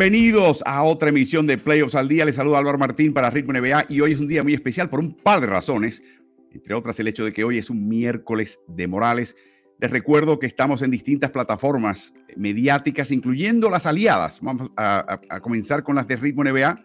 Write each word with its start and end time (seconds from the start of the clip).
Bienvenidos 0.00 0.62
a 0.64 0.82
otra 0.82 1.10
emisión 1.10 1.46
de 1.46 1.58
Playoffs 1.58 1.94
al 1.94 2.08
Día. 2.08 2.24
Les 2.24 2.36
saluda 2.36 2.56
Álvaro 2.56 2.78
Martín 2.78 3.12
para 3.12 3.28
Ritmo 3.28 3.52
NBA 3.52 3.84
y 3.90 4.00
hoy 4.00 4.12
es 4.12 4.18
un 4.18 4.28
día 4.28 4.42
muy 4.42 4.54
especial 4.54 4.88
por 4.88 4.98
un 4.98 5.12
par 5.12 5.42
de 5.42 5.46
razones, 5.46 6.02
entre 6.52 6.72
otras 6.72 6.98
el 7.00 7.08
hecho 7.08 7.22
de 7.22 7.34
que 7.34 7.44
hoy 7.44 7.58
es 7.58 7.68
un 7.68 7.86
miércoles 7.86 8.60
de 8.66 8.86
Morales. 8.86 9.36
Les 9.78 9.90
recuerdo 9.90 10.38
que 10.38 10.46
estamos 10.46 10.80
en 10.80 10.90
distintas 10.90 11.28
plataformas 11.28 12.14
mediáticas, 12.34 13.10
incluyendo 13.10 13.68
las 13.68 13.84
aliadas. 13.84 14.40
Vamos 14.40 14.70
a, 14.74 15.20
comenzar 15.42 15.82
con 15.82 15.96
las 15.96 16.08
de 16.08 16.16
Ritmo 16.16 16.44
NBA. 16.44 16.82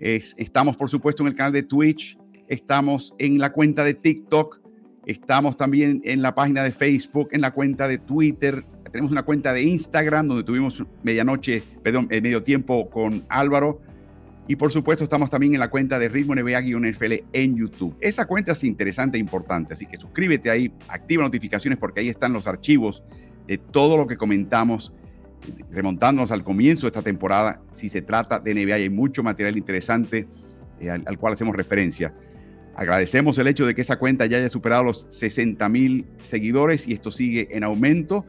estamos, 0.00 0.76
por 0.76 0.90
supuesto, 0.90 1.22
en 1.22 1.28
el 1.28 1.36
canal 1.36 1.52
de 1.52 1.62
Twitch, 1.62 2.18
estamos 2.48 3.14
en 3.20 3.38
la 3.38 3.52
cuenta 3.52 3.84
de 3.84 3.94
TikTok, 3.94 4.60
estamos 5.06 5.56
también 5.56 6.00
en 6.02 6.20
la 6.20 6.34
página 6.34 6.64
de 6.64 6.72
Facebook, 6.72 7.28
en 7.30 7.42
la 7.42 7.52
cuenta 7.52 7.86
de 7.86 7.98
Twitter, 7.98 8.64
tenemos 8.90 9.12
una 9.12 9.22
cuenta 9.22 9.52
de 9.52 9.62
Instagram 9.62 10.28
donde 10.28 10.42
tuvimos 10.42 10.84
medianoche, 11.02 11.62
perdón, 11.82 12.08
eh, 12.10 12.20
medio 12.20 12.42
tiempo 12.42 12.90
con 12.90 13.24
Álvaro. 13.28 13.80
Y 14.48 14.56
por 14.56 14.72
supuesto 14.72 15.04
estamos 15.04 15.30
también 15.30 15.54
en 15.54 15.60
la 15.60 15.70
cuenta 15.70 15.98
de 15.98 16.08
Ritmo 16.08 16.34
NBA-NFL 16.34 17.24
en 17.32 17.56
YouTube. 17.56 17.96
Esa 18.00 18.26
cuenta 18.26 18.52
es 18.52 18.64
interesante 18.64 19.16
e 19.16 19.20
importante, 19.20 19.74
así 19.74 19.86
que 19.86 19.96
suscríbete 19.96 20.50
ahí, 20.50 20.72
activa 20.88 21.22
notificaciones 21.22 21.78
porque 21.78 22.00
ahí 22.00 22.08
están 22.08 22.32
los 22.32 22.48
archivos 22.48 23.04
de 23.46 23.58
todo 23.58 23.96
lo 23.96 24.08
que 24.08 24.16
comentamos, 24.16 24.92
remontándonos 25.70 26.32
al 26.32 26.42
comienzo 26.42 26.82
de 26.82 26.88
esta 26.88 27.02
temporada. 27.02 27.62
Si 27.72 27.88
se 27.88 28.02
trata 28.02 28.40
de 28.40 28.54
NBA, 28.54 28.74
hay 28.74 28.90
mucho 28.90 29.22
material 29.22 29.56
interesante 29.56 30.26
eh, 30.80 30.90
al, 30.90 31.04
al, 31.06 31.16
cual 31.16 31.34
hacemos 31.34 31.54
referencia. 31.54 32.12
Agradecemos 32.74 33.38
el 33.38 33.46
hecho 33.46 33.66
de 33.66 33.74
que 33.74 33.82
esa 33.82 34.00
cuenta 34.00 34.26
ya 34.26 34.38
haya 34.38 34.48
superado 34.48 34.82
los 34.82 35.06
60 35.10 35.68
mil 35.68 36.06
seguidores 36.22 36.88
y 36.88 36.92
esto 36.92 37.12
sigue 37.12 37.48
en 37.52 37.62
aumento 37.62 38.26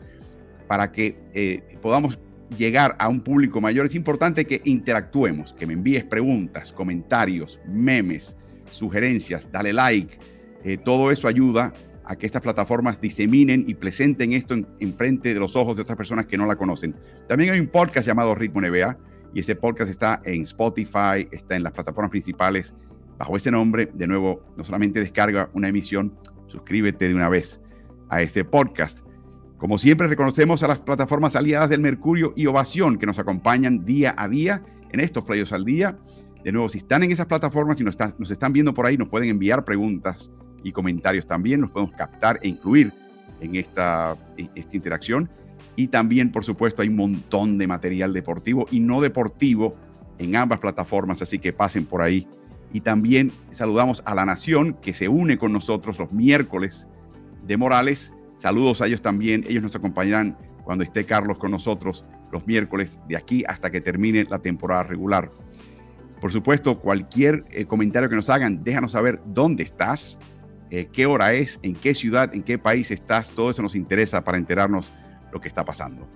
para 0.71 0.89
que 0.89 1.19
eh, 1.33 1.77
podamos 1.81 2.17
llegar 2.57 2.95
a 2.97 3.09
un 3.09 3.19
público 3.19 3.59
mayor, 3.59 3.87
es 3.87 3.93
importante 3.93 4.45
que 4.45 4.61
interactuemos, 4.63 5.51
que 5.51 5.67
me 5.67 5.73
envíes 5.73 6.05
preguntas, 6.05 6.71
comentarios, 6.71 7.59
memes, 7.67 8.37
sugerencias, 8.71 9.51
dale 9.51 9.73
like. 9.73 10.17
Eh, 10.63 10.77
todo 10.77 11.11
eso 11.11 11.27
ayuda 11.27 11.73
a 12.05 12.15
que 12.15 12.25
estas 12.25 12.41
plataformas 12.41 13.01
diseminen 13.01 13.65
y 13.67 13.73
presenten 13.73 14.31
esto 14.31 14.53
en, 14.53 14.93
frente 14.93 15.33
de 15.33 15.41
los 15.41 15.57
ojos 15.57 15.75
de 15.75 15.81
otras 15.81 15.97
personas 15.97 16.25
que 16.25 16.37
no 16.37 16.45
la 16.45 16.55
conocen. 16.55 16.95
También 17.27 17.51
hay 17.51 17.59
un 17.59 17.67
podcast 17.67 18.07
llamado 18.07 18.33
Ritmo 18.33 18.61
NBA 18.61 18.97
y 19.33 19.41
ese 19.41 19.57
podcast 19.57 19.89
está 19.89 20.21
en 20.23 20.43
Spotify, 20.43 21.27
está 21.33 21.57
en 21.57 21.63
las 21.63 21.73
plataformas 21.73 22.11
principales 22.11 22.75
bajo 23.17 23.35
ese 23.35 23.51
nombre. 23.51 23.91
De 23.93 24.07
nuevo, 24.07 24.45
no 24.55 24.63
solamente 24.63 25.01
descarga 25.01 25.49
una 25.53 25.67
emisión, 25.67 26.17
suscríbete 26.47 27.09
de 27.09 27.13
una 27.13 27.27
vez 27.27 27.59
a 28.07 28.21
ese 28.21 28.45
podcast. 28.45 29.01
Como 29.61 29.77
siempre, 29.77 30.07
reconocemos 30.07 30.63
a 30.63 30.67
las 30.67 30.79
plataformas 30.79 31.35
aliadas 31.35 31.69
del 31.69 31.81
Mercurio 31.81 32.33
y 32.35 32.47
Ovación 32.47 32.97
que 32.97 33.05
nos 33.05 33.19
acompañan 33.19 33.85
día 33.85 34.15
a 34.17 34.27
día 34.27 34.63
en 34.89 34.99
estos 34.99 35.23
playos 35.23 35.53
al 35.53 35.65
día. 35.65 35.99
De 36.43 36.51
nuevo, 36.51 36.67
si 36.67 36.79
están 36.79 37.03
en 37.03 37.11
esas 37.11 37.27
plataformas 37.27 37.79
y 37.79 37.83
nos, 37.83 37.95
nos 38.17 38.31
están 38.31 38.53
viendo 38.53 38.73
por 38.73 38.87
ahí, 38.87 38.97
nos 38.97 39.09
pueden 39.09 39.29
enviar 39.29 39.63
preguntas 39.63 40.31
y 40.63 40.71
comentarios 40.71 41.27
también, 41.27 41.61
nos 41.61 41.69
podemos 41.69 41.93
captar 41.95 42.39
e 42.41 42.47
incluir 42.47 42.91
en 43.39 43.55
esta, 43.55 44.17
esta 44.55 44.75
interacción. 44.75 45.29
Y 45.75 45.89
también, 45.89 46.31
por 46.31 46.43
supuesto, 46.43 46.81
hay 46.81 46.87
un 46.87 46.95
montón 46.95 47.59
de 47.59 47.67
material 47.67 48.13
deportivo 48.13 48.65
y 48.71 48.79
no 48.79 48.99
deportivo 48.99 49.75
en 50.17 50.35
ambas 50.37 50.59
plataformas, 50.59 51.21
así 51.21 51.37
que 51.37 51.53
pasen 51.53 51.85
por 51.85 52.01
ahí. 52.01 52.27
Y 52.73 52.81
también 52.81 53.31
saludamos 53.51 54.01
a 54.07 54.15
la 54.15 54.25
Nación 54.25 54.73
que 54.81 54.95
se 54.95 55.07
une 55.07 55.37
con 55.37 55.53
nosotros 55.53 55.99
los 55.99 56.11
miércoles 56.11 56.87
de 57.45 57.57
Morales 57.57 58.11
Saludos 58.41 58.81
a 58.81 58.87
ellos 58.87 59.03
también. 59.03 59.45
Ellos 59.47 59.61
nos 59.61 59.75
acompañarán 59.75 60.35
cuando 60.63 60.83
esté 60.83 61.05
Carlos 61.05 61.37
con 61.37 61.51
nosotros 61.51 62.05
los 62.31 62.47
miércoles 62.47 62.99
de 63.07 63.15
aquí 63.15 63.43
hasta 63.47 63.69
que 63.69 63.81
termine 63.81 64.25
la 64.27 64.39
temporada 64.39 64.81
regular. 64.81 65.31
Por 66.19 66.31
supuesto, 66.31 66.79
cualquier 66.79 67.45
eh, 67.51 67.65
comentario 67.65 68.09
que 68.09 68.15
nos 68.15 68.31
hagan, 68.31 68.63
déjanos 68.63 68.93
saber 68.93 69.19
dónde 69.27 69.61
estás, 69.61 70.17
eh, 70.71 70.87
qué 70.91 71.05
hora 71.05 71.33
es, 71.33 71.59
en 71.61 71.75
qué 71.75 71.93
ciudad, 71.93 72.33
en 72.33 72.41
qué 72.41 72.57
país 72.57 72.89
estás. 72.89 73.29
Todo 73.29 73.51
eso 73.51 73.61
nos 73.61 73.75
interesa 73.75 74.23
para 74.23 74.39
enterarnos 74.39 74.91
lo 75.31 75.39
que 75.39 75.47
está 75.47 75.63
pasando. 75.63 76.09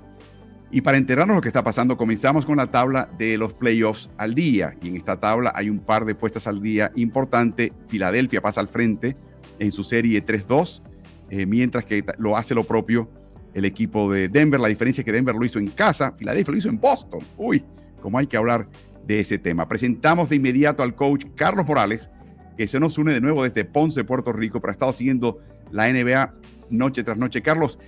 Y 0.72 0.82
para 0.82 0.98
enterarnos 0.98 1.36
lo 1.36 1.42
que 1.44 1.50
está 1.50 1.64
pasando, 1.64 1.96
comenzamos 1.96 2.44
con 2.44 2.58
la 2.58 2.72
tabla 2.72 3.08
de 3.20 3.38
los 3.38 3.54
playoffs 3.54 4.10
al 4.18 4.34
día. 4.34 4.76
Y 4.82 4.88
en 4.88 4.96
esta 4.96 5.20
tabla 5.20 5.54
hay 5.56 5.70
un 5.70 5.78
par 5.78 6.06
de 6.06 6.16
puestas 6.16 6.48
al 6.48 6.60
día 6.60 6.92
importante. 6.96 7.72
Filadelfia 7.88 8.42
pasa 8.42 8.62
al 8.62 8.68
frente 8.68 9.16
en 9.60 9.72
su 9.72 9.84
serie 9.84 10.26
3-2 10.26 10.82
eh, 11.30 11.46
mientras 11.46 11.86
que 11.86 12.04
lo 12.18 12.38
hace 12.38 12.54
lo 12.56 12.64
propio 12.64 13.10
el 13.54 13.66
equipo 13.66 14.12
de 14.12 14.28
Denver. 14.28 14.60
La 14.60 14.68
diferencia 14.68 15.02
es 15.02 15.06
que 15.06 15.12
Denver 15.12 15.36
lo 15.36 15.46
hizo 15.46 15.60
en 15.60 15.68
casa, 15.68 16.12
Filadelfia 16.12 16.52
lo 16.52 16.58
hizo 16.58 16.70
en 16.70 16.80
Boston. 16.80 17.22
Uy, 17.38 17.64
cómo 18.02 18.20
hay 18.20 18.28
que 18.28 18.38
hablar 18.38 18.68
de 19.08 19.20
ese 19.20 19.38
tema. 19.38 19.68
Presentamos 19.68 20.30
de 20.30 20.36
inmediato 20.36 20.84
al 20.84 20.96
coach 20.96 21.26
Carlos 21.36 21.66
Morales, 21.66 22.10
que 22.58 22.68
se 22.68 22.80
nos 22.80 22.98
une 22.98 23.14
de 23.14 23.22
nuevo 23.22 23.44
desde 23.44 23.66
Ponce, 23.66 24.04
Puerto 24.04 24.32
Rico, 24.34 24.60
pero 24.60 24.72
ha 24.72 24.74
estado 24.74 24.94
siguiendo 24.94 25.40
la 25.72 25.92
NBA 25.92 26.34
noche 26.70 27.04
tras 27.04 27.18
noche. 27.18 27.42
Carlos, 27.42 27.80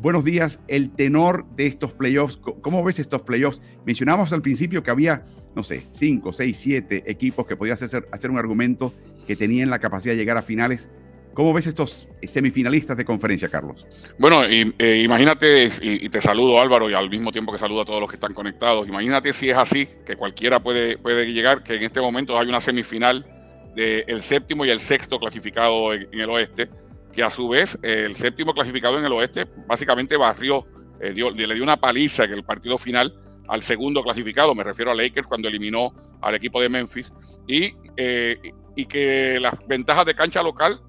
buenos 0.00 0.24
días. 0.24 0.60
El 0.68 0.90
tenor 0.90 1.46
de 1.56 1.66
estos 1.66 1.92
playoffs, 1.92 2.36
¿cómo 2.36 2.84
ves 2.84 2.98
estos 2.98 3.22
playoffs? 3.22 3.60
Mencionamos 3.84 4.32
al 4.32 4.42
principio 4.42 4.82
que 4.82 4.90
había, 4.90 5.24
no 5.54 5.62
sé, 5.62 5.86
cinco, 5.90 6.32
seis, 6.32 6.58
siete 6.58 7.10
equipos 7.10 7.46
que 7.46 7.56
podías 7.56 7.82
hacer, 7.82 8.04
hacer 8.12 8.30
un 8.30 8.38
argumento 8.38 8.92
que 9.26 9.36
tenían 9.36 9.70
la 9.70 9.78
capacidad 9.78 10.12
de 10.12 10.18
llegar 10.18 10.36
a 10.36 10.42
finales. 10.42 10.90
¿Cómo 11.38 11.52
ves 11.52 11.68
estos 11.68 12.08
semifinalistas 12.20 12.96
de 12.96 13.04
conferencia, 13.04 13.48
Carlos? 13.48 13.86
Bueno, 14.18 14.42
eh, 14.42 15.02
imagínate, 15.04 15.68
y, 15.80 16.08
te 16.08 16.20
saludo 16.20 16.60
Álvaro, 16.60 16.90
y 16.90 16.94
al 16.94 17.08
mismo 17.08 17.30
tiempo 17.30 17.52
que 17.52 17.58
saludo 17.58 17.82
a 17.82 17.84
todos 17.84 18.00
los 18.00 18.10
que 18.10 18.16
están 18.16 18.34
conectados, 18.34 18.88
imagínate 18.88 19.32
si 19.32 19.48
es 19.48 19.56
así, 19.56 19.88
que 20.04 20.16
cualquiera 20.16 20.58
puede, 20.58 20.98
puede 20.98 21.32
llegar, 21.32 21.62
que 21.62 21.76
en 21.76 21.84
este 21.84 22.00
momento 22.00 22.36
hay 22.36 22.48
una 22.48 22.60
semifinal 22.60 23.24
del 23.76 24.20
séptimo 24.22 24.64
y 24.64 24.70
el 24.70 24.80
sexto 24.80 25.20
clasificado 25.20 25.94
en, 25.94 26.08
el 26.12 26.28
oeste, 26.28 26.70
que 27.12 27.22
a 27.22 27.30
su 27.30 27.48
vez 27.48 27.78
el 27.82 28.16
séptimo 28.16 28.52
clasificado 28.52 28.98
en 28.98 29.04
el 29.04 29.12
oeste 29.12 29.46
básicamente 29.68 30.16
barrió, 30.16 30.66
eh, 31.00 31.12
le 31.14 31.54
dio 31.54 31.62
una 31.62 31.76
paliza 31.76 32.24
en 32.24 32.32
el 32.32 32.42
partido 32.42 32.78
final 32.78 33.14
al 33.46 33.62
segundo 33.62 34.02
clasificado, 34.02 34.56
me 34.56 34.64
refiero 34.64 34.90
a 34.90 34.94
Lakers 34.96 35.28
cuando 35.28 35.46
eliminó 35.46 35.94
al 36.20 36.34
equipo 36.34 36.60
de 36.60 36.68
Memphis, 36.68 37.12
y, 37.46 37.74
eh, 37.96 38.38
y 38.74 38.86
que 38.86 39.38
las 39.38 39.54
ventajas 39.68 40.04
de 40.04 40.16
cancha 40.16 40.42
local 40.42 40.80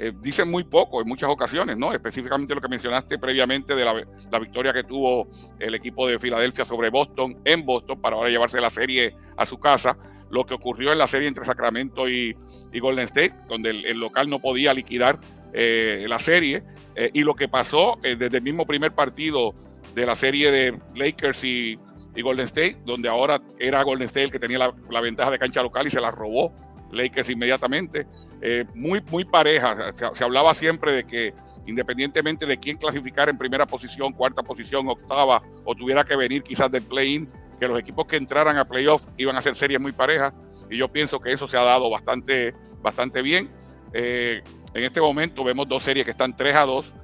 eh, 0.00 0.12
dicen 0.20 0.48
muy 0.48 0.62
poco 0.62 1.00
en 1.00 1.08
muchas 1.08 1.28
ocasiones, 1.28 1.76
¿no? 1.76 1.92
Específicamente 1.92 2.54
lo 2.54 2.60
que 2.60 2.68
mencionaste 2.68 3.18
previamente 3.18 3.74
de 3.74 3.84
la, 3.84 4.38
victoria 4.38 4.72
que 4.72 4.84
tuvo 4.84 5.26
el 5.58 5.74
equipo 5.74 6.06
de 6.06 6.20
Filadelfia 6.20 6.64
sobre 6.64 6.88
Boston 6.88 7.36
en 7.44 7.66
Boston 7.66 8.00
para 8.00 8.14
ahora 8.14 8.30
llevarse 8.30 8.60
la 8.60 8.70
serie 8.70 9.16
a 9.36 9.44
su 9.44 9.58
casa. 9.58 9.98
Lo 10.30 10.46
que 10.46 10.54
ocurrió 10.54 10.92
en 10.92 10.98
la 10.98 11.08
serie 11.08 11.26
entre 11.26 11.44
Sacramento 11.44 12.08
y, 12.08 12.36
Golden 12.80 13.06
State, 13.06 13.34
donde 13.48 13.70
el, 13.70 13.98
local 13.98 14.30
no 14.30 14.38
podía 14.38 14.72
liquidar 14.72 15.18
eh, 15.52 16.06
la 16.08 16.20
serie. 16.20 16.62
Eh, 16.94 17.10
y 17.12 17.22
lo 17.22 17.34
que 17.34 17.48
pasó 17.48 17.98
desde 18.02 18.36
el 18.36 18.42
mismo 18.42 18.66
primer 18.66 18.92
partido 18.92 19.54
de 19.96 20.06
la 20.06 20.14
serie 20.14 20.52
de 20.52 20.78
Lakers 20.94 21.42
y, 21.42 21.76
Golden 22.20 22.46
State, 22.46 22.78
donde 22.84 23.08
ahora 23.08 23.40
era 23.60 23.80
Golden 23.84 24.06
State 24.06 24.24
el 24.24 24.32
que 24.32 24.40
tenía 24.40 24.58
la, 24.58 24.74
la 24.90 25.00
ventaja 25.00 25.30
de 25.30 25.38
cancha 25.38 25.62
local 25.62 25.86
y 25.86 25.90
se 25.90 26.00
la 26.00 26.10
robó 26.10 26.52
Lakers 26.92 27.30
inmediatamente. 27.30 28.06
Eh, 28.40 28.64
muy, 28.74 29.02
muy 29.10 29.24
pareja. 29.24 29.92
Se, 30.12 30.24
hablaba 30.24 30.54
siempre 30.54 30.92
de 30.92 31.04
que 31.04 31.34
independientemente 31.66 32.46
de 32.46 32.58
quién 32.58 32.76
clasificara 32.76 33.30
en 33.30 33.38
primera 33.38 33.66
posición, 33.66 34.12
cuarta 34.12 34.42
posición, 34.42 34.88
octava, 34.88 35.42
o 35.64 35.74
tuviera 35.74 36.04
que 36.04 36.16
venir 36.16 36.42
quizás 36.42 36.70
del 36.70 36.82
play-in, 36.82 37.28
que 37.60 37.68
los 37.68 37.78
equipos 37.78 38.06
que 38.06 38.16
entraran 38.16 38.56
a 38.56 38.64
playoff 38.64 39.02
iban 39.16 39.36
a 39.36 39.42
ser 39.42 39.54
series 39.54 39.80
muy 39.80 39.92
parejas. 39.92 40.32
Y 40.70 40.78
yo 40.78 40.88
pienso 40.88 41.20
que 41.20 41.32
eso 41.32 41.46
se 41.46 41.56
ha 41.56 41.62
dado 41.62 41.90
bastante, 41.90 42.54
bastante 42.80 43.22
bien. 43.22 43.50
Eh, 43.92 44.42
en 44.74 44.84
este 44.84 45.00
momento 45.00 45.44
vemos 45.44 45.68
dos 45.68 45.82
series 45.82 46.04
que 46.04 46.12
están 46.12 46.36
3 46.36 46.56
a 46.56 46.64
2 46.64 46.94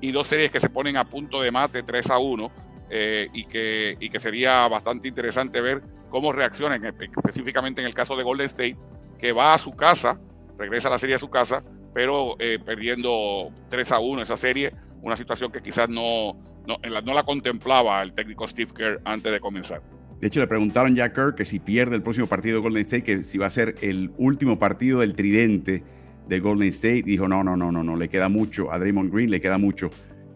y 0.00 0.10
dos 0.10 0.26
series 0.26 0.50
que 0.50 0.60
se 0.60 0.68
ponen 0.68 0.96
a 0.96 1.04
punto 1.04 1.40
de 1.40 1.50
mate 1.50 1.82
3 1.82 2.10
a 2.10 2.18
1 2.18 2.50
eh, 2.90 3.28
y, 3.32 3.44
que, 3.44 3.96
y 3.98 4.10
que 4.10 4.20
sería 4.20 4.68
bastante 4.68 5.08
interesante 5.08 5.60
ver 5.60 5.82
cómo 6.10 6.30
reaccionan, 6.30 6.84
específicamente 6.84 7.80
en 7.80 7.86
el 7.86 7.94
caso 7.94 8.16
de 8.16 8.22
Golden 8.22 8.46
State, 8.46 8.76
que 9.22 9.32
va 9.32 9.54
a 9.54 9.58
su 9.58 9.70
casa, 9.70 10.18
regresa 10.58 10.88
a 10.88 10.90
la 10.90 10.98
serie 10.98 11.14
a 11.14 11.18
su 11.18 11.30
casa, 11.30 11.62
pero 11.94 12.34
eh, 12.40 12.58
perdiendo 12.58 13.50
3 13.70 13.92
a 13.92 14.00
1 14.00 14.22
esa 14.22 14.36
serie, 14.36 14.74
una 15.00 15.16
situación 15.16 15.52
que 15.52 15.62
quizás 15.62 15.88
no, 15.88 16.36
no, 16.66 16.78
la, 17.14 17.22
contemplaba 17.22 18.02
el 18.02 18.14
técnico 18.14 18.48
Steve 18.48 18.72
Kerr 18.76 19.00
antes 19.04 19.32
de 19.32 19.38
comenzar. 19.38 19.80
De 20.20 20.26
hecho, 20.26 20.40
le 20.40 20.48
preguntaron 20.48 20.96
ya 20.96 21.04
a 21.04 21.12
Kerr 21.12 21.36
que 21.36 21.44
si 21.44 21.60
pierde 21.60 21.94
el 21.94 22.02
próximo 22.02 22.26
partido 22.26 22.56
de 22.56 22.62
Golden 22.62 22.82
State, 22.82 23.04
que 23.04 23.22
si 23.22 23.38
va 23.38 23.46
a 23.46 23.50
ser 23.50 23.76
el 23.80 24.10
último 24.18 24.58
partido 24.58 25.00
del 25.00 25.14
tridente 25.14 25.84
de 26.28 26.40
Golden 26.40 26.68
State. 26.68 27.02
Dijo, 27.04 27.28
no, 27.28 27.44
no, 27.44 27.56
no, 27.56 27.70
no, 27.70 27.84
no, 27.84 27.96
le 27.96 28.08
queda 28.08 28.28
mucho. 28.28 28.72
A 28.72 28.78
Draymond 28.78 29.12
Green 29.12 29.30
le 29.30 29.40
queda 29.40 29.58
mucho. 29.58 29.90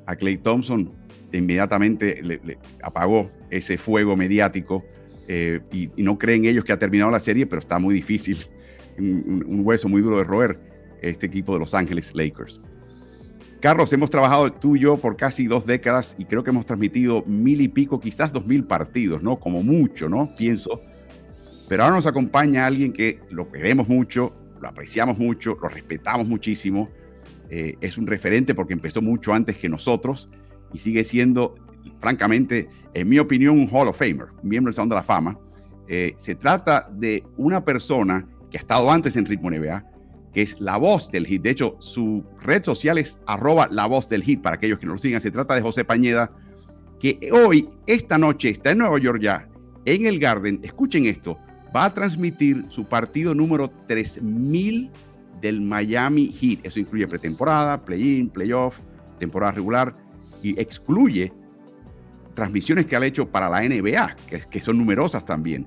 A 0.06 0.15
Clay 0.15 0.39
Thompson 0.39 0.93
inmediatamente 1.32 2.21
le, 2.23 2.59
apagó 2.82 3.31
ese 3.50 3.79
fuego 3.79 4.17
mediático 4.17 4.85
eh, 5.29 5.61
y, 5.73 5.91
no 5.97 6.19
creen 6.19 6.44
ellos 6.44 6.65
que 6.65 6.73
ha 6.73 6.79
terminado 6.79 7.11
la 7.11 7.21
serie, 7.21 7.47
pero 7.47 7.61
está 7.61 7.79
muy 7.79 7.94
difícil 7.94 8.49
un, 8.98 9.60
hueso 9.64 9.88
muy 9.88 10.02
duro 10.02 10.19
de 10.19 10.25
roer 10.25 10.58
este 11.02 11.26
equipo 11.26 11.52
de 11.52 11.60
Los 11.60 11.75
Ángeles 11.75 12.12
Lakers. 12.14 12.60
Carlos, 13.60 13.93
hemos 13.93 14.10
trabajado 14.10 14.52
tú 14.52 14.76
y 14.76 14.81
yo 14.81 14.96
por 14.98 15.16
casi 15.16 15.46
dos 15.46 15.66
décadas 15.66 16.14
y 16.19 16.25
creo 16.25 16.44
que 16.44 16.50
hemos 16.50 16.66
transmitido 16.66 17.25
mil 17.26 17.60
y 17.60 17.69
pico, 17.69 17.98
quizás 17.98 18.32
dos 18.32 18.46
mil 18.46 18.64
partidos, 18.64 19.22
¿no? 19.22 19.40
Como 19.40 19.62
mucho, 19.62 20.08
¿no? 20.08 20.34
Pienso. 20.37 20.82
Pero 21.69 21.82
ahora 21.82 21.96
nos 21.96 22.06
acompaña 22.06 22.66
alguien 22.66 22.93
que 22.93 23.20
lo 23.31 23.50
queremos 23.50 23.88
mucho, 23.88 24.34
lo 24.60 24.69
apreciamos 24.69 25.19
mucho, 25.19 25.56
lo 25.60 25.69
respetamos 25.69 26.26
muchísimo. 26.26 26.90
Eh, 27.48 27.76
es 27.81 27.96
un 27.96 28.06
referente 28.06 28.54
porque 28.54 28.72
empezó 28.72 29.00
mucho 29.00 29.32
antes 29.32 29.56
que 29.56 29.69
nosotros 29.69 30.28
y 30.72 30.78
sigue 30.78 31.04
siendo, 31.04 31.54
francamente, 31.98 32.69
en 32.93 33.08
mi 33.08 33.19
opinión, 33.19 33.58
un 33.58 33.69
Hall 33.70 33.88
of 33.88 33.98
Famer, 33.98 34.28
miembro 34.43 34.70
del 34.70 34.75
Salón 34.75 34.90
de 34.90 34.94
la 34.96 35.02
Fama. 35.02 35.38
Eh, 35.88 36.14
se 36.19 36.34
trata 36.34 36.88
de 36.93 37.25
una 37.37 37.64
persona 37.64 38.28
que 38.50 38.58
ha 38.58 38.60
estado 38.60 38.90
antes 38.90 39.16
en 39.16 39.26
Ritmo 39.26 39.50
NBA, 39.50 39.84
que 40.32 40.43
es 40.43 40.60
la 40.60 40.76
voz 40.76 41.10
del 41.10 41.26
hit. 41.26 41.43
De 41.43 41.50
hecho, 41.50 41.76
su 41.81 42.25
red 42.43 42.62
social 42.62 42.98
es 42.98 43.19
arroba 43.26 43.69
la 43.70 43.87
voz 43.87 44.08
del 44.08 44.22
hit 44.22 44.43
para 44.43 44.56
aquellos 44.56 44.78
que 44.78 44.87
no 44.87 44.93
lo 44.93 44.98
sigan. 44.98 45.20
Se 45.20 45.31
trata 45.31 45.54
de 45.54 45.62
José 45.62 45.84
Pañeda, 45.84 46.31
que 47.00 47.19
hoy, 47.32 47.69
esta 47.87 48.19
noche, 48.19 48.50
está 48.50 48.70
en 48.70 48.78
Nueva 48.78 48.98
York 48.98 49.20
ya, 49.20 49.48
en 49.84 50.06
el 50.06 50.19
Garden. 50.19 50.60
Escuchen 50.62 51.06
esto, 51.06 51.38
va 51.75 51.87
a 51.87 51.94
transmitir 51.94 52.66
su 52.69 52.84
partido 52.84 53.34
número 53.34 53.70
3000 53.87 54.90
del 55.40 55.60
Miami 55.60 56.32
Heat. 56.32 56.60
Eso 56.64 56.81
incluye 56.81 57.06
pretemporada, 57.06 57.84
play-in, 57.84 58.28
playoff, 58.28 58.76
temporada 59.19 59.52
regular 59.52 59.96
y 60.43 60.60
excluye 60.60 61.32
transmisiones 62.34 62.87
que 62.87 62.96
ha 62.96 63.04
hecho 63.04 63.28
para 63.31 63.48
la 63.48 63.62
NBA, 63.62 64.16
que, 64.28 64.40
que 64.40 64.60
son 64.60 64.78
numerosas 64.78 65.25
también. 65.25 65.66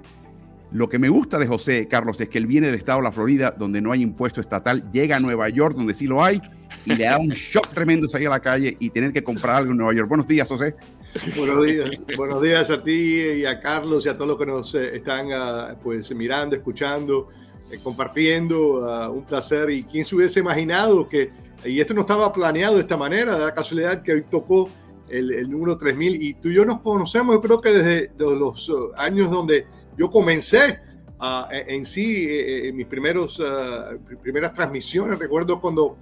Lo 0.71 0.87
que 0.87 0.99
me 0.99 1.09
gusta 1.09 1.39
de 1.39 1.47
José 1.47 1.87
Carlos 1.87 2.21
es 2.21 2.29
que 2.29 2.37
él 2.37 2.45
viene 2.45 2.67
del 2.67 2.75
estado 2.75 2.99
de 2.99 3.05
la 3.05 3.11
Florida, 3.11 3.55
donde 3.57 3.81
no 3.81 3.91
hay 3.91 4.03
impuesto 4.03 4.39
estatal, 4.39 4.89
llega 4.91 5.15
a 5.15 5.19
Nueva 5.19 5.49
York, 5.49 5.75
donde 5.75 5.95
sí 5.95 6.05
lo 6.05 6.23
hay, 6.23 6.41
y 6.85 6.95
le 6.95 7.05
da 7.05 7.17
un 7.17 7.29
shock 7.29 7.69
tremendo 7.73 8.07
salir 8.07 8.27
a 8.27 8.31
la 8.31 8.39
calle 8.39 8.77
y 8.79 8.91
tener 8.91 9.11
que 9.11 9.23
comprar 9.23 9.55
algo 9.55 9.71
en 9.71 9.77
Nueva 9.77 9.93
York. 9.95 10.07
Buenos 10.07 10.27
días, 10.27 10.47
José. 10.47 10.75
Buenos 11.35 11.63
días, 11.65 11.89
buenos 12.15 12.41
días 12.41 12.69
a 12.69 12.83
ti 12.83 13.19
y 13.37 13.45
a 13.45 13.59
Carlos 13.59 14.05
y 14.05 14.09
a 14.09 14.15
todos 14.15 14.27
los 14.27 14.37
que 14.37 14.45
nos 14.45 14.75
eh, 14.75 14.95
están 14.97 15.31
ah, 15.33 15.75
pues 15.81 16.13
mirando, 16.13 16.55
escuchando, 16.55 17.29
eh, 17.71 17.79
compartiendo. 17.81 18.87
Ah, 18.87 19.09
un 19.09 19.25
placer. 19.25 19.71
Y 19.71 19.81
quién 19.81 20.05
se 20.05 20.15
hubiese 20.15 20.39
imaginado 20.39 21.09
que, 21.09 21.31
y 21.65 21.79
esto 21.79 21.95
no 21.95 22.01
estaba 22.01 22.31
planeado 22.31 22.75
de 22.75 22.81
esta 22.81 22.95
manera, 22.95 23.39
la 23.39 23.53
casualidad 23.55 24.03
que 24.03 24.13
hoy 24.13 24.23
tocó 24.29 24.69
el, 25.09 25.31
el 25.31 25.49
número 25.49 25.79
3000 25.79 26.21
y 26.21 26.33
tú 26.35 26.49
y 26.49 26.53
yo 26.53 26.63
nos 26.63 26.81
conocemos, 26.81 27.35
yo 27.35 27.41
creo 27.41 27.59
que 27.59 27.71
desde, 27.71 28.11
los 28.19 28.69
uh, 28.69 28.91
años 28.95 29.31
donde 29.31 29.65
yo 29.99 30.09
comencé 30.09 30.79
uh, 31.19 31.51
en 31.51 31.85
sí, 31.85 32.25
eh, 32.27 32.69
en 32.69 32.75
mis 32.75 32.87
primeros, 32.87 33.39
uh, 33.39 33.99
primeras 34.23 34.53
transmisiones, 34.53 35.19
recuerdo 35.19 35.61
cuando 35.61 35.97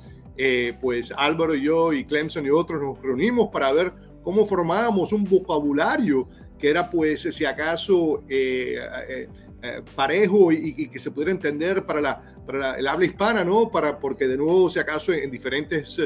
pues 0.79 1.11
Álvaro 1.17 1.55
y 1.55 1.63
yo 1.63 1.91
y 1.91 2.05
Clemson 2.05 2.45
y 2.45 2.51
otros 2.51 2.79
nos 2.79 3.01
reunimos 3.01 3.49
para 3.51 3.71
ver 3.71 3.91
cómo 4.21 4.45
formábamos 4.45 5.11
un 5.11 5.23
vocabulario 5.23 6.27
que 6.59 6.69
era 6.69 6.89
pues 6.89 7.21
si 7.21 7.45
acaso 7.45 8.23
eh, 8.27 8.77
eh, 9.09 9.29
eh, 9.61 9.81
parejo 9.95 10.51
y, 10.51 10.87
que 10.87 10.99
se 10.99 11.11
pudiera 11.11 11.31
entender 11.31 11.85
para, 11.85 12.01
la, 12.01 12.35
para 12.45 12.77
el 12.77 12.87
habla 12.87 13.05
hispana, 13.05 13.43
¿no? 13.43 13.69
Para, 13.69 13.99
porque 13.99 14.27
de 14.27 14.37
nuevo 14.37 14.69
si 14.69 14.79
acaso 14.79 15.13
en, 15.13 15.29
diferentes 15.29 16.01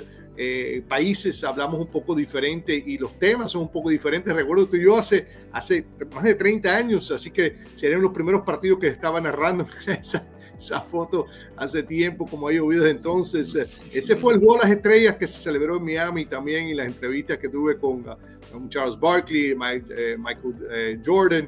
países 0.87 1.43
hablamos 1.43 1.79
un 1.79 1.87
poco 1.87 2.15
diferente 2.15 2.73
y 2.73 2.97
los 2.97 3.19
temas 3.19 3.51
son 3.51 3.63
un 3.63 3.71
poco 3.71 3.89
diferentes. 3.89 4.33
Recuerdo 4.33 4.69
que 4.69 4.81
yo 4.81 4.97
hace, 4.97 5.27
hace 5.51 5.85
más 6.13 6.23
de 6.23 6.35
30 6.35 6.75
años, 6.75 7.11
así 7.11 7.29
que 7.31 7.57
serían 7.75 8.01
los 8.01 8.11
primeros 8.11 8.41
partidos 8.41 8.79
que 8.79 8.87
estaba 8.87 9.21
narrando 9.21 9.67
esa, 9.87 10.27
esa 10.61 10.79
foto 10.81 11.25
hace 11.57 11.83
tiempo, 11.83 12.25
como 12.25 12.47
hay 12.47 12.59
oído 12.59 12.87
entonces. 12.87 13.55
Eh, 13.55 13.67
ese 13.91 14.15
fue 14.15 14.33
el 14.33 14.39
Juego 14.39 14.55
de 14.55 14.63
las 14.63 14.71
Estrellas 14.71 15.15
que 15.15 15.27
se 15.27 15.39
celebró 15.39 15.77
en 15.77 15.83
Miami 15.83 16.25
también 16.25 16.67
y 16.67 16.75
las 16.75 16.87
entrevistas 16.87 17.37
que 17.37 17.49
tuve 17.49 17.77
con, 17.77 18.07
uh, 18.07 18.67
Charles 18.69 18.99
Barkley, 18.99 19.51
eh, 19.51 20.15
Michael 20.17 20.55
eh, 20.69 20.99
Jordan, 21.03 21.47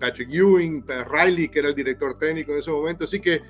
Patrick 0.00 0.32
Ewing, 0.32 0.86
Riley, 0.86 1.50
que 1.50 1.58
era 1.58 1.68
el 1.68 1.74
director 1.74 2.16
técnico 2.16 2.52
en 2.52 2.58
ese 2.58 2.70
momento. 2.70 3.04
Así 3.04 3.20
que 3.20 3.42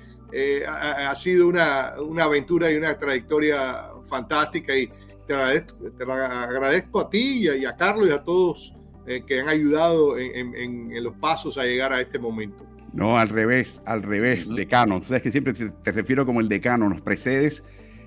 ha, 0.67 1.15
sido 1.15 1.47
una, 1.47 1.93
una, 2.01 2.25
aventura 2.25 2.69
y 2.69 2.75
una 2.75 2.97
trayectoria 2.97 3.91
fantástica 4.07 4.75
y 4.75 4.89
te 5.27 5.33
agradezco, 5.33 5.75
te 5.97 6.03
agradezco 6.03 6.99
a 7.01 7.09
ti 7.09 7.47
y 7.47 7.65
a, 7.65 7.75
Carlos 7.75 8.07
y 8.07 8.11
a 8.11 8.23
todos 8.23 8.73
que 9.05 9.39
han 9.39 9.47
ayudado 9.47 10.17
en 10.17 11.01
los 11.01 11.15
pasos 11.15 11.57
a 11.57 11.63
llegar 11.63 11.93
a 11.93 12.01
este 12.01 12.19
momento. 12.19 12.67
No, 12.93 13.17
al 13.17 13.29
revés, 13.29 13.81
al 13.85 14.01
revés, 14.01 14.47
decano. 14.49 15.03
Sabes 15.03 15.21
que 15.21 15.31
siempre 15.31 15.53
te, 15.53 15.91
refiero 15.91 16.25
como 16.25 16.41
el 16.41 16.49
decano, 16.49 16.89
nos 16.89 17.01
precedes. 17.01 17.63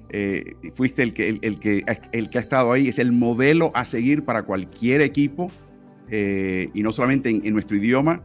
Eh, 0.09 0.57
fuiste 0.75 1.05
el 1.05 1.15
que, 1.15 1.39
el, 1.41 1.61
que, 1.61 1.85
el 2.11 2.29
que 2.29 2.39
ha 2.39 2.41
estado 2.41 2.73
ahí, 2.73 2.89
es 2.89 2.99
el 2.99 3.13
modelo 3.13 3.71
a 3.75 3.85
seguir 3.85 4.25
para 4.25 4.43
cualquier 4.43 5.01
equipo, 5.03 5.53
eh, 6.09 6.71
y 6.75 6.83
no 6.83 6.91
solamente 6.91 7.31
en, 7.31 7.53
nuestro 7.53 7.77
idioma, 7.77 8.23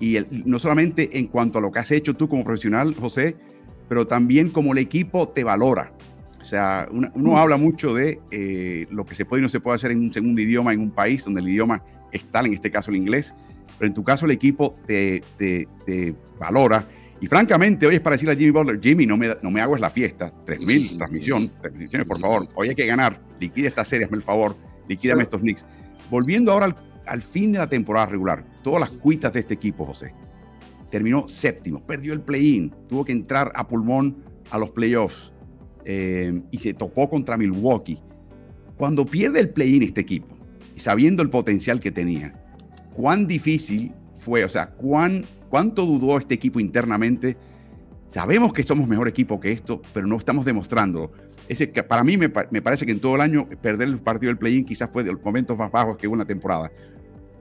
y 0.00 0.18
no 0.30 0.58
solamente 0.58 1.18
en 1.18 1.28
cuanto 1.28 1.58
a 1.58 1.60
lo 1.60 1.70
que 1.70 1.78
has 1.78 1.92
hecho 1.92 2.14
tú 2.14 2.28
como 2.28 2.42
profesional, 2.42 2.94
José, 2.94 3.36
pero 3.88 4.08
también 4.08 4.50
como 4.50 4.72
el 4.72 4.78
equipo 4.78 5.28
te 5.28 5.44
valora. 5.44 5.92
O 6.48 6.50
sea, 6.50 6.88
uno, 6.90 7.36
habla 7.36 7.58
mucho 7.58 7.92
de 7.92 8.20
eh, 8.30 8.86
lo 8.90 9.04
que 9.04 9.14
se 9.14 9.26
puede 9.26 9.42
y 9.42 9.42
no 9.42 9.50
se 9.50 9.60
puede 9.60 9.74
hacer 9.74 9.90
en 9.90 9.98
un 9.98 10.10
segundo 10.10 10.40
idioma 10.40 10.72
en 10.72 10.80
un 10.80 10.90
país 10.90 11.22
donde 11.22 11.42
el 11.42 11.48
idioma 11.50 11.82
es 12.10 12.24
tal, 12.24 12.46
en 12.46 12.54
este 12.54 12.70
caso 12.70 12.90
el 12.90 12.96
inglés, 12.96 13.34
pero 13.78 13.88
en 13.88 13.92
tu 13.92 14.02
caso 14.02 14.24
el 14.24 14.30
equipo 14.30 14.74
te, 14.86 15.22
valora. 16.40 16.86
Y 17.20 17.26
francamente, 17.26 17.86
hoy 17.86 17.96
es 17.96 18.00
para 18.00 18.14
decirle 18.14 18.32
a 18.32 18.36
Jimmy 18.38 18.50
Butler, 18.50 18.80
Jimmy, 18.80 19.04
no 19.04 19.18
me, 19.18 19.28
no 19.42 19.50
me 19.50 19.60
hago 19.60 19.74
es 19.74 19.82
la 19.82 19.90
fiesta, 19.90 20.32
3.000 20.46 20.96
transmisión, 20.96 21.52
transmisiones, 21.60 22.08
por 22.08 22.18
favor, 22.18 22.48
hoy 22.54 22.70
hay 22.70 22.74
que 22.74 22.86
ganar, 22.86 23.20
liquida 23.38 23.68
esta 23.68 23.84
serie, 23.84 24.06
hazme 24.06 24.16
el 24.16 24.22
favor, 24.22 24.56
liquídame 24.88 25.24
estos 25.24 25.42
Knicks. 25.42 25.66
Volviendo 26.08 26.52
ahora 26.52 26.74
al, 27.04 27.20
fin 27.20 27.52
de 27.52 27.58
la 27.58 27.68
temporada 27.68 28.06
regular, 28.06 28.42
todas 28.62 28.80
las 28.80 28.88
cuitas 28.88 29.34
de 29.34 29.40
este 29.40 29.52
equipo, 29.52 29.84
José, 29.84 30.14
terminó 30.90 31.28
séptimo, 31.28 31.86
perdió 31.86 32.14
el 32.14 32.22
play-in, 32.22 32.72
tuvo 32.88 33.04
que 33.04 33.12
entrar 33.12 33.52
a 33.54 33.68
pulmón 33.68 34.24
a 34.50 34.56
los 34.56 34.70
playoffs 34.70 35.34
eh, 35.90 36.42
y 36.50 36.58
se 36.58 36.74
topó 36.74 37.08
contra 37.08 37.38
Milwaukee. 37.38 37.98
Cuando 38.76 39.06
pierde 39.06 39.40
el 39.40 39.48
play-in 39.48 39.82
este 39.82 40.02
equipo, 40.02 40.36
sabiendo 40.76 41.22
el 41.22 41.30
potencial 41.30 41.80
que 41.80 41.90
tenía, 41.90 42.34
cuán 42.94 43.26
difícil 43.26 43.94
fue, 44.18 44.44
o 44.44 44.50
sea, 44.50 44.66
cuán, 44.66 45.24
cuánto 45.48 45.86
dudó 45.86 46.18
este 46.18 46.34
equipo 46.34 46.60
internamente. 46.60 47.38
Sabemos 48.06 48.52
que 48.52 48.62
somos 48.62 48.86
mejor 48.86 49.08
equipo 49.08 49.40
que 49.40 49.50
esto, 49.50 49.80
pero 49.94 50.06
no 50.06 50.18
estamos 50.18 50.44
demostrando. 50.44 51.10
Ese, 51.48 51.66
para 51.68 52.04
mí 52.04 52.18
me, 52.18 52.28
parece 52.28 52.84
que 52.84 52.92
en 52.92 53.00
todo 53.00 53.14
el 53.14 53.22
año 53.22 53.48
perder 53.62 53.88
el 53.88 53.98
partido 53.98 54.28
del 54.28 54.36
play-in 54.36 54.66
quizás 54.66 54.90
fue 54.92 55.02
de 55.04 55.12
los 55.12 55.24
momentos 55.24 55.56
más 55.56 55.72
bajos 55.72 55.96
que 55.96 56.06
hubo 56.06 56.14
una 56.14 56.26
temporada. 56.26 56.70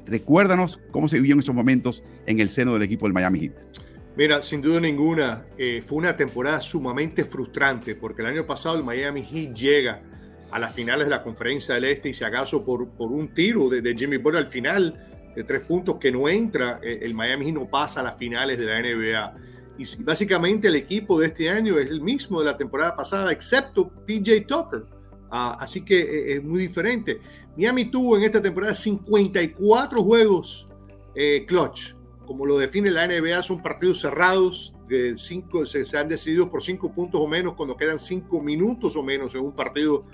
Recuérdanos 0.06 0.80
cómo 0.92 1.10
se 1.10 1.18
en 1.18 1.39
esos 1.39 1.54
momentos 1.54 2.01
en 2.25 2.39
el 2.39 2.48
seno 2.48 2.74
del 2.74 2.84
equipo 2.84 3.08
del 3.08 3.13
Miami 3.13 3.42
Heat. 3.42 3.87
Mira, 4.18 4.42
sin 4.42 4.64
duda 4.64 4.80
ninguna, 4.80 5.46
eh, 5.60 5.84
fue 5.86 6.00
una 6.00 6.18
temporada 6.18 6.60
sumamente 6.60 7.24
frustrante 7.24 7.94
porque 7.94 8.24
el 8.24 8.30
año 8.30 8.48
pasado 8.48 8.76
el 8.76 8.84
Miami 8.84 9.24
Heat 9.24 9.54
llega 9.54 10.02
a 10.50 10.58
las 10.58 10.74
finales 10.74 11.06
de 11.06 11.12
la 11.12 11.22
conferencia 11.22 11.76
del 11.76 11.86
Este 11.86 12.10
y 12.10 12.16
si 12.16 12.24
acaso 12.24 12.66
por, 12.66 12.90
por 12.90 13.12
un 13.12 13.32
tiro 13.36 13.70
de, 13.70 13.80
de 13.80 13.96
Jimmy 13.96 14.18
Butler 14.18 14.46
al 14.46 14.50
final 14.50 15.08
de 15.36 15.44
tres 15.44 15.62
puntos 15.62 15.98
que 16.00 16.12
no 16.12 16.28
entra, 16.28 16.80
eh, 16.82 16.98
el 17.04 17.14
Miami 17.14 17.52
no 17.52 17.70
pasa 17.70 18.00
a 18.00 18.04
las 18.04 18.18
finales 18.18 18.58
de 18.58 18.66
la 18.66 18.82
NBA. 18.82 19.36
Y 19.78 20.04
básicamente 20.04 20.68
el 20.68 20.78
equipo 20.78 21.20
de 21.20 21.28
este 21.28 21.48
año 21.52 21.78
es 21.78 21.92
el 21.92 22.02
mismo 22.02 22.40
de 22.40 22.48
la 22.48 22.58
temporada 22.58 22.96
pasada, 22.96 23.32
excepto 23.32 23.88
PJ 24.08 24.46
Tucker. 24.48 24.84
Ah, 25.30 25.58
así 25.60 25.86
que 25.86 26.00
eh, 26.00 26.38
es 26.38 26.44
muy 26.44 26.62
diferente. 26.62 27.22
Miami 27.56 27.86
tuvo 27.86 28.18
en 28.18 28.24
esta 28.24 28.42
temporada 28.42 28.74
54 28.74 30.02
juegos 30.02 30.66
eh, 31.14 31.46
clutch. 31.48 31.97
Como 32.27 32.46
lo 32.46 32.60
define 32.60 32.91
la 32.91 33.07
NBA, 33.07 33.41
son 33.41 33.63
partidos 33.63 34.01
cerrados. 34.01 34.74
De 34.88 35.17
cinco, 35.17 35.65
se, 35.65 35.86
han 35.98 36.07
decidido 36.07 36.50
por 36.50 36.62
cinco 36.62 36.93
puntos 36.93 37.19
o 37.19 37.27
menos 37.27 37.55
cuando 37.55 37.75
quedan 37.75 37.98
cinco 37.98 38.41
minutos 38.41 38.96
o 38.96 39.03
menos 39.03 39.34
en 39.36 39.41
un 39.41 39.53
partido 39.53 40.05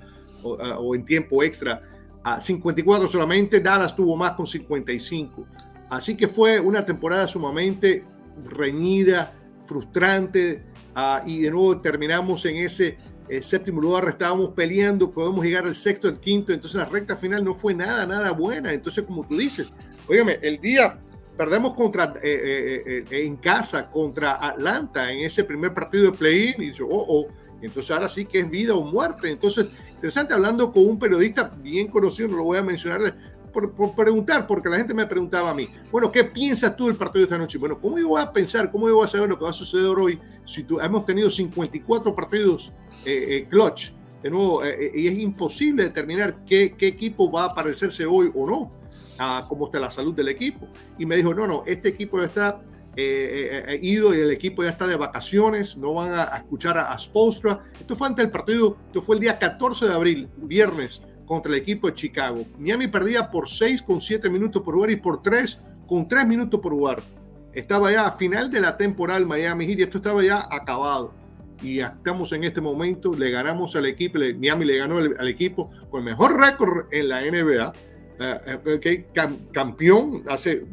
o, 0.41 0.53
o 0.53 0.96
en 0.96 1.05
tiempo 1.05 1.43
extra 1.43 1.82
a 2.24 2.39
54 2.39 3.08
solamente, 3.08 3.60
Dallas 3.60 3.96
tuvo 3.96 4.15
más 4.15 4.32
con 4.32 4.48
55. 4.48 5.46
Así 5.89 6.15
que 6.15 6.27
fue 6.27 6.60
una 6.60 6.86
temporada 6.86 7.27
sumamente 7.27 8.03
reñida, 8.46 9.34
frustrante, 9.65 10.63
ah, 10.96 11.22
y 11.25 11.41
de 11.41 11.51
nuevo 11.51 11.79
terminamos 11.82 12.46
en 12.46 12.58
ese 12.58 12.98
eh, 13.27 13.41
séptimo 13.41 13.82
lugar, 13.82 14.08
estábamos 14.08 14.50
peleando, 14.50 15.12
podemos 15.12 15.43
llegar 15.43 15.65
al 15.65 15.75
sexto, 15.75 16.08
el 16.08 16.20
quinto, 16.20 16.53
entonces 16.53 16.77
la 16.77 16.86
recta 16.86 17.15
final 17.15 17.43
no 17.43 17.53
fue 17.53 17.74
nada, 17.74 18.05
nada 18.05 18.32
buena. 18.32 18.72
Entonces, 18.72 19.05
como 19.05 19.27
tú 19.27 19.38
dices, 19.38 19.74
óigame, 20.08 20.39
el 20.41 20.60
día 20.60 21.00
perdemos 21.38 21.74
contra, 21.74 22.13
eh, 22.22 22.84
eh, 22.86 23.06
en 23.24 23.38
casa 23.38 23.90
contra 23.90 24.34
Atlanta 24.34 25.12
en 25.12 25.20
ese 25.20 25.44
primer 25.44 25.74
partido 25.74 26.12
de 26.12 26.18
play-in, 26.18 26.62
y 26.62 26.66
dice, 26.68 26.84
oh, 26.84 27.06
oh, 27.08 27.28
entonces 27.62 27.92
ahora 27.92 28.10
sí 28.10 28.25
que 28.25 28.40
es 28.40 28.50
vida 28.50 28.75
o 28.75 28.84
muerte. 28.84 29.30
Entonces, 29.30 29.70
interesante 29.94 30.34
hablando 30.34 30.72
con 30.72 30.86
un 30.86 31.00
periodista 31.00 31.50
bien 31.62 31.88
conocido, 31.88 32.30
no 32.30 32.38
lo 32.38 32.44
voy 32.44 32.58
a 32.58 32.62
mencionar, 32.62 33.16
por, 33.54 33.96
preguntar, 33.96 34.48
porque 34.48 34.68
la 34.68 34.78
gente 34.78 34.94
me 34.94 35.06
preguntaba 35.06 35.52
a 35.52 35.54
mí, 35.54 35.70
bueno, 35.92 36.12
¿qué 36.12 36.24
piensas 36.24 36.75
tú 36.75 36.88
del 36.88 36.96
partido 36.96 37.20
de 37.22 37.25
esta 37.25 37.38
noche? 37.38 37.58
Bueno, 37.58 37.80
¿cómo 37.80 37.98
iba 38.00 38.22
a 38.22 38.34
pensar, 38.34 38.70
cómo 38.72 38.90
iba 38.90 39.04
a 39.04 39.08
saber 39.08 39.30
lo 39.30 39.38
que 39.38 39.44
va 39.44 39.52
a 39.52 39.54
suceder 39.54 39.98
hoy 39.98 40.20
si 40.44 40.63
tú, 40.63 40.80
hemos 40.80 41.06
tenido 41.06 41.30
54 41.30 42.13
partidos 42.16 42.74
eh, 43.06 43.28
eh, 43.30 43.48
clutch 43.48 43.92
de 44.24 44.30
nuevo, 44.30 44.63
eh, 44.63 44.92
y 44.94 45.08
es 45.08 45.18
imposible 45.18 45.84
determinar 45.84 46.44
qué, 46.46 46.75
qué, 46.78 46.88
equipo 46.88 47.30
va 47.30 47.46
a 47.46 47.54
parecerse 47.54 48.06
hoy 48.06 48.32
o 48.34 48.48
no, 48.48 48.72
a 49.24 49.48
cómo 49.48 49.65
está 49.65 49.80
la 49.80 49.92
salud 49.92 50.13
del 50.13 50.30
equipo. 50.30 50.68
Y 50.98 51.06
me 51.06 51.15
dijo, 51.15 51.34
no, 51.34 51.48
no, 51.48 51.63
este 51.65 51.89
equipo 51.89 52.22
está 52.22 52.62
ido 53.82 54.13
y 54.13 54.20
el 54.20 54.30
equipo 54.30 54.62
ya 54.62 54.70
está 54.70 54.86
de 54.86 54.96
vacaciones, 54.96 55.75
no 55.77 55.96
van 55.96 56.12
a, 56.13 56.24
escuchar 56.38 56.77
a, 56.77 56.92
a 56.92 57.00
Spolstra. 57.00 57.63
Esto 57.80 57.96
fue 57.96 58.08
ante 58.08 58.22
el 58.22 58.30
partido, 58.30 58.77
esto 58.88 59.01
fue 59.01 59.15
el 59.15 59.22
día 59.22 59.39
14 59.39 59.88
de 59.88 59.94
abril, 59.94 60.30
viernes, 60.38 61.01
contra 61.25 61.51
el 61.51 61.60
equipo 61.60 61.88
de 61.88 61.94
Chicago. 61.94 62.46
Miami 62.58 62.88
perdía 62.88 63.30
por 63.30 63.48
6 63.48 63.82
con 63.82 64.01
7 64.01 64.30
minutos 64.30 64.62
por 64.62 64.75
jugar 64.75 64.92
y 64.92 64.96
por 64.98 65.22
3 65.22 65.62
con 65.88 66.08
3 66.08 66.27
minutos 66.27 66.60
por 66.60 66.74
jugar. 66.74 67.01
Estaba 67.53 67.92
ya 67.92 68.08
a 68.08 68.12
final 68.12 68.50
de 68.50 68.62
la 68.62 68.77
temporada 68.77 69.20
Miami 69.22 69.68
Heat 69.68 69.80
y 69.80 69.84
esto 69.84 69.98
estaba 69.98 70.24
ya 70.24 70.48
acabado. 70.50 71.13
Y 71.62 71.80
estamos 71.80 72.34
en 72.34 72.44
este 72.44 72.60
momento, 72.60 73.13
le 73.13 73.30
ganamos 73.30 73.75
al 73.75 73.86
equipo, 73.86 74.20
Miami 74.20 74.65
le 74.65 74.77
ganó 74.77 74.98
al, 74.98 75.27
equipo 75.27 75.70
con 75.89 76.00
el 76.00 76.06
mejor 76.06 76.38
récord 76.38 76.88
en 76.92 77.10
la 77.10 77.22
NBA, 77.22 77.74
eh, 78.20 78.79
eh, 78.84 79.05
campeón 79.51 80.24
hace 80.27 80.63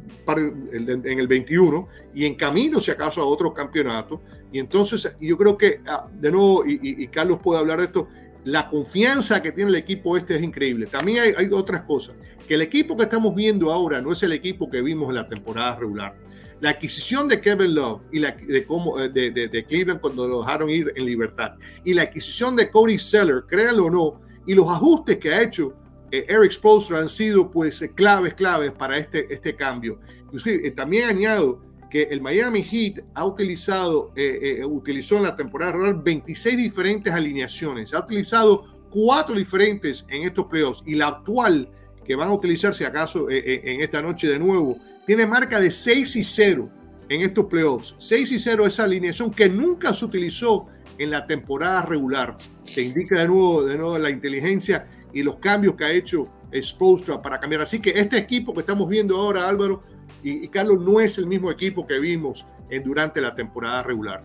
en 0.73 1.18
el 1.18 1.26
21 1.26 1.88
y 2.14 2.25
en 2.25 2.35
camino 2.35 2.80
si 2.80 2.90
acaso 2.90 3.20
a 3.20 3.25
otro 3.25 3.52
campeonato. 3.52 4.20
Y 4.52 4.59
entonces 4.59 5.16
yo 5.20 5.37
creo 5.37 5.56
que, 5.56 5.80
ah, 5.87 6.09
de 6.12 6.30
nuevo, 6.30 6.64
y, 6.66 7.06
Carlos 7.09 7.38
puede 7.42 7.61
hablar 7.61 7.78
de 7.78 7.87
esto, 7.87 8.09
la 8.44 8.68
confianza 8.68 9.42
que 9.42 9.52
tiene 9.52 9.70
el 9.70 9.76
equipo 9.76 10.16
este 10.16 10.37
es 10.37 10.42
increíble. 10.42 10.87
También 10.87 11.35
hay, 11.37 11.47
otras 11.52 11.82
cosas, 11.82 12.16
que 12.47 12.54
el 12.54 12.62
equipo 12.62 12.97
que 12.97 13.04
estamos 13.04 13.35
viendo 13.35 13.73
ahora 13.73 14.00
no 14.00 14.12
es 14.12 14.23
el 14.23 14.32
equipo 14.32 14.68
que 14.68 14.82
vimos 14.82 15.09
en 15.09 15.16
la 15.16 15.28
temporada 15.28 15.76
regular. 15.76 16.16
La 16.61 16.70
adquisición 16.70 17.26
de 17.26 17.40
Kevin 17.40 17.75
Love 17.75 18.02
y 18.12 18.18
la, 18.18 18.32
de, 18.32 18.66
cómo, 18.66 19.00
eh, 19.00 19.09
de, 19.09 19.30
de, 19.30 19.64
Cleveland 19.64 20.00
cuando 20.00 20.28
lo 20.28 20.40
dejaron 20.40 20.68
ir 20.68 20.92
en 20.94 21.06
libertad 21.06 21.54
y 21.85 21.94
la 21.94 22.02
adquisición 22.02 22.54
de 22.54 22.70
Cody 22.70 22.99
Seller, 22.99 23.44
créanlo 23.47 23.87
o 23.87 23.90
no, 23.90 24.20
y 24.47 24.54
los 24.54 24.68
ajustes 24.68 25.16
que 25.18 25.32
ha 25.32 25.42
hecho 25.42 25.75
eh, 26.11 26.26
Eric 26.29 26.52
Spoelstra 26.52 26.99
han 26.99 27.09
sido 27.09 27.50
pues 27.50 27.88
claves, 27.95 28.35
claves 28.35 28.73
para 28.73 28.99
este, 28.99 29.33
este 29.33 29.55
cambio. 29.55 30.00
Inclusive, 30.25 30.67
eh, 30.67 30.71
también 30.71 31.09
añado 31.09 31.61
que 31.90 32.05
el 32.05 32.23
Miami 32.23 32.62
Heat 32.62 33.05
ha 33.14 33.26
utilizado, 33.26 34.12
eh, 34.14 34.59
eh, 34.61 34.64
utilizó 34.64 35.17
en 35.17 35.25
la 35.25 35.37
temporada 35.37 35.73
regular 35.73 36.02
26 36.02 36.57
diferentes 36.57 37.12
alineaciones, 37.12 37.93
ha 37.93 37.99
utilizado 37.99 38.64
cuatro 38.88 39.37
diferentes 39.37 40.07
en 40.09 40.23
estos 40.23 40.47
playoffs 40.47 40.83
y 40.87 40.95
la 40.95 41.09
actual 41.09 41.69
que 42.05 42.14
van 42.14 42.29
a 42.29 42.33
utilizar 42.33 42.75
si 42.75 42.85
acaso 42.85 43.29
eh, 43.29 43.61
en 43.64 43.81
esta 43.81 44.00
noche 44.00 44.29
de 44.29 44.38
nuevo, 44.38 44.79
tiene 45.05 45.26
marca 45.26 45.61
de 45.61 45.71
6 45.71 46.17
y 46.17 46.25
0 46.25 46.71
en 47.09 47.23
estos 47.23 47.47
playoffs. 47.47 47.95
6 47.99 48.33
y 48.33 48.38
0 48.38 48.67
esa 48.67 48.85
alineación 48.85 49.31
que 49.33 49.49
nunca 49.49 49.93
se 49.93 50.05
utilizó 50.05 50.67
en 50.97 51.11
la 51.11 51.26
temporada 51.26 51.83
regular. 51.83 52.37
Te 52.73 52.83
indica 52.83 53.21
de 53.21 53.29
nuevo, 53.29 53.64
de 53.64 53.76
nuevo 53.76 53.99
la 53.99 54.11
inteligencia 54.11 54.87
y 55.12 55.23
los 55.23 55.37
cambios 55.37 55.75
que 55.75 55.85
ha 55.85 55.90
hecho 55.90 56.29
Spolstra 56.55 57.21
para 57.23 57.38
cambiar. 57.38 57.62
Así 57.62 57.81
que 57.81 57.90
este 57.90 58.17
equipo 58.17 58.52
que 58.52 58.61
estamos 58.61 58.88
viendo 58.88 59.17
ahora, 59.17 59.49
Álvaro, 59.49 59.83
y, 60.23 60.49
Carlos 60.49 60.81
no 60.81 61.00
es 61.00 61.19
el 61.19 61.26
mismo 61.26 61.50
equipo 61.50 61.87
que 61.87 61.99
vimos 61.99 62.47
en, 62.69 62.83
durante 62.83 63.21
la 63.21 63.35
temporada 63.35 63.83
regular. 63.83 64.23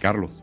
Carlos. 0.00 0.42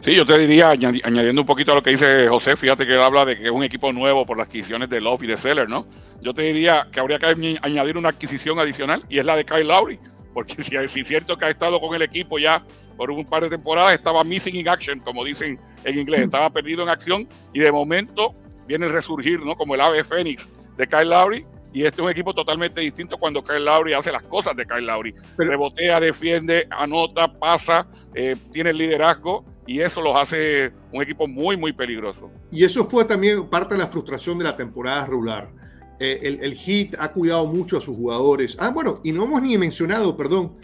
Sí, 0.00 0.14
yo 0.14 0.24
te 0.24 0.38
diría, 0.38 0.70
añadiendo 0.70 1.40
un 1.40 1.46
poquito 1.46 1.72
a 1.72 1.74
lo 1.74 1.82
que 1.82 1.90
dice 1.90 2.28
José, 2.28 2.56
fíjate 2.56 2.86
que 2.86 2.94
él 2.94 3.00
habla 3.02 3.24
de 3.24 3.36
que 3.36 3.44
es 3.44 3.50
un 3.50 3.64
equipo 3.64 3.92
nuevo 3.92 4.24
por 4.24 4.38
las 4.38 4.46
adquisiciones 4.46 4.88
de 4.88 5.00
Love 5.00 5.24
y 5.24 5.26
de 5.26 5.36
Seller, 5.36 5.68
¿no? 5.68 5.84
Yo 6.22 6.32
te 6.32 6.42
diría 6.42 6.86
que 6.92 7.00
habría 7.00 7.18
que 7.18 7.58
añadir 7.60 7.96
una 7.96 8.10
adquisición 8.10 8.58
adicional 8.60 9.04
y 9.08 9.18
es 9.18 9.26
la 9.26 9.34
de 9.34 9.44
Kyle 9.44 9.66
Lowry, 9.66 9.98
porque 10.32 10.54
si, 10.62 10.70
si 10.88 11.00
es 11.00 11.08
cierto 11.08 11.36
que 11.36 11.46
ha 11.46 11.50
estado 11.50 11.80
con 11.80 11.94
el 11.94 12.02
equipo 12.02 12.38
ya 12.38 12.62
por 12.96 13.10
un 13.10 13.24
par 13.24 13.42
de 13.42 13.50
temporadas, 13.50 13.94
estaba 13.94 14.22
missing 14.22 14.54
in 14.54 14.68
action, 14.68 15.00
como 15.00 15.24
dicen 15.24 15.58
en 15.82 15.98
inglés, 15.98 16.22
estaba 16.22 16.50
perdido 16.50 16.84
en 16.84 16.88
acción 16.88 17.28
y 17.52 17.58
de 17.58 17.72
momento 17.72 18.34
viene 18.66 18.86
a 18.86 18.88
resurgir, 18.88 19.40
¿no? 19.40 19.56
Como 19.56 19.74
el 19.74 19.80
ave 19.80 20.04
fénix 20.04 20.48
de 20.76 20.86
Kyle 20.86 21.08
Lowry 21.08 21.46
y 21.74 21.84
este 21.84 22.00
es 22.00 22.04
un 22.04 22.10
equipo 22.10 22.32
totalmente 22.32 22.80
distinto 22.80 23.18
cuando 23.18 23.42
Kyle 23.42 23.64
Lowry 23.64 23.94
hace 23.94 24.12
las 24.12 24.22
cosas 24.22 24.54
de 24.56 24.64
Kyle 24.64 24.86
Lowry. 24.86 25.12
Rebotea, 25.36 25.98
defiende, 25.98 26.68
anota, 26.70 27.26
pasa, 27.36 27.88
eh, 28.14 28.36
tiene 28.52 28.70
el 28.70 28.78
liderazgo 28.78 29.44
y 29.66 29.80
eso 29.80 30.00
los 30.00 30.14
hace 30.14 30.72
un 30.92 31.02
equipo 31.02 31.26
muy, 31.26 31.56
muy 31.56 31.72
peligroso. 31.72 32.30
Y 32.52 32.62
eso 32.62 32.84
fue 32.84 33.04
también 33.04 33.48
parte 33.48 33.74
de 33.74 33.80
la 33.80 33.88
frustración 33.88 34.38
de 34.38 34.44
la 34.44 34.56
temporada 34.56 35.04
regular. 35.06 35.50
Eh, 35.98 36.20
el, 36.22 36.44
el 36.44 36.54
Heat 36.54 36.94
ha 37.00 37.10
cuidado 37.10 37.44
mucho 37.46 37.78
a 37.78 37.80
sus 37.80 37.96
jugadores. 37.96 38.56
Ah, 38.60 38.70
bueno, 38.70 39.00
y 39.02 39.10
no 39.10 39.24
hemos 39.24 39.42
ni 39.42 39.58
mencionado, 39.58 40.16
perdón, 40.16 40.56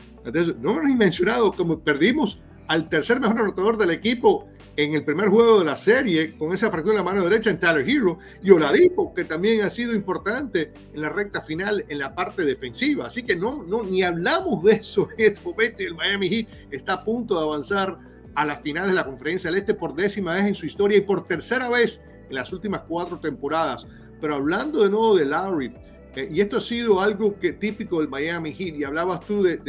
no 0.61 0.71
hemos 0.71 0.85
ni 0.85 0.95
mencionado 0.95 1.51
como 1.51 1.81
perdimos 1.81 2.41
al 2.69 2.89
tercer 2.89 3.19
mejor 3.19 3.41
anotador 3.41 3.77
del 3.79 3.91
equipo 3.91 4.49
en 4.85 4.95
el 4.95 5.05
primer 5.05 5.29
juego 5.29 5.59
de 5.59 5.67
la 5.67 5.77
serie 5.77 6.37
con 6.39 6.55
esa 6.55 6.71
fractura 6.71 6.95
en 6.95 7.05
la 7.05 7.11
mano 7.11 7.23
derecha 7.23 7.51
en 7.51 7.61
Tyler 7.61 7.87
Hero 7.87 8.19
y 8.43 8.51
Oladipo, 8.51 9.13
que 9.13 9.25
también 9.25 9.61
ha 9.61 9.69
sido 9.69 9.95
importante 9.95 10.73
en 10.95 11.03
la 11.03 11.11
recta 11.11 11.43
final 11.43 11.85
en 11.89 11.99
la 11.99 12.15
parte 12.15 12.45
defensiva. 12.47 13.07
Así 13.07 13.23
que 13.23 13.37
no, 13.37 13.63
no 13.63 13.83
ni 13.83 14.03
hablamos 14.03 14.65
de 14.65 14.73
eso 14.73 15.09
en 15.19 15.27
este 15.27 15.47
momento 15.47 15.83
y 15.83 15.87
el 15.87 15.95
Miami 15.95 16.29
Heat 16.31 16.49
está 16.71 16.95
a 16.95 17.05
punto 17.05 17.37
de 17.39 17.45
avanzar 17.45 17.99
a 18.35 18.47
la 18.47 18.57
final 18.57 18.89
de 18.89 18.95
la 18.95 19.05
Conferencia 19.05 19.51
del 19.51 19.61
Este 19.61 19.75
por 19.75 19.95
décima 19.95 20.35
vez 20.35 20.47
en 20.47 20.55
su 20.55 20.65
historia 20.65 20.97
y 20.97 21.03
por 21.03 21.27
tercera 21.27 21.69
vez 21.69 22.01
en 22.29 22.35
las 22.35 22.53
últimas 22.53 22.83
cuatro 22.89 23.19
temporadas. 23.21 23.87
Pero 24.19 24.37
hablando 24.37 24.83
de 24.83 24.91
nuevo 24.91 25.17
de 25.17 25.27
Lowry, 25.27 25.75
eh, 26.17 26.29
y 26.33 26.41
esto 26.41 26.57
ha 26.57 26.61
sido 26.61 27.01
algo 27.01 27.39
que 27.39 27.53
típico 27.53 28.01
del 28.01 28.09
Miami 28.09 28.53
Heat, 28.53 28.75
y 28.77 28.85
hablabas 28.85 29.21
tú 29.21 29.43
de, 29.43 29.61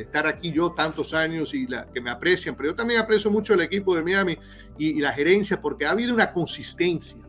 estar 0.00 0.26
aquí 0.26 0.52
yo 0.52 0.72
tantos 0.72 1.12
años 1.12 1.54
y 1.54 1.66
que 1.92 2.00
me 2.00 2.10
aprecian, 2.10 2.56
pero 2.56 2.70
yo 2.70 2.74
también 2.74 3.00
aprecio 3.00 3.30
mucho 3.30 3.54
el 3.54 3.60
equipo 3.60 3.94
de 3.94 4.02
Miami 4.02 4.38
y, 4.78 5.00
la 5.00 5.12
gerencia 5.12 5.60
porque 5.60 5.86
ha 5.86 5.90
habido 5.90 6.14
una 6.14 6.32
consistencia. 6.32 7.22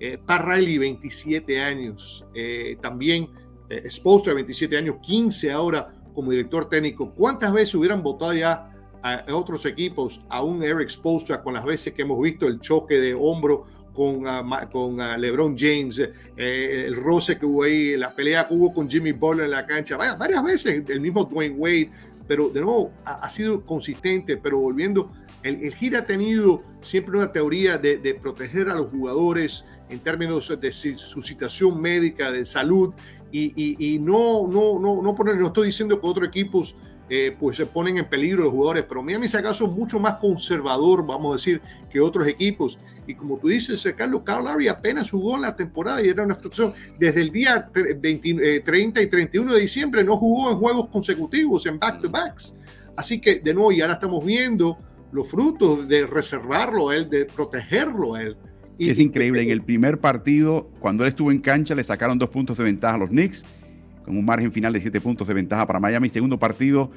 Eh, 0.00 0.18
Pat 0.24 0.42
Riley, 0.44 0.78
27 0.78 1.60
años, 1.60 2.24
eh, 2.34 2.76
también 2.80 3.30
eh, 3.68 3.88
27 4.34 4.76
años, 4.76 4.96
15 5.02 5.52
ahora 5.52 5.92
como 6.14 6.30
director 6.30 6.68
técnico. 6.68 7.12
¿Cuántas 7.14 7.52
veces 7.52 7.74
hubieran 7.74 8.02
votado 8.02 8.32
ya 8.32 8.70
a, 9.02 9.24
otros 9.32 9.66
equipos 9.66 10.20
a 10.28 10.42
un 10.42 10.62
Eric 10.62 10.88
Spoelstra 10.88 11.42
con 11.42 11.54
las 11.54 11.64
veces 11.64 11.92
que 11.92 12.02
hemos 12.02 12.20
visto 12.20 12.46
el 12.46 12.60
choque 12.60 12.98
de 12.98 13.14
hombro 13.14 13.66
con, 13.98 14.24
uh, 14.24 14.70
con 14.70 15.00
uh, 15.00 15.18
LeBron 15.18 15.58
James, 15.58 15.98
eh, 15.98 16.84
el 16.86 16.94
roce 16.94 17.36
que 17.36 17.44
hubo 17.44 17.64
ahí, 17.64 17.96
la 17.96 18.14
pelea 18.14 18.46
que 18.46 18.54
hubo 18.54 18.72
con 18.72 18.88
Jimmy 18.88 19.10
Butler 19.10 19.46
en 19.46 19.50
la 19.50 19.66
cancha, 19.66 19.96
vaya, 19.96 20.14
varias 20.14 20.44
veces, 20.44 20.84
el 20.88 21.00
mismo 21.00 21.24
Dwayne 21.24 21.56
Wade, 21.56 21.90
pero 22.28 22.48
de 22.48 22.60
nuevo 22.60 22.92
ha, 23.04 23.28
sido 23.28 23.64
consistente, 23.64 24.36
pero 24.36 24.60
volviendo, 24.60 25.10
el, 25.42 25.62
el 25.64 25.96
ha 25.96 26.04
tenido 26.04 26.62
siempre 26.80 27.16
una 27.16 27.32
teoría 27.32 27.76
de, 27.76 27.98
de, 27.98 28.14
proteger 28.14 28.68
a 28.68 28.76
los 28.76 28.88
jugadores 28.90 29.64
en 29.88 29.98
términos 29.98 30.56
de 30.60 30.70
su 30.70 31.20
situación 31.20 31.80
médica, 31.80 32.30
de 32.30 32.44
salud, 32.44 32.94
y, 33.32 33.52
y, 33.56 33.94
y 33.94 33.98
no, 33.98 34.46
no, 34.46 34.78
no, 34.78 35.02
no, 35.02 35.14
poner, 35.16 35.36
no 35.38 35.48
estoy 35.48 35.66
diciendo 35.66 36.00
que 36.00 36.06
otros 36.06 36.28
equipos 36.28 36.76
eh, 37.10 37.34
pues 37.38 37.56
se 37.56 37.64
ponen 37.64 37.96
en 37.98 38.04
peligro 38.04 38.44
los 38.44 38.52
jugadores. 38.52 38.84
Pero 38.86 39.02
Miami, 39.02 39.28
si 39.28 39.36
acaso, 39.36 39.64
es 39.64 39.72
mucho 39.72 39.98
más 39.98 40.16
conservador, 40.16 41.06
vamos 41.06 41.32
a 41.32 41.36
decir, 41.36 41.62
que 41.90 42.00
otros 42.00 42.26
equipos. 42.26 42.78
Y 43.06 43.14
como 43.14 43.38
tú 43.38 43.48
dices, 43.48 43.84
eh, 43.86 43.94
Carlos, 43.94 44.22
Carl 44.24 44.44
Larry 44.44 44.68
apenas 44.68 45.10
jugó 45.10 45.36
en 45.36 45.42
la 45.42 45.56
temporada 45.56 46.02
y 46.02 46.08
era 46.08 46.22
una 46.22 46.34
frustración. 46.34 46.74
Desde 46.98 47.22
el 47.22 47.30
día 47.30 47.70
20, 47.74 48.60
30 48.60 49.00
eh, 49.00 49.04
y 49.04 49.06
31 49.06 49.54
de 49.54 49.60
diciembre 49.60 50.04
no 50.04 50.16
jugó 50.16 50.50
en 50.50 50.58
juegos 50.58 50.88
consecutivos, 50.88 51.64
en 51.64 51.78
back-to-backs. 51.78 52.56
Así 52.96 53.20
que, 53.20 53.38
de 53.38 53.54
nuevo, 53.54 53.72
y 53.72 53.80
ahora 53.80 53.94
estamos 53.94 54.24
viendo 54.24 54.76
los 55.12 55.30
frutos 55.30 55.88
de 55.88 56.06
reservarlo 56.06 56.90
a 56.90 56.96
él, 56.96 57.08
de 57.08 57.24
protegerlo 57.24 58.14
a 58.14 58.22
él. 58.22 58.36
Y, 58.76 58.90
es 58.90 58.98
increíble. 58.98 59.42
En 59.42 59.50
el 59.50 59.62
primer 59.62 59.98
partido, 59.98 60.68
cuando 60.78 61.04
él 61.04 61.08
estuvo 61.08 61.32
en 61.32 61.40
cancha, 61.40 61.74
le 61.74 61.82
sacaron 61.82 62.18
dos 62.18 62.28
puntos 62.28 62.58
de 62.58 62.64
ventaja 62.64 62.96
a 62.96 62.98
los 62.98 63.08
Knicks 63.08 63.44
con 64.08 64.16
un 64.16 64.24
margen 64.24 64.50
final 64.50 64.72
de 64.72 64.80
7 64.80 65.00
puntos 65.02 65.28
de 65.28 65.34
ventaja 65.34 65.66
para 65.66 65.78
Miami. 65.78 66.08
Segundo 66.08 66.38
partido, 66.38 66.90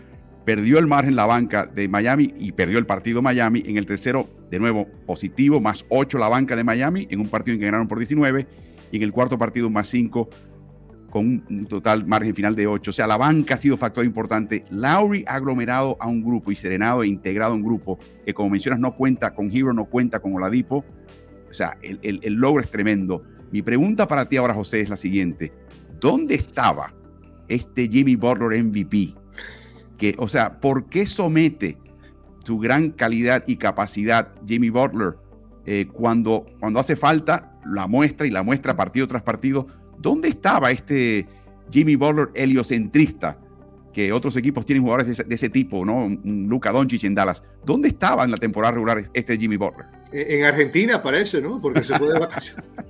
perdió 0.45 0.79
el 0.79 0.87
margen 0.87 1.15
la 1.15 1.25
banca 1.25 1.65
de 1.65 1.89
Miami 1.89 2.33
y 2.37 2.53
perdió 2.53 2.79
el 2.79 2.85
partido 2.85 3.21
Miami. 3.21 3.63
En 3.65 3.75
el 3.75 3.85
tercero, 3.85 4.29
de 4.49 4.59
nuevo, 4.59 4.87
positivo, 5.05 5.59
más 5.59 5.85
8 5.89 6.17
la 6.17 6.29
banca 6.29 6.55
de 6.55 6.63
Miami, 6.63 7.07
en 7.11 7.19
un 7.19 7.27
partido 7.27 7.55
en 7.55 7.59
que 7.59 7.65
ganaron 7.65 7.89
por 7.89 7.97
19. 7.97 8.47
Y 8.91 8.97
en 8.97 9.03
el 9.03 9.11
cuarto 9.11 9.37
partido, 9.37 9.69
más 9.69 9.87
5, 9.89 10.29
con 11.09 11.43
un 11.49 11.65
total 11.65 12.05
margen 12.05 12.33
final 12.33 12.55
de 12.55 12.65
8. 12.65 12.91
O 12.91 12.93
sea, 12.93 13.07
la 13.07 13.17
banca 13.17 13.55
ha 13.55 13.57
sido 13.57 13.75
factor 13.75 14.05
importante. 14.05 14.63
Lowry 14.69 15.25
ha 15.27 15.35
aglomerado 15.35 15.97
a 15.99 16.07
un 16.07 16.23
grupo 16.23 16.49
y 16.53 16.55
serenado 16.55 17.03
e 17.03 17.07
integrado 17.07 17.51
a 17.51 17.55
un 17.55 17.63
grupo 17.63 17.99
que, 18.25 18.33
como 18.33 18.51
mencionas, 18.51 18.79
no 18.79 18.95
cuenta 18.95 19.35
con 19.35 19.51
Hero, 19.51 19.73
no 19.73 19.83
cuenta 19.83 20.21
con 20.21 20.33
Oladipo. 20.33 20.85
O 21.49 21.53
sea, 21.53 21.77
el, 21.81 22.21
el 22.23 22.33
logro 22.35 22.63
es 22.63 22.71
tremendo. 22.71 23.21
Mi 23.51 23.61
pregunta 23.61 24.07
para 24.07 24.29
ti 24.29 24.37
ahora, 24.37 24.53
José, 24.53 24.79
es 24.79 24.89
la 24.89 24.95
siguiente. 24.95 25.51
¿Dónde 25.99 26.33
estaba 26.33 26.93
este 27.51 27.87
Jimmy 27.87 28.15
Butler 28.15 28.63
MVP. 28.63 29.15
Que, 29.97 30.15
o 30.17 30.27
sea, 30.27 30.59
¿por 30.59 30.85
qué 30.89 31.05
somete 31.05 31.77
su 32.43 32.57
gran 32.57 32.89
calidad 32.91 33.43
y 33.45 33.57
capacidad 33.57 34.33
Jimmy 34.47 34.69
Butler 34.69 35.15
eh, 35.65 35.87
cuando, 35.91 36.47
cuando 36.59 36.79
hace 36.79 36.95
falta 36.95 37.59
la 37.65 37.85
muestra 37.85 38.25
y 38.25 38.31
la 38.31 38.43
muestra 38.43 38.75
partido 38.75 39.07
tras 39.07 39.21
partido? 39.21 39.67
¿Dónde 39.99 40.29
estaba 40.29 40.71
este 40.71 41.27
Jimmy 41.71 41.95
Butler 41.95 42.29
heliocentrista? 42.33 43.37
Que 43.93 44.13
otros 44.13 44.37
equipos 44.37 44.65
tienen 44.65 44.83
jugadores 44.83 45.17
de 45.27 45.35
ese, 45.35 45.49
tipo, 45.49 45.85
¿no? 45.85 46.09
Luca 46.23 46.71
Doncic 46.71 47.03
en 47.03 47.13
Dallas. 47.13 47.43
¿Dónde 47.65 47.89
estaba 47.89 48.23
en 48.23 48.31
la 48.31 48.37
temporada 48.37 48.71
regular 48.71 49.03
este 49.13 49.37
Jimmy 49.37 49.57
Butler? 49.57 49.85
En 50.13 50.43
Argentina 50.43 51.01
parece, 51.01 51.41
¿no? 51.41 51.61
Porque 51.61 51.85
se 51.85 51.97
fue 51.97 52.11
de 52.11 52.19
vacaciones, 52.19 52.65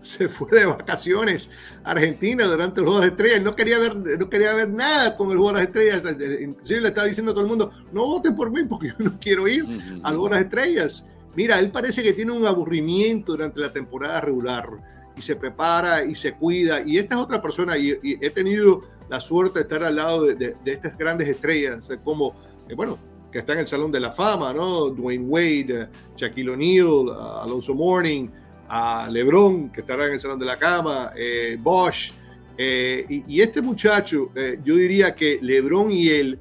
se 0.00 0.28
fue, 0.28 0.50
de 0.50 0.66
vacaciones 0.66 1.50
a 1.84 1.92
Argentina 1.92 2.44
durante 2.44 2.80
el 2.80 2.86
Juego 2.86 3.00
de 3.00 3.06
las 3.06 3.12
Estrellas. 3.12 3.42
No 3.42 3.54
quería 3.54 3.78
ver, 3.78 3.96
no 3.96 4.28
quería 4.28 4.52
ver 4.54 4.68
nada 4.68 5.16
con 5.16 5.30
el 5.30 5.38
Juego 5.38 5.52
de 5.52 5.58
las 5.58 5.62
Estrellas. 5.68 6.02
Inclusive 6.40 6.80
le 6.80 6.88
estaba 6.88 7.06
diciendo 7.06 7.30
a 7.30 7.34
todo 7.34 7.44
el 7.44 7.50
mundo, 7.50 7.70
no 7.92 8.04
voten 8.04 8.34
por 8.34 8.50
mí 8.50 8.64
porque 8.64 8.88
yo 8.88 8.94
no 8.98 9.18
quiero 9.20 9.46
ir 9.46 9.64
al 10.02 10.16
Juego 10.16 10.28
de 10.28 10.34
las 10.34 10.44
Estrellas. 10.44 11.06
Mira, 11.36 11.58
él 11.60 11.70
parece 11.70 12.02
que 12.02 12.12
tiene 12.12 12.32
un 12.32 12.46
aburrimiento 12.46 13.32
durante 13.32 13.60
la 13.60 13.72
temporada 13.72 14.20
regular 14.20 14.68
y 15.16 15.22
se 15.22 15.36
prepara 15.36 16.04
y 16.04 16.14
se 16.14 16.32
cuida. 16.32 16.80
Y 16.84 16.98
esta 16.98 17.14
es 17.14 17.20
otra 17.20 17.40
persona, 17.40 17.78
y, 17.78 17.96
he 18.02 18.30
tenido 18.30 18.82
la 19.08 19.20
suerte 19.20 19.60
de 19.60 19.62
estar 19.62 19.84
al 19.84 19.96
lado 19.96 20.24
de, 20.24 20.56
estas 20.64 20.96
grandes 20.98 21.28
estrellas, 21.28 21.88
como, 22.02 22.34
eh, 22.68 22.74
bueno, 22.74 22.98
que 23.30 23.38
está 23.38 23.52
en 23.52 23.60
el 23.60 23.66
Salón 23.66 23.92
de 23.92 24.00
la 24.00 24.10
Fama, 24.10 24.52
¿no? 24.52 24.90
Dwayne 24.90 25.24
Wade, 25.26 25.88
Shaquille 26.16 26.50
O'Neal, 26.50 27.10
Alonso 27.42 27.74
Morning, 27.74 28.28
a 28.68 29.08
LeBron, 29.10 29.70
que 29.70 29.80
estará 29.80 30.06
en 30.06 30.14
el 30.14 30.20
Salón 30.20 30.38
de 30.38 30.46
la 30.46 30.56
Cama, 30.56 31.12
eh, 31.16 31.56
Bosch. 31.60 32.12
Eh, 32.56 33.22
y, 33.26 33.40
este 33.40 33.62
muchacho, 33.62 34.30
yo 34.62 34.76
diría 34.76 35.14
que 35.14 35.38
LeBron 35.40 35.90
y 35.92 36.08
él, 36.08 36.38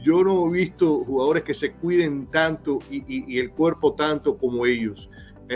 yo 0.00 0.24
no 0.24 0.48
he 0.48 0.58
visto 0.58 1.04
jugadores 1.04 1.44
que 1.44 1.54
se 1.54 1.72
cuiden 1.72 2.26
tanto 2.30 2.80
y, 2.90 3.38
el 3.38 3.50
cuerpo 3.50 3.94
tanto 3.94 4.36
como 4.36 4.66
ellos. 4.66 5.08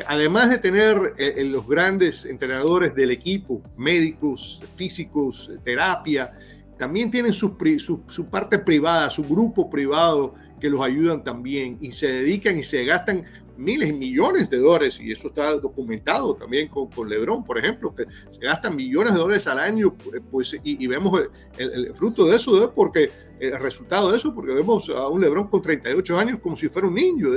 además 0.06 0.50
de 0.50 0.58
tener 0.58 1.14
los 1.46 1.66
grandes 1.66 2.24
entrenadores 2.24 2.94
del 2.94 3.10
equipo, 3.10 3.62
médicos, 3.76 4.62
físicos, 4.76 5.50
terapia, 5.64 6.32
también 6.78 7.10
tienen 7.10 7.32
su, 7.32 7.56
su, 8.08 8.26
parte 8.26 8.58
privada, 8.58 9.08
su 9.10 9.24
grupo 9.24 9.70
privado 9.70 10.34
que 10.60 10.70
los 10.70 10.80
ayudan 10.80 11.22
también 11.22 11.78
y 11.80 11.92
se 11.92 12.06
dedican 12.06 12.58
y 12.58 12.62
se 12.62 12.84
gastan 12.84 13.24
miles 13.56 13.88
y 13.88 13.92
millones 13.92 14.50
de 14.50 14.58
dólares, 14.58 15.00
y 15.00 15.10
eso 15.10 15.28
está 15.28 15.52
documentado 15.54 16.34
también 16.34 16.68
con, 16.68 16.88
con 16.90 17.08
Lebron, 17.08 17.44
por 17.44 17.58
ejemplo, 17.58 17.94
que 17.94 18.04
se 18.30 18.40
gastan 18.40 18.76
millones 18.76 19.14
de 19.14 19.18
dólares 19.18 19.46
al 19.46 19.58
año, 19.58 19.96
pues, 20.30 20.58
y, 20.62 20.86
vemos 20.86 21.22
el, 21.56 21.94
fruto 21.94 22.26
de 22.26 22.36
eso, 22.36 22.72
porque 22.74 23.10
el 23.38 23.58
resultado 23.58 24.10
de 24.10 24.18
eso, 24.18 24.34
porque 24.34 24.52
vemos 24.52 24.88
a 24.90 25.08
un 25.08 25.20
Lebron 25.20 25.48
con 25.48 25.62
38 25.62 26.18
años 26.18 26.38
como 26.40 26.56
si 26.56 26.68
fuera 26.68 26.88
un 26.88 26.94
niño. 26.94 27.28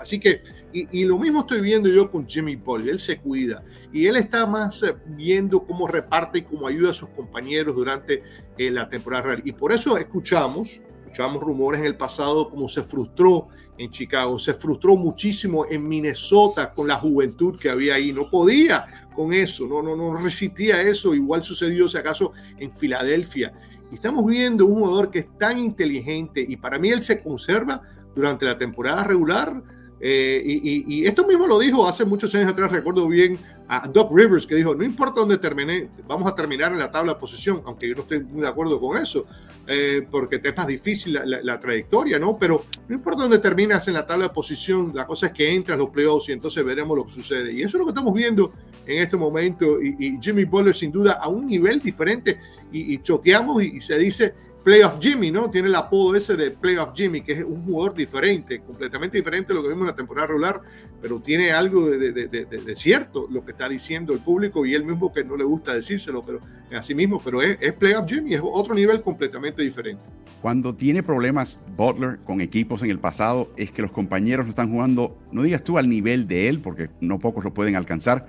así 0.00 0.18
que, 0.18 0.40
y, 0.72 1.04
lo 1.04 1.18
mismo 1.18 1.40
estoy 1.40 1.60
viendo 1.60 1.88
yo 1.88 2.10
con 2.10 2.26
Jimmy 2.26 2.56
Paul, 2.56 2.88
él 2.88 2.98
se 2.98 3.18
cuida 3.18 3.62
y 3.92 4.06
él 4.06 4.16
está 4.16 4.46
más 4.46 4.82
eh, 4.82 4.94
viendo 5.04 5.64
cómo 5.64 5.88
reparte 5.88 6.38
y 6.38 6.42
cómo 6.42 6.66
ayuda 6.66 6.90
a 6.90 6.94
sus 6.94 7.08
compañeros 7.10 7.74
durante 7.74 8.22
eh, 8.56 8.70
la 8.70 8.88
temporada 8.88 9.22
real. 9.24 9.42
Y 9.44 9.52
por 9.52 9.72
eso 9.72 9.96
escuchamos 9.98 10.80
Escuchábamos 11.10 11.42
rumores 11.42 11.80
en 11.80 11.86
el 11.86 11.96
pasado 11.96 12.48
como 12.48 12.68
se 12.68 12.84
frustró 12.84 13.48
en 13.76 13.90
Chicago, 13.90 14.38
se 14.38 14.54
frustró 14.54 14.96
muchísimo 14.96 15.66
en 15.68 15.88
Minnesota 15.88 16.72
con 16.72 16.86
la 16.86 16.94
juventud 16.94 17.58
que 17.58 17.68
había 17.68 17.94
ahí, 17.94 18.12
no 18.12 18.30
podía 18.30 19.08
con 19.12 19.32
eso, 19.32 19.66
no, 19.66 19.82
no, 19.82 19.96
no 19.96 20.14
resistía 20.14 20.80
eso, 20.80 21.12
igual 21.12 21.42
sucedió 21.42 21.88
si 21.88 21.98
acaso 21.98 22.32
en 22.58 22.70
Filadelfia. 22.70 23.52
Y 23.90 23.96
estamos 23.96 24.24
viendo 24.24 24.66
un 24.66 24.82
jugador 24.82 25.10
que 25.10 25.18
es 25.18 25.36
tan 25.36 25.58
inteligente 25.58 26.46
y 26.48 26.56
para 26.56 26.78
mí 26.78 26.90
él 26.90 27.02
se 27.02 27.20
conserva 27.20 27.82
durante 28.14 28.46
la 28.46 28.56
temporada 28.56 29.02
regular. 29.02 29.60
Eh, 29.98 30.40
y, 30.46 30.84
y, 30.94 31.06
esto 31.06 31.26
mismo 31.26 31.48
lo 31.48 31.58
dijo 31.58 31.88
hace 31.88 32.04
muchos 32.04 32.32
años 32.36 32.52
atrás, 32.52 32.70
recuerdo 32.70 33.08
bien 33.08 33.36
a 33.72 33.86
Doc 33.86 34.10
Rivers, 34.12 34.48
que 34.48 34.56
dijo, 34.56 34.74
no 34.74 34.82
importa 34.82 35.20
dónde 35.20 35.38
termine, 35.38 35.90
vamos 36.08 36.28
a 36.28 36.34
terminar 36.34 36.72
en 36.72 36.78
la 36.80 36.90
tabla 36.90 37.12
de 37.12 37.20
posición, 37.20 37.62
aunque 37.64 37.88
yo 37.88 37.94
no 37.94 38.00
estoy 38.00 38.18
muy 38.18 38.40
de 38.42 38.48
acuerdo 38.48 38.80
con 38.80 38.98
eso, 38.98 39.26
eh, 39.68 40.04
porque 40.10 40.40
es 40.42 40.56
más 40.56 40.66
difícil 40.66 41.20
la, 41.24 41.60
trayectoria, 41.60 42.18
¿no? 42.18 42.36
Pero 42.36 42.64
no 42.88 42.96
importa 42.96 43.22
dónde 43.22 43.38
terminas 43.38 43.86
en 43.86 43.94
la 43.94 44.04
tabla 44.04 44.26
de 44.26 44.34
posición, 44.34 44.90
la 44.92 45.06
cosa 45.06 45.26
es 45.26 45.32
que 45.32 45.54
entras 45.54 45.78
los 45.78 45.90
playoffs 45.90 46.28
y 46.30 46.32
entonces 46.32 46.64
veremos 46.64 46.98
lo 46.98 47.04
que 47.04 47.12
sucede. 47.12 47.52
Y 47.52 47.62
eso 47.62 47.76
es 47.76 47.78
lo 47.78 47.84
que 47.84 47.90
estamos 47.90 48.12
viendo 48.12 48.52
en 48.84 49.04
este 49.04 49.16
momento. 49.16 49.80
Y, 49.80 50.18
Jimmy 50.20 50.46
Butler, 50.46 50.74
sin 50.74 50.90
duda, 50.90 51.20
a 51.22 51.28
un 51.28 51.46
nivel 51.46 51.78
diferente. 51.80 52.40
Y, 52.72 52.98
choteamos 52.98 53.62
y 53.62 53.80
se 53.80 53.96
dice 53.98 54.34
Playoff 54.62 54.98
Jimmy, 55.00 55.30
¿no? 55.30 55.48
Tiene 55.50 55.68
el 55.68 55.74
apodo 55.74 56.14
ese 56.14 56.36
de 56.36 56.50
Playoff 56.50 56.90
Jimmy, 56.94 57.22
que 57.22 57.32
es 57.32 57.44
un 57.44 57.64
jugador 57.64 57.94
diferente, 57.94 58.60
completamente 58.60 59.16
diferente 59.16 59.52
a 59.52 59.56
lo 59.56 59.62
que 59.62 59.68
vimos 59.68 59.82
en 59.82 59.86
la 59.86 59.96
temporada 59.96 60.26
regular, 60.26 60.60
pero 61.00 61.18
tiene 61.20 61.50
algo 61.50 61.88
de, 61.88 62.76
cierto 62.76 63.26
lo 63.30 63.42
que 63.42 63.52
está 63.52 63.68
diciendo 63.68 64.12
el 64.12 64.20
público 64.20 64.66
y 64.66 64.74
él 64.74 64.84
mismo 64.84 65.12
que 65.12 65.24
no 65.24 65.34
le 65.36 65.44
gusta 65.44 65.72
decírselo, 65.72 66.22
pero 66.24 66.40
a 66.76 66.82
sí 66.82 66.94
mismo, 66.94 67.22
pero 67.24 67.40
es, 67.40 67.56
es 67.60 67.72
Playoff 67.72 68.06
Jimmy, 68.06 68.34
es 68.34 68.42
otro 68.44 68.74
nivel 68.74 69.00
completamente 69.00 69.62
diferente. 69.62 70.02
Cuando 70.42 70.74
tiene 70.74 71.02
problemas 71.02 71.60
Butler 71.76 72.18
con 72.24 72.42
equipos 72.42 72.82
en 72.82 72.90
el 72.90 72.98
pasado, 72.98 73.50
es 73.56 73.70
que 73.70 73.80
los 73.80 73.92
compañeros 73.92 74.44
no 74.44 74.50
están 74.50 74.70
jugando, 74.70 75.16
no 75.32 75.42
digas 75.42 75.64
tú 75.64 75.78
al 75.78 75.88
nivel 75.88 76.28
de 76.28 76.48
él, 76.50 76.60
porque 76.60 76.90
no 77.00 77.18
pocos 77.18 77.44
lo 77.44 77.54
pueden 77.54 77.76
alcanzar, 77.76 78.26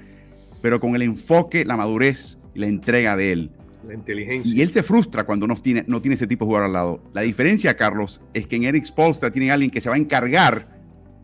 pero 0.61 0.79
con 0.79 0.95
el 0.95 1.01
enfoque, 1.01 1.65
la 1.65 1.75
madurez 1.75 2.37
y 2.53 2.59
la 2.59 2.67
entrega 2.67 3.17
de 3.17 3.33
él 3.33 3.51
la 3.87 3.93
inteligencia. 3.93 4.55
Y 4.55 4.61
él 4.61 4.71
se 4.71 4.83
frustra 4.83 5.23
cuando 5.23 5.47
no 5.47 5.55
tiene, 5.55 5.83
no 5.87 6.01
tiene 6.01 6.15
ese 6.15 6.27
tipo 6.27 6.45
de 6.45 6.49
jugador 6.49 6.67
al 6.67 6.73
lado. 6.73 7.01
La 7.13 7.21
diferencia, 7.21 7.75
Carlos, 7.75 8.21
es 8.33 8.47
que 8.47 8.55
en 8.55 8.63
Eric 8.63 8.85
Spolstra 8.85 9.31
tiene 9.31 9.51
alguien 9.51 9.71
que 9.71 9.81
se 9.81 9.89
va 9.89 9.95
a 9.95 9.97
encargar 9.97 10.67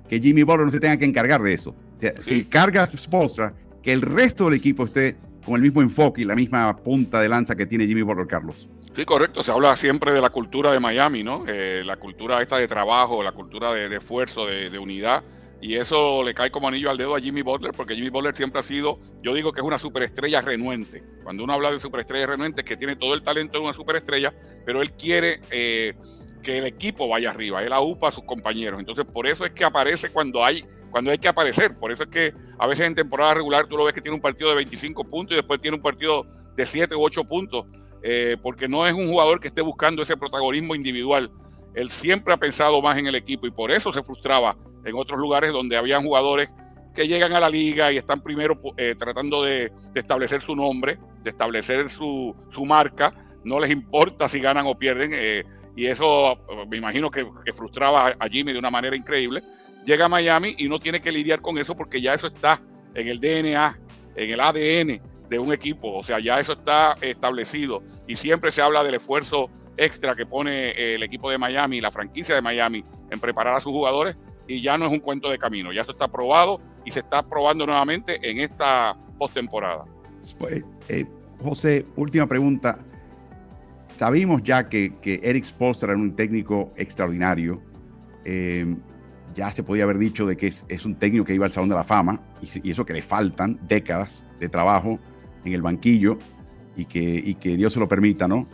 que 0.10 0.20
Jimmy 0.20 0.44
Butler 0.44 0.66
no 0.66 0.72
se 0.72 0.80
tenga 0.80 0.98
que 0.98 1.06
encargar 1.06 1.42
de 1.42 1.54
eso. 1.54 1.76
Se 1.98 2.36
encarga 2.36 2.88
Spolstra 2.88 3.54
que 3.82 3.92
el 3.92 4.02
resto 4.02 4.46
del 4.46 4.56
equipo 4.56 4.86
esté 4.86 5.16
con 5.46 5.56
el 5.56 5.62
mismo 5.62 5.82
enfoque 5.82 6.22
y 6.22 6.26
la 6.26 6.36
misma 6.36 6.76
punta 6.78 7.22
de 7.22 7.30
lanza 7.30 7.56
que 7.56 7.66
tiene 7.66 7.88
Jimmy 7.88 8.02
Butler, 8.02 8.28
Carlos. 8.28 8.68
Sí, 8.96 9.06
correcto. 9.06 9.44
Se 9.44 9.52
habla 9.52 9.76
siempre 9.76 10.12
de 10.12 10.22
la 10.22 10.30
cultura 10.30 10.72
de 10.72 10.80
Miami, 10.80 11.24
¿no? 11.24 11.44
Eh, 11.48 11.84
la 11.86 11.98
cultura 11.98 12.42
esta 12.42 12.58
de 12.58 12.68
trabajo, 12.68 13.22
la 13.22 13.32
cultura 13.32 13.72
de, 13.74 13.96
esfuerzo, 13.96 14.46
de, 14.46 14.70
de 14.70 14.80
unidad 14.80 15.24
y 15.62 15.76
eso 15.76 16.24
le 16.24 16.34
cae 16.34 16.52
como 16.52 16.68
anillo 16.68 16.90
al 16.90 16.98
dedo 16.98 17.16
a 17.16 17.20
Jimmy 17.20 17.42
Butler, 17.42 17.72
porque 17.72 17.96
Jimmy 17.96 18.10
Butler 18.10 18.36
siempre 18.36 18.60
ha 18.60 18.64
sido, 18.64 19.00
yo 19.24 19.34
digo 19.34 19.52
que 19.52 19.62
es 19.62 19.66
una 19.66 19.78
superestrella 19.78 20.42
renuente. 20.42 21.04
Cuando 21.24 21.44
uno 21.44 21.54
habla 21.54 21.72
de 21.72 21.80
superestrella 21.80 22.28
renuente, 22.28 22.62
es 22.62 22.66
que 22.66 22.78
tiene 22.78 22.96
todo 22.96 23.14
el 23.14 23.24
talento 23.24 23.58
de 23.58 23.64
una 23.64 23.74
superestrella, 23.74 24.34
pero 24.66 24.82
él 24.82 24.92
quiere 24.94 25.42
eh, 25.50 25.96
que 26.44 26.60
el 26.60 26.66
equipo 26.66 27.08
vaya 27.08 27.32
arriba, 27.32 27.64
él 27.64 27.74
aupa 27.74 28.10
a 28.10 28.12
sus 28.12 28.24
compañeros. 28.24 28.80
Entonces, 28.80 29.06
por 29.06 29.26
eso 29.26 29.46
es 29.46 29.52
que 29.52 29.66
aparece 29.66 30.10
cuando 30.10 30.46
hay, 30.46 30.64
cuando 30.92 31.12
hay 31.12 31.18
que 31.18 31.28
aparecer. 31.28 31.76
Por 31.76 31.92
eso 31.92 32.04
es 32.04 32.10
que 32.10 32.34
a 32.60 32.68
veces 32.68 32.86
en 32.86 32.96
temporada 32.96 33.34
regular 33.34 33.68
tú 33.68 33.78
lo 33.78 33.84
ves 33.84 33.94
que 33.94 34.02
tiene 34.02 34.16
un 34.16 34.22
partido 34.22 34.50
de 34.50 34.56
25 34.56 35.04
puntos 35.06 35.34
y 35.34 35.38
después 35.38 35.60
tiene 35.60 35.76
un 35.76 35.84
partido 35.84 36.26
de 36.56 36.66
7 36.66 36.96
u 36.96 37.04
8 37.04 37.24
puntos, 37.26 37.66
eh, 38.04 38.38
porque 38.42 38.68
no 38.68 38.86
es 38.88 38.94
un 38.94 39.08
jugador 39.08 39.40
que 39.40 39.48
esté 39.48 39.62
buscando 39.62 40.04
ese 40.04 40.18
protagonismo 40.18 40.76
individual. 40.76 41.32
Él 41.78 41.92
siempre 41.92 42.34
ha 42.34 42.38
pensado 42.38 42.82
más 42.82 42.98
en 42.98 43.06
el 43.06 43.14
equipo 43.14 43.46
y 43.46 43.52
por 43.52 43.70
eso 43.70 43.94
se 43.94 44.02
frustraba 44.02 44.58
en 44.84 44.96
otros 44.96 45.20
lugares 45.20 45.52
donde 45.52 45.78
habían 45.78 46.04
jugadores 46.04 46.50
que 46.96 47.08
llegan 47.08 47.34
a 47.34 47.40
la 47.40 47.50
liga 47.50 47.92
y 47.92 47.98
están 47.98 48.20
primero 48.22 48.60
eh, 48.78 48.96
tratando 48.98 49.44
de, 49.44 49.72
establecer 49.94 50.42
su 50.42 50.56
nombre, 50.56 50.98
de 51.22 51.30
establecer 51.30 51.92
su, 51.92 52.36
marca, 52.66 53.14
no 53.44 53.60
les 53.60 53.70
importa 53.70 54.28
si 54.28 54.40
ganan 54.40 54.66
o 54.66 54.74
pierden, 54.74 55.12
eh, 55.14 55.44
y 55.76 55.86
eso 55.86 56.40
me 56.68 56.78
imagino 56.78 57.12
que, 57.12 57.28
frustraba 57.56 58.16
a 58.18 58.28
Jimmy 58.28 58.54
de 58.54 58.60
una 58.60 58.72
manera 58.72 58.96
increíble. 58.96 59.44
Llega 59.86 60.06
a 60.06 60.10
Miami 60.10 60.56
y 60.58 60.68
no 60.68 60.80
tiene 60.80 61.00
que 61.00 61.12
lidiar 61.12 61.42
con 61.42 61.60
eso 61.60 61.76
porque 61.76 62.02
ya 62.02 62.16
eso 62.16 62.26
está 62.26 62.60
en 62.96 63.08
el 63.08 63.20
DNA, 63.20 63.80
en 64.16 64.30
el 64.32 64.40
ADN 64.40 65.00
de 65.30 65.38
un 65.38 65.54
equipo, 65.54 65.96
o 65.96 66.04
sea, 66.04 66.20
ya 66.20 66.40
eso 66.40 66.54
está 66.54 66.98
establecido 67.02 67.84
y 68.08 68.16
siempre 68.16 68.50
se 68.50 68.64
habla 68.64 68.84
del 68.84 68.96
esfuerzo 68.96 69.52
extra 69.78 70.16
que 70.16 70.26
pone 70.26 70.72
el 70.72 71.04
equipo 71.04 71.30
de 71.30 71.38
Miami, 71.38 71.80
la 71.80 71.92
franquicia 71.92 72.36
de 72.36 72.42
Miami, 72.42 72.84
en 73.10 73.20
preparar 73.20 73.56
a 73.56 73.60
sus 73.60 73.72
jugadores 73.72 74.18
y 74.48 74.62
ya 74.62 74.78
no 74.78 74.86
es 74.86 74.92
un 74.92 75.00
cuento 75.00 75.30
de 75.30 75.38
camino, 75.38 75.72
ya 75.72 75.82
eso 75.82 75.92
está 75.92 76.08
probado 76.08 76.60
y 76.86 76.92
se 76.92 77.00
está 77.00 77.22
probando 77.22 77.66
nuevamente 77.66 78.18
en 78.22 78.40
esta 78.40 78.98
postemporada. 79.18 79.86
Pues, 80.40 80.64
eh, 80.90 81.06
José, 81.42 81.86
última 81.96 82.28
pregunta. 82.28 82.80
Sabimos 83.96 84.44
ya 84.44 84.66
que, 84.66 84.96
que 85.02 85.20
Eric 85.24 85.44
Spoelstra 85.44 85.92
era 85.92 86.00
un 86.00 86.16
técnico 86.16 86.72
extraordinario. 86.76 87.62
Eh, 88.26 88.76
ya 89.34 89.52
se 89.52 89.64
podía 89.64 89.84
haber 89.84 89.98
dicho 89.98 90.26
de 90.26 90.38
que 90.38 90.48
es, 90.48 90.86
un 90.86 90.96
técnico 90.96 91.26
que 91.26 91.34
iba 91.34 91.46
al 91.46 91.52
Salón 91.52 91.70
de 91.70 91.76
la 91.76 91.84
Fama 91.84 92.22
y, 92.42 92.72
eso 92.72 92.86
que 92.86 92.94
le 92.94 93.02
faltan 93.02 93.60
décadas 93.68 94.28
de 94.40 94.50
trabajo 94.50 95.00
en 95.44 95.54
el 95.54 95.62
banquillo 95.62 96.18
y 96.76 96.86
que, 96.86 97.02
y 97.02 97.36
que 97.36 97.58
Dios 97.58 97.74
se 97.74 97.80
lo 97.80 97.88
permita, 97.88 98.28
¿no? 98.28 98.48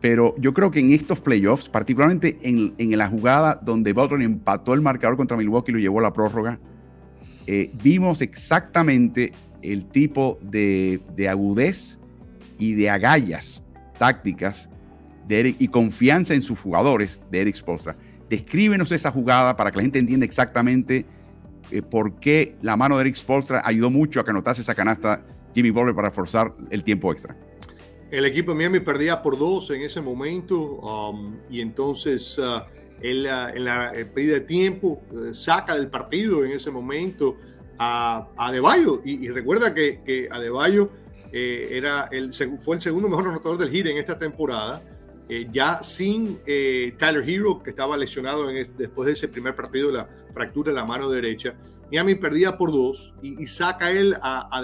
Pero 0.00 0.34
yo 0.38 0.54
creo 0.54 0.70
que 0.70 0.78
en 0.80 0.92
estos 0.92 1.20
playoffs, 1.20 1.68
particularmente 1.68 2.38
en, 2.42 2.98
la 2.98 3.08
jugada 3.08 3.58
donde 3.60 3.92
Butler 3.92 4.22
empató 4.22 4.74
el 4.74 4.80
marcador 4.80 5.16
contra 5.16 5.36
Milwaukee 5.36 5.72
y 5.72 5.74
lo 5.74 5.80
llevó 5.80 5.98
a 5.98 6.02
la 6.02 6.12
prórroga, 6.12 6.60
eh, 7.46 7.70
vimos 7.82 8.20
exactamente 8.20 9.32
el 9.62 9.86
tipo 9.86 10.38
de, 10.42 11.00
agudez 11.28 11.98
y 12.58 12.74
de 12.74 12.90
agallas 12.90 13.62
tácticas 13.98 14.68
de 15.26 15.40
Eric, 15.40 15.56
y 15.58 15.68
confianza 15.68 16.34
en 16.34 16.42
sus 16.42 16.58
jugadores 16.58 17.20
de 17.30 17.40
Eric 17.40 17.56
Spolstra. 17.56 17.96
Descríbenos 18.30 18.92
esa 18.92 19.10
jugada 19.10 19.56
para 19.56 19.70
que 19.70 19.78
la 19.78 19.82
gente 19.82 19.98
entienda 19.98 20.24
exactamente 20.24 21.06
eh, 21.70 21.82
por 21.82 22.20
qué 22.20 22.56
la 22.62 22.76
mano 22.76 22.96
de 22.96 23.02
Eric 23.02 23.16
Spolstra 23.16 23.62
ayudó 23.64 23.90
mucho 23.90 24.20
a 24.20 24.24
que 24.24 24.30
anotase 24.30 24.60
esa 24.60 24.74
canasta 24.74 25.22
Jimmy 25.54 25.70
Butler 25.70 25.94
para 25.94 26.10
forzar 26.12 26.54
el 26.70 26.84
tiempo 26.84 27.10
extra. 27.10 27.36
El 28.10 28.24
equipo 28.24 28.52
de 28.52 28.56
Miami 28.56 28.80
perdía 28.80 29.22
por 29.22 29.38
dos 29.38 29.70
en 29.70 29.82
ese 29.82 30.00
momento 30.00 30.56
um, 30.56 31.36
y 31.50 31.60
entonces 31.60 32.38
uh, 32.38 32.62
Él 33.02 33.26
en 33.26 33.64
la 33.64 33.92
pedida 34.14 34.34
de 34.34 34.40
tiempo 34.40 35.02
saca 35.32 35.74
del 35.74 35.88
partido 35.88 36.42
en 36.44 36.52
ese 36.52 36.70
momento 36.70 37.36
a, 37.78 38.28
a 38.36 38.48
Adebayo. 38.48 39.02
Y, 39.04 39.28
recuerda 39.28 39.74
que, 39.74 40.00
que 40.04 40.28
Adebayo 40.30 40.88
era 41.30 42.08
el, 42.10 42.32
fue 42.32 42.76
el 42.76 42.82
segundo 42.82 43.10
mejor 43.10 43.28
anotador 43.28 43.58
del 43.58 43.68
Heat 43.68 43.86
en 43.86 43.98
esta 43.98 44.18
temporada. 44.18 44.82
ya 45.52 45.82
sin 45.82 46.38
Tyler 46.96 47.28
Hero, 47.28 47.62
que 47.62 47.70
estaba 47.70 47.96
lesionado 47.96 48.46
después 48.46 49.06
de 49.06 49.12
ese 49.12 49.28
primer 49.28 49.54
partido 49.54 49.92
la 49.92 50.08
fractura 50.32 50.72
de 50.72 50.76
la 50.76 50.86
mano 50.86 51.10
derecha. 51.10 51.54
Miami 51.90 52.14
perdía 52.14 52.56
por 52.56 52.72
dos 52.72 53.14
y, 53.22 53.46
saca 53.46 53.90
él 53.90 54.16
a, 54.22 54.48
a 54.50 54.62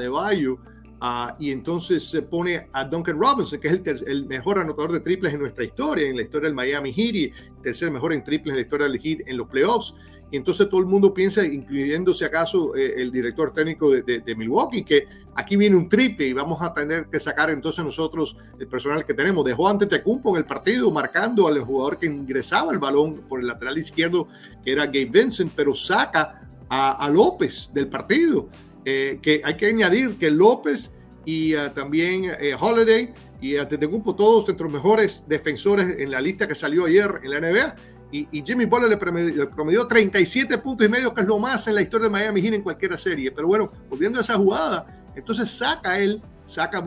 Deballo 1.04 1.36
y 1.38 1.50
entonces 1.50 2.04
se 2.04 2.22
pone 2.22 2.68
a 2.72 2.84
Duncan 2.84 3.18
Robinson, 3.18 3.60
que 3.60 3.68
es 3.68 4.02
el, 4.06 4.26
mejor 4.26 4.58
anotador 4.58 4.92
de 4.92 5.00
triples 5.00 5.34
en 5.34 5.40
nuestra 5.40 5.64
historia, 5.64 6.08
en 6.08 6.16
la 6.16 6.22
historia 6.22 6.48
del 6.48 6.54
Miami 6.54 6.92
Heat 6.92 7.14
y 7.14 7.32
tercer 7.62 7.90
mejor 7.90 8.12
en 8.12 8.22
triples 8.22 8.52
en 8.52 8.56
la 8.56 8.62
historia 8.62 8.88
del 8.88 8.98
Heat 8.98 9.20
en 9.26 9.36
los 9.36 9.48
playoffs. 9.48 9.94
Y 10.30 10.36
entonces 10.36 10.68
todo 10.68 10.80
el 10.80 10.86
mundo 10.86 11.12
piensa, 11.12 11.44
incluyéndose 11.44 12.24
acaso 12.24 12.74
eh, 12.74 12.94
el 12.96 13.12
director 13.12 13.52
técnico 13.52 13.90
de, 13.90 14.34
Milwaukee, 14.36 14.82
que 14.82 15.06
aquí 15.34 15.56
viene 15.56 15.76
un 15.76 15.88
triple 15.88 16.26
y 16.26 16.32
vamos 16.32 16.60
a 16.62 16.72
tener 16.72 17.06
que 17.06 17.20
sacar 17.20 17.50
entonces 17.50 17.84
nosotros 17.84 18.36
el 18.58 18.66
personal 18.66 19.04
que 19.04 19.14
tenemos. 19.14 19.44
Dejó 19.44 19.68
ante 19.68 19.86
Tecumpo 19.86 20.30
en 20.30 20.38
el 20.38 20.46
partido 20.46 20.90
marcando 20.90 21.46
al 21.46 21.60
jugador 21.60 21.98
que 21.98 22.06
ingresaba 22.06 22.72
el 22.72 22.78
balón 22.78 23.14
por 23.28 23.40
el 23.40 23.46
lateral 23.46 23.78
izquierdo, 23.78 24.26
que 24.64 24.72
era 24.72 24.86
Gabe 24.86 25.04
Vincent, 25.06 25.52
pero 25.54 25.74
saca 25.74 26.40
a, 26.68 27.08
López 27.10 27.70
del 27.72 27.88
partido. 27.88 28.48
Eh, 28.86 29.18
que 29.22 29.40
hay 29.42 29.56
que 29.56 29.66
añadir 29.66 30.16
que 30.18 30.30
López 30.30 30.93
y 31.24 31.54
eh, 31.54 31.70
también 31.74 32.30
eh, 32.38 32.54
Holiday 32.58 33.12
y 33.40 33.56
Antetokounmpo, 33.56 34.14
todos 34.14 34.48
entre 34.48 34.64
los 34.64 34.72
mejores 34.72 35.24
defensores 35.26 35.98
en 35.98 36.10
la 36.10 36.20
lista 36.20 36.46
que 36.46 36.54
salió 36.54 36.86
ayer 36.86 37.20
en 37.22 37.30
la 37.30 37.40
NBA. 37.40 37.74
Y, 38.12 38.44
Jimmy 38.44 38.64
Butler 38.64 38.90
le 38.90 38.96
promedió, 38.96 39.88
37 39.88 40.58
puntos 40.58 40.86
y 40.86 40.88
medio, 40.88 41.12
que 41.12 41.22
es 41.22 41.26
lo 41.26 41.36
más 41.40 41.66
en 41.66 41.74
la 41.74 41.82
historia 41.82 42.04
de 42.04 42.10
Miami 42.10 42.42
Heat 42.42 42.54
en 42.54 42.62
cualquier 42.62 42.96
serie. 42.96 43.32
Pero 43.32 43.48
bueno, 43.48 43.72
volviendo 43.90 44.20
a 44.20 44.22
esa 44.22 44.36
jugada, 44.36 44.86
entonces 45.16 45.50
saca 45.50 45.98
él, 45.98 46.22
saca 46.46 46.78
a 46.78 46.84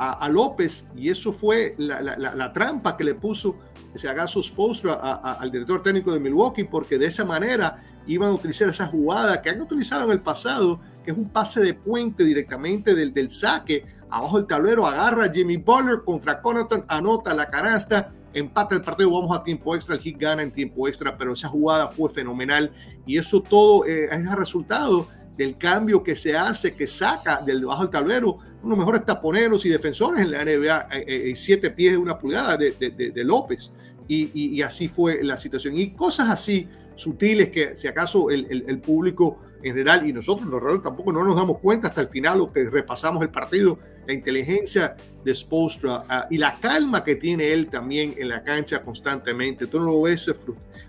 a, 0.00 0.24
a, 0.24 0.28
López 0.28 0.86
y 0.94 1.08
eso 1.08 1.32
fue 1.32 1.74
la, 1.78 2.02
la, 2.02 2.16
la, 2.16 2.52
trampa 2.52 2.96
que 2.96 3.04
le 3.04 3.14
puso 3.14 3.56
ese 3.94 4.08
agaso 4.08 4.42
Spostra 4.42 4.94
al 4.94 5.50
director 5.50 5.82
técnico 5.82 6.12
de 6.12 6.20
Milwaukee, 6.20 6.64
porque 6.64 6.98
de 6.98 7.06
esa 7.06 7.24
manera 7.24 7.82
iban 8.06 8.30
a 8.30 8.32
utilizar 8.34 8.68
esa 8.68 8.86
jugada 8.86 9.40
que 9.40 9.50
han 9.50 9.60
utilizado 9.60 10.04
en 10.04 10.10
el 10.12 10.20
pasado, 10.20 10.80
es 11.10 11.16
un 11.16 11.28
pase 11.28 11.60
de 11.60 11.74
puente 11.74 12.24
directamente 12.24 12.94
del, 12.94 13.12
del 13.12 13.30
saque 13.30 13.84
abajo 14.10 14.38
del 14.38 14.46
tablero, 14.46 14.86
agarra 14.86 15.30
Jimmy 15.32 15.56
Butler 15.56 16.02
contra 16.04 16.40
Connaughton, 16.40 16.84
anota 16.88 17.34
la 17.34 17.48
canasta, 17.50 18.12
empata 18.32 18.74
el 18.74 18.82
partido, 18.82 19.10
vamos 19.10 19.36
a 19.36 19.42
tiempo 19.42 19.74
extra, 19.74 19.94
el 19.94 20.00
hit 20.00 20.18
gana 20.18 20.42
en 20.42 20.50
tiempo 20.50 20.88
extra, 20.88 21.16
pero 21.16 21.34
esa 21.34 21.48
jugada 21.48 21.88
fue 21.88 22.08
fenomenal 22.08 22.72
y 23.06 23.18
eso 23.18 23.42
todo 23.42 23.84
eh, 23.84 24.06
es 24.06 24.20
el 24.20 24.36
resultado 24.36 25.08
del 25.36 25.56
cambio 25.56 26.02
que 26.02 26.16
se 26.16 26.36
hace, 26.36 26.74
que 26.74 26.86
saca 26.86 27.40
del 27.42 27.60
debajo 27.60 27.82
del 27.82 27.90
tablero 27.90 28.38
uno 28.62 28.70
los 28.70 28.78
mejores 28.78 29.04
taponeros 29.04 29.64
y 29.66 29.68
defensores 29.68 30.20
en 30.20 30.32
la 30.32 30.44
NBA, 30.44 30.88
eh, 30.92 31.30
eh, 31.30 31.36
siete 31.36 31.70
pies 31.70 31.92
de 31.92 31.98
una 31.98 32.18
pulgada 32.18 32.56
de, 32.56 32.72
de, 32.72 33.24
López. 33.24 33.72
Y, 34.08 34.30
y, 34.34 34.62
así 34.62 34.88
fue 34.88 35.22
la 35.22 35.36
situación. 35.36 35.76
Y 35.76 35.90
cosas 35.90 36.28
así 36.28 36.66
sutiles 36.96 37.50
que 37.50 37.76
si 37.76 37.86
acaso 37.86 38.30
el, 38.30 38.64
el, 38.66 38.80
público 38.80 39.38
en 39.62 39.72
general 39.72 40.06
y 40.06 40.12
nosotros 40.12 40.48
los 40.48 40.82
tampoco 40.82 41.12
no 41.12 41.24
nos 41.24 41.34
damos 41.34 41.58
cuenta 41.58 41.88
hasta 41.88 42.00
el 42.00 42.08
final 42.08 42.40
o 42.40 42.52
que 42.52 42.68
repasamos 42.70 43.22
el 43.22 43.30
partido, 43.30 43.78
la 44.06 44.12
inteligencia 44.12 44.96
de 45.24 45.34
Spostra 45.34 46.04
ah, 46.08 46.26
y 46.30 46.38
la 46.38 46.58
calma 46.58 47.02
que 47.04 47.16
tiene 47.16 47.52
él 47.52 47.68
también 47.68 48.14
en 48.16 48.28
la 48.28 48.42
cancha 48.42 48.80
constantemente. 48.80 49.66
Tú 49.66 49.80
lo 49.80 50.02
ves, 50.02 50.30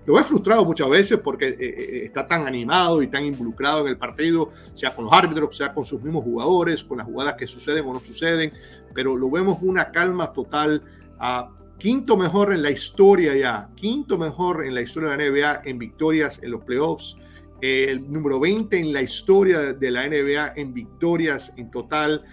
lo 0.05 0.13
ves 0.13 0.25
frustrado 0.25 0.63
muchas 0.63 0.89
veces 0.89 1.19
porque 1.19 1.47
eh, 1.47 1.57
eh, 1.59 2.01
está 2.05 2.27
tan 2.27 2.47
animado 2.47 3.01
y 3.01 3.07
tan 3.07 3.25
involucrado 3.25 3.81
en 3.81 3.87
el 3.87 3.97
partido, 3.97 4.51
sea 4.73 4.95
con 4.95 5.05
los 5.05 5.13
árbitros, 5.13 5.57
sea 5.57 5.73
con 5.73 5.83
sus 5.83 6.01
mismos 6.01 6.23
jugadores, 6.23 6.83
con 6.83 6.99
las 6.99 7.07
jugadas 7.07 7.35
que 7.35 7.47
suceden 7.47 7.85
o 7.85 7.93
no 7.93 7.99
suceden, 7.99 8.53
pero 8.93 9.15
lo 9.15 9.29
vemos 9.29 9.59
una 9.61 9.91
calma 9.91 10.31
total. 10.31 10.83
a 11.19 11.51
quinto 11.79 12.17
mejor 12.17 12.53
en 12.53 12.61
la 12.61 12.69
historia 12.69 13.35
ya, 13.35 13.69
quinto 13.75 14.17
mejor 14.17 14.65
en 14.65 14.75
la 14.75 14.81
historia 14.81 15.11
de 15.11 15.17
la 15.17 15.31
NBA 15.31 15.61
en 15.63 15.79
victorias 15.79 16.43
en 16.43 16.51
los 16.51 16.63
playoffs, 16.65 17.17
el 17.61 18.11
número 18.11 18.39
20 18.39 18.77
en 18.77 18.93
la 18.93 19.01
historia 19.01 19.73
de 19.73 19.91
la 19.91 20.07
NBA 20.07 20.53
en 20.55 20.73
victorias 20.73 21.53
en 21.57 21.69
total. 21.71 22.23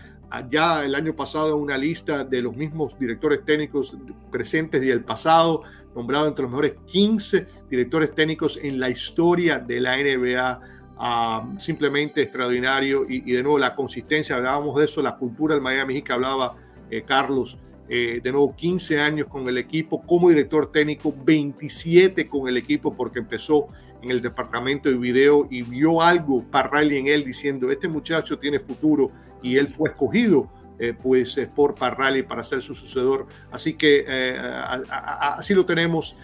Ya 0.51 0.85
el 0.85 0.95
año 0.95 1.15
pasado 1.15 1.57
una 1.57 1.79
lista 1.79 2.25
de 2.25 2.43
los 2.43 2.55
mismos 2.57 2.99
directores 2.99 3.45
técnicos 3.45 3.97
presentes 4.31 4.83
y 4.83 4.87
del 4.87 5.05
pasado, 5.05 5.63
nombrado 5.95 6.27
entre 6.27 6.43
los 6.43 6.51
mejores 6.51 6.75
15 6.87 7.47
directores 7.71 8.15
técnicos 8.15 8.59
en 8.63 8.79
la 8.79 8.91
historia 8.91 9.59
de 9.59 9.81
la 9.81 9.97
NBA. 9.97 10.61
Ah, 10.99 11.47
simplemente 11.59 12.23
extraordinario 12.23 13.05
y, 13.07 13.21
de 13.31 13.43
nuevo 13.43 13.59
la 13.59 13.75
consistencia, 13.75 14.37
hablábamos 14.37 14.79
de 14.79 14.87
eso, 14.87 15.03
la 15.03 15.17
cultura 15.17 15.55
del 15.55 15.63
Miami 15.63 16.01
que 16.01 16.11
hablaba 16.11 16.57
eh, 16.91 17.03
Carlos, 17.07 17.59
eh, 17.89 18.21
de 18.23 18.33
nuevo 18.33 18.57
15 18.57 19.01
años 19.01 19.29
con 19.29 19.47
el 19.47 19.59
equipo 19.59 20.03
como 20.07 20.31
director 20.31 20.73
técnico, 20.73 21.15
27 21.15 22.29
con 22.29 22.49
el 22.49 22.57
equipo 22.57 22.97
porque 22.97 23.19
empezó 23.19 23.69
en 24.07 24.13
el 24.13 24.23
departamento 24.23 24.89
de 24.89 24.97
video 24.97 25.47
y 25.51 25.63
vio 25.63 26.01
algo 26.01 26.45
para 26.51 26.71
Riley 26.71 26.99
en 26.99 27.07
él 27.09 27.25
diciendo, 27.25 27.71
este 27.71 27.89
muchacho 27.89 28.39
tiene 28.39 28.59
futuro 28.59 29.11
y 29.43 29.57
él 29.57 29.69
fue 29.69 29.91
escogido 29.91 30.51
eh, 30.79 30.93
pues 30.93 31.39
eh, 31.39 31.49
por 31.55 31.75
Parrally 31.75 32.23
para 32.23 32.45
ser 32.45 32.63
su 32.63 32.75
sucedor. 32.75 33.27
Así 33.51 33.75
que 33.75 34.05
así 34.09 35.55
lo 35.55 35.65
tenemos 35.65 36.17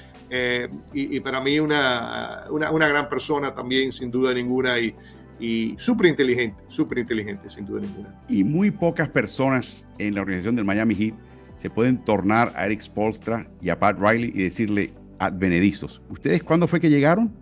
y, 0.93 1.21
para 1.21 1.41
mí 1.41 1.59
una, 1.59 2.45
una, 2.51 2.89
gran 2.89 3.09
persona 3.09 3.55
también, 3.55 3.93
sin 3.93 4.11
duda 4.11 4.33
ninguna, 4.33 4.79
y, 4.79 4.95
y 5.39 5.75
súper 5.79 6.07
inteligente, 6.07 6.65
súper 6.69 6.99
inteligente, 6.99 7.51
sin 7.51 7.67
duda 7.67 7.81
ninguna. 7.81 8.15
Y 8.29 8.43
muy 8.43 8.71
pocas 8.71 9.09
personas 9.09 9.87
en 9.99 10.15
la 10.15 10.23
organización 10.23 10.57
del 10.57 10.65
Miami 10.65 10.95
Heat 10.95 11.15
se 11.57 11.71
pueden 11.71 11.99
tornar 12.05 12.53
a 12.57 12.67
Eric 12.67 12.81
Spolstra 12.81 13.47
y 13.61 13.69
a 13.71 13.79
Pat 13.79 13.99
Riley 14.01 14.33
y 14.35 14.43
decirle 14.43 14.93
advenedizos. 15.19 16.03
¿Ustedes 16.09 16.43
cuándo 16.43 16.67
fue 16.67 16.81
que 16.81 16.91
llegaron? 16.91 17.33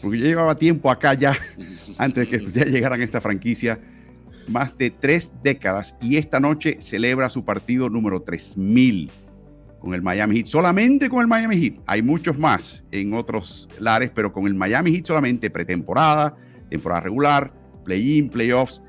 Porque 0.00 0.18
yo 0.18 0.24
llevaba 0.24 0.56
tiempo 0.56 0.90
acá 0.90 1.14
ya, 1.14 1.36
antes 1.98 2.28
de 2.28 2.38
que 2.38 2.44
ya 2.44 2.64
llegaran 2.64 3.00
a 3.00 3.04
esta 3.04 3.20
franquicia, 3.20 3.80
más 4.48 4.76
de 4.76 4.90
tres 4.90 5.32
décadas 5.42 5.96
y 6.00 6.16
esta 6.16 6.38
noche 6.40 6.76
celebra 6.80 7.30
su 7.30 7.44
partido 7.44 7.88
número 7.88 8.22
3000 8.22 9.10
con 9.80 9.94
el 9.94 10.02
Miami 10.02 10.36
Heat. 10.36 10.46
Solamente 10.46 11.08
con 11.08 11.20
el 11.20 11.26
Miami 11.26 11.60
Heat. 11.60 11.74
Hay 11.86 12.02
muchos 12.02 12.38
más 12.38 12.82
en 12.90 13.14
otros 13.14 13.68
lares, 13.78 14.10
pero 14.14 14.32
con 14.32 14.46
el 14.46 14.54
Miami 14.54 14.92
Heat 14.92 15.06
solamente 15.06 15.50
pretemporada, 15.50 16.36
temporada 16.68 17.02
regular, 17.02 17.52
play-in, 17.84 18.28
playoffs 18.28 18.80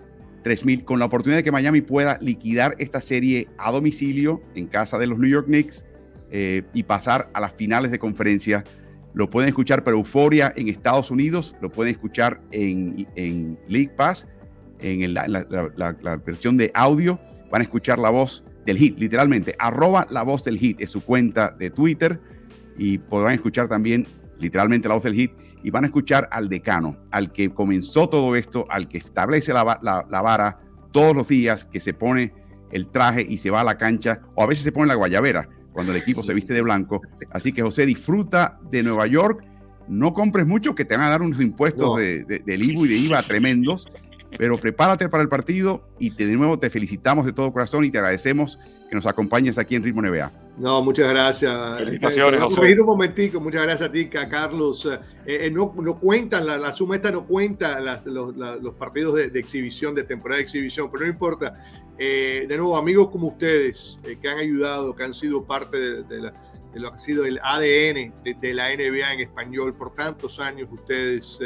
3000 0.45 0.85
con 0.85 0.99
la 0.99 1.05
oportunidad 1.05 1.39
de 1.39 1.43
que 1.43 1.51
Miami 1.51 1.81
pueda 1.81 2.19
liquidar 2.21 2.75
esta 2.77 3.01
serie 3.01 3.47
a 3.57 3.71
domicilio 3.71 4.43
en 4.53 4.67
casa 4.67 4.99
de 4.99 5.07
los 5.07 5.17
New 5.17 5.29
York 5.29 5.47
Knicks 5.47 5.85
eh, 6.29 6.61
y 6.71 6.83
pasar 6.83 7.29
a 7.33 7.41
las 7.41 7.53
finales 7.53 7.91
de 7.91 7.97
conferencia. 7.97 8.63
Lo 9.15 9.30
pueden 9.30 9.47
escuchar 9.47 9.82
por 9.86 9.93
Euforia 9.93 10.51
en 10.58 10.67
Estados 10.67 11.10
Unidos, 11.10 11.56
lo 11.62 11.71
pueden 11.71 11.93
escuchar 11.93 12.41
en, 12.51 13.08
en 13.15 13.58
League 13.69 13.93
Pass, 13.95 14.28
en 14.80 15.13
la, 15.13 15.25
la, 15.28 16.17
versión 16.17 16.58
de 16.58 16.69
audio. 16.73 17.17
Van 17.49 17.62
a 17.62 17.63
escuchar 17.63 17.97
la 17.97 18.10
voz 18.10 18.43
del 18.65 18.78
hit, 18.78 18.99
literalmente, 18.99 19.56
arroba 19.58 20.06
la 20.10 20.23
voz 20.23 20.43
del 20.43 20.58
hit 20.58 20.82
es 20.82 20.89
su 20.89 21.01
cuenta 21.01 21.56
de 21.58 21.69
Twitter 21.69 22.19
y 22.78 22.97
podrán 22.97 23.36
escuchar 23.36 23.69
también 23.69 24.06
literalmente 24.38 24.89
la 24.89 24.95
voz 24.95 25.04
del 25.04 25.13
hit 25.13 25.32
y 25.63 25.69
van 25.69 25.86
a 25.86 25.88
escuchar 25.88 26.28
al 26.30 26.49
decano, 26.49 26.97
al 27.10 27.32
que 27.32 27.54
comenzó 27.54 28.10
todo 28.10 28.36
esto, 28.36 28.65
al 28.69 28.89
que 28.89 28.97
establece 28.97 29.54
la, 29.54 29.63
vara 29.63 30.60
todos 30.91 31.15
los 31.15 31.30
días, 31.30 31.63
que 31.63 31.80
se 31.80 31.93
pone 31.93 32.34
el 32.69 32.91
traje 32.91 33.21
y 33.21 33.38
se 33.38 33.49
va 33.49 33.62
a 33.62 33.63
la 33.63 33.78
cancha, 33.78 34.19
o 34.36 34.43
a 34.43 34.45
veces 34.45 34.65
se 34.65 34.73
pone 34.73 34.88
la 34.88 34.95
guayabera 34.95 35.47
cuando 35.75 35.91
el 35.91 35.99
equipo 35.99 36.23
se 36.23 36.33
viste 36.33 36.53
de 36.53 36.61
blanco. 36.61 37.01
Así 37.29 37.51
que 37.51 37.61
José, 37.61 37.85
disfruta 37.85 38.57
de 38.71 38.81
Nueva 38.81 39.07
York. 39.07 39.43
No 39.89 40.13
compres 40.13 40.47
mucho, 40.47 40.73
que 40.73 40.85
te 40.85 40.95
van 40.95 41.05
a 41.05 41.09
dar 41.09 41.21
unos 41.21 41.39
impuestos 41.41 41.99
de, 41.99 42.23
del 42.23 42.63
IVU 42.63 42.85
y 42.85 42.89
de 42.89 42.95
IVA 42.95 43.21
tremendos, 43.21 43.88
pero 44.38 44.57
prepárate 44.57 45.09
para 45.09 45.21
el 45.21 45.29
partido 45.29 45.88
y 45.99 46.09
de 46.11 46.25
nuevo 46.27 46.57
te 46.57 46.69
felicitamos 46.69 47.25
de 47.25 47.33
todo 47.33 47.51
corazón 47.51 47.83
y 47.83 47.91
te 47.91 47.99
agradecemos 47.99 48.57
que 48.89 48.95
nos 48.95 49.05
acompañes 49.05 49.57
aquí 49.57 49.75
en 49.75 49.83
Ritmo 49.83 50.01
NBA. 50.01 50.31
No, 50.57 50.81
muchas 50.81 51.09
gracias. 51.09 51.77
Felicitaciones, 51.77 52.41
un 52.79 52.85
momentico, 52.85 53.41
muchas 53.41 53.63
gracias 53.63 53.89
a 53.89 53.91
ti, 53.91 54.09
a 54.17 54.29
Carlos. 54.29 54.85
Eh, 54.85 55.47
eh, 55.47 55.51
no, 55.51 55.73
no, 55.75 55.99
cuentan, 55.99 56.45
la, 56.45 56.73
suma 56.73 56.95
esta 56.95 57.11
no 57.11 57.25
cuenta 57.25 57.79
los, 58.05 58.75
partidos 58.75 59.15
de, 59.15 59.39
exhibición, 59.39 59.93
de 59.93 60.03
temporada 60.03 60.37
de 60.37 60.43
exhibición, 60.43 60.89
pero 60.89 61.03
no 61.03 61.09
importa. 61.09 61.61
Eh, 61.97 62.45
de 62.47 62.57
nuevo, 62.57 62.77
amigos 62.77 63.09
como 63.09 63.27
ustedes, 63.27 63.99
que 64.21 64.29
han 64.29 64.37
ayudado, 64.37 64.95
que 64.95 65.03
han 65.03 65.13
sido 65.13 65.43
parte 65.43 66.03
de, 66.03 66.31
lo 66.73 66.89
que 66.89 66.95
ha 66.95 66.99
sido 66.99 67.25
el 67.25 67.39
ADN 67.41 68.13
de, 68.23 68.53
la 68.53 68.69
NBA 68.73 69.13
en 69.13 69.19
español 69.21 69.73
por 69.75 69.93
tantos 69.93 70.39
años, 70.39 70.69
ustedes, 70.71 71.39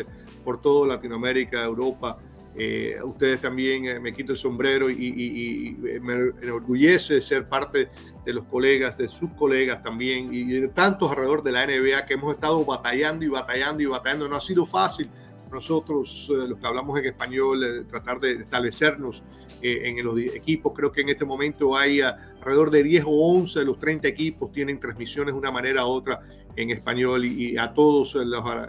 por 0.43 0.61
toda 0.61 0.87
Latinoamérica, 0.87 1.63
Europa, 1.63 2.19
Eh, 2.61 2.97
ustedes 3.01 3.39
también 3.39 3.85
eh, 3.85 4.01
me 4.01 4.11
quito 4.11 4.33
el 4.33 4.37
sombrero 4.37 4.89
y, 4.89 5.77
me 6.01 6.13
enorgullece 6.41 7.21
ser 7.21 7.47
parte 7.47 7.87
de 8.25 8.33
los 8.33 8.43
colegas, 8.45 8.97
de 8.97 9.07
sus 9.07 9.31
colegas 9.31 9.81
también 9.81 10.33
y 10.33 10.43
de 10.43 10.67
tantos 10.67 11.09
alrededor 11.09 11.41
de 11.41 11.53
la 11.53 11.65
NBA 11.65 12.05
que 12.05 12.15
hemos 12.15 12.35
estado 12.35 12.65
batallando 12.65 13.23
y 13.23 13.29
batallando 13.29 13.81
y 13.81 13.85
batallando. 13.85 14.27
No 14.27 14.35
ha 14.35 14.41
sido 14.41 14.65
fácil 14.65 15.09
nosotros, 15.49 16.29
eh, 16.31 16.49
los 16.49 16.59
que 16.59 16.67
hablamos 16.67 16.99
en 16.99 17.05
español, 17.05 17.87
tratar 17.89 18.19
de 18.19 18.33
establecernos 18.33 19.23
en 19.61 20.03
los 20.03 20.19
equipos. 20.19 20.73
Creo 20.75 20.91
que 20.91 21.01
en 21.01 21.09
este 21.09 21.23
momento 21.23 21.77
hay 21.77 22.01
alrededor 22.01 22.71
de 22.71 22.83
10 22.83 23.05
o 23.07 23.35
11 23.35 23.59
de 23.59 23.65
los 23.65 23.79
30 23.79 24.07
equipos 24.07 24.51
tienen 24.51 24.79
transmisiones 24.81 25.33
de 25.33 25.39
una 25.39 25.51
manera 25.51 25.85
u 25.85 25.89
otra 25.89 26.21
en 26.55 26.71
español 26.71 27.23
y, 27.25 27.57
a 27.57 27.73
todos 27.73 28.15
les, 28.15 28.25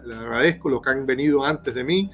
les 0.06 0.16
agradezco 0.16 0.68
los 0.68 0.80
que 0.80 0.90
han 0.90 1.06
venido 1.06 1.44
antes 1.44 1.74
de 1.74 1.82
mí 1.82 2.10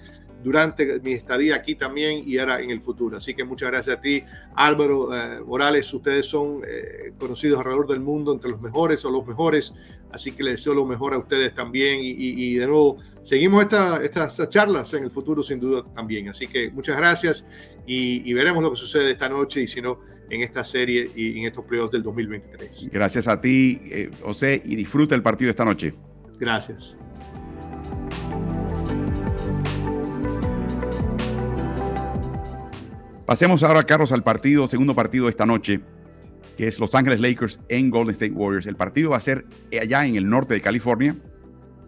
durante 0.46 1.00
mi 1.00 1.10
estadía 1.10 1.56
aquí 1.56 1.74
también 1.74 2.22
y 2.24 2.38
ahora 2.38 2.60
en 2.60 2.70
el 2.70 2.80
futuro. 2.80 3.16
Así 3.16 3.34
que 3.34 3.42
muchas 3.42 3.68
gracias 3.68 3.96
a 3.96 4.00
ti, 4.00 4.22
Álvaro 4.54 5.12
eh, 5.12 5.40
Morales. 5.44 5.92
Ustedes 5.92 6.26
son 6.26 6.62
eh, 6.64 7.12
conocidos 7.18 7.58
alrededor 7.58 7.88
del 7.88 7.98
mundo 7.98 8.32
entre 8.32 8.52
los 8.52 8.60
mejores 8.60 9.04
o 9.04 9.10
los 9.10 9.26
mejores. 9.26 9.74
Así 10.12 10.30
que 10.30 10.44
les 10.44 10.58
deseo 10.58 10.72
lo 10.72 10.86
mejor 10.86 11.14
a 11.14 11.18
ustedes 11.18 11.52
también. 11.52 11.98
Y, 12.00 12.54
de 12.54 12.64
nuevo, 12.64 12.98
seguimos 13.22 13.66
estas 14.04 14.48
charlas 14.48 14.94
en 14.94 15.02
el 15.02 15.10
futuro 15.10 15.42
sin 15.42 15.58
duda 15.58 15.82
también. 15.82 16.28
Así 16.28 16.46
que 16.46 16.70
muchas 16.70 16.96
gracias 16.96 17.44
y, 17.84 18.32
veremos 18.32 18.62
lo 18.62 18.70
que 18.70 18.76
sucede 18.76 19.10
esta 19.10 19.28
noche 19.28 19.62
y 19.62 19.66
si 19.66 19.82
no, 19.82 19.98
en 20.30 20.42
esta 20.42 20.62
serie 20.62 21.10
y 21.16 21.40
en 21.40 21.46
estos 21.46 21.64
playoffs 21.64 21.90
del 21.90 22.04
2023. 22.04 22.90
Gracias 22.92 23.26
a 23.26 23.40
ti, 23.40 23.80
eh, 23.86 24.10
José, 24.22 24.62
y 24.64 24.76
disfruta 24.76 25.16
el 25.16 25.22
partido 25.22 25.50
esta 25.50 25.64
noche. 25.64 25.92
Gracias. 26.38 26.96
Pasemos 33.26 33.64
ahora, 33.64 33.82
Carlos, 33.82 34.12
al 34.12 34.22
partido, 34.22 34.68
segundo 34.68 34.94
partido 34.94 35.24
de 35.24 35.30
esta 35.30 35.46
noche, 35.46 35.80
que 36.56 36.68
es 36.68 36.78
Los 36.78 36.94
Ángeles 36.94 37.18
Lakers 37.18 37.58
en 37.68 37.90
Golden 37.90 38.12
State 38.12 38.32
Warriors. 38.32 38.66
El 38.66 38.76
partido 38.76 39.10
va 39.10 39.16
a 39.16 39.20
ser 39.20 39.44
allá 39.82 40.06
en 40.06 40.14
el 40.14 40.28
norte 40.28 40.54
de 40.54 40.60
California, 40.60 41.16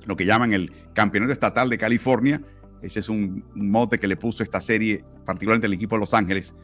lo 0.05 0.17
que 0.17 0.27
llaman 0.27 0.53
el 0.53 0.73
Campeonato 0.95 1.33
Estatal 1.33 1.71
de 1.71 1.79
California. 1.79 2.43
Ese 2.83 2.99
es 2.99 3.09
un 3.09 3.45
mote 3.55 4.01
que 4.01 4.09
le 4.09 4.17
puso 4.17 4.43
esta 4.43 4.61
serie, 4.61 5.05
particularmente 5.25 5.69
el 5.69 5.75
equipo 5.75 5.95
de 5.95 6.01
Los 6.01 6.13
Ángeles. 6.13 6.55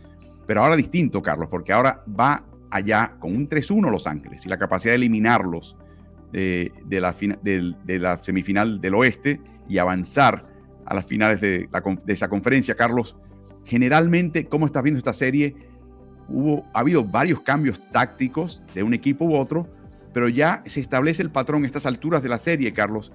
Pero 0.44 0.64
ahora 0.64 0.74
distinto, 0.74 1.22
Carlos, 1.22 1.46
porque 1.48 1.72
ahora 1.72 2.02
va 2.08 2.44
allá 2.68 3.14
con 3.20 3.36
un 3.36 3.48
3-1 3.48 3.88
Los 3.92 4.08
Ángeles 4.08 4.44
y 4.44 4.48
la 4.48 4.58
capacidad 4.58 4.90
de 4.90 4.96
eliminarlos 4.96 5.76
de, 6.32 6.72
la, 6.90 7.14
de, 7.44 7.98
la, 8.00 8.18
semifinal 8.18 8.80
del 8.80 8.94
oeste 8.94 9.40
y 9.68 9.78
avanzar 9.78 10.48
a 10.84 10.96
las 10.96 11.06
finales 11.06 11.40
de 11.40 11.68
esa 12.08 12.28
conferencia, 12.28 12.74
Carlos 12.74 13.16
generalmente, 13.64 14.46
¿cómo 14.46 14.66
estás 14.66 14.82
viendo 14.82 14.98
esta 14.98 15.12
serie? 15.12 15.56
Hubo, 16.28 16.66
ha 16.72 16.80
habido 16.80 17.04
varios 17.04 17.40
cambios 17.40 17.80
tácticos 17.90 18.62
de 18.74 18.82
un 18.82 18.94
equipo 18.94 19.24
u 19.24 19.36
otro, 19.36 19.68
pero 20.12 20.28
ya 20.28 20.62
se 20.66 20.80
establece 20.80 21.22
el 21.22 21.30
patrón 21.30 21.64
a 21.64 21.66
estas 21.66 21.86
alturas 21.86 22.22
de 22.22 22.28
la 22.28 22.38
serie, 22.38 22.72
Carlos, 22.72 23.12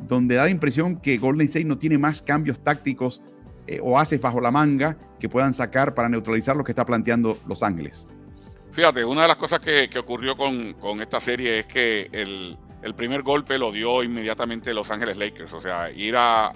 donde 0.00 0.36
da 0.36 0.44
la 0.44 0.50
impresión 0.50 0.96
que 1.00 1.18
Golden 1.18 1.46
State 1.46 1.64
no 1.64 1.78
tiene 1.78 1.98
más 1.98 2.22
cambios 2.22 2.62
tácticos 2.62 3.22
eh, 3.66 3.78
o 3.82 3.98
haces 3.98 4.20
bajo 4.20 4.40
la 4.40 4.50
manga 4.50 4.96
que 5.18 5.28
puedan 5.28 5.54
sacar 5.54 5.94
para 5.94 6.08
neutralizar 6.08 6.56
lo 6.56 6.64
que 6.64 6.72
está 6.72 6.84
planteando 6.84 7.38
Los 7.46 7.62
Ángeles. 7.62 8.06
Fíjate, 8.72 9.04
una 9.04 9.22
de 9.22 9.28
las 9.28 9.38
cosas 9.38 9.60
que, 9.60 9.90
ocurrió 9.98 10.36
con, 10.36 11.00
esta 11.00 11.18
serie 11.18 11.60
es 11.60 11.66
que 11.66 12.10
el, 12.12 12.56
primer 12.94 13.22
golpe 13.22 13.58
lo 13.58 13.72
dio 13.72 14.04
inmediatamente 14.04 14.72
Los 14.72 14.90
Ángeles 14.90 15.16
Lakers, 15.16 15.52
o 15.54 15.60
sea, 15.60 15.90
ir 15.90 16.14
a, 16.16 16.52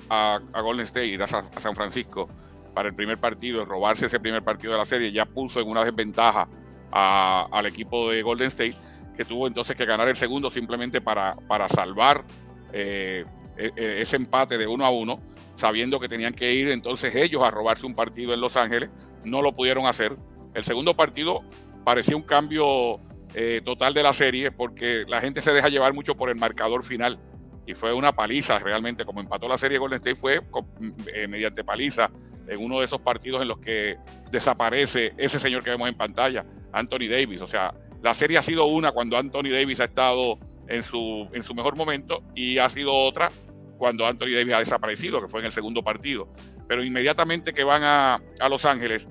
Golden 0.63 0.85
State, 0.85 1.07
ir 1.07 1.23
a 1.23 1.27
San 1.27 1.75
Francisco 1.75 2.29
para 2.75 2.89
el 2.89 2.95
primer 2.95 3.19
partido, 3.19 3.65
robarse 3.65 4.07
ese 4.07 4.21
primer 4.21 4.43
partido 4.43 4.73
de 4.73 4.79
la 4.79 4.85
serie, 4.85 5.13
ya 5.13 5.27
puso 5.27 5.61
en 5.61 5.69
una 5.69 5.85
desventaja 5.85 6.49
al 6.93 7.67
equipo 7.67 8.11
de 8.11 8.23
Golden 8.23 8.49
State, 8.49 8.75
que 9.17 9.25
tuvo 9.25 9.47
entonces 9.47 9.77
que 9.77 9.85
ganar 9.85 10.09
el 10.09 10.17
segundo 10.17 10.51
simplemente 10.51 11.01
para, 11.01 11.37
para 11.47 11.69
salvar 11.69 12.25
eh, 12.73 13.25
e, 13.57 13.71
e, 13.77 14.03
ese 14.03 14.17
empate 14.17 14.57
de 14.59 14.67
uno 14.67 14.85
a 14.85 14.91
uno, 14.91 15.21
sabiendo 15.55 16.01
que 16.01 16.09
tenían 16.09 16.33
que 16.33 16.53
ir 16.53 16.71
entonces 16.71 17.15
ellos 17.15 17.43
a 17.43 17.51
robarse 17.51 17.87
un 17.87 17.95
partido 17.95 18.33
en 18.33 18.41
Los 18.41 18.57
Ángeles, 18.57 18.91
no 19.25 19.43
lo 19.43 19.53
pudieron 19.53 19.87
hacer. 19.87 20.17
El 20.55 20.65
segundo 20.65 20.95
partido 20.97 21.43
parecía 21.85 22.17
un 22.17 22.23
cambio 22.23 22.99
eh, 23.35 23.61
total 23.65 23.95
de 23.95 24.03
la 24.03 24.13
serie 24.13 24.51
porque 24.51 25.05
la 25.07 25.21
gente 25.21 25.41
se 25.43 25.53
deja 25.53 25.69
llevar 25.69 25.93
mucho 25.93 26.17
por 26.17 26.31
el 26.31 26.37
marcador 26.37 26.83
final 26.83 27.19
y 27.67 27.75
fue 27.75 27.93
una 27.93 28.13
paliza 28.13 28.59
realmente, 28.59 29.05
como 29.05 29.21
empató 29.21 29.47
la 29.47 29.59
serie 29.59 29.79
Golden 29.79 29.97
State 29.97 30.17
fue 30.17 30.41
eh, 31.15 31.29
mediante 31.29 31.63
paliza 31.63 32.11
en 32.51 32.63
uno 32.63 32.81
de 32.81 32.85
esos 32.85 33.01
partidos 33.01 33.41
en 33.41 33.49
los 33.49 33.59
que 33.59 33.97
desaparece 34.31 35.15
ese 35.17 35.39
señor 35.39 35.63
que 35.63 35.71
vemos 35.71 35.89
en 35.89 35.95
pantalla, 35.95 36.45
Anthony 36.73 37.09
Davis. 37.09 37.41
O 37.43 37.47
sea, 37.47 37.73
la 38.03 38.13
serie 38.13 38.39
ha 38.39 38.43
sido 38.43 38.67
una 38.67 38.91
cuando 38.91 39.17
Anthony 39.17 39.51
Davis 39.51 39.81
ha 39.81 39.85
estado 39.85 40.39
en 40.69 40.83
su, 40.83 41.29
en 41.33 41.43
su 41.45 41.55
mejor 41.55 41.77
momento 41.77 42.25
y 42.35 42.59
ha 42.59 42.69
sido 42.69 42.93
otra 42.93 43.31
cuando 43.79 44.05
Anthony 44.05 44.35
Davis 44.35 44.53
ha 44.55 44.59
desaparecido, 44.59 45.23
que 45.23 45.29
fue 45.29 45.41
en 45.41 45.47
el 45.47 45.53
segundo 45.53 45.83
partido. 45.83 46.29
Pero 46.67 46.85
inmediatamente 46.85 47.53
que 47.53 47.63
van 47.63 47.83
a, 47.85 48.21
Los 48.49 48.65
Ángeles, 48.65 49.07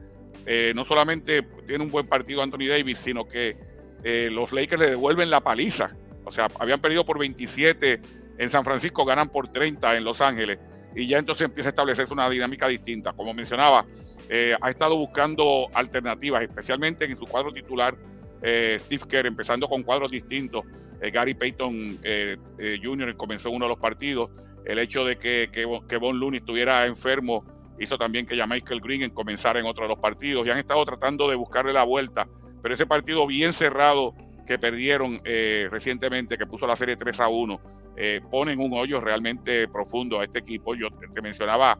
eh, 0.45 0.73
no 0.75 0.83
solamente 0.83 1.41
tiene 1.65 1.85
un 1.85 1.91
buen 1.91 2.07
partido 2.07 2.43
Anthony 2.43 2.67
Davis, 2.67 2.97
sino 2.97 3.25
que 3.25 3.57
eh, 4.03 4.29
los 4.31 4.51
Lakers 4.51 4.81
le 4.81 4.89
devuelven 4.91 5.29
la 5.29 5.41
paliza. 5.41 5.95
O 6.25 6.31
sea, 6.31 6.49
habían 6.59 6.81
perdido 6.81 7.05
por 7.05 7.17
27 7.17 8.01
en 8.37 8.49
San 8.49 8.63
Francisco, 8.65 9.05
ganan 9.05 9.29
por 9.29 9.47
30 9.51 9.95
en 9.97 10.03
Los 10.03 10.21
Ángeles 10.21 10.59
y 10.95 11.07
ya 11.07 11.17
entonces 11.17 11.45
empieza 11.45 11.69
a 11.69 11.71
establecerse 11.71 12.13
una 12.13 12.29
dinámica 12.29 12.67
distinta. 12.67 13.13
Como 13.13 13.33
mencionaba, 13.33 13.85
eh, 14.29 14.55
ha 14.59 14.69
estado 14.69 14.95
buscando 14.95 15.67
alternativas, 15.73 16.43
especialmente 16.43 17.05
en 17.05 17.17
su 17.17 17.25
cuadro 17.25 17.51
titular, 17.51 17.95
eh, 18.41 18.77
Steve 18.79 19.03
Kerr, 19.07 19.25
empezando 19.25 19.67
con 19.67 19.83
cuadros 19.83 20.11
distintos. 20.11 20.63
Eh, 21.01 21.11
Gary 21.11 21.33
Payton 21.33 21.99
Jr. 22.83 23.15
comenzó 23.15 23.49
uno 23.49 23.65
de 23.65 23.69
los 23.69 23.79
partidos. 23.79 24.29
El 24.65 24.79
hecho 24.79 25.03
de 25.03 25.17
que, 25.17 25.49
que, 25.51 25.97
Von 25.97 26.19
Looney 26.19 26.39
estuviera 26.39 26.85
enfermo 26.85 27.43
hizo 27.79 27.97
también 27.97 28.25
que 28.25 28.35
ya 28.35 28.45
Michael 28.45 28.81
Green 28.81 29.09
comenzara 29.11 29.59
en 29.59 29.65
otro 29.65 29.83
de 29.83 29.89
los 29.89 29.99
partidos. 29.99 30.45
Y 30.45 30.49
han 30.49 30.57
estado 30.57 30.85
tratando 30.85 31.29
de 31.29 31.35
buscarle 31.35 31.73
la 31.73 31.83
vuelta. 31.83 32.27
Pero 32.61 32.75
ese 32.75 32.85
partido 32.85 33.25
bien 33.25 33.53
cerrado 33.53 34.13
que 34.45 34.59
perdieron 34.59 35.21
recientemente, 35.71 36.37
que 36.37 36.45
puso 36.45 36.67
la 36.67 36.75
serie 36.75 36.97
3 36.97 37.19
a 37.21 37.29
1, 37.29 37.61
eh, 38.01 38.21
ponen 38.31 38.61
un 38.61 38.71
hoyo 38.73 39.01
realmente 39.01 39.67
profundo 39.67 40.21
a 40.21 40.23
este 40.23 40.39
equipo. 40.39 40.73
Yo 40.73 40.87
te 40.89 41.21
mencionaba 41.21 41.77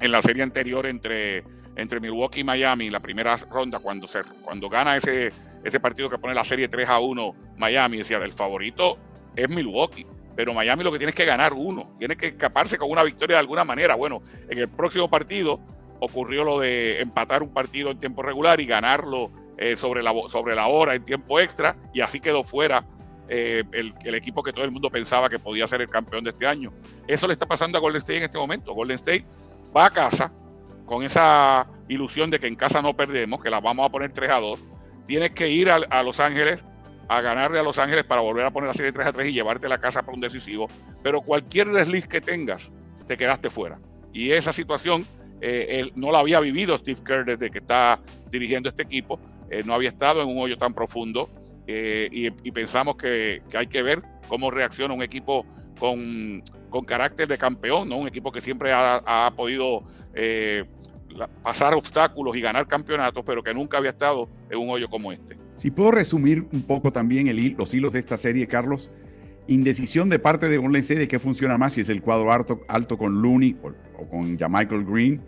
en 0.00 0.12
la 0.12 0.22
serie 0.22 0.44
anterior 0.44 0.86
entre, 0.86 1.42
entre 1.74 1.98
Milwaukee 1.98 2.40
y 2.40 2.44
Miami, 2.44 2.90
la 2.90 3.00
primera 3.00 3.36
ronda, 3.36 3.80
cuando, 3.80 4.06
se, 4.06 4.22
cuando 4.42 4.68
gana 4.68 4.96
ese, 4.96 5.32
ese 5.64 5.80
partido 5.80 6.08
que 6.08 6.18
pone 6.18 6.32
la 6.32 6.44
serie 6.44 6.68
3 6.68 6.88
a 6.88 7.00
1 7.00 7.34
Miami, 7.56 7.98
decía, 7.98 8.18
el 8.18 8.34
favorito 8.34 8.98
es 9.34 9.48
Milwaukee. 9.50 10.06
Pero 10.36 10.54
Miami 10.54 10.84
lo 10.84 10.92
que 10.92 10.98
tiene 10.98 11.10
es 11.10 11.16
que 11.16 11.24
ganar 11.24 11.54
uno, 11.54 11.96
tiene 11.98 12.16
que 12.16 12.28
escaparse 12.28 12.78
con 12.78 12.88
una 12.88 13.02
victoria 13.02 13.34
de 13.34 13.40
alguna 13.40 13.64
manera. 13.64 13.96
Bueno, 13.96 14.22
en 14.48 14.58
el 14.58 14.68
próximo 14.68 15.10
partido 15.10 15.58
ocurrió 15.98 16.44
lo 16.44 16.60
de 16.60 17.00
empatar 17.00 17.42
un 17.42 17.52
partido 17.52 17.90
en 17.90 17.98
tiempo 17.98 18.22
regular 18.22 18.60
y 18.60 18.66
ganarlo 18.66 19.32
eh, 19.58 19.76
sobre, 19.76 20.04
la, 20.04 20.12
sobre 20.30 20.54
la 20.54 20.68
hora 20.68 20.94
en 20.94 21.04
tiempo 21.04 21.40
extra, 21.40 21.74
y 21.92 22.00
así 22.00 22.20
quedó 22.20 22.44
fuera 22.44 22.84
eh, 23.28 23.64
el, 23.72 24.14
equipo 24.14 24.42
que 24.42 24.52
todo 24.52 24.64
el 24.64 24.70
mundo 24.70 24.90
pensaba 24.90 25.28
que 25.28 25.38
podía 25.38 25.66
ser 25.66 25.80
el 25.80 25.88
campeón 25.88 26.24
de 26.24 26.30
este 26.30 26.46
año. 26.46 26.72
Eso 27.06 27.26
le 27.26 27.32
está 27.32 27.46
pasando 27.46 27.78
a 27.78 27.80
Golden 27.80 27.98
State 27.98 28.18
en 28.18 28.22
este 28.24 28.38
momento. 28.38 28.72
Golden 28.74 28.96
State 28.96 29.24
va 29.76 29.86
a 29.86 29.90
casa 29.90 30.32
con 30.84 31.02
esa 31.02 31.66
ilusión 31.88 32.30
de 32.30 32.38
que 32.38 32.46
en 32.46 32.56
casa 32.56 32.80
no 32.80 32.94
perdemos, 32.94 33.42
que 33.42 33.50
la 33.50 33.60
vamos 33.60 33.86
a 33.86 33.88
poner 33.90 34.12
3 34.12 34.30
a 34.30 34.40
2. 34.40 34.58
Tienes 35.06 35.30
que 35.32 35.48
ir 35.50 35.70
a, 35.70 36.02
Los 36.02 36.20
Ángeles 36.20 36.62
a 37.08 37.20
ganarle 37.20 37.58
a 37.58 37.62
Los 37.62 37.78
Ángeles 37.78 38.04
para 38.04 38.20
volver 38.20 38.44
a 38.44 38.50
poner 38.50 38.68
la 38.68 38.74
serie 38.74 38.92
3 38.92 39.06
a 39.06 39.12
3 39.12 39.28
y 39.28 39.32
llevarte 39.32 39.68
la 39.68 39.78
casa 39.78 40.02
para 40.02 40.14
un 40.14 40.20
decisivo. 40.20 40.68
Pero 41.02 41.20
cualquier 41.20 41.72
desliz 41.72 42.06
que 42.06 42.20
tengas, 42.20 42.70
te 43.06 43.16
quedaste 43.16 43.50
fuera. 43.50 43.78
Y 44.12 44.30
esa 44.32 44.52
situación 44.52 45.06
eh, 45.40 45.80
él 45.80 45.92
no 45.96 46.10
la 46.10 46.20
había 46.20 46.40
vivido 46.40 46.78
Steve 46.78 47.00
Kerr 47.04 47.24
desde 47.24 47.50
que 47.50 47.58
está 47.58 48.00
dirigiendo 48.30 48.68
este 48.68 48.82
equipo. 48.82 49.20
Eh, 49.50 49.62
no 49.64 49.74
había 49.74 49.90
estado 49.90 50.22
en 50.22 50.28
un 50.28 50.38
hoyo 50.38 50.56
tan 50.56 50.74
profundo. 50.74 51.28
Eh, 51.66 52.08
y, 52.12 52.50
pensamos 52.52 52.96
que, 52.96 53.42
hay 53.54 53.66
que 53.66 53.82
ver 53.82 54.00
cómo 54.28 54.50
reacciona 54.50 54.94
un 54.94 55.02
equipo 55.02 55.44
con, 55.78 56.42
carácter 56.86 57.26
de 57.26 57.38
campeón, 57.38 57.88
¿no? 57.88 57.96
un 57.96 58.08
equipo 58.08 58.30
que 58.30 58.40
siempre 58.40 58.70
ha, 58.72 59.32
podido 59.34 59.82
eh, 60.14 60.64
pasar 61.42 61.74
obstáculos 61.74 62.36
y 62.36 62.40
ganar 62.40 62.66
campeonatos, 62.66 63.24
pero 63.24 63.42
que 63.42 63.54
nunca 63.54 63.78
había 63.78 63.90
estado 63.90 64.28
en 64.50 64.58
un 64.58 64.70
hoyo 64.70 64.88
como 64.88 65.10
este. 65.10 65.36
Si 65.54 65.70
puedo 65.70 65.90
resumir 65.90 66.46
un 66.52 66.62
poco 66.62 66.92
también 66.92 67.28
el, 67.28 67.54
los 67.56 67.72
hilos 67.72 67.94
de 67.94 67.98
esta 67.98 68.18
serie, 68.18 68.46
Carlos, 68.46 68.90
indecisión 69.48 70.08
de 70.08 70.18
parte 70.18 70.48
de 70.48 70.58
Golden 70.58 70.82
State 70.82 71.00
de 71.00 71.08
qué 71.08 71.18
funciona 71.18 71.56
más, 71.56 71.74
si 71.74 71.80
es 71.80 71.88
el 71.88 72.02
cuadro 72.02 72.32
alto, 72.32 72.60
alto 72.68 72.98
con 72.98 73.22
Looney 73.22 73.56
o, 73.62 74.06
con 74.08 74.32
Michael 74.32 74.84
Green, 74.84 75.22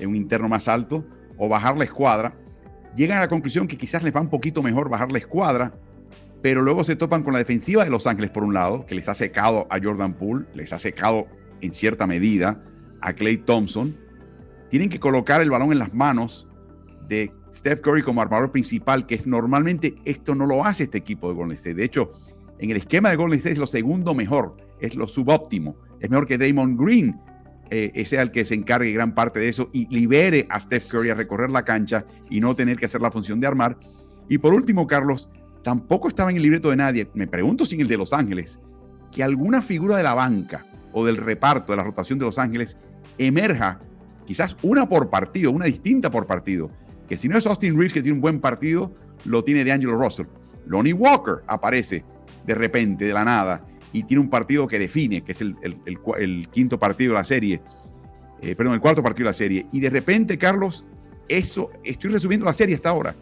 en 0.00 0.08
un 0.08 0.16
interno 0.16 0.48
más 0.48 0.66
alto, 0.66 1.04
o 1.36 1.48
bajar 1.48 1.76
la 1.76 1.84
escuadra 1.84 2.34
llegan 2.96 3.18
a 3.18 3.20
la 3.20 3.28
conclusión 3.28 3.68
que 3.68 3.76
quizás 3.76 4.02
les 4.02 4.14
va 4.14 4.20
un 4.20 4.30
poquito 4.30 4.62
mejor 4.62 4.88
bajar 4.88 5.12
la 5.12 5.18
escuadra, 5.18 5.74
pero 6.42 6.62
luego 6.62 6.82
se 6.84 6.96
topan 6.96 7.22
con 7.22 7.32
la 7.32 7.38
defensiva 7.38 7.84
de 7.84 7.90
Los 7.90 8.06
Ángeles 8.06 8.30
por 8.30 8.42
un 8.42 8.54
lado, 8.54 8.86
que 8.86 8.94
les 8.94 9.08
ha 9.08 9.14
secado 9.14 9.66
a 9.70 9.78
Jordan 9.80 10.14
Poole, 10.14 10.46
les 10.54 10.72
ha 10.72 10.78
secado 10.78 11.26
en 11.60 11.72
cierta 11.72 12.06
medida 12.06 12.62
a 13.00 13.12
Clay 13.12 13.36
Thompson, 13.38 13.96
tienen 14.70 14.88
que 14.88 14.98
colocar 14.98 15.40
el 15.40 15.50
balón 15.50 15.72
en 15.72 15.78
las 15.78 15.94
manos 15.94 16.48
de 17.08 17.32
Steph 17.52 17.80
Curry 17.80 18.02
como 18.02 18.20
armador 18.20 18.50
principal, 18.50 19.06
que 19.06 19.14
es 19.14 19.26
normalmente 19.26 19.94
esto 20.04 20.34
no 20.34 20.46
lo 20.46 20.64
hace 20.64 20.84
este 20.84 20.98
equipo 20.98 21.28
de 21.28 21.34
Golden 21.34 21.56
State. 21.56 21.74
De 21.74 21.84
hecho, 21.84 22.10
en 22.58 22.70
el 22.70 22.76
esquema 22.78 23.10
de 23.10 23.16
Golden 23.16 23.38
State 23.38 23.54
es 23.54 23.58
lo 23.58 23.66
segundo 23.66 24.14
mejor, 24.14 24.56
es 24.80 24.94
lo 24.94 25.06
subóptimo. 25.06 25.76
Es 26.00 26.10
mejor 26.10 26.26
que 26.26 26.36
Damon 26.36 26.76
Green 26.76 27.18
eh, 27.70 28.04
sea 28.04 28.22
el 28.22 28.30
que 28.30 28.44
se 28.44 28.54
encargue 28.54 28.92
gran 28.92 29.14
parte 29.14 29.40
de 29.40 29.48
eso 29.48 29.70
y 29.72 29.86
libere 29.88 30.46
a 30.50 30.60
Steph 30.60 30.86
Curry 30.86 31.10
a 31.10 31.14
recorrer 31.14 31.50
la 31.50 31.64
cancha 31.64 32.04
y 32.30 32.40
no 32.40 32.54
tener 32.54 32.76
que 32.76 32.86
hacer 32.86 33.00
la 33.00 33.10
función 33.10 33.40
de 33.40 33.46
armar. 33.46 33.78
Y 34.28 34.38
por 34.38 34.54
último, 34.54 34.86
Carlos, 34.86 35.28
tampoco 35.62 36.08
estaba 36.08 36.30
en 36.30 36.36
el 36.36 36.42
libreto 36.42 36.70
de 36.70 36.76
nadie, 36.76 37.08
me 37.14 37.26
pregunto 37.26 37.64
si 37.64 37.74
en 37.74 37.82
el 37.82 37.88
de 37.88 37.96
Los 37.96 38.12
Ángeles, 38.12 38.60
que 39.10 39.22
alguna 39.22 39.62
figura 39.62 39.96
de 39.96 40.02
la 40.02 40.14
banca 40.14 40.66
o 40.92 41.04
del 41.04 41.16
reparto 41.16 41.72
de 41.72 41.76
la 41.76 41.84
rotación 41.84 42.18
de 42.18 42.24
Los 42.24 42.38
Ángeles 42.38 42.76
emerja, 43.18 43.80
quizás 44.26 44.56
una 44.62 44.88
por 44.88 45.10
partido, 45.10 45.50
una 45.50 45.66
distinta 45.66 46.10
por 46.10 46.26
partido, 46.26 46.70
que 47.08 47.18
si 47.18 47.28
no 47.28 47.36
es 47.36 47.46
Austin 47.46 47.76
Reeves 47.76 47.92
que 47.92 48.02
tiene 48.02 48.16
un 48.16 48.20
buen 48.20 48.40
partido, 48.40 48.94
lo 49.24 49.44
tiene 49.44 49.64
de 49.64 49.72
Angelo 49.72 49.96
Russell. 49.96 50.26
Lonnie 50.66 50.92
Walker 50.92 51.42
aparece 51.46 52.04
de 52.46 52.54
repente, 52.54 53.04
de 53.04 53.12
la 53.12 53.24
nada, 53.24 53.60
y 53.96 54.02
tiene 54.02 54.20
un 54.20 54.28
partido 54.28 54.66
que 54.68 54.78
define, 54.78 55.22
que 55.22 55.32
es 55.32 55.40
el, 55.40 56.48
quinto 56.52 56.78
partido 56.78 57.14
de 57.14 57.18
la 57.18 57.24
serie, 57.24 57.62
eh, 58.42 58.54
perdón, 58.54 58.74
el 58.74 58.80
cuarto 58.80 59.02
partido 59.02 59.24
de 59.24 59.30
la 59.30 59.32
serie. 59.32 59.66
Y 59.72 59.80
de 59.80 59.88
repente, 59.88 60.36
Carlos, 60.36 60.84
eso, 61.30 61.70
estoy 61.82 62.10
resumiendo 62.10 62.44
la 62.44 62.52
serie 62.52 62.74
hasta 62.74 62.90
ahora. 62.90 63.14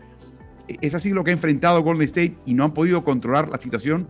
E, 0.66 0.76
es 0.80 0.92
así 0.96 1.10
lo 1.10 1.22
que 1.22 1.30
ha 1.30 1.32
enfrentado 1.32 1.80
Golden 1.82 2.06
State 2.06 2.34
y 2.44 2.54
no 2.54 2.64
han 2.64 2.74
podido 2.74 3.04
controlar 3.04 3.48
la 3.48 3.58
situación, 3.58 4.08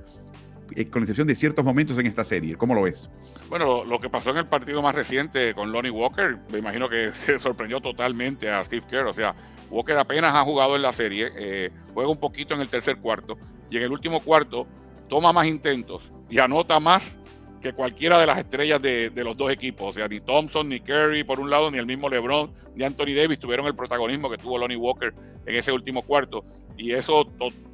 eh, 0.75 0.89
con 0.89 1.03
excepción 1.03 1.27
de 1.27 1.35
ciertos 1.35 1.63
momentos 1.67 1.99
en 1.99 2.07
esta 2.07 2.25
serie. 2.25 2.57
¿Cómo 2.57 2.75
lo 2.75 2.81
ves? 2.81 3.11
Bueno, 3.51 3.85
lo 3.85 4.01
que 4.01 4.09
pasó 4.09 4.31
en 4.31 4.39
el 4.39 4.47
partido 4.47 4.81
más 4.81 4.95
reciente 4.95 5.53
con 5.53 5.71
Lonnie 5.71 5.91
Walker, 5.91 6.39
me 6.51 6.61
imagino 6.61 6.89
que 6.89 7.13
sorprendió 7.41 7.83
totalmente 7.83 8.49
a 8.49 8.65
Steve 8.65 8.87
Kerr. 8.89 9.05
O 9.05 9.13
sea, 9.13 9.35
Walker 9.69 9.99
apenas 9.99 10.35
ha 10.35 10.43
jugado 10.45 10.77
en 10.77 10.81
la 10.81 10.95
serie, 10.95 11.31
eh, 11.37 11.71
juega 11.93 12.09
un 12.09 12.19
poquito 12.19 12.55
en 12.55 12.63
el 12.63 12.69
tercer 12.69 12.97
cuarto 12.97 13.37
y 13.69 13.77
en 13.77 13.83
el 13.83 13.93
último 13.93 14.21
cuarto 14.21 14.67
toma 15.09 15.33
más 15.33 15.47
intentos 15.47 16.03
y 16.31 16.39
anota 16.39 16.81
más 16.81 17.17
que 17.61 17.73
cualquiera 17.73 18.19
de 18.19 18.27
las 18.27 18.39
estrellas 18.39 18.81
de, 18.83 19.11
los 19.17 19.37
dos 19.37 19.51
equipos. 19.51 19.91
O 19.91 19.93
sea, 19.93 20.07
ni 20.07 20.21
Thompson, 20.21 20.69
ni 20.69 20.81
Curry 20.81 21.25
por 21.25 21.41
un 21.41 21.49
lado, 21.49 21.71
ni 21.71 21.79
el 21.79 21.87
mismo 21.87 22.09
LeBron, 22.11 22.53
ni 22.75 22.85
Anthony 22.85 23.15
Davis 23.17 23.39
tuvieron 23.39 23.67
el 23.67 23.75
protagonismo 23.75 24.29
que 24.29 24.37
tuvo 24.37 24.59
Lonnie 24.59 24.77
Walker 24.77 25.15
en 25.47 25.55
ese 25.55 25.73
último 25.73 26.03
cuarto. 26.03 26.45
Y 26.77 26.93
eso 26.93 27.27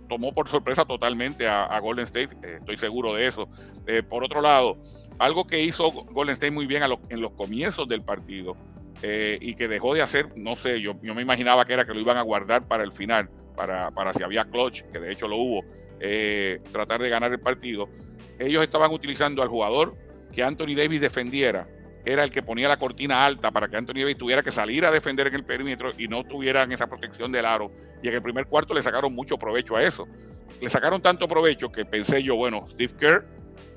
tomó 0.08 0.32
por 0.32 0.48
sorpresa 0.48 0.84
totalmente 0.84 1.48
a, 1.48 1.78
Golden 1.80 2.04
State, 2.04 2.36
eh, 2.42 2.56
estoy 2.60 2.76
seguro 2.76 3.14
de 3.14 3.26
eso. 3.26 3.48
Eh, 3.86 4.02
por 4.02 4.22
otro 4.22 4.40
lado, 4.40 4.76
algo 5.18 5.46
que 5.46 5.60
hizo 5.60 5.90
Golden 5.90 6.34
State 6.34 6.52
muy 6.52 6.66
bien 6.66 6.82
en 7.08 7.20
los 7.20 7.32
comienzos 7.32 7.88
del 7.88 8.02
partido 8.02 8.56
eh, 9.02 9.38
y 9.40 9.54
que 9.54 9.66
dejó 9.66 9.94
de 9.94 10.02
hacer, 10.02 10.28
no 10.36 10.56
sé, 10.56 10.80
yo, 10.80 10.94
yo 11.02 11.14
me 11.14 11.22
imaginaba 11.22 11.64
que 11.64 11.72
era 11.72 11.86
que 11.86 11.94
lo 11.94 12.00
iban 12.00 12.18
a 12.18 12.22
guardar 12.22 12.68
para 12.68 12.84
el 12.84 12.92
final, 12.92 13.30
para, 13.56 13.90
para 13.92 14.12
si 14.12 14.22
había 14.22 14.44
clutch, 14.44 14.82
que 14.92 14.98
de 14.98 15.10
hecho 15.12 15.26
lo 15.26 15.36
hubo, 15.36 15.64
tratar 16.72 17.02
de 17.02 17.08
ganar 17.08 17.30
el 17.32 17.40
partido 17.40 17.88
ellos 18.40 18.64
estaban 18.64 18.90
utilizando 18.90 19.42
al 19.42 19.48
jugador 19.48 19.94
que 20.32 20.42
Anthony 20.42 20.74
Davis 20.74 21.00
defendiera, 21.00 21.68
era 22.04 22.24
el 22.24 22.30
que 22.30 22.42
ponía 22.42 22.68
la 22.68 22.78
cortina 22.78 23.24
alta 23.24 23.50
para 23.50 23.68
que 23.68 23.76
Anthony 23.76 24.00
Davis 24.00 24.16
tuviera 24.16 24.42
que 24.42 24.50
salir 24.50 24.86
a 24.86 24.90
defender 24.90 25.26
en 25.26 25.34
el 25.34 25.44
perímetro 25.44 25.90
y 25.98 26.08
no 26.08 26.24
tuvieran 26.24 26.72
esa 26.72 26.86
protección 26.86 27.30
del 27.30 27.44
aro. 27.44 27.70
Y 28.02 28.08
en 28.08 28.14
el 28.14 28.22
primer 28.22 28.46
cuarto 28.46 28.72
le 28.72 28.82
sacaron 28.82 29.14
mucho 29.14 29.36
provecho 29.36 29.76
a 29.76 29.82
eso. 29.82 30.08
Le 30.60 30.70
sacaron 30.70 31.02
tanto 31.02 31.28
provecho 31.28 31.70
que 31.70 31.84
pensé 31.84 32.22
yo, 32.22 32.36
bueno, 32.36 32.66
Steve 32.70 32.94
Kerr 32.98 33.26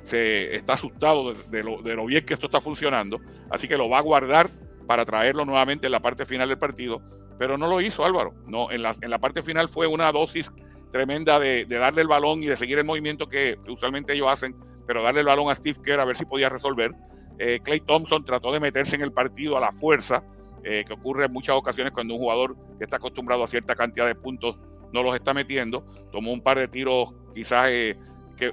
se 0.04 0.56
está 0.56 0.74
asustado 0.74 1.34
de, 1.34 1.64
lo, 1.64 2.06
bien 2.06 2.26
que 2.26 2.34
esto 2.34 2.46
está 2.46 2.62
funcionando, 2.62 3.20
así 3.50 3.68
que 3.68 3.78
lo 3.78 3.90
va 3.90 3.98
a 3.98 4.02
guardar 4.02 4.50
para 4.88 5.06
traerlo 5.06 5.46
nuevamente 5.46 5.88
en 5.88 5.92
la 5.92 6.02
parte 6.02 6.26
final 6.26 6.48
del 6.48 6.58
partido, 6.58 7.02
pero 7.38 7.58
no 7.58 7.68
lo 7.68 7.82
hizo 7.82 8.06
Álvaro. 8.06 8.34
No, 8.48 8.72
en 8.72 8.84
la, 8.84 8.96
en 9.02 9.10
la 9.10 9.20
parte 9.20 9.42
final 9.42 9.68
fue 9.68 9.88
una 9.88 10.12
dosis 10.12 10.50
tremenda 10.94 11.40
de, 11.40 11.66
darle 11.66 12.04
el 12.04 12.08
balón 12.08 12.44
y 12.44 12.46
de 12.46 12.56
seguir 12.56 12.78
el 12.78 12.86
movimiento 12.86 13.28
que, 13.28 13.58
usualmente 13.68 14.14
ellos 14.14 14.28
hacen, 14.30 14.56
pero 14.86 15.02
darle 15.02 15.22
el 15.22 15.26
balón 15.26 15.50
a 15.50 15.56
Steve 15.56 15.80
Kerr 15.84 16.00
a 16.00 16.06
ver 16.06 16.16
si 16.16 16.24
podía 16.24 16.50
resolver. 16.50 16.92
Eh, 17.40 17.60
Clay 17.64 17.80
Thompson 17.80 18.24
trató 18.24 18.52
de 18.52 18.60
meterse 18.60 18.96
en 18.96 19.02
el 19.02 19.12
partido 19.12 19.58
a 19.58 19.60
la 19.60 19.72
fuerza, 19.72 20.24
eh, 20.64 20.84
que 20.86 20.94
ocurre 20.94 21.26
en 21.26 21.34
muchas 21.34 21.56
ocasiones 21.56 21.94
cuando 21.94 22.14
un 22.14 22.20
jugador 22.20 22.56
que 22.78 22.84
está 22.84 22.98
acostumbrado 22.98 23.44
a 23.44 23.48
cierta 23.48 23.76
cantidad 23.76 24.06
de 24.06 24.14
puntos 24.14 24.60
no 24.94 25.02
los 25.02 25.16
está 25.16 25.34
metiendo. 25.34 25.84
Tomó 26.12 26.32
un 26.32 26.42
par 26.42 26.60
de 26.60 26.68
tiros 26.68 27.10
quizás 27.34 27.70
eh, 27.72 27.98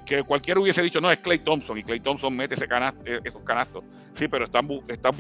que, 0.05 0.23
cualquiera 0.23 0.61
hubiese 0.61 0.83
dicho, 0.83 1.01
no, 1.01 1.11
es 1.11 1.19
Clay 1.19 1.41
Thompson 1.41 1.79
y 1.79 1.83
Clay 1.83 2.01
Thompson 2.01 2.35
mete 2.35 2.55
ese 2.55 2.67
esos 3.25 3.43
canastos. 3.43 3.85
Sí, 4.13 4.29
pero 4.29 4.45
estás, 4.45 4.65
estás 4.89 5.17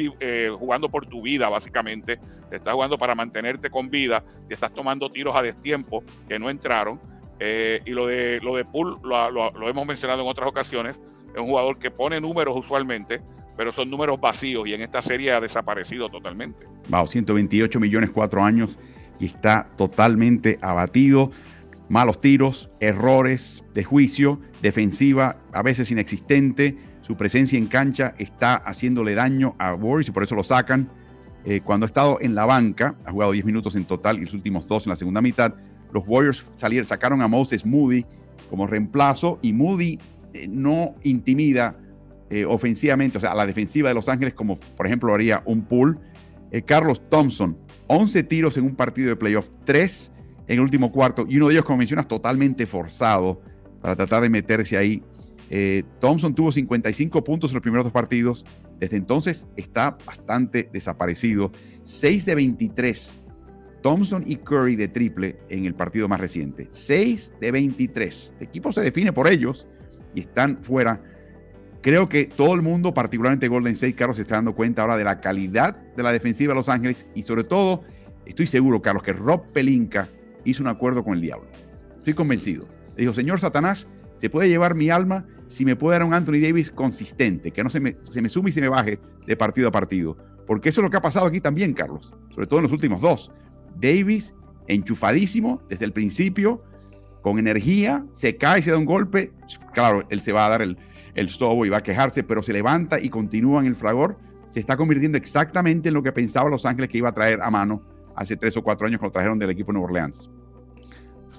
jugando 0.58 0.88
por 0.88 1.06
tu 1.06 1.22
vida, 1.22 1.48
básicamente. 1.48 2.18
Estás 2.50 2.74
jugando 2.74 2.98
para 2.98 3.14
mantenerte 3.14 3.70
con 3.70 3.90
vida 3.90 4.22
y 4.48 4.52
estás 4.52 4.72
tomando 4.72 5.10
tiros 5.10 5.34
a 5.36 5.42
destiempo 5.42 6.02
que 6.28 6.38
no 6.38 6.50
entraron. 6.50 7.00
Eh, 7.38 7.80
y 7.86 7.90
lo 7.90 8.06
de, 8.06 8.38
lo 8.42 8.54
de 8.54 8.66
Poole 8.66 8.96
lo, 9.02 9.68
hemos 9.68 9.86
mencionado 9.86 10.22
en 10.22 10.28
otras 10.28 10.48
ocasiones. 10.48 11.00
Es 11.34 11.40
un 11.40 11.46
jugador 11.46 11.78
que 11.78 11.90
pone 11.90 12.20
números 12.20 12.54
usualmente, 12.56 13.22
pero 13.56 13.72
son 13.72 13.88
números 13.88 14.20
vacíos 14.20 14.66
y 14.66 14.74
en 14.74 14.82
esta 14.82 15.00
serie 15.00 15.32
ha 15.32 15.40
desaparecido 15.40 16.08
totalmente. 16.08 16.66
Wow, 16.88 17.06
128 17.06 17.80
millones, 17.80 18.10
cuatro 18.10 18.44
años 18.44 18.78
y 19.18 19.26
está 19.26 19.68
totalmente 19.76 20.58
abatido. 20.60 21.30
Malos 21.90 22.20
tiros, 22.20 22.70
errores 22.78 23.64
de 23.74 23.82
juicio, 23.82 24.40
defensiva 24.62 25.38
a 25.52 25.60
veces 25.62 25.90
inexistente. 25.90 26.78
Su 27.00 27.16
presencia 27.16 27.58
en 27.58 27.66
cancha 27.66 28.14
está 28.16 28.54
haciéndole 28.54 29.16
daño 29.16 29.56
a 29.58 29.74
Warriors 29.74 30.08
y 30.08 30.12
por 30.12 30.22
eso 30.22 30.36
lo 30.36 30.44
sacan. 30.44 30.88
Eh, 31.44 31.62
cuando 31.62 31.86
ha 31.86 31.88
estado 31.88 32.18
en 32.20 32.36
la 32.36 32.46
banca, 32.46 32.94
ha 33.04 33.10
jugado 33.10 33.32
10 33.32 33.44
minutos 33.44 33.74
en 33.74 33.86
total 33.86 34.18
y 34.18 34.20
los 34.20 34.34
últimos 34.34 34.68
dos 34.68 34.86
en 34.86 34.90
la 34.90 34.94
segunda 34.94 35.20
mitad, 35.20 35.52
los 35.92 36.04
Warriors 36.06 36.46
salieron, 36.54 36.86
sacaron 36.86 37.22
a 37.22 37.26
Moses 37.26 37.66
Moody 37.66 38.06
como 38.48 38.68
reemplazo 38.68 39.40
y 39.42 39.52
Moody 39.52 39.98
eh, 40.32 40.46
no 40.48 40.94
intimida 41.02 41.74
eh, 42.30 42.44
ofensivamente, 42.44 43.18
o 43.18 43.20
sea, 43.20 43.32
a 43.32 43.34
la 43.34 43.46
defensiva 43.46 43.88
de 43.88 43.96
Los 43.96 44.08
Ángeles, 44.08 44.34
como 44.34 44.60
por 44.76 44.86
ejemplo 44.86 45.12
haría 45.12 45.42
un 45.44 45.62
pool. 45.62 45.98
Carlos 46.66 47.00
Thompson, 47.08 47.56
11 47.86 48.24
tiros 48.24 48.56
en 48.56 48.64
un 48.64 48.74
partido 48.74 49.08
de 49.08 49.16
playoff, 49.16 49.48
3 49.64 50.10
en 50.50 50.54
el 50.54 50.60
último 50.62 50.90
cuarto 50.90 51.26
y 51.28 51.36
uno 51.36 51.46
de 51.46 51.54
ellos, 51.54 51.64
como 51.64 51.78
mencionas, 51.78 52.08
totalmente 52.08 52.66
forzado 52.66 53.40
para 53.80 53.94
tratar 53.94 54.20
de 54.20 54.28
meterse 54.28 54.76
ahí. 54.76 55.00
Thompson 56.00 56.34
tuvo 56.34 56.50
55 56.50 57.22
puntos 57.22 57.52
en 57.52 57.54
los 57.54 57.62
primeros 57.62 57.84
dos 57.84 57.92
partidos. 57.92 58.44
Desde 58.80 58.96
entonces 58.96 59.46
está 59.56 59.96
bastante 60.04 60.68
desaparecido. 60.72 61.52
6 61.82 62.26
de 62.26 62.34
23 62.34 63.14
Thompson 63.80 64.24
y 64.26 64.36
Curry 64.36 64.74
de 64.74 64.88
triple 64.88 65.36
en 65.50 65.66
el 65.66 65.74
partido 65.74 66.08
más 66.08 66.20
reciente. 66.20 66.66
6 66.68 67.34
de 67.40 67.52
23. 67.52 68.32
El 68.38 68.46
equipo 68.48 68.72
se 68.72 68.80
define 68.80 69.12
por 69.12 69.28
ellos 69.28 69.68
y 70.16 70.20
están 70.20 70.58
fuera. 70.64 71.00
Creo 71.80 72.08
que 72.08 72.24
todo 72.24 72.54
el 72.54 72.62
mundo, 72.62 72.92
particularmente 72.92 73.46
Golden 73.46 73.74
State, 73.74 73.94
Carlos, 73.94 74.16
se 74.16 74.22
está 74.22 74.34
dando 74.34 74.56
cuenta 74.56 74.82
ahora 74.82 74.96
de 74.96 75.04
la 75.04 75.20
calidad 75.20 75.76
de 75.96 76.02
la 76.02 76.10
defensiva 76.10 76.54
de 76.54 76.58
Los 76.58 76.68
Ángeles 76.68 77.06
y 77.14 77.22
sobre 77.22 77.44
todo, 77.44 77.84
estoy 78.26 78.48
seguro, 78.48 78.82
Carlos, 78.82 79.04
que 79.04 79.12
Rob 79.12 79.46
Pelinka 79.52 80.08
hizo 80.44 80.62
un 80.62 80.68
acuerdo 80.68 81.04
con 81.04 81.14
el 81.14 81.20
diablo. 81.20 81.48
Estoy 81.98 82.14
convencido. 82.14 82.66
Le 82.96 83.02
dijo, 83.02 83.12
señor 83.12 83.40
Satanás, 83.40 83.88
se 84.14 84.30
puede 84.30 84.48
llevar 84.48 84.74
mi 84.74 84.90
alma 84.90 85.26
si 85.46 85.64
me 85.64 85.76
puede 85.76 85.98
dar 85.98 86.06
un 86.06 86.14
Anthony 86.14 86.40
Davis 86.40 86.70
consistente, 86.70 87.50
que 87.50 87.64
no 87.64 87.70
se 87.70 87.80
me, 87.80 87.96
se 88.04 88.22
me 88.22 88.28
sume 88.28 88.50
y 88.50 88.52
se 88.52 88.60
me 88.60 88.68
baje 88.68 89.00
de 89.26 89.36
partido 89.36 89.68
a 89.68 89.72
partido. 89.72 90.16
Porque 90.46 90.68
eso 90.68 90.80
es 90.80 90.84
lo 90.84 90.90
que 90.90 90.96
ha 90.96 91.02
pasado 91.02 91.26
aquí 91.26 91.40
también, 91.40 91.74
Carlos, 91.74 92.14
sobre 92.34 92.46
todo 92.46 92.60
en 92.60 92.64
los 92.64 92.72
últimos 92.72 93.00
dos. 93.00 93.32
Davis 93.76 94.34
enchufadísimo 94.68 95.62
desde 95.68 95.84
el 95.84 95.92
principio, 95.92 96.62
con 97.22 97.38
energía, 97.38 98.04
se 98.12 98.36
cae, 98.36 98.62
se 98.62 98.70
da 98.70 98.78
un 98.78 98.84
golpe, 98.84 99.32
claro, 99.72 100.06
él 100.08 100.20
se 100.20 100.32
va 100.32 100.46
a 100.46 100.48
dar 100.48 100.62
el, 100.62 100.78
el 101.14 101.28
sobo 101.28 101.66
y 101.66 101.68
va 101.68 101.78
a 101.78 101.82
quejarse, 101.82 102.22
pero 102.22 102.42
se 102.42 102.52
levanta 102.52 103.00
y 103.00 103.10
continúa 103.10 103.60
en 103.60 103.66
el 103.66 103.76
fragor. 103.76 104.18
Se 104.50 104.60
está 104.60 104.76
convirtiendo 104.76 105.18
exactamente 105.18 105.88
en 105.88 105.94
lo 105.94 106.02
que 106.02 106.12
pensaba 106.12 106.48
Los 106.48 106.66
Ángeles 106.66 106.90
que 106.90 106.98
iba 106.98 107.08
a 107.08 107.14
traer 107.14 107.40
a 107.42 107.50
mano 107.50 107.82
hace 108.20 108.36
tres 108.36 108.54
o 108.58 108.62
cuatro 108.62 108.86
años 108.86 109.00
cuando 109.00 109.14
trajeron 109.14 109.38
del 109.38 109.48
equipo 109.48 109.72
de 109.72 109.78
Nueva 109.78 109.86
Orleans. 109.88 110.30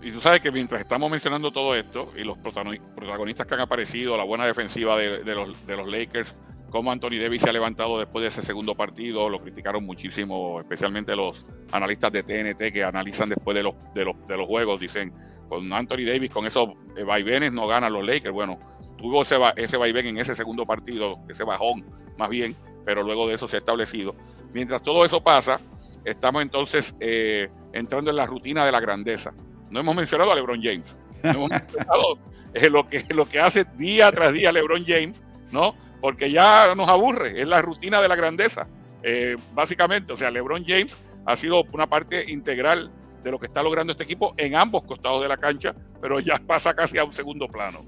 Y 0.01 0.11
tú 0.11 0.19
sabes 0.19 0.41
que 0.41 0.51
mientras 0.51 0.81
estamos 0.81 1.11
mencionando 1.11 1.51
todo 1.51 1.75
esto 1.75 2.11
y 2.17 2.23
los 2.23 2.39
protagonistas 2.39 3.45
que 3.45 3.53
han 3.53 3.59
aparecido, 3.59 4.17
la 4.17 4.23
buena 4.23 4.47
defensiva 4.47 4.97
de, 4.97 5.35
los, 5.35 5.87
Lakers, 5.87 6.35
cómo 6.71 6.91
Anthony 6.91 7.19
Davis 7.21 7.43
se 7.43 7.49
ha 7.49 7.53
levantado 7.53 7.99
después 7.99 8.23
de 8.23 8.29
ese 8.29 8.41
segundo 8.41 8.73
partido. 8.73 9.29
Lo 9.29 9.37
criticaron 9.37 9.85
muchísimo, 9.85 10.59
especialmente 10.59 11.15
los 11.15 11.45
analistas 11.71 12.11
de 12.13 12.23
TNT 12.23 12.73
que 12.73 12.83
analizan 12.83 13.29
después 13.29 13.55
de 13.55 13.61
los, 13.61 13.75
de 13.93 14.05
los, 14.05 14.15
de 14.27 14.37
los 14.37 14.47
juegos. 14.47 14.79
Dicen, 14.79 15.13
con 15.47 15.71
Anthony 15.71 16.05
Davis, 16.07 16.31
con 16.31 16.47
esos 16.47 16.69
eh, 16.97 17.03
vaivenes 17.03 17.53
no 17.53 17.67
ganan 17.67 17.93
los 17.93 18.03
Lakers. 18.03 18.33
Bueno, 18.33 18.57
tuvo 18.97 19.21
ese, 19.21 19.37
ese 19.55 19.77
vaivén 19.77 20.07
en 20.07 20.17
ese 20.17 20.33
segundo 20.33 20.65
partido, 20.65 21.19
ese 21.29 21.43
bajón 21.43 21.85
más 22.17 22.29
bien, 22.29 22.55
pero 22.85 23.03
luego 23.03 23.27
de 23.27 23.35
eso 23.35 23.47
se 23.47 23.57
ha 23.57 23.59
establecido. 23.59 24.15
Mientras 24.51 24.81
todo 24.81 25.05
eso 25.05 25.21
pasa, 25.21 25.61
estamos 26.05 26.41
entonces 26.41 26.95
eh, 26.99 27.49
entrando 27.73 28.09
en 28.09 28.17
la 28.17 28.25
rutina 28.25 28.65
de 28.65 28.71
la 28.71 28.79
grandeza. 28.79 29.33
No 29.69 29.79
hemos 29.79 29.95
mencionado 29.95 30.31
a 30.31 30.35
LeBron 30.35 30.61
James. 30.61 30.95
No 31.23 31.31
hemos 31.31 31.49
mencionado 31.51 32.17
eh, 32.53 32.69
lo, 32.69 32.87
que, 32.87 33.05
lo 33.09 33.27
que 33.27 33.39
hace 33.39 33.65
día 33.77 34.11
tras 34.11 34.33
día 34.33 34.51
LeBron 34.51 34.83
James, 34.85 35.23
¿no? 35.51 35.75
porque 36.01 36.31
ya 36.31 36.73
nos 36.75 36.89
aburre, 36.89 37.39
es 37.39 37.47
la 37.47 37.61
rutina 37.61 38.01
de 38.01 38.07
la 38.09 38.15
grandeza. 38.15 38.67
Eh, 39.03 39.37
básicamente, 39.53 40.11
o 40.11 40.17
sea, 40.17 40.31
LeBron 40.31 40.65
James 40.65 40.97
ha 41.25 41.37
sido 41.37 41.63
una 41.71 41.87
parte 41.87 42.29
integral 42.29 42.91
de 43.23 43.31
lo 43.31 43.39
que 43.39 43.45
está 43.45 43.61
logrando 43.61 43.91
este 43.91 44.03
equipo 44.03 44.33
en 44.37 44.55
ambos 44.55 44.83
costados 44.83 45.21
de 45.21 45.29
la 45.29 45.37
cancha, 45.37 45.75
pero 46.01 46.19
ya 46.19 46.39
pasa 46.39 46.73
casi 46.73 46.97
a 46.97 47.05
un 47.05 47.13
segundo 47.13 47.47
plano. 47.47 47.85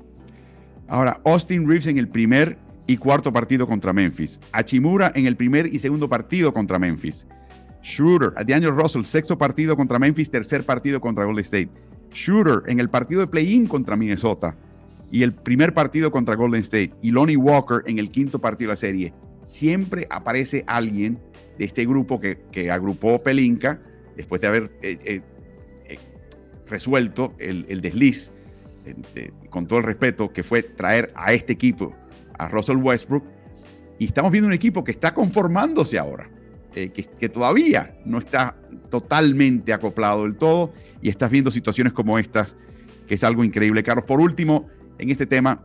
Ahora, 0.87 1.19
Austin 1.25 1.67
Reeves 1.67 1.87
en 1.87 1.97
el 1.97 2.07
primer 2.07 2.57
y 2.85 2.97
cuarto 2.97 3.33
partido 3.33 3.65
contra 3.65 3.93
Memphis. 3.93 4.39
Achimura 4.51 5.11
en 5.15 5.25
el 5.25 5.35
primer 5.35 5.65
y 5.65 5.79
segundo 5.79 6.07
partido 6.07 6.53
contra 6.53 6.77
Memphis. 6.77 7.25
Shooter, 7.83 8.33
Daniel 8.45 8.75
Russell, 8.75 9.03
sexto 9.03 9.37
partido 9.37 9.75
contra 9.75 9.99
Memphis, 9.99 10.31
tercer 10.31 10.65
partido 10.65 10.99
contra 11.01 11.25
Golden 11.25 11.43
State. 11.43 11.69
Shooter 12.11 12.63
en 12.67 12.79
el 12.79 12.89
partido 12.89 13.21
de 13.21 13.27
play-in 13.27 13.67
contra 13.67 13.95
Minnesota 13.95 14.55
y 15.11 15.23
el 15.23 15.33
primer 15.33 15.73
partido 15.73 16.11
contra 16.11 16.35
Golden 16.35 16.61
State. 16.61 16.93
Y 17.01 17.11
Lonnie 17.11 17.37
Walker 17.37 17.81
en 17.85 17.99
el 17.99 18.09
quinto 18.09 18.39
partido 18.39 18.69
de 18.69 18.73
la 18.73 18.77
serie. 18.77 19.13
Siempre 19.43 20.07
aparece 20.09 20.63
alguien 20.65 21.19
de 21.57 21.65
este 21.65 21.85
grupo 21.85 22.19
que, 22.19 22.39
que 22.51 22.71
agrupó 22.71 23.21
Pelinka 23.21 23.79
después 24.15 24.41
de 24.41 24.47
haber 24.47 24.71
eh, 24.81 24.97
eh, 25.03 25.21
eh, 25.89 25.99
resuelto 26.67 27.33
el, 27.37 27.65
el 27.67 27.81
desliz, 27.81 28.31
con 29.49 29.67
todo 29.67 29.79
el 29.79 29.85
respeto, 29.85 30.31
que 30.31 30.43
fue 30.43 30.63
traer 30.63 31.11
a 31.15 31.33
este 31.33 31.53
equipo 31.53 31.93
a 32.37 32.47
Russell 32.47 32.77
Westbrook. 32.77 33.23
Y 33.99 34.05
estamos 34.05 34.31
viendo 34.31 34.47
un 34.47 34.53
equipo 34.53 34.83
que 34.83 34.91
está 34.91 35.13
conformándose 35.13 35.97
ahora, 35.97 36.29
que, 36.73 36.91
que, 36.91 37.29
todavía 37.29 37.95
no 38.05 38.19
está 38.19 38.55
totalmente 38.89 39.73
acoplado 39.73 40.23
del 40.23 40.35
todo. 40.35 40.73
Y 41.01 41.09
estás 41.09 41.29
viendo 41.29 41.51
situaciones 41.51 41.93
como 41.93 42.17
estas, 42.17 42.55
que 43.07 43.15
es 43.15 43.23
algo 43.23 43.43
increíble. 43.43 43.83
Carlos, 43.83 44.05
por 44.05 44.19
último, 44.19 44.67
en 44.97 45.09
este 45.09 45.25
tema, 45.25 45.61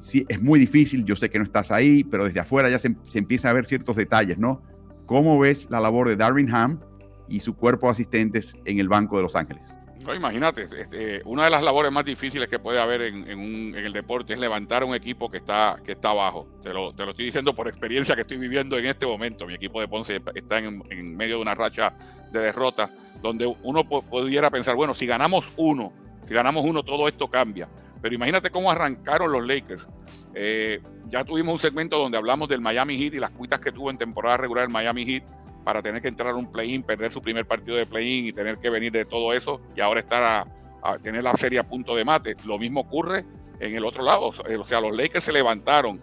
sí, 0.00 0.24
es 0.28 0.40
muy 0.40 0.58
difícil, 0.58 1.04
yo 1.04 1.16
sé 1.16 1.28
que 1.28 1.38
no 1.38 1.44
estás 1.44 1.70
ahí, 1.70 2.04
pero 2.04 2.24
desde 2.24 2.40
afuera 2.40 2.70
ya 2.70 2.78
se, 2.78 2.94
se 3.10 3.18
empieza 3.18 3.50
a 3.50 3.52
ver 3.52 3.66
ciertos 3.66 3.96
detalles, 3.96 4.38
¿no? 4.38 4.62
¿Cómo 5.06 5.38
ves 5.38 5.68
la 5.70 5.80
labor 5.80 6.08
de 6.08 6.16
Darwin 6.16 6.54
Ham 6.54 6.80
y 7.28 7.40
su 7.40 7.54
cuerpo 7.54 7.86
de 7.86 7.92
asistentes 7.92 8.56
en 8.64 8.78
el 8.78 8.88
Banco 8.88 9.16
de 9.16 9.22
Los 9.22 9.36
Ángeles. 9.36 9.74
No, 10.08 10.14
imagínate, 10.14 10.62
este, 10.62 11.20
una 11.26 11.44
de 11.44 11.50
las 11.50 11.62
labores 11.62 11.92
más 11.92 12.02
difíciles 12.02 12.48
que 12.48 12.58
puede 12.58 12.80
haber 12.80 13.02
en, 13.02 13.74
el 13.76 13.92
deporte 13.92 14.32
es 14.32 14.38
levantar 14.38 14.82
un 14.82 14.94
equipo 14.94 15.30
que 15.30 15.36
está, 15.36 15.76
que 15.84 15.92
está 15.92 16.08
abajo. 16.08 16.48
Te 16.62 16.72
lo, 16.72 16.94
te 16.94 17.04
lo, 17.04 17.10
estoy 17.10 17.26
diciendo 17.26 17.54
por 17.54 17.68
experiencia 17.68 18.14
que 18.14 18.22
estoy 18.22 18.38
viviendo 18.38 18.78
en 18.78 18.86
este 18.86 19.04
momento. 19.04 19.46
Mi 19.46 19.52
equipo 19.52 19.82
de 19.82 19.86
Ponce 19.86 20.22
está 20.34 20.60
en, 20.60 21.14
medio 21.14 21.36
de 21.36 21.42
una 21.42 21.54
racha 21.54 21.92
de 22.32 22.40
derrotas 22.40 22.90
donde 23.20 23.54
uno 23.62 23.86
pudiera 23.86 24.48
pensar, 24.48 24.76
bueno, 24.76 24.94
si 24.94 25.04
ganamos 25.04 25.44
uno, 25.58 25.92
si 26.26 26.32
ganamos 26.32 26.64
uno, 26.64 26.82
todo 26.82 27.06
esto 27.06 27.28
cambia. 27.28 27.68
Pero 28.00 28.14
imagínate 28.14 28.48
cómo 28.48 28.70
arrancaron 28.70 29.30
los 29.30 29.46
Lakers. 29.46 29.86
Eh, 30.34 30.80
ya 31.10 31.22
tuvimos 31.22 31.52
un 31.52 31.58
segmento 31.58 31.98
donde 31.98 32.16
hablamos 32.16 32.48
del 32.48 32.62
Miami 32.62 32.96
Heat 32.96 33.12
y 33.12 33.18
las 33.18 33.32
cuitas 33.32 33.60
que 33.60 33.72
tuvo 33.72 33.90
en 33.90 33.98
temporada 33.98 34.38
regular 34.38 34.64
el 34.64 34.70
Miami 34.70 35.04
Heat 35.04 35.24
para 35.68 35.82
tener 35.82 36.00
que 36.00 36.08
entrar 36.08 36.30
a 36.30 36.34
un 36.34 36.50
play-in, 36.50 36.82
perder 36.82 37.12
su 37.12 37.20
primer 37.20 37.44
partido 37.44 37.76
de 37.76 37.84
play-in 37.84 38.24
y 38.24 38.32
tener 38.32 38.56
que 38.56 38.70
venir 38.70 38.90
de 38.90 39.04
todo 39.04 39.34
eso 39.34 39.60
y 39.76 39.82
ahora 39.82 40.00
estar 40.00 40.46
a, 40.82 40.98
tener 41.02 41.22
la 41.22 41.34
serie 41.34 41.58
a 41.58 41.62
punto 41.62 41.94
de 41.94 42.06
mate. 42.06 42.36
Lo 42.46 42.58
mismo 42.58 42.80
ocurre 42.80 43.26
en 43.60 43.74
el 43.74 43.84
otro 43.84 44.02
lado. 44.02 44.28
O 44.28 44.64
sea, 44.64 44.80
los 44.80 44.96
Lakers 44.96 45.24
se 45.24 45.30
levantaron 45.30 46.00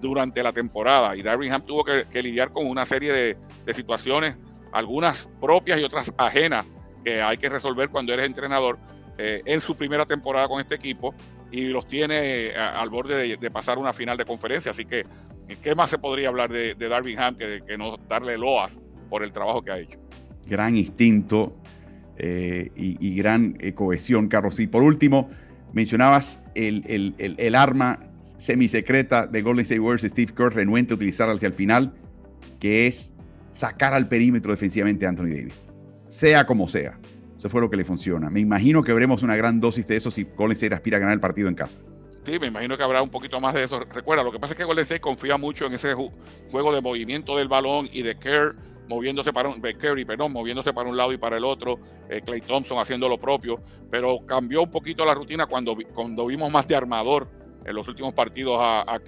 durante 0.00 0.40
la 0.44 0.52
temporada 0.52 1.16
y 1.16 1.22
Darwin 1.22 1.52
Ham 1.52 1.62
tuvo 1.62 1.84
que, 1.84 2.22
lidiar 2.22 2.52
con 2.52 2.68
una 2.68 2.84
serie 2.86 3.12
de, 3.12 3.74
situaciones, 3.74 4.36
algunas 4.70 5.28
propias 5.40 5.80
y 5.80 5.82
otras 5.82 6.12
ajenas, 6.16 6.64
que 7.04 7.20
hay 7.20 7.36
que 7.36 7.48
resolver 7.48 7.88
cuando 7.88 8.14
eres 8.14 8.26
entrenador 8.26 8.78
eh, 9.18 9.42
en 9.44 9.60
su 9.60 9.74
primera 9.74 10.06
temporada 10.06 10.46
con 10.46 10.60
este 10.60 10.76
equipo 10.76 11.16
y 11.50 11.62
los 11.62 11.88
tiene 11.88 12.46
eh, 12.46 12.56
al 12.56 12.90
borde 12.90 13.36
de, 13.36 13.50
pasar 13.50 13.76
una 13.76 13.92
final 13.92 14.16
de 14.16 14.24
conferencia. 14.24 14.70
Así 14.70 14.84
que, 14.84 15.02
¿qué 15.60 15.74
más 15.74 15.90
se 15.90 15.98
podría 15.98 16.28
hablar 16.28 16.48
de, 16.52 16.76
Darwin 16.76 17.18
Ham 17.18 17.34
que, 17.34 17.62
que 17.66 17.76
no 17.76 17.96
darle 17.96 18.38
loas 18.38 18.70
por 19.10 19.22
el 19.22 19.32
trabajo 19.32 19.62
que 19.62 19.70
ha 19.72 19.78
hecho. 19.78 19.98
Gran 20.46 20.76
instinto 20.76 21.54
eh, 22.16 22.70
y, 22.76 23.14
gran 23.14 23.56
eh, 23.60 23.72
cohesión, 23.72 24.28
Carlos. 24.28 24.60
Y 24.60 24.66
por 24.66 24.82
último, 24.82 25.30
mencionabas 25.72 26.40
el, 26.54 27.14
el, 27.18 27.54
arma 27.54 27.98
semisecreta 28.36 29.26
de 29.26 29.42
Golden 29.42 29.62
State 29.62 29.80
Warriors, 29.80 30.10
Steve 30.10 30.32
Kerr, 30.34 30.54
renuente 30.54 30.92
a 30.92 30.96
utilizar 30.96 31.28
hacia 31.28 31.48
el 31.48 31.54
final, 31.54 31.94
que 32.58 32.86
es 32.86 33.14
sacar 33.52 33.94
al 33.94 34.08
perímetro 34.08 34.52
defensivamente 34.52 35.06
a 35.06 35.10
Anthony 35.10 35.34
Davis. 35.34 35.64
Sea 36.08 36.44
como 36.44 36.68
sea. 36.68 36.98
Eso 37.38 37.48
fue 37.48 37.62
lo 37.62 37.70
que 37.70 37.78
le 37.78 37.84
funciona. 37.84 38.28
Me 38.28 38.40
imagino 38.40 38.82
que 38.82 38.92
veremos 38.92 39.22
una 39.22 39.34
gran 39.34 39.60
dosis 39.60 39.86
de 39.86 39.96
eso 39.96 40.10
si 40.10 40.24
Golden 40.24 40.52
State 40.52 40.74
aspira 40.74 40.98
a 40.98 41.00
ganar 41.00 41.14
el 41.14 41.20
partido 41.20 41.48
en 41.48 41.54
casa. 41.54 41.78
Sí, 42.26 42.38
me 42.38 42.48
imagino 42.48 42.76
que 42.76 42.82
habrá 42.82 43.00
un 43.00 43.08
poquito 43.08 43.40
más 43.40 43.54
de 43.54 43.64
eso. 43.64 43.80
Recuerda, 43.80 44.22
lo 44.22 44.30
que 44.30 44.38
pasa 44.38 44.52
es 44.52 44.58
que 44.58 44.64
Golden 44.64 44.82
State 44.82 45.00
confía 45.00 45.38
mucho 45.38 45.64
en 45.64 45.72
ese 45.72 45.94
juego 45.94 46.74
de 46.74 46.82
movimiento 46.82 47.38
del 47.38 47.48
balón 47.48 47.88
y 47.90 48.02
de 48.02 48.18
Kerr 48.18 48.56
moviéndose 48.90 49.32
para 49.32 49.48
un 49.48 49.62
perdón, 49.62 50.32
moviéndose 50.32 50.72
para 50.72 50.88
un 50.88 50.96
lado 50.96 51.12
y 51.12 51.16
para 51.16 51.36
el 51.36 51.44
otro, 51.44 51.78
Clay 52.08 52.40
eh, 52.40 52.44
Thompson 52.44 52.76
haciendo 52.80 53.08
lo 53.08 53.16
propio, 53.16 53.62
pero 53.88 54.18
cambió 54.26 54.62
un 54.62 54.70
poquito 54.70 55.04
la 55.04 55.14
rutina 55.14 55.46
cuando, 55.46 55.76
cuando 55.94 56.26
vimos 56.26 56.50
más 56.50 56.66
de 56.66 56.74
armador 56.74 57.28
en 57.64 57.72
los 57.76 57.86
últimos 57.86 58.12
partidos 58.14 58.56
a, 58.58 58.80
a 58.80 59.00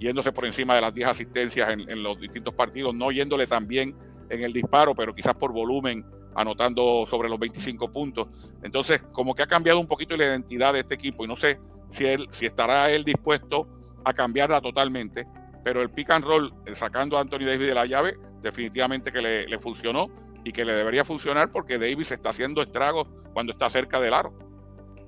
yéndose 0.00 0.32
por 0.32 0.46
encima 0.46 0.74
de 0.74 0.80
las 0.80 0.92
10 0.92 1.08
asistencias 1.08 1.68
en, 1.70 2.02
los 2.02 2.20
distintos 2.20 2.54
partidos, 2.54 2.92
no 2.92 3.12
yéndole 3.12 3.46
tan 3.46 3.68
bien 3.68 3.94
en 4.30 4.42
el 4.42 4.52
disparo, 4.52 4.96
pero 4.96 5.14
quizás 5.14 5.34
por 5.36 5.52
volumen 5.52 6.04
anotando 6.34 7.06
sobre 7.08 7.28
los 7.28 7.38
25 7.38 7.92
puntos. 7.92 8.26
Entonces, 8.64 9.00
como 9.12 9.32
que 9.36 9.44
ha 9.44 9.46
cambiado 9.46 9.78
un 9.78 9.86
poquito 9.86 10.16
la 10.16 10.24
identidad 10.24 10.72
de 10.72 10.80
este 10.80 10.94
equipo 10.94 11.24
y 11.24 11.28
no 11.28 11.36
sé 11.36 11.60
si 11.90 12.04
él 12.04 12.26
si 12.32 12.46
estará 12.46 12.90
él 12.90 13.04
dispuesto 13.04 13.68
a 14.04 14.12
cambiarla 14.12 14.60
totalmente, 14.60 15.24
pero 15.62 15.80
el 15.80 15.90
pick 15.90 16.10
and 16.10 16.24
roll 16.24 16.52
eh, 16.66 16.74
sacando 16.74 17.16
a 17.16 17.20
Anthony 17.20 17.44
Davis 17.46 17.68
de 17.68 17.74
la 17.74 17.86
llave 17.86 18.16
definitivamente 18.44 19.10
que 19.10 19.20
le, 19.20 19.58
funcionó 19.58 20.08
y 20.44 20.52
que 20.52 20.64
le 20.64 20.74
debería 20.74 21.04
funcionar 21.04 21.50
porque 21.50 21.78
Davis 21.78 22.12
está 22.12 22.30
haciendo 22.30 22.62
estragos 22.62 23.08
cuando 23.32 23.52
está 23.52 23.68
cerca 23.68 23.98
del 23.98 24.14
aro. 24.14 24.32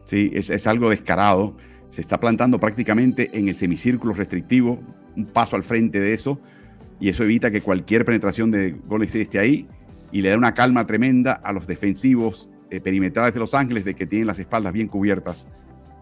Sí, 0.04 0.32
es, 0.34 0.66
algo 0.66 0.90
descarado. 0.90 1.56
Se 1.90 2.00
está 2.00 2.18
plantando 2.18 2.58
prácticamente 2.58 3.30
en 3.32 3.48
el 3.48 3.54
semicírculo 3.54 4.14
restrictivo, 4.14 4.80
un 5.16 5.26
paso 5.26 5.54
al 5.54 5.62
frente 5.62 6.00
de 6.00 6.14
eso, 6.14 6.40
y 6.98 7.10
eso 7.10 7.22
evita 7.22 7.50
que 7.50 7.60
cualquier 7.60 8.04
penetración 8.04 8.50
de 8.50 8.72
Golden 8.72 9.06
State 9.06 9.22
esté 9.22 9.38
ahí 9.38 9.68
y 10.10 10.22
le 10.22 10.30
da 10.30 10.36
una 10.36 10.54
calma 10.54 10.86
tremenda 10.86 11.32
a 11.32 11.52
los 11.52 11.66
defensivos 11.66 12.48
eh, 12.70 12.80
perimetrales 12.80 13.34
de 13.34 13.40
Los 13.40 13.54
Ángeles 13.54 13.84
de 13.84 13.94
que 13.94 14.06
tienen 14.06 14.26
las 14.26 14.38
espaldas 14.38 14.72
bien 14.72 14.88
cubiertas 14.88 15.46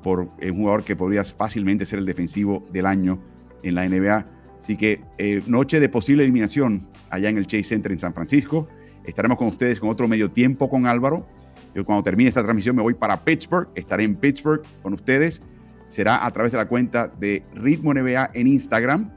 por 0.03 0.30
eh, 0.39 0.51
un 0.51 0.59
jugador 0.59 0.85
que 0.85 0.95
podría 0.95 1.24
fácilmente 1.24 1.85
ser 1.85 1.99
el 1.99 2.07
defensivo 2.07 2.64
del 2.72 2.87
año 2.87 3.20
en 3.62 3.74
la 3.74 3.89
NBA. 3.89 4.26
Así 4.59 4.76
que 4.76 5.03
eh, 5.18 5.43
noche 5.47 5.80
de 5.80 5.89
posible 5.89 6.22
eliminación 6.22 6.89
allá 7.15 7.29
en 7.29 7.39
el 7.39 7.47
Chase 7.47 7.65
Center 7.65 7.93
en 7.93 7.99
San 7.99 8.15
Francisco. 8.15 8.67
Estaremos 9.05 9.39
con 9.39 9.49
ustedes 9.49 9.81
con 9.81 9.91
otro 9.91 10.09
medio 10.09 10.31
tiempo 10.31 10.69
con 10.69 10.87
Álvaro. 10.87 11.27
Yo 11.75 11.85
cuando 11.85 12.03
termine 12.03 12.29
esta 12.29 12.43
transmisión 12.43 12.77
me 12.77 12.83
voy 12.83 12.95
para 12.95 13.25
Pittsburgh. 13.25 13.69
Estaré 13.75 14.05
en 14.05 14.17
Pittsburgh 14.17 14.62
con 14.83 14.95
ustedes. 14.95 15.43
Será 15.91 16.25
a 16.25 16.31
través 16.31 16.53
de 16.53 16.59
la 16.59 16.67
cuenta 16.67 17.09
de 17.09 17.45
Ritmo 17.55 17.95
NBA 17.95 18.31
en 18.35 18.47
Instagram. 18.47 19.11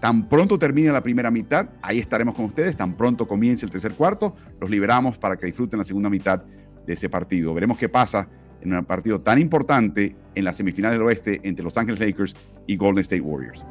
Tan 0.00 0.28
pronto 0.28 0.58
termine 0.58 0.92
la 0.92 1.02
primera 1.02 1.30
mitad, 1.30 1.70
ahí 1.80 1.98
estaremos 1.98 2.34
con 2.34 2.44
ustedes. 2.44 2.76
Tan 2.76 2.96
pronto 2.96 3.26
comience 3.26 3.64
el 3.64 3.72
tercer 3.72 3.92
cuarto, 3.94 4.36
los 4.60 4.68
liberamos 4.68 5.16
para 5.16 5.36
que 5.36 5.46
disfruten 5.46 5.78
la 5.78 5.84
segunda 5.84 6.10
mitad 6.10 6.44
de 6.86 6.92
ese 6.92 7.08
partido. 7.08 7.54
Veremos 7.54 7.78
qué 7.78 7.88
pasa 7.88 8.28
en 8.60 8.74
un 8.74 8.84
partido 8.84 9.20
tan 9.20 9.38
importante 9.38 10.14
en 10.34 10.44
la 10.44 10.52
semifinal 10.52 10.92
del 10.92 11.02
oeste 11.02 11.40
entre 11.44 11.64
Los 11.64 11.76
Ángeles 11.76 12.00
Lakers 12.00 12.36
y 12.66 12.76
Golden 12.76 13.02
State 13.02 13.22
Warriors. 13.22 13.64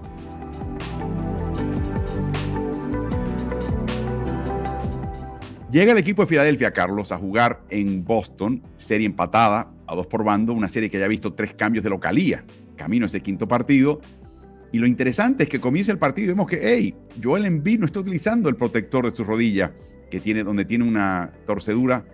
Llega 5.75 5.91
el 5.91 5.97
equipo 5.97 6.21
de 6.21 6.27
Filadelfia, 6.29 6.71
Carlos, 6.71 7.11
a 7.11 7.17
jugar 7.17 7.59
en 7.69 8.05
Boston, 8.05 8.63
serie 8.77 9.05
empatada 9.05 9.73
a 9.85 9.93
dos 9.93 10.07
por 10.07 10.23
bando, 10.23 10.53
una 10.53 10.69
serie 10.69 10.89
que 10.89 10.97
ya 10.97 11.03
ha 11.03 11.09
visto 11.09 11.33
tres 11.33 11.53
cambios 11.53 11.83
de 11.83 11.89
localía, 11.89 12.45
camino 12.77 13.03
a 13.03 13.07
ese 13.07 13.19
quinto 13.19 13.45
partido. 13.45 13.99
Y 14.71 14.77
lo 14.77 14.87
interesante 14.87 15.43
es 15.43 15.49
que 15.49 15.59
comienza 15.59 15.91
el 15.91 15.97
partido 15.97 16.27
y 16.27 16.29
vemos 16.29 16.47
que, 16.47 16.61
hey, 16.63 16.95
Joel 17.21 17.43
Embiid 17.43 17.79
no 17.79 17.87
está 17.87 17.99
utilizando 17.99 18.47
el 18.47 18.55
protector 18.55 19.03
de 19.03 19.13
su 19.13 19.25
rodilla, 19.25 19.73
que 20.09 20.21
tiene, 20.21 20.45
donde 20.45 20.63
tiene 20.63 20.85
una 20.85 21.33
torcedura, 21.45 22.05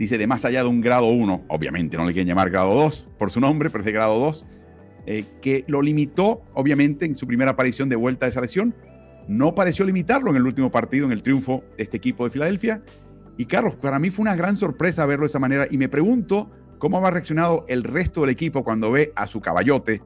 dice, 0.00 0.18
de 0.18 0.26
más 0.26 0.44
allá 0.44 0.64
de 0.64 0.68
un 0.68 0.80
grado 0.80 1.06
1, 1.06 1.44
obviamente 1.46 1.96
no 1.96 2.06
le 2.06 2.12
quieren 2.12 2.26
llamar 2.26 2.50
grado 2.50 2.74
2 2.74 3.10
por 3.20 3.30
su 3.30 3.38
nombre, 3.38 3.70
pero 3.70 3.82
es 3.82 3.86
de 3.86 3.92
grado 3.92 4.18
2, 4.18 4.46
eh, 5.06 5.24
que 5.40 5.62
lo 5.68 5.80
limitó, 5.80 6.42
obviamente, 6.54 7.06
en 7.06 7.14
su 7.14 7.28
primera 7.28 7.52
aparición 7.52 7.88
de 7.88 7.94
vuelta 7.94 8.26
de 8.26 8.30
esa 8.30 8.40
lesión, 8.40 8.74
no 9.28 9.54
pareció 9.54 9.84
limitarlo 9.84 10.30
en 10.30 10.36
el 10.36 10.46
último 10.46 10.70
partido, 10.70 11.06
en 11.06 11.12
el 11.12 11.22
triunfo 11.22 11.64
de 11.76 11.84
este 11.84 11.96
equipo 11.96 12.24
de 12.24 12.30
Filadelfia. 12.30 12.82
Y 13.36 13.46
Carlos, 13.46 13.74
para 13.74 13.98
mí 13.98 14.10
fue 14.10 14.22
una 14.22 14.36
gran 14.36 14.56
sorpresa 14.56 15.04
verlo 15.06 15.24
de 15.24 15.28
esa 15.28 15.38
manera 15.38 15.66
y 15.70 15.76
me 15.78 15.88
pregunto 15.88 16.50
cómo 16.78 17.04
ha 17.04 17.10
reaccionado 17.10 17.64
el 17.68 17.84
resto 17.84 18.22
del 18.22 18.30
equipo 18.30 18.64
cuando 18.64 18.90
ve 18.90 19.12
a 19.16 19.26
su 19.26 19.40
caballote 19.40 20.02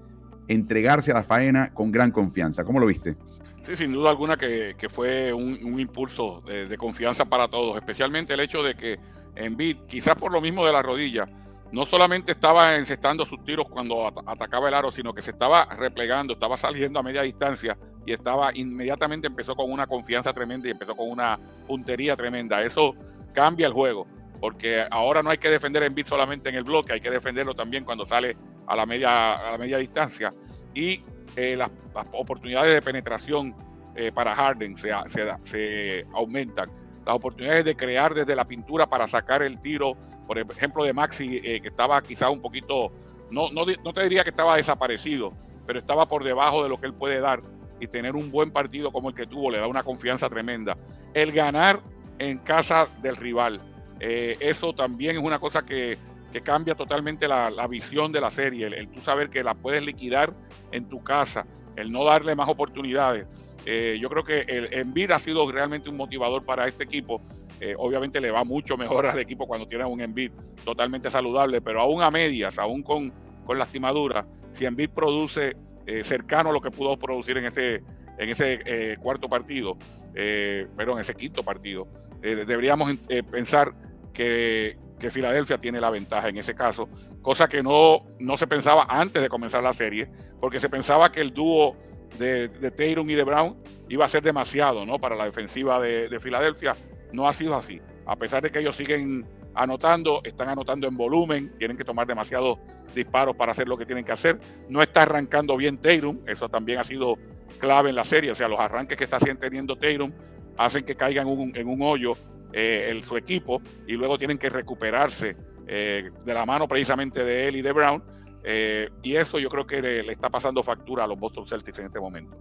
entregarse 0.49 1.13
a 1.13 1.15
la 1.15 1.23
faena 1.23 1.73
con 1.73 1.93
gran 1.93 2.11
confianza. 2.11 2.65
¿Cómo 2.65 2.81
lo 2.81 2.87
viste? 2.87 3.17
Sí, 3.63 3.77
sin 3.77 3.93
duda 3.93 4.11
alguna 4.11 4.37
que, 4.37 4.75
fue 4.91 5.33
un, 5.33 5.79
impulso 5.79 6.41
de, 6.41 6.77
confianza 6.77 7.27
para 7.27 7.49
todos, 7.49 7.77
especialmente 7.77 8.35
el 8.35 8.41
hecho 8.41 8.63
de 8.63 8.75
que 8.75 8.99
Envid, 9.37 9.77
quizás 9.87 10.17
por 10.17 10.33
lo 10.33 10.41
mismo 10.41 10.67
de 10.67 10.73
la 10.73 10.83
rodilla, 10.83 11.29
no 11.73 11.87
solamente 11.87 12.33
estaba 12.33 12.77
encestando 12.77 13.25
sus 13.25 13.45
tiros 13.45 13.69
cuando 13.69 14.09
atacaba 14.27 14.69
el 14.69 14.75
aro, 14.75 14.91
sino 14.91 15.13
que 15.13 15.23
se 15.23 15.31
estaba 15.31 15.67
replegando, 15.67 16.33
estaba 16.33 16.57
saliendo 16.57 16.99
a 16.99 17.03
media 17.03 17.23
distancia 17.23 17.77
y 18.05 18.13
estaba 18.13 18.51
inmediatamente 18.55 19.29
empezó 19.29 19.55
con 19.55 19.71
una 19.71 19.87
confianza 19.87 20.33
tremenda 20.33 20.69
y 20.69 20.73
empezó 20.73 20.97
con 20.97 21.11
una 21.11 21.39
puntería 21.67 22.17
tremenda. 22.17 22.63
Eso 22.63 22.95
cambia 23.33 23.69
el 23.69 23.73
juego, 23.73 24.07
porque 24.41 24.85
ahora 24.91 25.23
no 25.23 25.31
hay 25.31 25.39
que 25.39 25.49
defender 25.49 25.85
en 25.85 25.95
beat 25.95 26.09
solamente 26.09 26.49
en 26.49 26.57
el 26.57 26.65
bloque, 26.65 26.95
hay 26.95 27.01
que 27.01 27.11
defenderlo 27.11 27.55
también 27.55 27.85
cuando 27.85 28.05
sale 28.05 28.37
a 28.67 28.75
la 28.75 28.87
media, 28.87 29.35
a 29.35 29.53
la 29.53 29.59
media 29.59 29.79
distancia. 29.79 30.33
Y 30.75 31.03
eh, 31.37 31.57
las, 31.57 31.71
oportunidades 32.13 32.73
de 32.75 32.83
penetración 32.83 33.55
eh, 33.95 34.11
para 34.13 34.35
Harden 34.35 34.77
se 34.77 36.07
aumentan. 36.15 36.69
Las 37.07 37.17
oportunidades 37.17 37.65
de 37.65 37.77
crear 37.77 38.15
desde 38.15 38.37
la 38.37 38.45
pintura 38.45 38.87
para 38.87 39.09
sacar 39.09 39.43
el 39.43 39.61
tiro 39.61 39.97
por 40.31 40.39
ejemplo, 40.39 40.85
de 40.85 40.93
Maxi, 40.93 41.41
eh, 41.43 41.61
que 41.61 41.67
estaba 41.67 42.01
quizá 42.03 42.31
un 42.31 42.41
poquito, 42.41 42.93
no, 43.33 43.51
no, 43.51 43.65
no 43.85 43.93
te 43.93 44.05
diría 44.05 44.23
que 44.23 44.31
estaba 44.31 44.57
desaparecido, 44.57 45.33
pero 45.67 45.81
estaba 45.81 46.07
por 46.07 46.23
debajo 46.23 46.63
de 46.63 46.69
lo 46.69 46.81
que 46.81 46.87
él 46.87 46.95
puede 46.95 47.19
dar 47.19 47.41
y 47.81 47.89
tener 47.89 48.15
un 48.15 48.31
buen 48.31 48.53
partido 48.53 48.93
como 48.93 49.09
el 49.09 49.17
que 49.17 49.27
tuvo 49.27 49.51
le 49.51 49.59
da 49.59 49.67
una 49.67 49.83
confianza 49.83 50.29
tremenda. 50.29 50.77
El 51.15 51.33
ganar 51.33 51.81
en 52.21 52.39
casa 52.39 52.87
del 53.03 53.17
rival, 53.17 53.61
eh, 53.99 54.37
eso 54.39 54.73
también 54.73 55.17
es 55.17 55.23
una 55.25 55.41
cosa 55.41 55.63
que, 55.63 55.99
que 56.33 56.43
cambia 56.43 56.77
totalmente 56.77 57.27
la, 57.27 57.51
la, 57.51 57.67
visión 57.67 58.13
de 58.13 58.21
la 58.21 58.31
serie, 58.31 58.69
el, 58.69 58.89
tú 58.89 59.01
saber 59.01 59.31
que 59.31 59.43
la 59.43 59.55
puedes 59.55 59.85
liquidar 59.85 60.33
en 60.71 60.89
tu 60.89 61.03
casa, 61.03 61.45
el 61.75 61.91
no 61.91 62.05
darle 62.05 62.37
más 62.37 62.49
oportunidades. 62.49 63.27
Eh, 63.67 63.99
yo 64.01 64.09
creo 64.09 64.25
que 64.25 64.41
el 64.41 64.73
Envid 64.73 65.11
ha 65.11 65.19
sido 65.19 65.51
realmente 65.51 65.91
un 65.91 65.97
motivador 65.97 66.45
para 66.45 66.67
este 66.67 66.85
equipo. 66.85 67.21
Eh, 67.61 67.75
obviamente 67.77 68.21
le 68.21 68.31
va 68.31 68.43
mucho 68.45 68.77
mejor 68.77 69.07
al 69.07 69.19
equipo 69.19 69.47
cuando 69.47 69.69
tiene 69.69 69.85
un 69.85 70.01
Embiid 70.01 70.33
totalmente 70.65 71.11
saludable, 71.11 71.61
pero 71.61 71.81
aún 71.81 72.03
a 72.03 72.11
medias, 72.11 72.59
aún 72.59 72.83
con, 72.83 73.13
con 73.45 73.59
lastimadura, 73.59 74.27
si 74.53 74.65
Embiid 74.65 74.91
produce 74.91 75.57
eh, 75.87 76.03
cercano 76.05 76.51
a 76.51 76.53
lo 76.53 76.61
que 76.61 76.71
pudo 76.71 76.97
producir 76.97 77.37
en 77.37 77.47
ese, 77.47 77.83
en 78.19 78.29
ese 78.31 78.97
cuarto 79.01 79.29
partido, 79.29 79.77
pero 80.13 80.95
en 80.95 80.99
ese 80.99 81.15
quinto 81.15 81.43
partido, 81.43 81.87
deberíamos 82.21 82.97
pensar 83.31 83.73
que, 84.13 84.79
que, 84.99 85.11
Filadelfia 85.11 85.59
tiene 85.59 85.81
la 85.81 85.91
ventaja 85.91 86.29
en 86.29 86.39
ese 86.39 86.55
caso, 86.55 86.89
cosa 87.23 87.49
que 87.49 87.63
no, 87.63 88.07
no 88.19 88.37
se 88.37 88.47
pensaba 88.47 88.87
antes 88.89 89.23
de 89.23 89.29
comenzar 89.29 89.63
la 89.63 89.73
serie, 89.73 90.09
porque 90.41 90.61
se 90.61 90.69
pensaba 90.69 91.13
que 91.13 91.21
el 91.21 91.33
dúo 91.33 91.77
de, 92.19 92.49
de 92.49 92.91
y 92.91 93.15
de 93.15 93.25
Brown 93.25 93.57
iba 93.89 94.05
a 94.05 94.09
ser 94.09 94.23
demasiado 94.23 94.85
¿no? 94.85 94.99
para 94.99 95.17
la 95.17 95.25
defensiva 95.25 95.81
de, 95.81 96.09
de 96.09 96.21
Filadelfia 96.21 96.77
no 97.13 97.29
ha 97.29 97.33
sido 97.33 97.55
así. 97.55 97.81
A 98.07 98.17
pesar 98.17 98.43
de 98.43 98.51
que 98.51 98.61
ellos 98.61 98.77
siguen 98.77 99.27
anotando, 99.55 100.21
están 100.25 100.49
anotando 100.49 100.87
en 100.87 100.97
volumen, 100.97 101.53
tienen 101.59 101.77
que 101.77 101.85
tomar 101.85 102.07
demasiados 102.07 102.59
disparos 102.95 103.37
para 103.37 103.53
hacer 103.53 103.69
lo 103.69 103.77
que 103.77 103.87
tienen 103.87 104.05
que 104.05 104.13
hacer. 104.13 104.39
No 104.69 104.83
está 104.83 105.03
arrancando 105.03 105.57
bien 105.57 105.79
Tatum, 105.79 106.21
eso 106.27 106.49
también 106.49 106.79
ha 106.79 106.85
sido 106.85 107.17
clave 107.59 107.91
en 107.91 107.97
la 107.97 108.05
serie. 108.05 108.31
O 108.31 108.35
sea, 108.35 108.49
los 108.49 108.61
arranques 108.61 108.97
que 108.97 109.05
está 109.05 109.19
teniendo 109.19 109.77
Tatum 109.77 110.13
hacen 110.57 110.85
que 110.85 110.95
caigan 110.95 111.29
en 111.29 111.69
un, 111.69 111.83
hoyo 111.83 112.13
eh, 112.53 113.01
su 113.07 113.17
equipo 113.17 113.63
y 113.87 113.93
luego 113.93 114.19
tienen 114.19 114.39
que 114.39 114.51
recuperarse 114.51 115.37
eh, 115.67 116.11
de 116.25 116.35
la 116.35 116.45
mano 116.45 116.67
precisamente 116.67 117.25
de 117.25 117.49
él 117.49 117.57
y 117.57 117.63
de 117.63 117.73
Brown. 117.73 118.03
Eh, 118.45 118.89
y 119.03 119.17
eso 119.17 119.39
yo 119.39 119.49
creo 119.49 119.67
que 119.67 119.83
le 119.83 120.13
está 120.13 120.31
pasando 120.31 120.63
factura 120.63 121.05
a 121.05 121.07
los 121.07 121.19
Boston 121.19 121.47
Celtics 121.47 121.79
en 121.79 121.87
este 121.87 122.01
momento. 122.01 122.37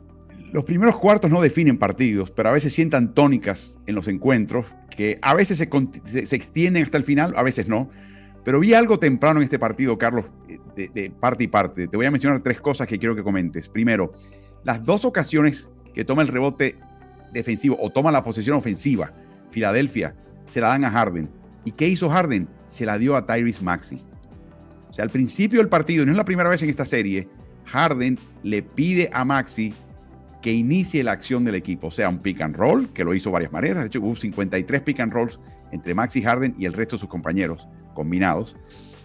Los 0.52 0.64
primeros 0.64 0.98
cuartos 0.98 1.30
no 1.30 1.42
definen 1.42 1.78
partidos, 1.78 2.32
pero 2.32 2.50
a 2.50 2.52
veces 2.52 2.74
sientan 2.74 3.14
tónicas 3.14 3.78
en 3.86 3.96
los 3.96 4.08
encuentros 4.08 4.66
que 4.90 5.20
a 5.22 5.36
veces 5.36 5.58
se, 5.58 6.36
extienden 6.36 6.84
hasta 6.84 6.98
el 6.98 7.04
final, 7.04 7.34
a 7.36 7.44
veces 7.44 7.68
no. 7.68 7.90
Pero 8.44 8.60
vi 8.60 8.74
algo 8.74 8.98
temprano 8.98 9.40
en 9.40 9.44
este 9.44 9.60
partido, 9.60 9.98
Carlos, 9.98 10.26
de, 10.76 10.88
de, 10.88 11.12
parte 11.12 11.44
y 11.44 11.48
parte. 11.48 11.88
Te 11.88 11.98
voy 11.98 12.06
a 12.06 12.12
mencionar 12.12 12.42
tres 12.42 12.60
cosas 12.60 12.88
que 12.88 12.98
quiero 12.98 13.16
que 13.16 13.22
comentes. 13.22 13.70
Primero, 13.70 14.14
las 14.64 14.84
dos 14.84 15.06
ocasiones 15.06 15.70
que 15.94 16.04
toma 16.04 16.22
el 16.22 16.30
rebote 16.30 16.78
defensivo 17.32 17.78
o 17.80 17.90
toma 17.92 18.12
la 18.12 18.24
posesión 18.24 18.58
ofensiva, 18.58 19.12
Filadelfia, 19.52 20.16
se 20.48 20.62
la 20.62 20.68
dan 20.70 20.86
a 20.86 20.90
Harden. 20.90 21.30
¿Y 21.66 21.72
qué 21.74 21.88
hizo 21.88 22.10
Harden? 22.10 22.48
Se 22.68 22.86
la 22.86 22.98
dio 22.98 23.16
a 23.16 23.26
Tyrese 23.26 23.64
Maxi. 23.64 24.02
O 24.90 24.94
sea, 24.94 25.04
al 25.04 25.12
principio 25.12 25.60
del 25.60 25.70
partido, 25.70 26.06
no 26.06 26.12
es 26.12 26.18
la 26.18 26.26
primera 26.26 26.50
vez 26.50 26.62
en 26.64 26.70
esta 26.70 26.86
serie, 26.86 27.28
Harden 27.66 28.18
le 28.44 28.64
pide 28.64 29.10
a 29.14 29.24
Maxi 29.24 29.74
que 30.42 30.52
inicie 30.52 31.04
la 31.04 31.12
acción 31.12 31.44
del 31.44 31.56
equipo, 31.56 31.88
o 31.88 31.92
sea, 31.92 32.10
un 32.10 32.20
pick 32.20 32.42
and 32.42 32.56
roll, 32.56 32.90
que 32.94 33.04
lo 33.04 33.14
hizo 33.14 33.30
varias 33.30 33.52
maneras, 33.52 33.84
de 33.84 33.88
hecho 33.88 34.02
hubo 34.02 34.16
53 34.16 34.82
pick 34.82 35.00
and 35.00 35.14
rolls 35.14 35.40
entre 35.72 35.94
Maxi 35.94 36.22
Harden 36.22 36.56
y 36.58 36.66
el 36.66 36.74
resto 36.74 36.96
de 36.96 37.02
sus 37.02 37.10
compañeros 37.10 37.68
combinados, 37.94 38.56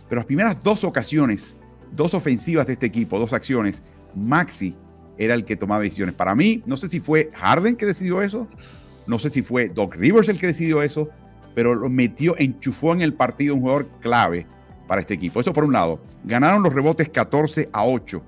pero 0.08 0.20
las 0.20 0.26
primeras 0.26 0.62
dos 0.62 0.84
ocasiones, 0.84 1.56
dos 1.92 2.14
ofensivas 2.14 2.66
de 2.66 2.74
este 2.74 2.86
equipo, 2.86 3.18
dos 3.18 3.32
acciones, 3.32 3.82
Maxi 4.14 4.76
era 5.18 5.34
el 5.34 5.44
que 5.44 5.56
tomaba 5.56 5.82
decisiones. 5.82 6.14
Para 6.14 6.34
mí, 6.34 6.62
no 6.66 6.76
sé 6.76 6.88
si 6.88 7.00
fue 7.00 7.30
Harden 7.34 7.76
que 7.76 7.86
decidió 7.86 8.22
eso, 8.22 8.46
no 9.06 9.18
sé 9.18 9.30
si 9.30 9.42
fue 9.42 9.68
Doc 9.68 9.96
Rivers 9.96 10.28
el 10.28 10.38
que 10.38 10.46
decidió 10.46 10.82
eso, 10.82 11.08
pero 11.54 11.74
lo 11.74 11.88
metió, 11.88 12.36
enchufó 12.38 12.92
en 12.92 13.02
el 13.02 13.14
partido 13.14 13.54
un 13.54 13.60
jugador 13.60 13.88
clave 14.00 14.46
para 14.86 15.00
este 15.00 15.14
equipo. 15.14 15.40
Eso 15.40 15.52
por 15.52 15.64
un 15.64 15.72
lado. 15.72 16.00
Ganaron 16.24 16.62
los 16.62 16.72
rebotes 16.72 17.08
14 17.08 17.68
a 17.72 17.84
8. 17.84 18.22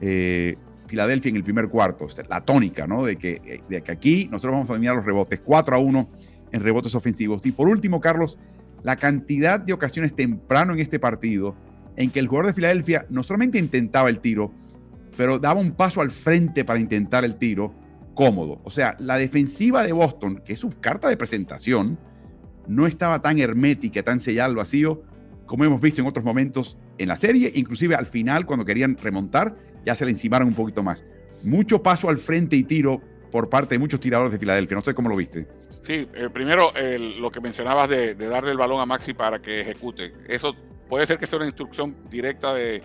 Eh, 0.00 0.56
Filadelfia 0.86 1.30
en 1.30 1.36
el 1.36 1.44
primer 1.44 1.68
cuarto. 1.68 2.08
La 2.28 2.40
tónica, 2.40 2.86
¿no? 2.86 3.04
De 3.04 3.16
que, 3.16 3.62
de 3.68 3.82
que 3.82 3.92
aquí 3.92 4.28
nosotros 4.30 4.52
vamos 4.52 4.70
a 4.70 4.74
dominar 4.74 4.96
los 4.96 5.04
rebotes. 5.04 5.40
4 5.40 5.76
a 5.76 5.78
1 5.78 6.08
en 6.52 6.62
rebotes 6.62 6.94
ofensivos. 6.94 7.44
Y 7.46 7.52
por 7.52 7.68
último, 7.68 8.00
Carlos, 8.00 8.38
la 8.82 8.96
cantidad 8.96 9.60
de 9.60 9.72
ocasiones 9.72 10.14
temprano 10.14 10.72
en 10.72 10.80
este 10.80 10.98
partido 10.98 11.54
en 11.96 12.10
que 12.10 12.18
el 12.18 12.28
jugador 12.28 12.46
de 12.46 12.54
Filadelfia 12.54 13.06
no 13.10 13.22
solamente 13.22 13.58
intentaba 13.58 14.08
el 14.08 14.20
tiro, 14.20 14.52
pero 15.16 15.38
daba 15.38 15.60
un 15.60 15.72
paso 15.72 16.00
al 16.00 16.10
frente 16.10 16.64
para 16.64 16.80
intentar 16.80 17.24
el 17.24 17.36
tiro 17.36 17.74
cómodo. 18.14 18.60
O 18.64 18.70
sea, 18.70 18.96
la 18.98 19.16
defensiva 19.16 19.82
de 19.82 19.92
Boston, 19.92 20.42
que 20.44 20.54
es 20.54 20.60
su 20.60 20.70
carta 20.70 21.08
de 21.08 21.16
presentación, 21.16 21.98
no 22.66 22.86
estaba 22.86 23.20
tan 23.20 23.38
hermética, 23.38 24.02
tan 24.02 24.20
sellada 24.20 24.46
al 24.46 24.56
vacío 24.56 25.02
como 25.50 25.64
hemos 25.64 25.80
visto 25.80 26.00
en 26.00 26.06
otros 26.06 26.24
momentos 26.24 26.78
en 26.96 27.08
la 27.08 27.16
serie, 27.16 27.50
inclusive 27.56 27.96
al 27.96 28.06
final 28.06 28.46
cuando 28.46 28.64
querían 28.64 28.96
remontar 28.96 29.56
ya 29.84 29.96
se 29.96 30.04
le 30.04 30.12
encimaron 30.12 30.46
un 30.46 30.54
poquito 30.54 30.84
más. 30.84 31.04
Mucho 31.42 31.82
paso 31.82 32.08
al 32.08 32.18
frente 32.18 32.54
y 32.54 32.62
tiro 32.62 33.00
por 33.32 33.48
parte 33.48 33.74
de 33.74 33.80
muchos 33.80 33.98
tiradores 33.98 34.30
de 34.30 34.38
Filadelfia. 34.38 34.76
No 34.76 34.80
sé 34.80 34.94
cómo 34.94 35.08
lo 35.08 35.16
viste. 35.16 35.48
Sí, 35.82 36.06
eh, 36.14 36.28
primero 36.32 36.70
lo 37.18 37.32
que 37.32 37.40
mencionabas 37.40 37.90
de, 37.90 38.14
darle 38.14 38.52
el 38.52 38.58
balón 38.58 38.80
a 38.80 38.86
Maxi 38.86 39.12
para 39.12 39.42
que 39.42 39.62
ejecute. 39.62 40.12
Eso 40.28 40.54
puede 40.88 41.04
ser 41.04 41.18
que 41.18 41.26
sea 41.26 41.38
una 41.38 41.46
instrucción 41.46 41.96
directa 42.08 42.54
de, 42.54 42.80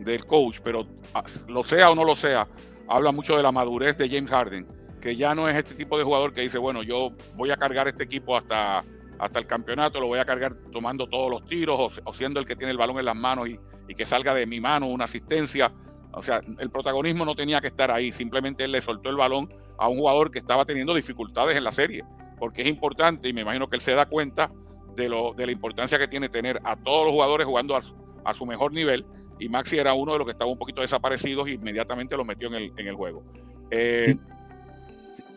del 0.00 0.24
coach, 0.24 0.58
pero 0.64 0.88
ah, 1.14 1.22
lo 1.46 1.62
sea 1.62 1.88
o 1.88 1.94
no 1.94 2.02
lo 2.02 2.16
sea, 2.16 2.48
habla 2.88 3.12
mucho 3.12 3.36
de 3.36 3.44
la 3.44 3.52
madurez 3.52 3.96
de 3.96 4.08
James 4.08 4.28
Harden, 4.32 4.66
que 5.00 5.14
ya 5.14 5.36
no 5.36 5.48
es 5.48 5.54
este 5.54 5.74
tipo 5.74 5.96
de 5.96 6.02
jugador 6.02 6.32
que 6.32 6.40
dice, 6.40 6.58
bueno, 6.58 6.82
yo 6.82 7.12
voy 7.36 7.52
a 7.52 7.56
cargar 7.56 7.86
este 7.86 8.02
equipo 8.02 8.36
hasta, 8.36 8.82
hasta 9.18 9.38
el 9.38 9.46
campeonato, 9.46 10.00
lo 10.00 10.06
voy 10.06 10.18
a 10.18 10.24
cargar 10.24 10.54
tomando 10.72 11.08
todos 11.08 11.30
los 11.30 11.46
tiros 11.46 12.00
o, 12.04 12.14
siendo 12.14 12.40
el 12.40 12.46
que 12.46 12.56
tiene 12.56 12.72
el 12.72 12.78
balón 12.78 12.98
en 12.98 13.04
las 13.04 13.16
manos 13.16 13.48
y, 13.48 13.58
y 13.88 13.94
que 13.94 14.06
salga 14.06 14.34
de 14.34 14.46
mi 14.46 14.60
mano 14.60 14.86
una 14.86 15.04
asistencia 15.04 15.72
o 16.12 16.22
sea, 16.22 16.40
el 16.58 16.70
protagonismo 16.70 17.24
no 17.24 17.34
tenía 17.34 17.60
que 17.60 17.68
estar 17.68 17.90
ahí, 17.90 18.12
simplemente 18.12 18.64
él 18.64 18.72
le 18.72 18.80
soltó 18.80 19.10
el 19.10 19.16
balón 19.16 19.52
a 19.78 19.88
un 19.88 19.98
jugador 19.98 20.30
que 20.30 20.38
estaba 20.38 20.64
teniendo 20.64 20.94
dificultades 20.94 21.56
en 21.56 21.64
la 21.64 21.72
serie, 21.72 22.04
porque 22.38 22.62
es 22.62 22.68
importante 22.68 23.28
y 23.28 23.32
me 23.32 23.42
imagino 23.42 23.68
que 23.68 23.76
él 23.76 23.82
se 23.82 23.94
da 23.94 24.06
cuenta 24.06 24.50
de, 24.96 25.08
lo, 25.08 25.34
de 25.34 25.46
la 25.46 25.52
importancia 25.52 25.98
que 25.98 26.08
tiene 26.08 26.28
tener 26.28 26.60
a 26.64 26.76
todos 26.76 27.04
los 27.04 27.12
jugadores 27.12 27.46
jugando 27.46 27.76
a, 27.76 28.34
su 28.34 28.44
mejor 28.44 28.72
nivel 28.72 29.06
y 29.38 29.48
Maxi 29.48 29.78
era 29.78 29.94
uno 29.94 30.12
de 30.12 30.18
los 30.18 30.26
que 30.26 30.32
estaba 30.32 30.50
un 30.50 30.58
poquito 30.58 30.82
desaparecidos 30.82 31.48
y 31.48 31.52
inmediatamente 31.52 32.14
lo 32.14 32.26
metió 32.26 32.48
en 32.48 32.54
el, 32.54 32.72
en 32.76 32.88
el 32.88 32.94
juego. 32.94 33.24
Eh, 33.70 34.16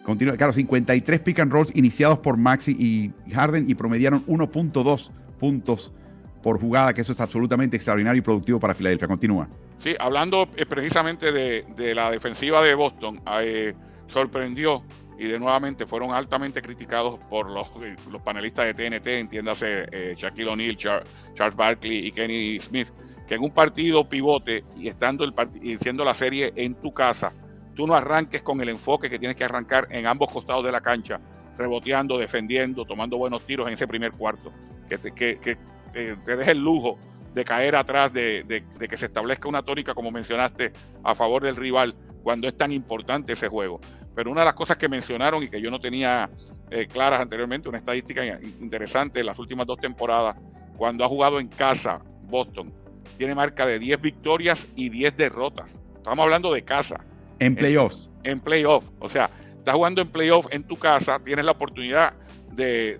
Continúa, 0.04 0.36
claro, 0.36 0.52
53 0.52 1.20
pick 1.20 1.40
and 1.40 1.52
rolls 1.52 1.76
iniciados 1.76 2.20
por 2.20 2.38
Maxi 2.38 2.72
y 2.72 3.32
Harden 3.32 3.70
y 3.70 3.76
promediaron 3.76 4.26
1.2 4.26 5.12
puntos 5.40 5.94
por 6.42 6.60
jugada, 6.60 6.94
que 6.94 7.02
eso 7.02 7.12
es 7.12 7.22
absolutamente 7.22 7.76
extraordinario 7.76 8.20
y 8.20 8.22
productivo 8.22 8.60
para 8.60 8.74
Filadelfia. 8.74 9.08
Continúa. 9.08 9.48
Sí, 9.78 9.96
hablando 10.00 10.48
eh, 10.56 10.66
precisamente 10.66 11.32
de, 11.32 11.96
la 11.96 12.12
defensiva 12.12 12.62
de 12.62 12.76
Boston, 12.76 13.22
eh, 13.42 13.74
sorprendió 14.08 14.84
y 15.18 15.26
de 15.26 15.40
nuevamente 15.40 15.86
fueron 15.86 16.14
altamente 16.14 16.62
criticados 16.62 17.20
por 17.30 17.50
los, 17.50 17.68
eh, 17.84 17.96
los 18.12 18.22
panelistas 18.22 18.66
de 18.66 18.74
TNT, 18.74 19.08
entiéndase 19.08 20.16
Shaquille 20.18 20.50
O'Neal, 20.50 20.78
Charles 20.78 21.56
Barkley 21.56 22.08
y 22.08 22.12
Kenny 22.12 22.60
Smith, 22.60 22.90
que 23.28 23.36
en 23.36 23.44
un 23.44 23.52
partido 23.52 24.08
pivote 24.08 24.64
y 24.78 24.88
estando 24.88 25.24
el 25.24 25.34
y 25.62 25.78
siendo 25.78 26.04
la 26.04 26.14
serie 26.14 26.54
en 26.56 26.76
tu 26.76 26.92
casa, 26.92 27.34
tú 27.76 27.88
no 27.88 27.96
arranques 27.96 28.42
con 28.42 28.62
el 28.62 28.70
enfoque 28.70 29.10
que 29.10 29.20
tienes 29.20 29.38
que 29.38 29.44
arrancar 29.44 29.88
en 29.90 30.08
ambos 30.08 30.32
costados 30.32 30.64
de 30.64 30.72
la 30.72 30.82
cancha, 30.82 31.20
reboteando, 31.58 32.18
defendiendo, 32.18 32.86
tomando 32.86 33.18
buenos 33.18 33.46
tiros 33.46 33.68
en 33.68 33.74
ese 33.74 33.88
primer 33.88 34.12
cuarto, 34.12 34.52
que 34.88 34.98
que, 35.14 35.40
que 35.40 35.58
te 35.94 36.36
deje 36.36 36.52
el 36.52 36.60
lujo 36.60 36.98
de 37.34 37.46
caer 37.46 37.76
atrás, 37.76 38.12
de, 38.12 38.66
que 38.78 38.98
se 38.98 39.06
establezca 39.06 39.48
una 39.48 39.64
tónica, 39.64 39.94
como 39.94 40.12
mencionaste, 40.12 40.72
a 41.04 41.16
favor 41.16 41.44
del 41.44 41.56
rival, 41.56 41.96
cuando 42.24 42.48
es 42.48 42.58
tan 42.58 42.72
importante 42.72 43.34
ese 43.34 43.48
juego. 43.48 43.80
Pero 44.14 44.32
una 44.32 44.42
de 44.42 44.46
las 44.46 44.54
cosas 44.54 44.78
que 44.78 44.90
mencionaron 44.90 45.44
y 45.44 45.50
que 45.50 45.62
yo 45.62 45.72
no 45.72 45.80
tenía 45.80 46.30
eh, 46.70 46.88
claras 46.88 47.22
anteriormente, 47.22 47.70
una 47.70 47.78
estadística 47.78 48.26
interesante 48.26 49.22
en 49.22 49.26
las 49.26 49.40
últimas 49.40 49.66
dos 49.66 49.80
temporadas, 49.80 50.36
cuando 50.78 51.06
ha 51.06 51.08
jugado 51.08 51.40
en 51.40 51.48
casa 51.48 52.02
Boston 52.24 52.74
tiene 53.18 53.36
marca 53.36 53.66
de 53.66 53.80
10 53.80 54.02
victorias 54.02 54.68
y 54.76 54.90
10 54.90 55.16
derrotas. 55.16 55.72
Estamos 55.96 56.24
hablando 56.24 56.52
de 56.52 56.64
casa. 56.64 57.06
En 57.42 57.56
playoffs. 57.56 58.08
En, 58.24 58.40
playoffs. 58.40 58.88
O 59.00 59.10
sea, 59.10 59.30
estás 59.58 59.74
jugando 59.74 60.00
en 60.02 60.08
playoffs 60.10 60.48
en 60.52 60.64
tu 60.64 60.78
casa, 60.78 61.20
tienes 61.26 61.44
la 61.44 61.52
oportunidad 61.52 62.14
de, 62.54 63.00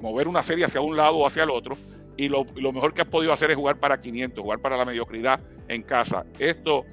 mover 0.00 0.26
una 0.26 0.42
serie 0.42 0.64
hacia 0.64 0.80
un 0.80 0.96
lado 0.96 1.18
o 1.18 1.26
hacia 1.26 1.44
el 1.44 1.50
otro. 1.50 1.78
Y 2.16 2.28
lo, 2.28 2.44
mejor 2.72 2.92
que 2.92 3.02
has 3.02 3.08
podido 3.08 3.32
hacer 3.32 3.52
es 3.52 3.56
jugar 3.56 3.78
para 3.78 4.00
500, 4.00 4.42
jugar 4.42 4.58
para 4.58 4.76
la 4.76 4.84
mediocridad 4.84 5.40
en 5.68 5.84
casa. 5.84 6.24
Esto 6.40 6.84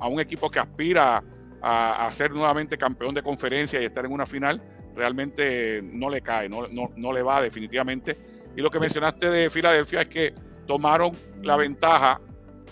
a 0.00 0.08
un 0.08 0.18
equipo 0.18 0.50
que 0.50 0.58
aspira 0.58 1.22
a, 1.62 2.10
ser 2.10 2.32
nuevamente 2.32 2.76
campeón 2.76 3.14
de 3.14 3.22
conferencia 3.22 3.80
y 3.80 3.84
estar 3.84 4.04
en 4.04 4.10
una 4.10 4.26
final, 4.26 4.60
realmente 4.96 5.80
no 5.80 6.10
le 6.10 6.22
cae, 6.22 6.48
no, 6.48 6.66
no 6.96 7.12
le 7.12 7.22
va 7.22 7.40
definitivamente. 7.40 8.16
Y 8.56 8.62
lo 8.62 8.70
que 8.70 8.80
mencionaste 8.80 9.30
de 9.30 9.48
Filadelfia 9.48 10.00
es 10.00 10.08
que 10.08 10.34
tomaron 10.66 11.12
la 11.42 11.56
ventaja 11.56 12.20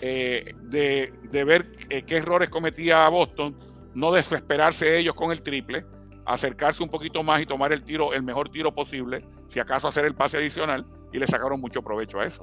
eh, 0.01 0.53
de, 0.63 1.43
ver 1.43 1.71
eh, 1.89 2.03
qué 2.03 2.17
errores 2.17 2.49
cometía 2.49 3.07
Boston, 3.09 3.57
no 3.93 4.11
desesperarse 4.11 4.97
ellos 4.97 5.15
con 5.15 5.31
el 5.31 5.41
triple, 5.41 5.85
acercarse 6.25 6.83
un 6.83 6.89
poquito 6.89 7.23
más 7.23 7.41
y 7.41 7.45
tomar 7.45 7.71
el 7.71 7.83
tiro, 7.83 8.13
el 8.13 8.23
mejor 8.23 8.49
tiro 8.49 8.73
posible, 8.73 9.25
si 9.47 9.59
acaso 9.59 9.87
hacer 9.87 10.05
el 10.05 10.15
pase 10.15 10.37
adicional, 10.37 10.85
y 11.13 11.19
le 11.19 11.27
sacaron 11.27 11.61
mucho 11.61 11.81
provecho 11.81 12.19
a 12.19 12.25
eso. 12.25 12.41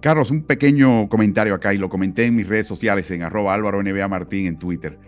Carlos, 0.00 0.30
un 0.30 0.44
pequeño 0.44 1.08
comentario 1.08 1.54
acá, 1.54 1.74
y 1.74 1.78
lo 1.78 1.88
comenté 1.88 2.24
en 2.24 2.36
mis 2.36 2.48
redes 2.48 2.66
sociales, 2.66 3.10
en 3.10 3.22
arroba 3.22 3.54
Álvaro 3.54 3.82
NBA 3.82 4.08
Martín 4.08 4.46
en 4.46 4.58
Twitter. 4.58 4.98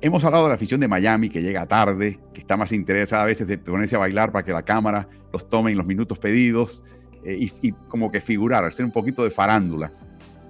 Hemos 0.00 0.24
hablado 0.24 0.44
de 0.44 0.50
la 0.50 0.54
afición 0.54 0.80
de 0.80 0.88
Miami, 0.88 1.30
que 1.30 1.42
llega 1.42 1.66
tarde, 1.66 2.20
que 2.34 2.40
está 2.40 2.56
más 2.56 2.72
interesada 2.72 3.22
a 3.22 3.26
veces 3.26 3.46
de 3.46 3.58
ponerse 3.58 3.96
a 3.96 3.98
bailar 3.98 4.30
para 4.30 4.44
que 4.44 4.52
la 4.52 4.62
cámara 4.62 5.08
los 5.32 5.48
tome 5.48 5.70
en 5.72 5.78
los 5.78 5.86
minutos 5.86 6.18
pedidos 6.18 6.84
eh, 7.24 7.48
y, 7.62 7.72
como 7.88 8.12
que 8.12 8.20
figurar, 8.20 8.64
hacer 8.64 8.84
un 8.84 8.92
poquito 8.92 9.24
de 9.24 9.30
farándula. 9.30 9.92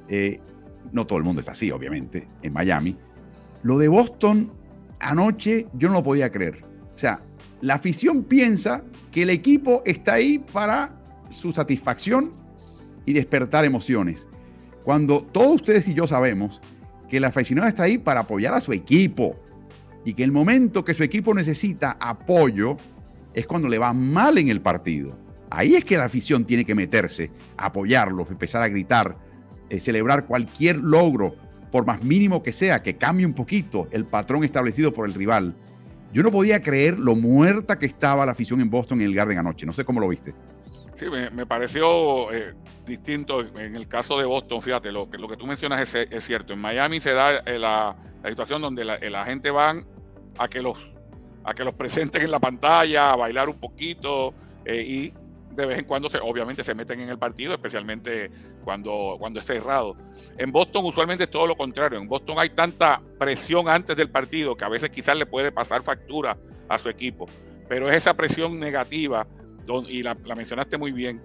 Eh, 0.09 0.41
no 0.93 1.07
todo 1.07 1.19
el 1.19 1.25
mundo 1.25 1.41
es 1.41 1.49
así, 1.49 1.71
obviamente, 1.71 2.29
en 2.43 2.53
Miami. 2.53 2.97
Lo 3.63 3.79
de 3.79 3.89
Boston 3.89 4.53
anoche 5.01 5.67
yo 5.75 5.89
no 5.89 5.95
lo 5.95 6.03
podía 6.03 6.31
creer. 6.31 6.63
O 6.95 6.99
sea, 6.99 7.21
la 7.61 7.75
afición 7.75 8.25
piensa 8.25 8.83
que 9.11 9.23
el 9.23 9.31
equipo 9.31 9.83
está 9.85 10.15
ahí 10.15 10.39
para 10.39 10.95
su 11.31 11.53
satisfacción 11.53 12.33
y 13.05 13.13
despertar 13.13 13.65
emociones. 13.65 14.27
Cuando 14.85 15.23
todos 15.23 15.57
ustedes 15.57 15.89
y 15.89 15.95
yo 15.95 16.07
sabemos 16.07 16.61
que 17.09 17.21
la 17.21 17.29
aficionado 17.29 17.69
está 17.69 17.85
ahí 17.85 17.99
para 17.99 18.21
apoyar 18.21 18.55
a 18.55 18.61
su 18.61 18.73
equipo 18.73 19.37
y 20.05 20.15
que 20.15 20.25
el 20.25 20.33
momento 20.33 20.85
que 20.85 20.95
su 20.95 21.03
equipo 21.03 21.35
necesita 21.35 21.97
apoyo 22.01 22.77
es 23.35 23.47
cuando 23.47 23.69
le 23.69 23.79
va 23.79 23.93
mal 23.93 24.39
en 24.39 24.49
el 24.49 24.61
partido. 24.61 25.17
Ahí 25.51 25.75
es 25.75 25.85
que 25.85 25.97
la 25.97 26.05
afición 26.05 26.45
tiene 26.45 26.65
que 26.65 26.75
meterse, 26.75 27.31
apoyarlo, 27.57 28.27
empezar 28.29 28.63
a 28.63 28.69
gritar, 28.69 29.17
eh, 29.69 29.81
celebrar 29.81 30.27
cualquier 30.27 30.77
logro, 30.77 31.35
por 31.71 31.87
más 31.87 32.03
mínimo 32.03 32.43
que 32.43 32.53
sea, 32.53 32.83
que 32.83 32.97
cambie 32.97 33.27
un 33.27 33.35
poquito 33.35 33.89
el 33.91 34.07
patrón 34.07 34.45
establecido 34.45 34.93
por 34.93 35.07
el 35.07 35.15
rival. 35.15 35.55
Yo 36.13 36.23
no 36.23 36.31
podía 36.31 36.63
creer 36.63 36.99
lo 36.99 37.15
muerta 37.15 37.79
que 37.79 37.87
estaba 37.87 38.25
la 38.25 38.33
afición 38.33 38.61
en 38.61 38.71
Boston 38.71 39.01
en 39.01 39.09
el 39.09 39.15
Garden 39.15 39.39
anoche. 39.39 39.67
No 39.67 39.73
sé 39.73 39.85
cómo 39.85 40.01
lo 40.01 40.09
viste. 40.09 40.35
Sí, 40.95 41.07
me, 41.11 41.45
pareció 41.45 42.33
eh, 42.33 42.55
distinto 42.87 43.43
en 43.43 43.77
el 43.77 43.87
caso 43.87 44.19
de 44.19 44.25
Boston. 44.25 44.63
Fíjate, 44.63 44.93
lo 44.93 45.11
que, 45.11 45.37
tú 45.37 45.47
mencionas 45.47 45.95
es, 45.95 46.25
cierto. 46.25 46.55
En 46.55 46.61
Miami 46.61 47.01
se 47.01 47.13
da 47.13 47.39
eh, 47.45 47.59
la, 47.59 47.97
situación 48.27 48.63
donde 48.63 48.85
la, 48.85 49.25
gente 49.27 49.51
van 49.51 49.85
a 50.39 50.49
que 50.49 50.63
los 50.63 50.79
a 51.45 51.55
que 51.55 51.63
los 51.63 51.75
presenten 51.75 52.23
en 52.23 52.31
la 52.31 52.41
pantalla, 52.41 53.13
a 53.13 53.17
bailar 53.17 53.49
un 53.49 53.61
poquito 53.61 54.35
y 54.67 55.13
de 55.57 55.67
vez 55.67 55.79
en 55.79 55.85
cuando 55.87 56.11
se, 56.11 56.19
obviamente 56.19 56.63
se 56.63 56.75
meten 56.75 57.01
en 57.01 57.09
el 57.09 57.19
partido, 57.19 57.55
especialmente 57.55 58.31
cuando, 58.63 59.17
cuando 59.19 59.41
es 59.41 59.47
cerrado. 59.47 59.97
En 60.37 60.53
Boston 60.53 60.85
usualmente 60.85 61.25
es 61.25 61.31
todo 61.31 61.47
lo 61.47 61.57
contrario. 61.57 61.99
En 61.99 62.07
Boston 62.07 62.39
hay 62.39 62.51
tanta 62.51 63.01
presión 63.19 63.69
antes 63.69 63.97
del 63.97 64.11
partido 64.11 64.55
que 64.55 64.65
a 64.65 64.69
veces 64.69 64.91
quizás 64.91 65.17
le 65.17 65.25
puede 65.25 65.51
pasar 65.51 65.83
factura 65.83 66.37
a 66.69 66.79
su 66.79 66.89
equipo. 66.89 67.27
Pero 67.69 67.91
es 67.91 67.97
esa 67.97 68.15
presión 68.15 68.61
negativa, 68.61 69.27
y 69.89 70.03
la, 70.03 70.15
mencionaste 70.15 70.77
muy 70.79 70.93
bien, 70.93 71.21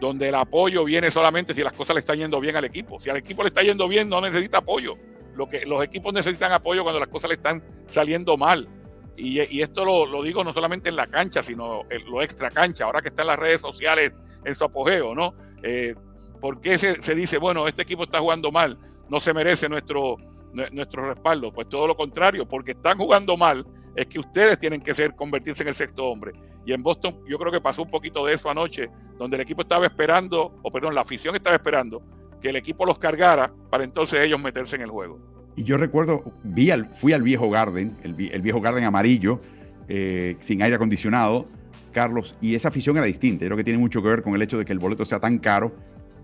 donde 0.00 0.28
el 0.28 0.34
apoyo 0.34 0.84
viene 0.84 1.10
solamente 1.10 1.54
si 1.54 1.62
las 1.62 1.72
cosas 1.72 1.94
le 1.94 2.00
están 2.00 2.18
yendo 2.18 2.40
bien 2.40 2.56
al 2.56 2.64
equipo. 2.64 3.00
Si 3.00 3.08
al 3.08 3.16
equipo 3.16 3.42
le 3.42 3.48
está 3.48 3.62
yendo 3.62 3.88
bien, 3.88 4.08
no 4.08 4.20
necesita 4.20 4.58
apoyo. 4.58 4.96
Lo 5.34 5.48
que, 5.48 5.64
los 5.64 5.82
equipos 5.82 6.12
necesitan 6.12 6.52
apoyo 6.52 6.82
cuando 6.82 7.00
las 7.00 7.08
cosas 7.08 7.30
le 7.30 7.36
están 7.36 7.62
saliendo 7.88 8.36
mal. 8.36 8.68
Y, 9.16 9.60
esto 9.60 9.84
lo, 9.84 10.22
digo 10.22 10.44
no 10.44 10.52
solamente 10.52 10.90
en 10.90 10.96
la 10.96 11.06
cancha, 11.06 11.42
sino 11.42 11.82
en 11.88 12.04
lo 12.10 12.20
extra 12.20 12.50
cancha, 12.50 12.84
ahora 12.84 13.00
que 13.00 13.08
están 13.08 13.26
las 13.26 13.38
redes 13.38 13.60
sociales 13.60 14.12
en 14.44 14.54
su 14.54 14.64
apogeo, 14.64 15.14
¿no? 15.14 15.34
Eh, 15.62 15.94
¿Por 16.40 16.60
qué 16.60 16.76
se, 16.76 17.14
dice, 17.14 17.38
bueno, 17.38 17.66
este 17.66 17.82
equipo 17.82 18.04
está 18.04 18.20
jugando 18.20 18.52
mal, 18.52 18.78
no 19.08 19.18
se 19.20 19.32
merece 19.32 19.68
nuestro, 19.68 20.16
nuestro 20.52 21.08
respaldo? 21.08 21.50
Pues 21.50 21.68
todo 21.68 21.86
lo 21.86 21.96
contrario, 21.96 22.46
porque 22.46 22.72
están 22.72 22.98
jugando 22.98 23.36
mal, 23.36 23.66
es 23.94 24.06
que 24.06 24.18
ustedes 24.18 24.58
tienen 24.58 24.82
que 24.82 24.94
ser, 24.94 25.14
convertirse 25.14 25.62
en 25.62 25.68
el 25.68 25.74
sexto 25.74 26.04
hombre. 26.04 26.32
Y 26.66 26.72
en 26.72 26.82
Boston 26.82 27.20
yo 27.26 27.38
creo 27.38 27.50
que 27.50 27.60
pasó 27.60 27.82
un 27.82 27.90
poquito 27.90 28.26
de 28.26 28.34
eso 28.34 28.50
anoche, 28.50 28.90
donde 29.18 29.36
el 29.36 29.42
equipo 29.42 29.62
estaba 29.62 29.86
esperando, 29.86 30.54
o 30.62 30.70
perdón, 30.70 30.94
la 30.94 31.00
afición 31.00 31.34
estaba 31.34 31.56
esperando 31.56 32.02
que 32.40 32.50
el 32.50 32.56
equipo 32.56 32.84
los 32.84 32.98
cargara 32.98 33.50
para 33.70 33.84
entonces 33.84 34.20
ellos 34.20 34.38
meterse 34.38 34.76
en 34.76 34.82
el 34.82 34.90
juego. 34.90 35.18
Y 35.56 35.64
yo 35.64 35.78
recuerdo, 35.78 36.22
vi 36.44 36.70
al, 36.70 36.94
fui 36.94 37.14
al 37.14 37.22
viejo 37.22 37.48
Garden, 37.50 37.96
el, 38.02 38.14
viejo 38.14 38.60
Garden 38.60 38.84
amarillo, 38.84 39.40
eh, 39.88 40.36
sin 40.40 40.62
aire 40.62 40.76
acondicionado, 40.76 41.46
Carlos, 41.92 42.36
y 42.42 42.54
esa 42.54 42.68
afición 42.68 42.98
era 42.98 43.06
distinta. 43.06 43.46
Creo 43.46 43.56
que 43.56 43.64
tiene 43.64 43.78
mucho 43.78 44.02
que 44.02 44.08
ver 44.08 44.22
con 44.22 44.34
el 44.34 44.42
hecho 44.42 44.58
de 44.58 44.66
que 44.66 44.72
el 44.72 44.78
boleto 44.78 45.06
sea 45.06 45.18
tan 45.18 45.38
caro 45.38 45.74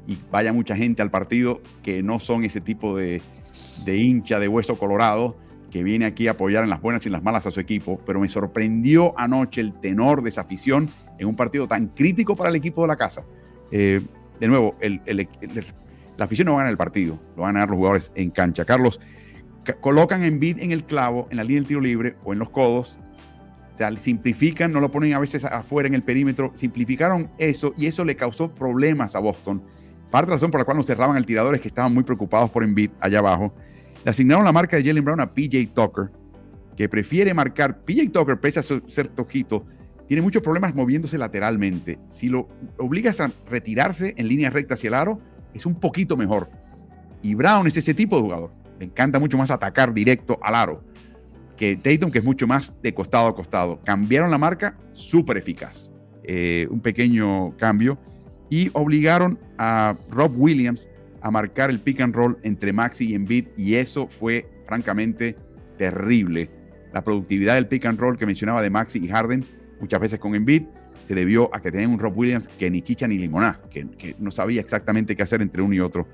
y 0.06 0.18
vaya 0.30 0.52
mucha 0.52 0.76
gente 0.76 1.00
al 1.00 1.10
partido 1.10 1.62
que 1.82 2.02
no 2.02 2.20
son 2.20 2.44
ese 2.44 2.60
tipo 2.60 2.94
de, 2.94 3.22
de 3.86 3.96
hincha 3.96 4.38
de 4.38 4.48
hueso 4.48 4.78
colorado 4.78 5.36
que 5.70 5.82
viene 5.82 6.04
aquí 6.04 6.28
a 6.28 6.32
apoyar 6.32 6.64
en 6.64 6.70
las 6.70 6.82
buenas 6.82 7.04
y 7.06 7.08
en 7.08 7.14
las 7.14 7.22
malas 7.22 7.46
a 7.46 7.50
su 7.50 7.58
equipo, 7.58 7.98
pero 8.04 8.20
me 8.20 8.28
sorprendió 8.28 9.18
anoche 9.18 9.62
el 9.62 9.72
tenor 9.80 10.22
de 10.22 10.28
esa 10.28 10.42
afición 10.42 10.90
en 11.18 11.26
un 11.26 11.34
partido 11.34 11.66
tan 11.66 11.88
crítico 11.88 12.36
para 12.36 12.50
el 12.50 12.56
equipo 12.56 12.82
de 12.82 12.88
la 12.88 12.96
casa. 12.96 13.24
Eh, 13.70 14.02
de 14.38 14.48
nuevo, 14.48 14.76
la 16.18 16.24
afición 16.26 16.46
no 16.46 16.56
gana 16.56 16.68
el 16.68 16.76
partido, 16.76 17.18
lo 17.36 17.42
van 17.42 17.56
a 17.56 17.60
ganar 17.60 17.70
los 17.70 17.76
jugadores 17.78 18.12
en 18.14 18.30
cancha. 18.30 18.66
Carlos, 18.66 19.00
colocan 19.80 20.24
en 20.24 20.40
bid 20.40 20.58
en 20.60 20.72
el 20.72 20.84
clavo, 20.84 21.28
en 21.30 21.36
la 21.36 21.44
línea 21.44 21.60
del 21.60 21.68
tiro 21.68 21.80
libre 21.80 22.16
o 22.24 22.32
en 22.32 22.38
los 22.38 22.50
codos. 22.50 22.98
O 23.72 23.76
sea, 23.76 23.90
simplifican, 23.96 24.72
no 24.72 24.80
lo 24.80 24.90
ponen 24.90 25.14
a 25.14 25.18
veces 25.18 25.44
afuera 25.44 25.86
en 25.86 25.94
el 25.94 26.02
perímetro. 26.02 26.52
Simplificaron 26.54 27.30
eso 27.38 27.72
y 27.76 27.86
eso 27.86 28.04
le 28.04 28.16
causó 28.16 28.50
problemas 28.54 29.16
a 29.16 29.20
Boston. 29.20 29.62
Parte 30.10 30.26
de 30.26 30.30
la 30.30 30.36
razón 30.36 30.50
por 30.50 30.60
la 30.60 30.64
cual 30.64 30.76
no 30.76 30.82
cerraban 30.82 31.16
el 31.16 31.24
tirador 31.24 31.54
es 31.54 31.60
que 31.60 31.68
estaban 31.68 31.94
muy 31.94 32.02
preocupados 32.02 32.50
por 32.50 32.64
Embiid 32.64 32.90
allá 33.00 33.20
abajo. 33.20 33.54
Le 34.04 34.10
asignaron 34.10 34.44
la 34.44 34.52
marca 34.52 34.76
de 34.76 34.84
Jalen 34.84 35.04
Brown 35.04 35.20
a 35.20 35.30
PJ 35.30 35.68
Tucker, 35.72 36.10
que 36.76 36.88
prefiere 36.88 37.32
marcar. 37.32 37.82
PJ 37.82 38.10
Tucker, 38.10 38.38
pese 38.38 38.60
a 38.60 38.62
ser 38.62 39.08
tojito, 39.08 39.64
tiene 40.06 40.20
muchos 40.20 40.42
problemas 40.42 40.74
moviéndose 40.74 41.16
lateralmente. 41.16 41.98
Si 42.08 42.28
lo 42.28 42.48
obligas 42.78 43.20
a 43.20 43.30
retirarse 43.48 44.12
en 44.18 44.28
línea 44.28 44.50
recta 44.50 44.74
hacia 44.74 44.88
el 44.88 44.94
aro, 44.94 45.20
es 45.54 45.64
un 45.64 45.76
poquito 45.76 46.16
mejor. 46.16 46.50
Y 47.22 47.34
Brown 47.34 47.66
es 47.68 47.76
ese 47.76 47.94
tipo 47.94 48.16
de 48.16 48.22
jugador 48.22 48.61
le 48.82 48.86
encanta 48.86 49.20
mucho 49.20 49.38
más 49.38 49.52
atacar 49.52 49.94
directo 49.94 50.40
al 50.42 50.56
aro 50.56 50.82
que 51.56 51.76
Tatum, 51.76 52.10
que 52.10 52.18
es 52.18 52.24
mucho 52.24 52.48
más 52.48 52.74
de 52.82 52.92
costado 52.92 53.28
a 53.28 53.36
costado. 53.36 53.80
Cambiaron 53.84 54.28
la 54.28 54.38
marca, 54.38 54.76
súper 54.90 55.36
eficaz. 55.36 55.92
Eh, 56.24 56.66
un 56.68 56.80
pequeño 56.80 57.56
cambio. 57.58 57.96
Y 58.50 58.70
obligaron 58.72 59.38
a 59.56 59.96
Rob 60.10 60.32
Williams 60.36 60.88
a 61.20 61.30
marcar 61.30 61.70
el 61.70 61.78
pick 61.78 62.00
and 62.00 62.12
roll 62.12 62.36
entre 62.42 62.72
Maxi 62.72 63.10
y 63.10 63.14
Embiid. 63.14 63.46
Y 63.56 63.76
eso 63.76 64.08
fue, 64.08 64.50
francamente, 64.66 65.36
terrible. 65.78 66.50
La 66.92 67.04
productividad 67.04 67.54
del 67.54 67.68
pick 67.68 67.86
and 67.86 68.00
roll 68.00 68.18
que 68.18 68.26
mencionaba 68.26 68.62
de 68.62 68.70
Maxi 68.70 68.98
y 68.98 69.06
Harden, 69.06 69.44
muchas 69.78 70.00
veces 70.00 70.18
con 70.18 70.34
Embiid, 70.34 70.64
se 71.04 71.14
debió 71.14 71.54
a 71.54 71.62
que 71.62 71.70
tenían 71.70 71.92
un 71.92 72.00
Rob 72.00 72.18
Williams 72.18 72.48
que 72.48 72.68
ni 72.68 72.82
chicha 72.82 73.06
ni 73.06 73.16
limoná, 73.16 73.60
que, 73.70 73.88
que 73.90 74.16
no 74.18 74.32
sabía 74.32 74.60
exactamente 74.60 75.14
qué 75.14 75.22
hacer 75.22 75.40
entre 75.40 75.62
uno 75.62 75.72
y 75.72 75.78
otro. 75.78 76.08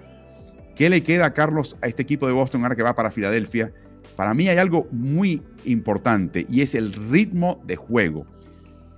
¿Qué 0.79 0.89
le 0.89 1.03
queda, 1.03 1.35
Carlos, 1.35 1.77
a 1.83 1.89
este 1.89 2.03
equipo 2.03 2.29
de 2.29 2.33
Boston 2.33 2.63
ahora 2.63 2.77
que 2.77 2.85
va 2.85 2.95
para 2.95 3.11
Filadelfia? 3.11 3.73
Para 4.15 4.33
mí 4.33 4.49
hay 4.49 4.59
algo 4.59 4.87
muy 4.93 5.43
importante 5.65 6.47
y 6.49 6.61
es 6.61 6.77
el 6.77 6.93
ritmo 6.93 7.61
de 7.65 7.75
juego. 7.75 8.27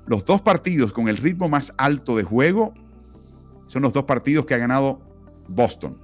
Los 0.07 0.27
dos 0.27 0.43
partidos 0.43 0.93
con 0.93 1.09
el 1.09 1.17
ritmo 1.17 1.49
más 1.49 1.73
alto 1.79 2.19
de 2.19 2.23
juego 2.23 2.75
son 3.67 3.81
los 3.81 3.95
dos 3.95 4.05
partidos 4.05 4.45
que 4.45 4.53
ha 4.53 4.59
ganado 4.59 5.01
Boston. 5.49 5.97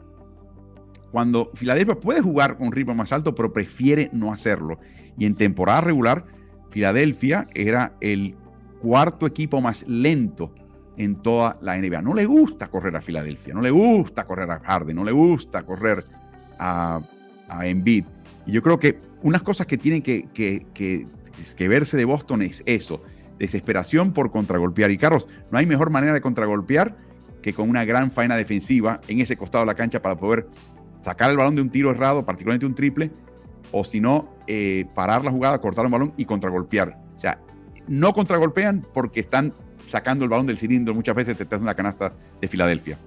Cuando 1.12 1.50
Filadelfia 1.52 2.00
puede 2.00 2.22
jugar 2.22 2.56
con 2.56 2.72
ritmo 2.72 2.94
más 2.94 3.12
alto, 3.12 3.34
pero 3.34 3.52
prefiere 3.52 4.08
no 4.14 4.32
hacerlo. 4.32 4.78
Y 5.18 5.26
en 5.26 5.34
temporada 5.34 5.82
regular, 5.82 6.24
Filadelfia 6.70 7.48
era 7.54 7.92
el 8.00 8.34
cuarto 8.80 9.26
equipo 9.26 9.60
más 9.60 9.86
lento 9.86 10.54
en 10.96 11.16
toda 11.16 11.56
la 11.60 11.76
NBA. 11.76 12.02
No 12.02 12.14
le 12.14 12.24
gusta 12.26 12.68
correr 12.68 12.96
a 12.96 13.00
Filadelfia, 13.00 13.54
no 13.54 13.60
le 13.60 13.70
gusta 13.70 14.26
correr 14.26 14.50
a 14.50 14.60
Harden, 14.60 14.96
no 14.96 15.04
le 15.04 15.12
gusta 15.12 15.62
correr 15.62 16.04
a, 16.58 17.00
a 17.48 17.66
Embiid. 17.66 18.04
Y 18.46 18.52
yo 18.52 18.62
creo 18.62 18.78
que 18.78 18.98
unas 19.22 19.42
cosas 19.42 19.66
que 19.66 19.76
tienen 19.76 20.02
que, 20.02 20.28
que, 20.32 20.66
que, 20.74 21.68
verse 21.68 21.96
de 21.96 22.04
Boston 22.04 22.42
es 22.42 22.62
eso, 22.66 23.02
desesperación 23.38 24.12
por 24.12 24.30
contragolpear. 24.30 24.90
Y 24.90 24.98
Carlos, 24.98 25.28
no 25.50 25.58
hay 25.58 25.66
mejor 25.66 25.90
manera 25.90 26.14
de 26.14 26.20
contragolpear 26.20 26.96
que 27.42 27.52
con 27.52 27.68
una 27.68 27.84
gran 27.84 28.10
faena 28.10 28.36
defensiva 28.36 29.00
en 29.08 29.20
ese 29.20 29.36
costado 29.36 29.64
de 29.64 29.66
la 29.66 29.74
cancha 29.74 30.00
para 30.00 30.16
poder 30.16 30.48
sacar 31.00 31.30
el 31.30 31.36
balón 31.36 31.56
de 31.56 31.62
un 31.62 31.70
tiro 31.70 31.90
errado, 31.90 32.24
particularmente 32.24 32.66
un 32.66 32.74
triple, 32.74 33.10
o 33.72 33.84
si 33.84 34.00
no, 34.00 34.28
eh, 34.46 34.86
parar 34.94 35.24
la 35.24 35.30
jugada, 35.30 35.60
cortar 35.60 35.84
un 35.84 35.92
balón 35.92 36.12
y 36.16 36.24
contragolpear. 36.24 36.96
O 37.14 37.18
sea, 37.18 37.40
no 37.88 38.12
contragolpean 38.12 38.86
porque 38.92 39.20
están 39.20 39.52
sacando 39.86 40.24
el 40.24 40.30
balón 40.30 40.46
del 40.46 40.58
cilindro 40.58 40.94
muchas 40.94 41.14
veces 41.14 41.38
detrás 41.38 41.60
de 41.60 41.64
una 41.64 41.74
canasta 41.74 42.12
de 42.40 42.48
Filadelfia. 42.48 42.98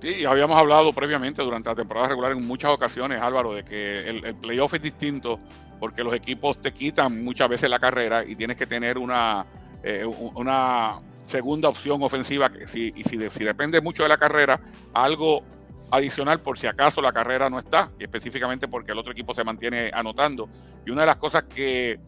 Sí, 0.00 0.24
habíamos 0.24 0.60
hablado 0.60 0.92
previamente 0.92 1.42
durante 1.42 1.70
la 1.70 1.74
temporada 1.74 2.08
regular 2.08 2.32
en 2.32 2.46
muchas 2.46 2.70
ocasiones, 2.70 3.22
Álvaro, 3.22 3.54
de 3.54 3.64
que 3.64 4.08
el, 4.08 4.34
playoff 4.36 4.74
es 4.74 4.82
distinto 4.82 5.40
porque 5.80 6.04
los 6.04 6.12
equipos 6.14 6.60
te 6.60 6.72
quitan 6.72 7.24
muchas 7.24 7.48
veces 7.48 7.70
la 7.70 7.78
carrera 7.78 8.24
y 8.24 8.36
tienes 8.36 8.56
que 8.56 8.66
tener 8.66 8.98
una, 8.98 9.46
eh, 9.82 10.04
una 10.04 11.00
segunda 11.26 11.68
opción 11.68 12.02
ofensiva 12.02 12.50
que 12.50 12.64
y 12.64 13.02
si, 13.02 13.30
si 13.30 13.44
depende 13.44 13.80
mucho 13.80 14.02
de 14.02 14.10
la 14.10 14.18
carrera, 14.18 14.60
algo 14.92 15.42
adicional 15.90 16.40
por 16.40 16.58
si 16.58 16.66
acaso 16.66 17.00
la 17.00 17.12
carrera 17.12 17.48
no 17.48 17.58
está, 17.58 17.90
y 17.98 18.04
específicamente 18.04 18.68
porque 18.68 18.92
el 18.92 18.98
otro 18.98 19.12
equipo 19.12 19.34
se 19.34 19.44
mantiene 19.44 19.90
anotando. 19.92 20.48
Y 20.84 20.90
una 20.90 21.02
de 21.02 21.06
las 21.06 21.16
cosas 21.16 21.44
que 21.44 21.98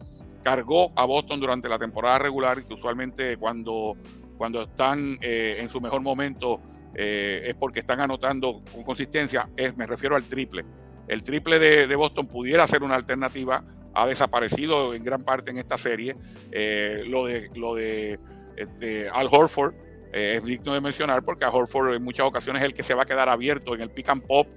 cargó 0.43 0.91
a 0.95 1.05
Boston 1.05 1.39
durante 1.39 1.69
la 1.69 1.77
temporada 1.77 2.19
regular, 2.19 2.63
que 2.65 2.73
usualmente 2.73 3.37
cuando, 3.37 3.95
cuando 4.37 4.63
están 4.63 5.17
eh, 5.21 5.57
en 5.59 5.69
su 5.69 5.81
mejor 5.81 6.01
momento 6.01 6.61
eh, 6.95 7.49
es 7.49 7.55
porque 7.55 7.81
están 7.81 7.99
anotando 7.99 8.61
con 8.73 8.83
consistencia, 8.83 9.49
es, 9.55 9.75
me 9.77 9.85
refiero 9.85 10.15
al 10.15 10.23
triple. 10.23 10.65
El 11.07 11.23
triple 11.23 11.59
de, 11.59 11.95
Boston 11.95 12.27
pudiera 12.27 12.67
ser 12.67 12.83
una 12.83 12.95
alternativa, 12.95 13.63
ha 13.93 14.07
desaparecido 14.07 14.93
en 14.93 15.03
gran 15.03 15.23
parte 15.23 15.51
en 15.51 15.57
esta 15.57 15.77
serie. 15.77 16.15
Eh, 16.51 17.03
lo 17.07 17.25
de, 17.25 17.49
lo 17.55 17.75
de 17.75 18.19
este, 18.57 19.07
Al 19.09 19.27
Horford 19.31 19.73
eh, 20.11 20.35
es 20.37 20.43
digno 20.43 20.73
de 20.73 20.81
mencionar 20.81 21.23
porque 21.23 21.45
a 21.45 21.49
Horford 21.49 21.93
en 21.93 22.03
muchas 22.03 22.25
ocasiones 22.25 22.61
es 22.61 22.65
el 22.67 22.73
que 22.73 22.83
se 22.83 22.93
va 22.93 23.03
a 23.03 23.05
quedar 23.05 23.29
abierto 23.29 23.75
en 23.75 23.81
el 23.81 23.89
pick 23.89 24.09
and 24.09 24.23
pop 24.23 24.47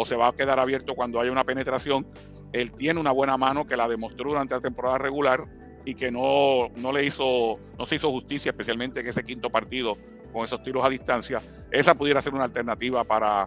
o 0.00 0.06
se 0.06 0.16
va 0.16 0.28
a 0.28 0.32
quedar 0.32 0.58
abierto 0.58 0.94
cuando 0.94 1.20
haya 1.20 1.30
una 1.30 1.44
penetración. 1.44 2.06
Él 2.54 2.72
tiene 2.72 2.98
una 2.98 3.12
buena 3.12 3.36
mano 3.36 3.66
que 3.66 3.76
la 3.76 3.86
demostró 3.86 4.30
durante 4.30 4.54
la 4.54 4.60
temporada 4.62 4.96
regular 4.96 5.44
y 5.84 5.94
que 5.94 6.10
no, 6.10 6.68
no 6.76 6.90
le 6.90 7.04
hizo, 7.04 7.52
no 7.78 7.84
se 7.84 7.96
hizo 7.96 8.10
justicia, 8.10 8.50
especialmente 8.50 9.00
en 9.00 9.08
ese 9.08 9.22
quinto 9.22 9.50
partido 9.50 9.98
con 10.32 10.42
esos 10.42 10.62
tiros 10.62 10.82
a 10.82 10.88
distancia. 10.88 11.38
Esa 11.70 11.94
pudiera 11.94 12.22
ser 12.22 12.32
una 12.32 12.44
alternativa 12.44 13.04
para, 13.04 13.46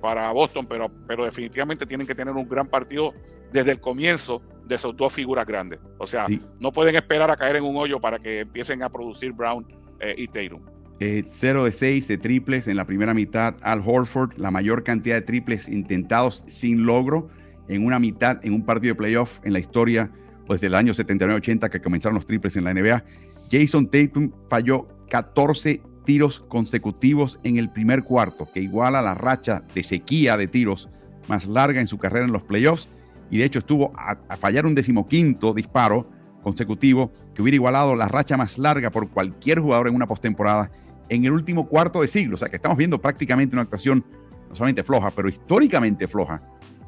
para 0.00 0.32
Boston, 0.32 0.66
pero, 0.66 0.90
pero 1.06 1.26
definitivamente 1.26 1.84
tienen 1.84 2.06
que 2.06 2.14
tener 2.14 2.34
un 2.34 2.48
gran 2.48 2.66
partido 2.66 3.12
desde 3.52 3.72
el 3.72 3.80
comienzo 3.80 4.40
de 4.64 4.76
esos 4.76 4.96
dos 4.96 5.12
figuras 5.12 5.46
grandes. 5.46 5.80
O 5.98 6.06
sea, 6.06 6.24
no 6.60 6.72
pueden 6.72 6.96
esperar 6.96 7.30
a 7.30 7.36
caer 7.36 7.56
en 7.56 7.64
un 7.64 7.76
hoyo 7.76 8.00
para 8.00 8.18
que 8.18 8.40
empiecen 8.40 8.82
a 8.82 8.88
producir 8.88 9.32
Brown 9.32 9.66
eh, 10.00 10.14
y 10.16 10.28
Tatum. 10.28 10.62
0 11.00 11.62
eh, 11.62 11.64
de 11.64 11.72
6 11.72 12.08
de 12.08 12.18
triples 12.18 12.68
en 12.68 12.76
la 12.76 12.84
primera 12.84 13.14
mitad. 13.14 13.54
Al 13.62 13.82
Horford, 13.84 14.36
la 14.36 14.50
mayor 14.50 14.84
cantidad 14.84 15.14
de 15.14 15.22
triples 15.22 15.68
intentados 15.68 16.44
sin 16.46 16.84
logro 16.84 17.28
en 17.68 17.86
una 17.86 17.98
mitad, 17.98 18.44
en 18.44 18.52
un 18.52 18.64
partido 18.64 18.92
de 18.92 18.98
playoff 18.98 19.38
en 19.42 19.54
la 19.54 19.60
historia, 19.60 20.10
pues 20.46 20.60
del 20.60 20.74
año 20.74 20.92
79-80 20.92 21.70
que 21.70 21.80
comenzaron 21.80 22.16
los 22.16 22.26
triples 22.26 22.56
en 22.56 22.64
la 22.64 22.74
NBA. 22.74 23.02
Jason 23.50 23.90
Tatum 23.90 24.30
falló 24.50 24.88
14 25.08 25.80
tiros 26.04 26.40
consecutivos 26.48 27.40
en 27.44 27.56
el 27.56 27.70
primer 27.70 28.02
cuarto, 28.02 28.46
que 28.52 28.60
iguala 28.60 29.00
la 29.00 29.14
racha 29.14 29.62
de 29.74 29.82
sequía 29.82 30.36
de 30.36 30.48
tiros 30.48 30.90
más 31.28 31.46
larga 31.46 31.80
en 31.80 31.86
su 31.86 31.96
carrera 31.96 32.26
en 32.26 32.32
los 32.32 32.42
playoffs. 32.42 32.88
Y 33.30 33.38
de 33.38 33.44
hecho 33.44 33.60
estuvo 33.60 33.92
a, 33.96 34.18
a 34.28 34.36
fallar 34.36 34.66
un 34.66 34.74
decimoquinto 34.74 35.54
disparo 35.54 36.10
consecutivo 36.42 37.12
que 37.34 37.42
hubiera 37.42 37.54
igualado 37.54 37.94
la 37.94 38.08
racha 38.08 38.36
más 38.36 38.58
larga 38.58 38.90
por 38.90 39.08
cualquier 39.08 39.60
jugador 39.60 39.88
en 39.88 39.94
una 39.94 40.06
postemporada 40.06 40.70
en 41.10 41.24
el 41.24 41.32
último 41.32 41.68
cuarto 41.68 42.00
de 42.00 42.08
siglo. 42.08 42.36
O 42.36 42.38
sea 42.38 42.48
que 42.48 42.56
estamos 42.56 42.78
viendo 42.78 42.98
prácticamente 43.00 43.54
una 43.54 43.62
actuación 43.62 44.04
no 44.48 44.54
solamente 44.54 44.82
floja, 44.82 45.10
pero 45.10 45.28
históricamente 45.28 46.08
floja 46.08 46.40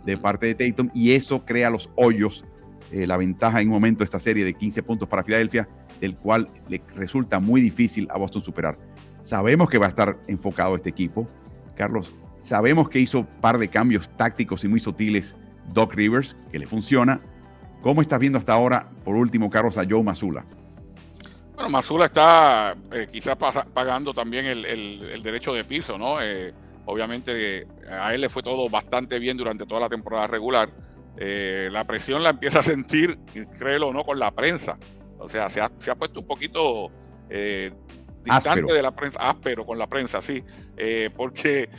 de 0.06 0.16
parte 0.16 0.46
de 0.46 0.54
Tatum 0.54 0.88
y 0.94 1.12
eso 1.12 1.44
crea 1.44 1.70
los 1.70 1.90
hoyos, 1.96 2.44
eh, 2.90 3.06
la 3.06 3.16
ventaja 3.16 3.60
en 3.60 3.68
un 3.68 3.74
momento 3.74 3.98
de 3.98 4.06
esta 4.06 4.18
serie 4.18 4.44
de 4.44 4.54
15 4.54 4.82
puntos 4.82 5.08
para 5.08 5.22
Filadelfia, 5.22 5.68
del 6.00 6.16
cual 6.16 6.48
le 6.68 6.82
resulta 6.96 7.38
muy 7.38 7.60
difícil 7.60 8.08
a 8.10 8.18
Boston 8.18 8.42
superar. 8.42 8.78
Sabemos 9.20 9.68
que 9.68 9.78
va 9.78 9.86
a 9.86 9.90
estar 9.90 10.18
enfocado 10.26 10.74
este 10.74 10.88
equipo. 10.88 11.26
Carlos, 11.76 12.12
sabemos 12.40 12.88
que 12.88 12.98
hizo 12.98 13.20
un 13.20 13.26
par 13.40 13.58
de 13.58 13.68
cambios 13.68 14.10
tácticos 14.16 14.64
y 14.64 14.68
muy 14.68 14.80
sutiles 14.80 15.36
Doc 15.72 15.94
Rivers, 15.94 16.36
que 16.50 16.58
le 16.58 16.66
funciona. 16.66 17.20
¿Cómo 17.80 18.00
estás 18.00 18.18
viendo 18.18 18.38
hasta 18.38 18.52
ahora, 18.52 18.90
por 19.04 19.14
último, 19.14 19.50
Carlos, 19.50 19.78
a 19.78 19.84
Joe 19.88 20.02
Mazula? 20.02 20.44
Bueno, 21.62 21.76
Mazula 21.76 22.06
está 22.06 22.74
eh, 22.90 23.06
quizás 23.08 23.36
pagando 23.36 24.12
también 24.12 24.46
el, 24.46 25.22
derecho 25.22 25.54
de 25.54 25.62
piso, 25.62 25.96
¿no? 25.96 26.20
Eh, 26.20 26.52
obviamente 26.86 27.68
a 27.88 28.12
él 28.12 28.22
le 28.22 28.28
fue 28.28 28.42
todo 28.42 28.68
bastante 28.68 29.20
bien 29.20 29.36
durante 29.36 29.64
toda 29.64 29.82
la 29.82 29.88
temporada 29.88 30.26
regular. 30.26 30.70
Eh, 31.16 31.68
la 31.70 31.84
presión 31.84 32.24
la 32.24 32.30
empieza 32.30 32.58
a 32.58 32.62
sentir, 32.62 33.16
créelo 33.60 33.90
o 33.90 33.92
no, 33.92 34.02
con 34.02 34.18
la 34.18 34.32
prensa. 34.32 34.76
O 35.20 35.28
sea, 35.28 35.48
se 35.48 35.60
ha, 35.60 35.94
puesto 35.94 36.18
un 36.18 36.26
poquito 36.26 36.90
distante 38.24 38.72
de 38.72 38.82
la 38.82 38.90
prensa, 38.90 39.20
áspero 39.20 39.64
con 39.64 39.78
la 39.78 39.86
prensa, 39.86 40.20
sí, 40.20 40.42
porque 41.16 41.70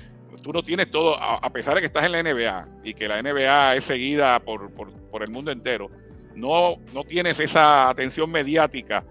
tú 0.42 0.54
no 0.54 0.64
tienes 0.64 0.92
todo, 0.92 1.22
a, 1.22 1.50
pesar 1.50 1.76
de 1.76 1.82
que 1.82 1.88
estás 1.88 2.06
en 2.06 2.14
la 2.14 2.24
NBA 2.24 2.68
y 2.86 2.94
que 2.94 3.10
la 3.10 3.22
NBA 3.22 3.76
es 3.76 3.84
seguida 3.84 4.40
por, 4.40 4.72
por 4.72 5.24
el 5.24 5.30
mundo 5.30 5.52
entero, 5.52 5.90
no, 6.36 6.78
no 6.94 7.04
tienes 7.04 7.38
esa 7.38 7.90
atención 7.90 8.32
mediática 8.32 9.04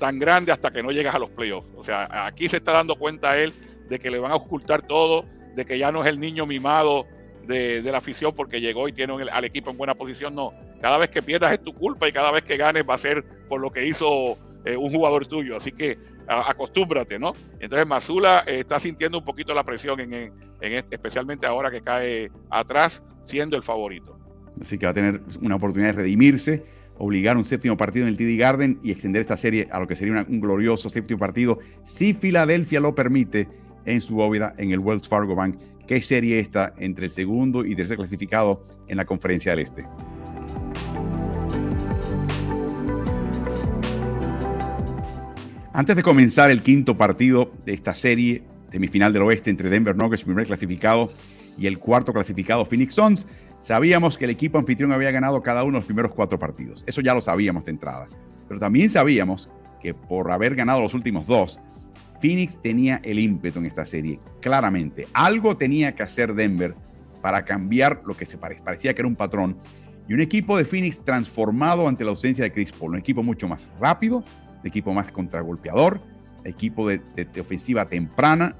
tan 0.00 0.18
grande 0.18 0.50
hasta 0.50 0.72
que 0.72 0.82
no 0.82 0.90
llegas 0.90 1.14
a 1.14 1.20
los 1.20 1.30
playoffs. 1.30 1.68
O 1.76 1.84
sea, 1.84 2.26
aquí 2.26 2.48
se 2.48 2.56
está 2.56 2.72
dando 2.72 2.96
cuenta 2.96 3.38
él 3.38 3.52
de 3.88 4.00
que 4.00 4.10
le 4.10 4.18
van 4.18 4.32
a 4.32 4.36
ocultar 4.36 4.82
todo, 4.82 5.24
de 5.54 5.64
que 5.64 5.78
ya 5.78 5.92
no 5.92 6.02
es 6.02 6.08
el 6.08 6.18
niño 6.18 6.46
mimado 6.46 7.06
de, 7.46 7.82
la 7.82 7.98
afición 7.98 8.32
porque 8.34 8.60
llegó 8.60 8.88
y 8.88 8.92
tiene 8.92 9.14
al 9.30 9.44
equipo 9.44 9.70
en 9.70 9.76
buena 9.76 9.94
posición. 9.94 10.34
No, 10.34 10.52
cada 10.80 10.98
vez 10.98 11.10
que 11.10 11.22
pierdas 11.22 11.52
es 11.52 11.62
tu 11.62 11.74
culpa 11.74 12.08
y 12.08 12.12
cada 12.12 12.32
vez 12.32 12.42
que 12.42 12.56
ganes 12.56 12.84
va 12.88 12.94
a 12.94 12.98
ser 12.98 13.24
por 13.48 13.60
lo 13.60 13.70
que 13.70 13.86
hizo 13.86 14.38
eh, 14.64 14.76
un 14.76 14.90
jugador 14.90 15.26
tuyo. 15.26 15.56
Así 15.56 15.70
que 15.70 15.98
acostúmbrate, 16.26 17.18
¿no? 17.18 17.34
Entonces 17.58 17.86
Mazula 17.86 18.44
eh, 18.46 18.60
está 18.60 18.80
sintiendo 18.80 19.18
un 19.18 19.24
poquito 19.24 19.52
la 19.52 19.64
presión, 19.64 20.00
en, 20.00 20.14
en 20.14 20.32
este, 20.60 20.96
especialmente 20.96 21.46
ahora 21.46 21.70
que 21.70 21.82
cae 21.82 22.30
atrás, 22.48 23.02
siendo 23.26 23.56
el 23.56 23.62
favorito. 23.62 24.18
Así 24.60 24.78
que 24.78 24.86
va 24.86 24.92
a 24.92 24.94
tener 24.94 25.20
una 25.42 25.56
oportunidad 25.56 25.94
de 25.94 26.02
redimirse 26.02 26.79
obligar 27.00 27.38
un 27.38 27.46
séptimo 27.46 27.78
partido 27.78 28.06
en 28.06 28.12
el 28.12 28.18
TD 28.18 28.38
Garden 28.38 28.78
y 28.82 28.90
extender 28.92 29.22
esta 29.22 29.36
serie 29.36 29.66
a 29.70 29.80
lo 29.80 29.88
que 29.88 29.96
sería 29.96 30.24
un 30.28 30.40
glorioso 30.40 30.90
séptimo 30.90 31.18
partido, 31.18 31.58
si 31.82 32.12
Filadelfia 32.12 32.78
lo 32.78 32.94
permite 32.94 33.48
en 33.86 34.02
su 34.02 34.14
bóveda 34.14 34.52
en 34.58 34.70
el 34.70 34.78
Wells 34.80 35.08
Fargo 35.08 35.34
Bank. 35.34 35.56
¿Qué 35.86 36.02
serie 36.02 36.38
está 36.38 36.74
entre 36.76 37.06
el 37.06 37.10
segundo 37.10 37.64
y 37.64 37.74
tercer 37.74 37.96
clasificado 37.96 38.62
en 38.86 38.98
la 38.98 39.06
Conferencia 39.06 39.52
del 39.52 39.60
Este? 39.60 39.86
Antes 45.72 45.96
de 45.96 46.02
comenzar 46.02 46.50
el 46.50 46.62
quinto 46.62 46.98
partido 46.98 47.50
de 47.64 47.72
esta 47.72 47.94
serie 47.94 48.42
semifinal 48.70 49.12
del 49.12 49.22
oeste 49.22 49.48
entre 49.48 49.70
Denver 49.70 49.96
Nuggets, 49.96 50.24
primer 50.24 50.46
clasificado, 50.46 51.10
y 51.60 51.68
el 51.68 51.78
cuarto 51.78 52.12
clasificado 52.12 52.64
Phoenix 52.64 52.94
Suns, 52.94 53.26
Sabíamos 53.60 54.16
que 54.16 54.24
el 54.24 54.30
equipo 54.30 54.56
anfitrión 54.56 54.90
había 54.90 55.10
ganado 55.10 55.42
cada 55.42 55.62
uno 55.64 55.72
de 55.72 55.80
los 55.80 55.84
primeros 55.84 56.12
cuatro 56.12 56.38
partidos. 56.38 56.82
Eso 56.86 57.02
ya 57.02 57.12
lo 57.12 57.20
sabíamos 57.20 57.66
de 57.66 57.72
entrada. 57.72 58.08
Pero 58.48 58.58
también 58.58 58.88
sabíamos 58.88 59.50
que 59.82 59.92
por 59.92 60.32
haber 60.32 60.54
ganado 60.54 60.80
los 60.80 60.94
últimos 60.94 61.26
dos, 61.26 61.60
Phoenix 62.22 62.58
tenía 62.62 63.00
el 63.04 63.18
ímpetu 63.18 63.58
en 63.58 63.66
esta 63.66 63.84
serie. 63.84 64.18
Claramente, 64.40 65.06
algo 65.12 65.58
tenía 65.58 65.94
que 65.94 66.02
hacer 66.02 66.34
Denver 66.34 66.74
para 67.20 67.44
cambiar 67.44 68.00
lo 68.06 68.16
que 68.16 68.24
se 68.24 68.38
parecía 68.38 68.94
que 68.94 69.02
era 69.02 69.08
un 69.08 69.14
patrón. 69.14 69.58
Y 70.08 70.14
un 70.14 70.20
equipo 70.20 70.56
de 70.56 70.64
Phoenix 70.64 71.04
transformado 71.04 71.86
ante 71.86 72.02
la 72.02 72.10
ausencia 72.10 72.44
de 72.44 72.52
Chris 72.52 72.72
Paul. 72.72 72.92
Un 72.92 72.98
equipo 72.98 73.22
mucho 73.22 73.46
más 73.46 73.68
rápido, 73.78 74.24
un 74.62 74.66
equipo 74.66 74.94
más 74.94 75.12
contragolpeador, 75.12 76.00
equipo 76.44 76.88
de, 76.88 77.02
ofensiva 77.38 77.86
temprana. 77.90 78.56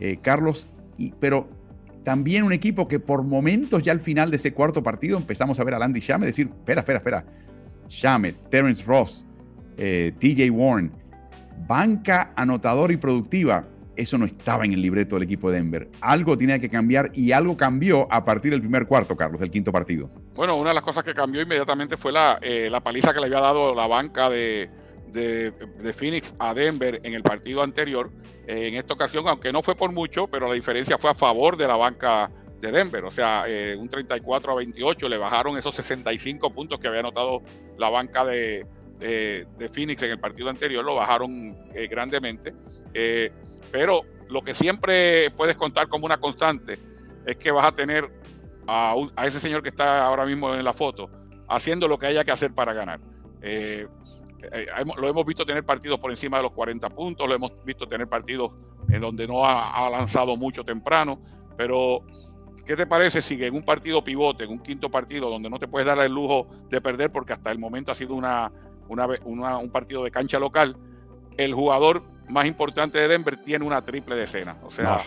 Eh, 0.00 0.18
Carlos, 0.20 0.68
y, 0.98 1.12
pero 1.20 1.59
también 2.04 2.44
un 2.44 2.52
equipo 2.52 2.88
que 2.88 2.98
por 2.98 3.22
momentos 3.22 3.82
ya 3.82 3.92
al 3.92 4.00
final 4.00 4.30
de 4.30 4.36
ese 4.36 4.52
cuarto 4.52 4.82
partido 4.82 5.18
empezamos 5.18 5.60
a 5.60 5.64
ver 5.64 5.74
a 5.74 5.78
Landy 5.78 6.00
Shamet 6.00 6.26
decir, 6.26 6.48
espera, 6.48 6.80
espera, 6.80 6.98
espera. 6.98 7.24
Shamet, 7.88 8.48
Terence 8.50 8.84
Ross, 8.84 9.26
eh, 9.76 10.12
TJ 10.18 10.50
Warren, 10.50 10.92
banca 11.66 12.32
anotador 12.36 12.92
y 12.92 12.96
productiva. 12.96 13.62
Eso 13.96 14.16
no 14.16 14.24
estaba 14.24 14.64
en 14.64 14.72
el 14.72 14.80
libreto 14.80 15.16
del 15.16 15.24
equipo 15.24 15.50
de 15.50 15.58
Denver. 15.58 15.88
Algo 16.00 16.36
tenía 16.36 16.58
que 16.58 16.70
cambiar 16.70 17.10
y 17.12 17.32
algo 17.32 17.56
cambió 17.56 18.10
a 18.10 18.24
partir 18.24 18.52
del 18.52 18.60
primer 18.60 18.86
cuarto, 18.86 19.16
Carlos, 19.16 19.40
del 19.40 19.50
quinto 19.50 19.72
partido. 19.72 20.08
Bueno, 20.34 20.56
una 20.56 20.70
de 20.70 20.74
las 20.74 20.84
cosas 20.84 21.04
que 21.04 21.12
cambió 21.12 21.42
inmediatamente 21.42 21.96
fue 21.96 22.12
la, 22.12 22.38
eh, 22.40 22.68
la 22.70 22.80
paliza 22.80 23.12
que 23.12 23.18
le 23.18 23.26
había 23.26 23.40
dado 23.40 23.74
la 23.74 23.86
banca 23.86 24.30
de, 24.30 24.70
de, 25.12 25.52
Phoenix 25.96 26.34
a 26.38 26.54
Denver 26.54 27.00
en 27.02 27.14
el 27.14 27.22
partido 27.22 27.62
anterior. 27.62 28.10
Eh, 28.46 28.68
en 28.68 28.74
esta 28.74 28.94
ocasión, 28.94 29.28
aunque 29.28 29.52
no 29.52 29.62
fue 29.62 29.74
por 29.74 29.92
mucho, 29.92 30.26
pero 30.26 30.48
la 30.48 30.54
diferencia 30.54 30.98
fue 30.98 31.10
a 31.10 31.14
favor 31.14 31.56
de 31.56 31.66
la 31.66 31.76
banca 31.76 32.30
de 32.60 32.70
Denver. 32.70 33.04
O 33.04 33.10
sea, 33.10 33.44
eh, 33.46 33.76
un 33.76 33.88
34 33.88 34.52
a 34.52 34.54
28 34.56 35.08
le 35.08 35.18
bajaron 35.18 35.56
esos 35.56 35.74
65 35.74 36.50
puntos 36.50 36.78
que 36.78 36.88
había 36.88 37.00
anotado 37.00 37.42
la 37.78 37.88
banca 37.88 38.24
de, 38.24 38.66
de, 38.98 39.68
Phoenix 39.72 40.02
en 40.02 40.10
el 40.10 40.18
partido 40.18 40.50
anterior, 40.50 40.84
lo 40.84 40.94
bajaron 40.94 41.56
eh, 41.74 41.88
grandemente. 41.88 42.54
pero 43.72 44.02
lo 44.28 44.42
que 44.42 44.54
siempre 44.54 45.30
puedes 45.30 45.56
contar 45.56 45.88
como 45.88 46.06
una 46.06 46.18
constante 46.18 46.78
es 47.26 47.36
que 47.36 47.50
vas 47.50 47.66
a 47.66 47.72
tener 47.72 48.10
a, 48.66 48.94
ese 49.24 49.40
señor 49.40 49.62
que 49.62 49.70
está 49.70 50.04
ahora 50.04 50.24
mismo 50.24 50.54
en 50.54 50.64
la 50.64 50.72
foto 50.72 51.10
haciendo 51.48 51.88
lo 51.88 51.98
que 51.98 52.06
haya 52.06 52.24
que 52.24 52.30
hacer 52.30 52.52
para 52.52 52.72
ganar. 52.72 53.00
Eh, 54.52 54.66
lo 54.96 55.08
hemos 55.08 55.26
visto 55.26 55.44
tener 55.44 55.64
partidos 55.64 55.98
por 55.98 56.10
encima 56.10 56.38
de 56.38 56.44
los 56.44 56.52
40 56.52 56.88
puntos, 56.90 57.28
lo 57.28 57.34
hemos 57.34 57.52
visto 57.64 57.86
tener 57.86 58.08
partidos 58.08 58.52
en 58.88 59.00
donde 59.00 59.26
no 59.26 59.44
ha, 59.44 59.88
lanzado 59.90 60.36
mucho 60.36 60.64
temprano, 60.64 61.20
pero 61.56 62.02
¿qué 62.64 62.76
te 62.76 62.86
parece 62.86 63.22
si 63.22 63.42
en 63.44 63.54
un 63.54 63.64
partido 63.64 64.02
pivote, 64.02 64.44
en 64.44 64.50
un 64.50 64.60
quinto 64.60 64.90
partido, 64.90 65.30
donde 65.30 65.50
no 65.50 65.58
te 65.58 65.68
puedes 65.68 65.86
dar 65.86 65.98
el 65.98 66.12
lujo 66.12 66.48
de 66.68 66.80
perder 66.80 67.10
porque 67.10 67.32
hasta 67.32 67.50
el 67.50 67.58
momento 67.58 67.92
ha 67.92 67.94
sido 67.94 68.14
una, 68.14 68.50
un 68.88 69.70
partido 69.70 70.04
de 70.04 70.10
cancha 70.10 70.38
local, 70.38 70.76
el 71.36 71.54
jugador 71.54 72.02
más 72.28 72.46
importante 72.46 72.98
de 72.98 73.08
Denver 73.08 73.36
tiene 73.42 73.64
una 73.64 73.82
triple 73.82 74.16
decena? 74.16 74.56
O 74.64 74.70
sea, 74.70 75.00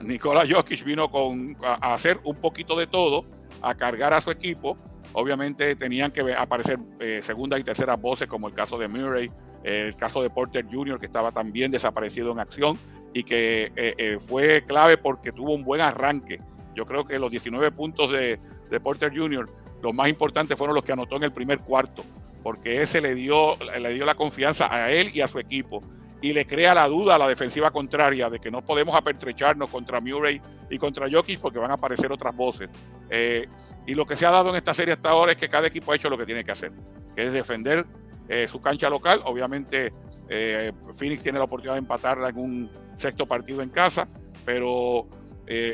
Nikola 0.00 0.44
Jokic 0.48 0.84
vino 0.84 1.10
con, 1.10 1.56
a 1.62 1.94
hacer 1.94 2.20
un 2.24 2.36
poquito 2.36 2.76
de 2.76 2.86
todo, 2.86 3.24
a 3.62 3.74
cargar 3.74 4.14
a 4.14 4.20
su 4.20 4.30
equipo 4.30 4.76
Obviamente 5.12 5.74
tenían 5.76 6.10
que 6.12 6.32
aparecer 6.34 6.78
eh, 7.00 7.20
segundas 7.22 7.58
y 7.60 7.64
terceras 7.64 8.00
voces, 8.00 8.28
como 8.28 8.48
el 8.48 8.54
caso 8.54 8.78
de 8.78 8.88
Murray, 8.88 9.30
eh, 9.64 9.84
el 9.88 9.96
caso 9.96 10.22
de 10.22 10.30
Porter 10.30 10.66
Jr., 10.70 11.00
que 11.00 11.06
estaba 11.06 11.32
también 11.32 11.70
desaparecido 11.70 12.32
en 12.32 12.38
acción 12.38 12.78
y 13.12 13.24
que 13.24 13.72
eh, 13.74 14.18
fue 14.20 14.64
clave 14.64 14.96
porque 14.96 15.32
tuvo 15.32 15.54
un 15.54 15.64
buen 15.64 15.80
arranque. 15.80 16.40
Yo 16.76 16.86
creo 16.86 17.04
que 17.04 17.18
los 17.18 17.30
19 17.30 17.72
puntos 17.72 18.12
de, 18.12 18.38
de, 18.70 18.80
Porter 18.80 19.12
Jr., 19.16 19.50
los 19.82 19.92
más 19.92 20.08
importantes 20.08 20.56
fueron 20.56 20.76
los 20.76 20.84
que 20.84 20.92
anotó 20.92 21.16
en 21.16 21.24
el 21.24 21.32
primer 21.32 21.58
cuarto, 21.58 22.04
porque 22.44 22.82
ese 22.82 23.00
le 23.00 23.14
dio, 23.14 23.56
le 23.56 23.92
dio 23.92 24.04
la 24.04 24.14
confianza 24.14 24.72
a 24.72 24.92
él 24.92 25.10
y 25.12 25.22
a 25.22 25.26
su 25.26 25.40
equipo 25.40 25.80
y 26.22 26.32
le 26.32 26.46
crea 26.46 26.74
la 26.74 26.86
duda 26.86 27.14
a 27.14 27.18
la 27.18 27.28
defensiva 27.28 27.70
contraria 27.70 28.28
de 28.28 28.38
que 28.38 28.50
no 28.50 28.62
podemos 28.62 28.94
apertrecharnos 28.94 29.70
contra 29.70 30.00
Murray 30.00 30.40
y 30.68 30.78
contra 30.78 31.10
Jokic 31.10 31.40
porque 31.40 31.58
van 31.58 31.70
a 31.70 31.74
aparecer 31.74 32.12
otras 32.12 32.36
voces. 32.36 32.68
Eh, 33.08 33.48
y 33.86 33.94
lo 33.94 34.06
que 34.06 34.16
se 34.16 34.26
ha 34.26 34.30
dado 34.30 34.50
en 34.50 34.56
esta 34.56 34.74
serie 34.74 34.94
hasta 34.94 35.10
ahora 35.10 35.32
es 35.32 35.38
que 35.38 35.48
cada 35.48 35.66
equipo 35.66 35.92
ha 35.92 35.96
hecho 35.96 36.10
lo 36.10 36.18
que 36.18 36.26
tiene 36.26 36.44
que 36.44 36.52
hacer, 36.52 36.72
que 37.16 37.26
es 37.26 37.32
defender 37.32 37.86
eh, 38.28 38.46
su 38.48 38.60
cancha 38.60 38.90
local. 38.90 39.22
Obviamente 39.24 39.92
eh, 40.28 40.72
Phoenix 40.96 41.22
tiene 41.22 41.38
la 41.38 41.44
oportunidad 41.44 41.74
de 41.74 41.80
empatarla 41.80 42.28
en 42.28 42.38
un 42.38 42.70
sexto 42.96 43.26
partido 43.26 43.62
en 43.62 43.70
casa, 43.70 44.06
pero 44.44 45.08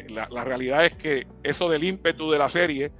la, 0.09 0.43
realidad 0.43 0.87
es 0.87 0.95
que 0.95 1.27
eso 1.43 1.69
del 1.69 1.85
ímpetu 1.85 2.31
de 2.31 2.39
la 2.39 2.49
serie, 2.49 2.91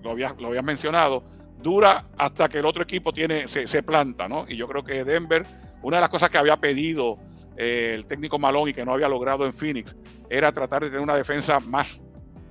lo 0.00 0.12
habías 0.12 0.38
lo 0.38 0.62
mencionado, 0.62 1.24
dura 1.60 2.06
hasta 2.16 2.48
que 2.48 2.58
el 2.58 2.66
otro 2.66 2.84
equipo 2.84 3.12
tiene, 3.12 3.48
se, 3.48 3.66
se 3.66 3.82
planta, 3.82 4.28
¿no? 4.28 4.44
Y 4.48 4.56
yo 4.56 4.68
creo 4.68 4.84
que 4.84 5.02
Denver 5.02 5.44
una 5.82 5.96
de 5.96 6.00
las 6.00 6.10
cosas 6.10 6.30
que 6.30 6.38
había 6.38 6.56
pedido 6.56 7.16
eh, 7.56 7.92
el 7.94 8.06
técnico 8.06 8.38
Malón 8.38 8.68
y 8.68 8.74
que 8.74 8.84
no 8.84 8.94
había 8.94 9.08
logrado 9.08 9.44
en 9.44 9.52
Phoenix 9.52 9.94
era 10.30 10.52
tratar 10.52 10.82
de 10.82 10.88
tener 10.88 11.02
una 11.02 11.16
defensa 11.16 11.58
más 11.60 12.02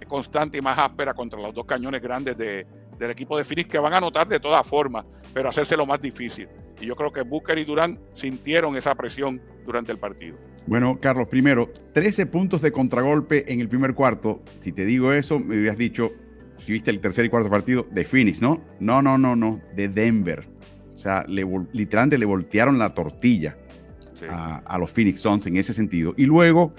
constante 0.08 0.58
y 0.58 0.62
más 0.62 0.78
áspera 0.78 1.14
contra 1.14 1.40
los 1.40 1.54
dos 1.54 1.66
cañones 1.66 2.02
grandes 2.02 2.38
del 2.38 2.66
equipo 3.10 3.38
de 3.38 3.46
Phoenix 3.46 3.70
que 3.70 3.80
van 3.80 3.94
a 3.94 3.98
anotar 3.98 4.28
de 4.28 4.40
todas 4.40 4.68
formas, 4.68 5.06
pero 5.34 5.48
hacerse 5.48 5.78
lo 5.78 5.86
más 5.86 6.02
difícil. 6.02 6.50
Y 6.82 6.86
yo 6.86 6.96
creo 6.96 7.12
que 7.12 7.22
Booker 7.22 7.58
y 7.58 7.64
Durán 7.64 7.98
sintieron 8.14 8.76
esa 8.76 8.94
presión 8.94 9.42
durante 9.66 9.92
el 9.92 10.00
partido. 10.00 10.38
Bueno, 10.68 11.00
Carlos, 11.00 11.28
primero, 11.30 11.70
13 11.94 12.26
puntos 12.26 12.62
de 12.62 12.72
contragolpe 12.72 13.52
en 13.52 13.62
el 13.62 13.70
primer 13.70 13.96
cuarto. 13.96 14.42
Si 14.60 14.74
te 14.74 14.86
digo 14.86 15.14
eso, 15.14 15.40
me 15.40 15.58
hubieras 15.58 15.78
dicho, 15.78 16.12
si 16.58 16.74
viste 16.74 16.92
el 16.92 17.00
tercer 17.00 17.26
y 17.26 17.30
cuarto 17.30 17.50
partido, 17.50 17.88
de 17.90 18.04
Phoenix, 18.04 18.42
¿no? 18.42 18.62
No, 18.80 19.02
no, 19.02 19.18
no, 19.18 19.36
no, 19.36 19.62
de 19.74 19.88
Denver. 19.88 20.46
O 21.02 21.04
sea, 21.04 21.26
literalmente 21.28 22.20
le 22.20 22.26
voltearon 22.26 22.78
la 22.78 22.94
tortilla 22.94 23.58
a, 24.30 24.78
los 24.78 24.92
Phoenix 24.92 25.20
Suns 25.22 25.48
en 25.48 25.58
ese 25.58 25.74
sentido. 25.74 26.14
Y 26.16 26.26
luego 26.26 26.76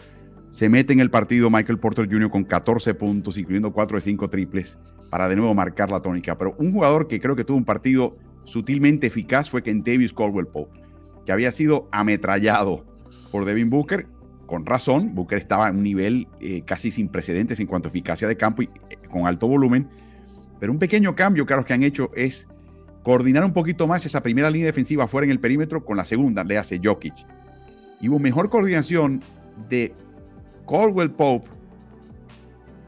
se 0.51 0.68
mete 0.68 0.93
en 0.93 1.01
el 1.01 1.11
partido 1.11 1.51
Michael 1.51 1.81
Porter 1.81 2.09
Jr. 2.09 2.31
con 2.31 2.45
14 2.45 2.95
puntos, 2.95 3.37
incluyendo 3.37 3.73
4 3.73 3.97
de 3.97 4.01
5 4.01 4.31
triples, 4.31 4.79
para 5.11 5.29
de 5.29 5.35
nuevo 5.35 5.53
marcar 5.55 5.91
la 5.91 6.01
tónica. 6.01 6.39
Pero 6.39 6.55
un 6.57 6.70
jugador 6.70 7.09
que 7.09 7.18
creo 7.18 7.35
que 7.35 7.43
tuvo 7.43 7.57
un 7.57 7.64
partido 7.64 8.16
sutilmente 8.45 9.09
eficaz 9.09 9.51
fue 9.51 9.61
Kentavious 9.61 10.12
Caldwell 10.12 10.47
Pope, 10.47 10.81
que 11.27 11.33
había 11.33 11.51
sido 11.51 11.89
ametrallado 11.91 12.87
por 13.33 13.45
Devin 13.45 13.70
Booker, 13.70 14.07
con 14.47 14.64
razón. 14.64 15.16
Booker 15.16 15.39
estaba 15.39 15.66
a 15.66 15.73
un 15.73 15.83
nivel 15.83 16.29
eh, 16.39 16.62
casi 16.64 16.93
sin 16.93 17.09
precedentes 17.09 17.59
en 17.59 17.66
cuanto 17.66 17.89
a 17.89 17.91
eficacia 17.91 18.29
de 18.29 18.37
campo 18.37 18.62
y 18.62 18.66
eh, 18.89 18.99
con 19.11 19.27
alto 19.27 19.49
volumen. 19.49 19.89
Pero 20.61 20.70
un 20.70 20.79
pequeño 20.79 21.16
cambio, 21.16 21.45
Carlos, 21.45 21.66
que 21.66 21.73
han 21.73 21.83
hecho 21.83 22.12
es 22.14 22.47
coordinar 23.03 23.44
un 23.44 23.53
poquito 23.53 23.86
más 23.86 24.05
esa 24.07 24.22
primera 24.22 24.50
línea 24.50 24.66
defensiva 24.66 25.09
fuera 25.09 25.24
en 25.24 25.30
el 25.30 25.40
perímetro 25.40 25.84
con 25.84 25.96
la 25.96 26.05
segunda, 26.05 26.44
le 26.44 26.59
hace 26.59 26.80
Jokic. 26.82 27.14
Y 28.00 28.09
hubo 28.09 28.18
mejor 28.18 28.48
coordinación 28.50 29.22
de 29.68 29.92
Caldwell 30.68 31.11
Pope 31.11 31.48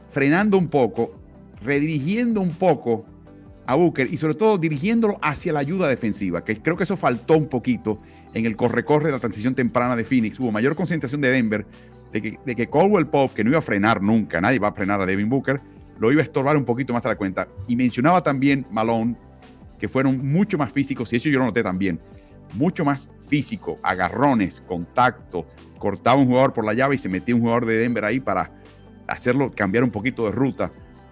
frenando 0.09 0.57
un 0.57 0.69
poco, 0.69 1.13
redirigiendo 1.61 2.41
un 2.41 2.53
poco 2.53 3.05
a 3.65 3.75
Booker 3.75 4.07
y 4.11 4.17
sobre 4.17 4.35
todo 4.35 4.57
dirigiéndolo 4.57 5.17
hacia 5.21 5.51
la 5.51 5.59
ayuda 5.59 5.87
defensiva, 5.87 6.43
que 6.43 6.61
creo 6.61 6.77
que 6.77 6.83
eso 6.83 6.97
faltó 6.97 7.35
un 7.35 7.47
poquito 7.47 7.99
en 8.33 8.45
el 8.45 8.55
corre-corre 8.55 9.07
de 9.07 9.13
la 9.13 9.19
transición 9.19 9.55
temprana 9.55 9.95
de 9.95 10.05
Phoenix. 10.05 10.39
Hubo 10.39 10.51
mayor 10.51 10.75
concentración 10.75 11.21
de 11.21 11.31
Denver 11.31 11.65
de 12.13 12.55
que, 12.55 12.67
Caldwell 12.69 13.07
Pope, 13.07 13.35
que 13.35 13.43
no 13.43 13.49
iba 13.49 13.59
a 13.59 13.61
frenar 13.61 14.01
nunca, 14.01 14.39
nadie 14.39 14.59
va 14.59 14.69
a 14.69 14.73
frenar 14.73 15.01
a 15.01 15.05
Devin 15.05 15.27
Booker, 15.27 15.59
lo 15.99 16.11
iba 16.11 16.21
a 16.21 16.23
estorbar 16.23 16.55
un 16.55 16.63
poquito 16.63 16.93
más 16.93 17.03
a 17.05 17.09
la 17.09 17.15
cuenta. 17.15 17.47
Y 17.67 17.75
mencionaba 17.75 18.23
también 18.23 18.65
Malone 18.71 19.17
que 19.79 19.87
fueron 19.87 20.31
mucho 20.31 20.57
más 20.57 20.71
físicos, 20.71 21.11
y 21.11 21.17
eso 21.17 21.29
yo 21.29 21.39
lo 21.39 21.45
noté 21.45 21.63
también, 21.63 21.99
mucho 22.53 22.85
más 22.85 23.11
físico, 23.27 23.79
agarrones, 23.83 24.61
contacto, 24.61 25.45
cortaba 25.79 26.19
un 26.19 26.27
jugador 26.27 26.53
por 26.53 26.65
la 26.65 26.73
llave 26.73 26.95
y 26.95 26.97
se 26.97 27.09
metía 27.09 27.35
un 27.35 27.41
jugador 27.41 27.65
de 27.65 27.77
Denver 27.77 28.05
ahí 28.05 28.19
para 28.19 28.51
hacerlo 29.07 29.51
cambiar 29.53 29.83
un 29.83 29.91
poquito 29.91 30.25
de 30.25 30.31
ruta. 30.31 30.71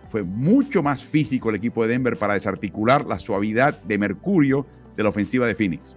Fue 0.09 0.23
mucho 0.23 0.83
más 0.83 1.03
físico 1.03 1.49
el 1.49 1.55
equipo 1.55 1.83
de 1.83 1.89
Denver 1.89 2.17
para 2.17 2.35
desarticular 2.35 3.05
la 3.05 3.19
suavidad 3.19 3.81
de 3.81 3.97
Mercurio 3.97 4.65
de 4.95 5.03
la 5.03 5.09
ofensiva 5.09 5.47
de 5.47 5.55
Phoenix. 5.55 5.95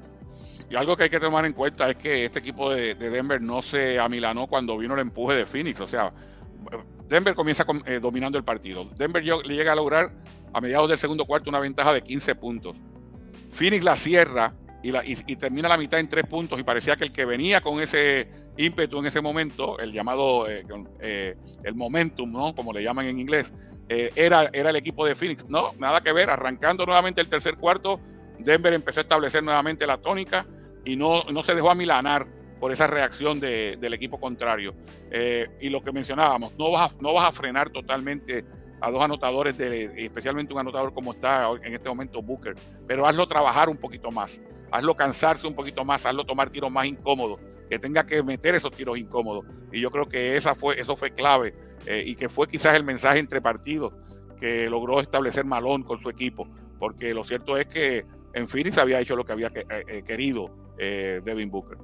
Y 0.68 0.74
algo 0.74 0.96
que 0.96 1.04
hay 1.04 1.10
que 1.10 1.20
tomar 1.20 1.44
en 1.44 1.52
cuenta 1.52 1.88
es 1.90 1.96
que 1.96 2.24
este 2.24 2.40
equipo 2.40 2.70
de, 2.70 2.94
Denver 2.94 3.40
no 3.40 3.62
se 3.62 4.00
amilanó 4.00 4.46
cuando 4.46 4.76
vino 4.76 4.94
el 4.94 5.00
empuje 5.00 5.36
de 5.36 5.46
Phoenix. 5.46 5.80
O 5.80 5.86
sea, 5.86 6.12
Denver 7.09 7.34
comienza 7.34 7.64
eh, 7.84 7.98
dominando 8.00 8.38
el 8.38 8.44
partido. 8.44 8.84
Denver 8.96 9.22
le 9.24 9.54
llega 9.54 9.72
a 9.72 9.76
lograr 9.76 10.12
a 10.52 10.61
mediados 10.61 10.88
del 10.88 10.98
segundo 10.98 11.24
cuarto 11.24 11.50
una 11.50 11.61
ventaja 11.61 11.92
de 11.92 12.02
15 12.02 12.34
puntos. 12.34 12.76
Phoenix 13.52 13.84
la 13.84 13.96
cierra 13.96 14.54
y, 14.82 15.36
termina 15.36 15.68
la 15.68 15.76
mitad 15.76 15.98
en 15.98 16.09
3 16.09 16.26
puntos 16.26 16.61
y 16.61 16.62
parecía 16.62 16.96
que 16.96 17.04
el 17.04 17.12
que 17.12 17.24
venía 17.24 17.61
con 17.61 17.80
ese 17.80 18.28
ímpetu 18.57 18.98
en 18.98 19.07
ese 19.07 19.20
momento, 19.20 19.78
el 19.78 19.92
llamado, 19.92 20.48
eh, 20.48 20.64
eh, 21.00 21.36
el 21.64 21.74
momentum, 21.74 22.30
¿no? 22.30 22.54
como 22.54 22.72
le 22.72 22.82
llaman 22.82 23.07
en 23.07 23.18
inglés, 23.18 23.52
era, 23.88 24.50
era 24.52 24.70
el 24.70 24.76
equipo 24.76 25.07
de 25.07 25.14
Phoenix. 25.14 25.48
No, 25.48 25.72
nada 25.78 26.00
que 26.00 26.12
ver. 26.12 26.28
Arrancando 26.28 26.84
nuevamente 26.84 27.20
el 27.20 27.28
tercer 27.28 27.57
cuarto, 27.57 28.00
Denver 28.40 28.72
empezó 28.72 28.98
a 29.00 29.02
establecer 29.02 29.44
nuevamente 29.44 29.86
la 29.86 29.98
tónica 29.98 30.44
y 30.84 30.96
no, 30.96 31.22
no 31.24 31.44
se 31.44 31.54
dejó 31.54 31.70
amilanar 31.70 32.26
por 32.59 32.72
esa 32.72 32.86
reacción 32.86 33.38
del 33.40 33.94
equipo 33.94 34.18
contrario. 34.18 34.74
Eh, 35.11 35.46
y 35.61 35.68
lo 35.68 35.82
que 35.82 35.92
mencionábamos, 35.92 36.57
no 36.59 36.70
vas, 36.70 36.92
a, 36.92 36.96
no 37.00 37.12
vas 37.12 37.28
a 37.28 37.32
frenar 37.32 37.70
totalmente 37.70 38.44
a 38.80 38.90
dos 38.90 39.02
anotadores, 39.02 39.57
de, 39.57 39.90
especialmente 39.96 40.52
un 40.52 40.61
anotador 40.61 40.92
como 40.92 41.12
está 41.12 41.48
en 41.62 41.74
este 41.74 41.88
momento 41.88 42.22
Booker, 42.22 42.54
pero 42.86 43.07
hazlo 43.07 43.26
trabajar 43.26 43.68
un 43.68 43.78
poquito 43.78 44.11
más, 44.11 44.40
hazlo 44.70 44.94
cansarse 44.94 45.46
un 45.46 45.54
poquito 45.54 45.84
más, 45.84 46.04
hazlo 46.04 46.24
tomar 46.24 46.50
tiros 46.50 46.70
más 46.70 46.86
incómodos, 46.86 47.40
que 47.70 47.78
tenga 47.78 48.07
que 48.07 48.22
meter 48.22 48.54
esos 48.54 48.70
tiros 48.72 48.98
incómodos. 48.98 49.44
Y 49.72 49.80
yo 49.80 49.90
creo 49.90 50.07
que 50.07 50.36
esa 50.36 50.54
fue, 50.54 50.78
eso 50.78 50.94
fue 50.94 51.11
clave 51.11 51.54
eh, 51.86 52.04
y 52.07 52.14
que 52.14 52.28
fue 52.28 52.46
quizás 52.46 52.76
el 52.76 52.84
mensaje 52.84 53.18
entre 53.18 53.40
partidos 53.40 53.94
que 54.38 54.68
logró 54.68 55.00
establecer 55.00 55.46
Malón 55.46 55.82
con 55.82 56.00
su 56.00 56.11
equipo, 56.11 56.46
porque 56.78 57.14
lo 57.14 57.24
cierto 57.24 57.57
es 57.57 57.66
que 57.66 58.04
en 58.34 58.48
Phoenix 58.48 58.76
había 58.76 59.00
hecho 59.00 59.16
lo 59.16 59.24
que 59.24 59.32
había 59.32 59.50
eh, 59.54 60.02
querido 60.07 60.50
Devin 60.76 61.50
Booker. 61.50 61.78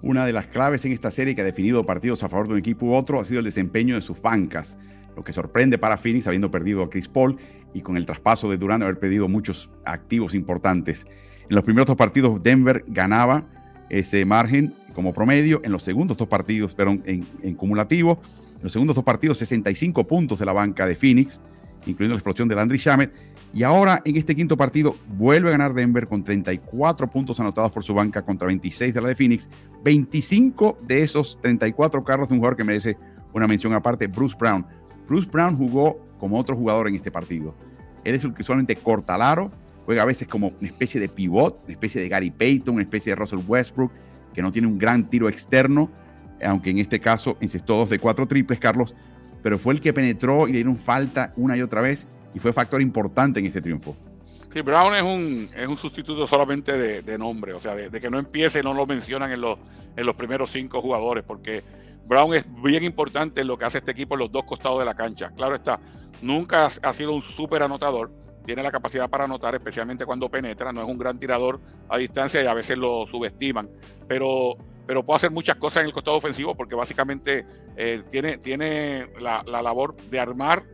Una 0.00 0.24
de 0.26 0.32
las 0.32 0.46
claves 0.46 0.84
en 0.84 0.92
esta 0.92 1.10
serie 1.10 1.34
que 1.34 1.40
ha 1.40 1.44
definido 1.44 1.84
partidos 1.84 2.22
a 2.22 2.28
favor 2.28 2.46
de 2.46 2.52
un 2.54 2.60
equipo 2.60 2.86
u 2.86 2.94
otro 2.94 3.18
ha 3.18 3.24
sido 3.24 3.40
el 3.40 3.44
desempeño 3.44 3.96
de 3.96 4.00
sus 4.00 4.20
bancas, 4.22 4.78
lo 5.16 5.24
que 5.24 5.32
sorprende 5.32 5.76
para 5.76 5.96
Phoenix 5.96 6.26
habiendo 6.28 6.50
perdido 6.50 6.84
a 6.84 6.90
Chris 6.90 7.08
Paul 7.08 7.36
y 7.74 7.80
con 7.80 7.96
el 7.96 8.06
traspaso 8.06 8.48
de 8.48 8.56
Durant 8.56 8.84
haber 8.84 8.98
perdido 9.00 9.28
muchos 9.28 9.70
activos 9.84 10.34
importantes. 10.34 11.04
En 11.48 11.56
los 11.56 11.64
primeros 11.64 11.86
dos 11.86 11.96
partidos 11.96 12.40
Denver 12.42 12.84
ganaba 12.86 13.44
ese 13.90 14.24
margen 14.24 14.74
como 14.94 15.12
promedio, 15.12 15.60
en 15.64 15.72
los 15.72 15.82
segundos 15.82 16.16
dos 16.16 16.28
partidos, 16.28 16.74
pero 16.74 16.90
en, 16.90 17.26
en 17.42 17.54
cumulativo, 17.54 18.20
en 18.56 18.62
los 18.62 18.72
segundos 18.72 18.94
dos 18.94 19.04
partidos 19.04 19.38
65 19.38 20.06
puntos 20.06 20.38
de 20.38 20.46
la 20.46 20.52
banca 20.52 20.86
de 20.86 20.94
Phoenix, 20.94 21.40
incluyendo 21.86 22.14
la 22.14 22.18
explosión 22.18 22.48
de 22.48 22.54
Landry 22.54 22.78
Shamet. 22.78 23.12
Y 23.54 23.62
ahora 23.62 24.02
en 24.04 24.16
este 24.16 24.34
quinto 24.34 24.56
partido 24.56 24.96
vuelve 25.16 25.48
a 25.48 25.52
ganar 25.52 25.74
Denver 25.74 26.06
con 26.06 26.22
34 26.22 27.08
puntos 27.08 27.40
anotados 27.40 27.72
por 27.72 27.82
su 27.82 27.94
banca 27.94 28.22
contra 28.22 28.46
26 28.46 28.92
de 28.92 29.00
la 29.00 29.08
de 29.08 29.14
Phoenix. 29.14 29.48
25 29.84 30.78
de 30.82 31.02
esos 31.02 31.38
34 31.40 32.04
carros 32.04 32.28
de 32.28 32.34
un 32.34 32.40
jugador 32.40 32.56
que 32.56 32.64
merece 32.64 32.96
una 33.32 33.46
mención 33.46 33.72
aparte, 33.72 34.06
Bruce 34.06 34.36
Brown. 34.38 34.66
Bruce 35.08 35.28
Brown 35.30 35.56
jugó 35.56 35.98
como 36.18 36.38
otro 36.38 36.56
jugador 36.56 36.88
en 36.88 36.94
este 36.94 37.10
partido. 37.10 37.54
Él 38.04 38.14
es 38.14 38.24
el 38.24 38.34
que 38.34 38.42
usualmente 38.42 38.76
corta 38.76 39.14
al 39.14 39.22
aro, 39.22 39.50
juega 39.86 40.02
a 40.02 40.06
veces 40.06 40.28
como 40.28 40.52
una 40.60 40.68
especie 40.68 41.00
de 41.00 41.08
pivot, 41.08 41.62
una 41.64 41.72
especie 41.72 42.00
de 42.00 42.08
Gary 42.08 42.30
Payton, 42.30 42.74
una 42.74 42.82
especie 42.82 43.12
de 43.12 43.16
Russell 43.16 43.40
Westbrook, 43.46 43.92
que 44.34 44.42
no 44.42 44.52
tiene 44.52 44.68
un 44.68 44.78
gran 44.78 45.08
tiro 45.08 45.28
externo, 45.28 45.90
aunque 46.44 46.70
en 46.70 46.78
este 46.78 47.00
caso 47.00 47.36
encestó 47.40 47.76
dos 47.76 47.90
de 47.90 47.98
cuatro 47.98 48.26
triples, 48.26 48.58
Carlos, 48.58 48.94
pero 49.42 49.58
fue 49.58 49.74
el 49.74 49.80
que 49.80 49.92
penetró 49.92 50.48
y 50.48 50.52
le 50.52 50.58
dieron 50.58 50.76
falta 50.76 51.32
una 51.36 51.56
y 51.56 51.62
otra 51.62 51.80
vez 51.80 52.08
y 52.34 52.38
fue 52.38 52.52
factor 52.52 52.80
importante 52.82 53.40
en 53.40 53.46
este 53.46 53.60
triunfo. 53.60 53.96
Sí, 54.52 54.62
Brown 54.62 54.94
es 54.94 55.02
un, 55.02 55.50
es 55.54 55.68
un 55.68 55.76
sustituto 55.76 56.26
solamente 56.26 57.02
de, 57.02 57.18
nombre, 57.18 57.52
o 57.52 57.60
sea, 57.60 57.74
de, 57.74 58.00
que 58.00 58.08
no 58.08 58.18
empiece, 58.18 58.62
no 58.62 58.72
lo 58.72 58.86
mencionan 58.86 59.30
en 59.30 59.42
los, 59.42 59.58
en 59.94 60.06
los 60.06 60.16
primeros 60.16 60.50
cinco 60.50 60.80
jugadores, 60.80 61.22
porque 61.24 61.62
Brown 62.06 62.34
es 62.34 62.46
bien 62.62 62.82
importante 62.82 63.42
en 63.42 63.46
lo 63.46 63.58
que 63.58 63.66
hace 63.66 63.78
este 63.78 63.90
equipo 63.90 64.14
en 64.14 64.20
los 64.20 64.32
dos 64.32 64.44
costados 64.44 64.78
de 64.78 64.86
la 64.86 64.94
cancha. 64.94 65.30
Claro 65.36 65.54
está, 65.54 65.78
nunca 66.22 66.66
ha, 66.66 66.92
sido 66.94 67.12
un 67.12 67.22
súper 67.22 67.62
anotador, 67.62 68.10
tiene 68.46 68.62
la 68.62 68.70
capacidad 68.70 69.10
para 69.10 69.24
anotar, 69.24 69.54
especialmente 69.54 70.06
cuando 70.06 70.30
penetra, 70.30 70.72
no 70.72 70.80
es 70.80 70.88
un 70.88 70.96
gran 70.96 71.18
tirador 71.18 71.60
a 71.90 71.98
distancia 71.98 72.42
y 72.42 72.46
a 72.46 72.54
veces 72.54 72.78
lo 72.78 73.06
subestiman, 73.06 73.68
pero, 74.08 74.56
pero 74.88 75.04
puede 75.04 75.18
hacer 75.18 75.30
muchas 75.30 75.56
cosas 75.56 75.82
en 75.82 75.88
el 75.88 75.92
costado 75.92 76.16
ofensivo 76.16 76.56
porque 76.56 76.74
básicamente 76.74 77.44
eh, 77.76 78.02
tiene, 78.10 78.38
tiene 78.38 79.08
la, 79.20 79.44
la 79.46 79.60
labor 79.60 79.94
de 80.10 80.18
armar 80.18 80.64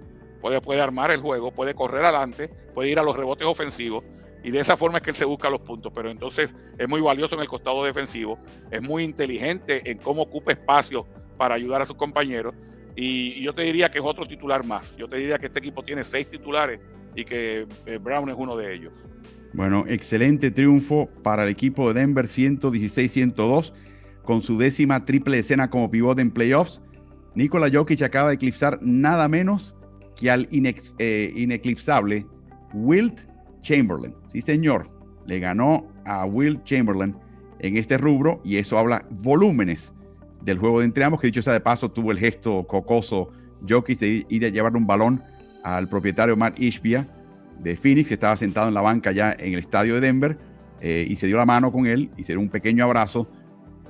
puede, 0.40 0.60
puede 0.60 0.80
armar 0.80 1.10
el 1.10 1.20
juego, 1.20 1.50
puede 1.50 1.74
correr 1.74 2.04
adelante, 2.04 2.48
puede 2.74 2.90
ir 2.90 2.98
a 3.00 3.02
los 3.02 3.16
rebotes 3.16 3.44
ofensivos 3.44 4.04
y 4.44 4.52
de 4.52 4.60
esa 4.60 4.76
forma 4.76 4.98
es 4.98 5.02
que 5.02 5.10
él 5.10 5.16
se 5.16 5.24
busca 5.24 5.50
los 5.50 5.62
puntos. 5.62 5.90
Pero 5.92 6.10
entonces 6.10 6.54
es 6.78 6.88
muy 6.88 7.00
valioso 7.00 7.34
en 7.34 7.40
el 7.40 7.48
costado 7.48 7.82
defensivo, 7.82 8.38
es 8.70 8.80
muy 8.80 9.02
inteligente 9.02 9.90
en 9.90 9.98
cómo 9.98 10.22
ocupa 10.22 10.52
espacio 10.52 11.06
para 11.36 11.56
ayudar 11.56 11.82
a 11.82 11.86
sus 11.86 11.96
compañeros. 11.96 12.54
Y, 12.94 13.42
yo 13.42 13.52
te 13.52 13.62
diría 13.62 13.90
que 13.90 13.98
es 13.98 14.04
otro 14.04 14.28
titular 14.28 14.64
más. 14.64 14.94
Yo 14.96 15.08
te 15.08 15.16
diría 15.16 15.38
que 15.38 15.46
este 15.46 15.58
equipo 15.58 15.82
tiene 15.82 16.04
seis 16.04 16.30
titulares 16.30 16.78
y 17.16 17.24
que 17.24 17.66
eh, 17.86 17.98
Brown 17.98 18.28
es 18.28 18.36
uno 18.38 18.56
de 18.56 18.74
ellos. 18.74 18.92
Bueno, 19.54 19.84
excelente 19.88 20.50
triunfo 20.50 21.08
para 21.22 21.44
el 21.44 21.48
equipo 21.48 21.92
de 21.92 22.00
Denver 22.00 22.26
116-102 22.26 23.72
con 24.25 24.43
su 24.43 24.59
décima 24.59 25.05
triple 25.05 25.39
escena 25.39 25.70
como 25.70 25.91
pivote 25.91 26.22
en 26.22 26.31
playoffs. 26.31 26.81
Nikola 27.35 27.70
Jokic 27.72 28.03
acaba 28.03 28.29
de 28.29 28.35
eclipsar 28.35 28.79
nada 28.83 29.29
menos 29.29 29.77
que 30.16 30.31
al 30.31 30.49
eh, 30.51 31.33
ineclipsable 31.37 32.27
Wilt 32.72 33.20
Chamberlain. 33.62 34.14
Sí, 34.29 34.41
señor, 34.41 34.87
le 35.27 35.39
ganó 35.41 35.87
a 36.05 36.25
Wilt 36.25 36.64
Chamberlain 36.64 37.16
en 37.61 37.77
este 37.77 37.99
rubro 37.99 38.41
y 38.45 38.57
eso 38.57 38.79
habla 38.79 39.07
volúmenes 39.22 39.93
del 40.43 40.59
juego 40.59 40.81
de 40.81 40.87
entre 40.87 41.05
ambos, 41.05 41.20
que 41.20 41.29
dicho 41.29 41.43
sea 41.43 41.53
de 41.53 41.61
paso, 41.61 41.91
tuvo 41.91 42.12
el 42.12 42.18
gesto 42.18 42.66
cocoso 42.66 43.31
Jokic 43.66 43.99
de 43.99 44.27
ir 44.29 44.45
a 44.45 44.49
llevar 44.49 44.77
un 44.77 44.87
balón 44.87 45.22
al 45.62 45.89
propietario 45.89 46.37
Matt 46.37 46.61
Ishbia 46.61 47.09
de 47.59 47.77
Phoenix, 47.77 48.09
que 48.09 48.14
estaba 48.14 48.37
sentado 48.37 48.68
en 48.68 48.75
la 48.75 48.83
banca 48.83 49.12
ya 49.12 49.33
en 49.33 49.55
el 49.55 49.59
estadio 49.59 49.95
de 49.95 50.01
Denver, 50.01 50.39
eh, 50.81 51.07
y 51.09 51.16
se 51.16 51.27
dio 51.27 51.39
la 51.39 51.47
mano 51.47 51.72
con 51.72 51.87
él, 51.87 52.11
y 52.16 52.25
se 52.25 52.33
dio 52.33 52.41
un 52.41 52.51
pequeño 52.51 52.85
abrazo. 52.85 53.27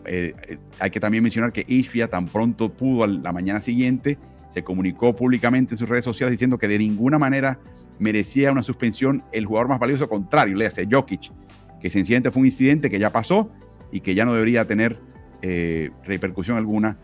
Eh, 0.06 0.58
hay 0.78 0.90
que 0.90 1.00
también 1.00 1.22
mencionar 1.22 1.52
que 1.52 1.64
Ishbia 1.66 2.08
tan 2.08 2.26
pronto 2.26 2.72
pudo 2.72 3.06
la 3.06 3.32
mañana 3.32 3.60
siguiente 3.60 4.18
se 4.54 4.62
comunicó 4.62 5.16
públicamente 5.16 5.74
en 5.74 5.78
sus 5.78 5.88
redes 5.88 6.04
sociales 6.04 6.30
diciendo 6.30 6.58
que 6.58 6.68
de 6.68 6.78
ninguna 6.78 7.18
manera 7.18 7.58
merecía 7.98 8.52
una 8.52 8.62
suspensión 8.62 9.24
el 9.32 9.46
jugador 9.46 9.68
más 9.68 9.80
valioso 9.80 10.08
contrario, 10.08 10.56
le 10.56 10.66
hace 10.66 10.86
Jokic, 10.88 11.32
que 11.80 11.90
sencillamente 11.90 12.30
fue 12.30 12.40
un 12.40 12.46
incidente 12.46 12.88
que 12.88 13.00
ya 13.00 13.10
pasó 13.10 13.50
y 13.90 13.98
que 13.98 14.14
ya 14.14 14.24
no 14.24 14.32
debería 14.32 14.64
tener 14.64 14.96
eh, 15.42 15.90
repercusión 16.04 16.56
alguna. 16.56 16.96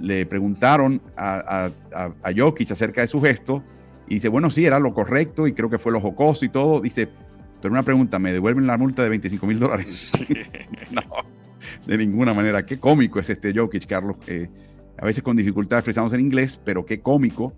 Le 0.00 0.26
preguntaron 0.26 1.00
a, 1.16 1.70
a, 1.92 2.32
Jokic 2.36 2.72
acerca 2.72 3.00
de 3.00 3.06
su 3.06 3.20
gesto 3.20 3.62
y 4.08 4.14
dice, 4.14 4.28
bueno, 4.28 4.50
sí, 4.50 4.66
era 4.66 4.80
lo 4.80 4.92
correcto 4.92 5.46
y 5.46 5.52
creo 5.52 5.70
que 5.70 5.78
fue 5.78 5.92
lo 5.92 6.00
jocoso 6.00 6.44
y 6.44 6.48
todo. 6.48 6.80
Dice, 6.80 7.08
pero 7.62 7.72
una 7.72 7.84
pregunta, 7.84 8.18
¿me 8.18 8.32
devuelven 8.32 8.66
la 8.66 8.76
multa 8.76 9.04
de 9.04 9.08
25 9.08 9.46
mil 9.46 9.60
dólares? 9.60 10.10
no, 10.90 11.02
de 11.86 11.98
ninguna 11.98 12.34
manera. 12.34 12.64
Qué 12.64 12.78
cómico 12.78 13.18
es 13.20 13.30
este 13.30 13.52
Jokic, 13.54 13.86
Carlos. 13.86 14.16
Eh, 14.26 14.48
a 14.98 15.06
veces 15.06 15.22
con 15.22 15.36
dificultad 15.36 15.78
expresamos 15.78 16.12
en 16.12 16.20
inglés, 16.20 16.60
pero 16.64 16.84
qué 16.84 17.00
cómico, 17.00 17.54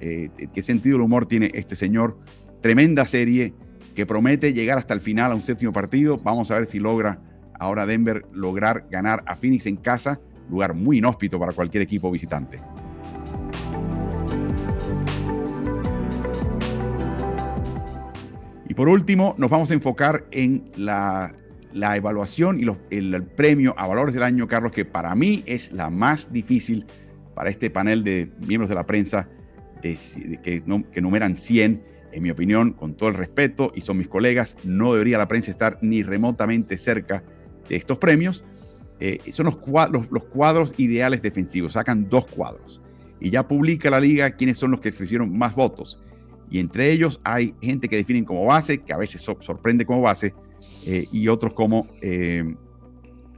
eh, 0.00 0.30
qué 0.52 0.62
sentido 0.62 0.96
del 0.96 1.04
humor 1.04 1.26
tiene 1.26 1.50
este 1.54 1.76
señor. 1.76 2.18
Tremenda 2.60 3.06
serie 3.06 3.54
que 3.94 4.06
promete 4.06 4.52
llegar 4.52 4.78
hasta 4.78 4.94
el 4.94 5.00
final 5.00 5.32
a 5.32 5.34
un 5.34 5.42
séptimo 5.42 5.72
partido. 5.72 6.18
Vamos 6.18 6.50
a 6.50 6.54
ver 6.54 6.66
si 6.66 6.78
logra 6.78 7.20
ahora 7.58 7.86
Denver 7.86 8.24
lograr 8.32 8.86
ganar 8.90 9.22
a 9.26 9.36
Phoenix 9.36 9.66
en 9.66 9.76
casa, 9.76 10.20
lugar 10.48 10.74
muy 10.74 10.98
inhóspito 10.98 11.38
para 11.38 11.52
cualquier 11.52 11.82
equipo 11.82 12.10
visitante. 12.10 12.60
Y 18.68 18.74
por 18.74 18.88
último, 18.88 19.34
nos 19.38 19.50
vamos 19.50 19.70
a 19.70 19.74
enfocar 19.74 20.26
en 20.30 20.70
la 20.76 21.34
la 21.78 21.96
evaluación 21.96 22.60
y 22.60 22.66
el, 22.90 23.22
premio 23.22 23.74
a 23.78 23.86
valores 23.86 24.14
del 24.14 24.22
año, 24.22 24.48
Carlos, 24.48 24.72
que 24.72 24.84
para 24.84 25.14
mí 25.14 25.42
es 25.46 25.72
la 25.72 25.90
más 25.90 26.32
difícil 26.32 26.86
para 27.34 27.50
este 27.50 27.70
panel 27.70 28.04
de 28.04 28.30
miembros 28.40 28.68
de 28.68 28.74
la 28.74 28.86
prensa 28.86 29.28
que, 29.82 29.96
que 30.92 31.00
numeran 31.00 31.36
100, 31.36 31.82
en 32.12 32.22
mi 32.22 32.30
opinión, 32.30 32.72
con 32.72 32.94
todo 32.94 33.10
el 33.10 33.14
respeto, 33.14 33.70
y 33.74 33.80
son 33.80 33.98
mis 33.98 34.08
colegas, 34.08 34.56
no 34.64 34.92
debería 34.92 35.18
la 35.18 35.28
prensa 35.28 35.50
estar 35.50 35.78
ni 35.80 36.02
remotamente 36.02 36.76
cerca 36.76 37.22
de 37.68 37.76
estos 37.76 37.98
premios. 37.98 38.42
Eh, 39.00 39.20
son 39.32 39.46
los 39.46 39.56
cuadros, 39.56 40.74
ideales 40.78 41.22
defensivos, 41.22 41.74
sacan 41.74 42.08
dos 42.08 42.26
cuadros. 42.26 42.80
Y 43.20 43.30
ya 43.30 43.46
publica 43.46 43.90
la 43.90 44.00
liga 44.00 44.30
quiénes 44.32 44.58
son 44.58 44.72
los 44.72 44.80
que 44.80 44.90
recibieron 44.90 45.36
más 45.36 45.54
votos. 45.54 46.00
Y 46.50 46.58
entre 46.58 46.90
ellos 46.90 47.20
hay 47.24 47.54
gente 47.60 47.88
que 47.88 47.96
definen 47.96 48.24
como 48.24 48.44
base, 48.46 48.78
que 48.78 48.92
a 48.92 48.96
veces 48.96 49.20
sorprende 49.20 49.84
como 49.84 50.02
base, 50.02 50.34
eh, 50.86 51.06
y 51.12 51.28
otros 51.28 51.52
como 51.52 51.86
eh, 52.00 52.44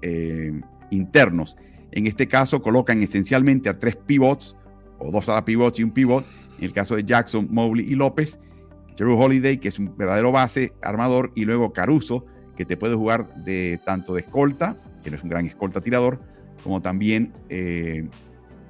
eh, 0.02 0.60
internos. 0.90 1.56
En 1.92 2.06
este 2.06 2.28
caso 2.28 2.62
colocan 2.62 3.02
esencialmente 3.02 3.68
a 3.68 3.78
tres 3.78 3.96
pivots, 3.96 4.56
o 4.98 5.10
dos 5.10 5.28
a 5.28 5.34
la 5.34 5.44
pivots 5.44 5.78
y 5.78 5.82
un 5.82 5.90
pivot, 5.90 6.24
en 6.58 6.64
el 6.64 6.72
caso 6.72 6.96
de 6.96 7.04
Jackson, 7.04 7.48
Mobley 7.50 7.90
y 7.90 7.94
López, 7.94 8.38
Drew 8.96 9.18
Holiday, 9.18 9.58
que 9.58 9.68
es 9.68 9.78
un 9.78 9.96
verdadero 9.96 10.30
base, 10.30 10.72
armador, 10.82 11.32
y 11.34 11.44
luego 11.44 11.72
Caruso, 11.72 12.26
que 12.56 12.64
te 12.64 12.76
puede 12.76 12.94
jugar 12.94 13.34
de 13.44 13.80
tanto 13.84 14.14
de 14.14 14.20
escolta, 14.20 14.76
que 15.02 15.10
no 15.10 15.16
es 15.16 15.22
un 15.22 15.30
gran 15.30 15.46
escolta 15.46 15.80
tirador, 15.80 16.20
como 16.62 16.82
también 16.82 17.32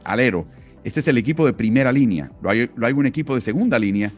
alero. 0.04 0.46
Este 0.84 1.00
es 1.00 1.08
el 1.08 1.18
equipo 1.18 1.44
de 1.44 1.52
primera 1.52 1.92
línea. 1.92 2.30
Lo 2.40 2.50
hay, 2.50 2.70
lo 2.74 2.86
hay 2.86 2.92
un 2.92 3.06
equipo 3.06 3.34
de 3.34 3.40
segunda 3.40 3.78
línea. 3.78 4.12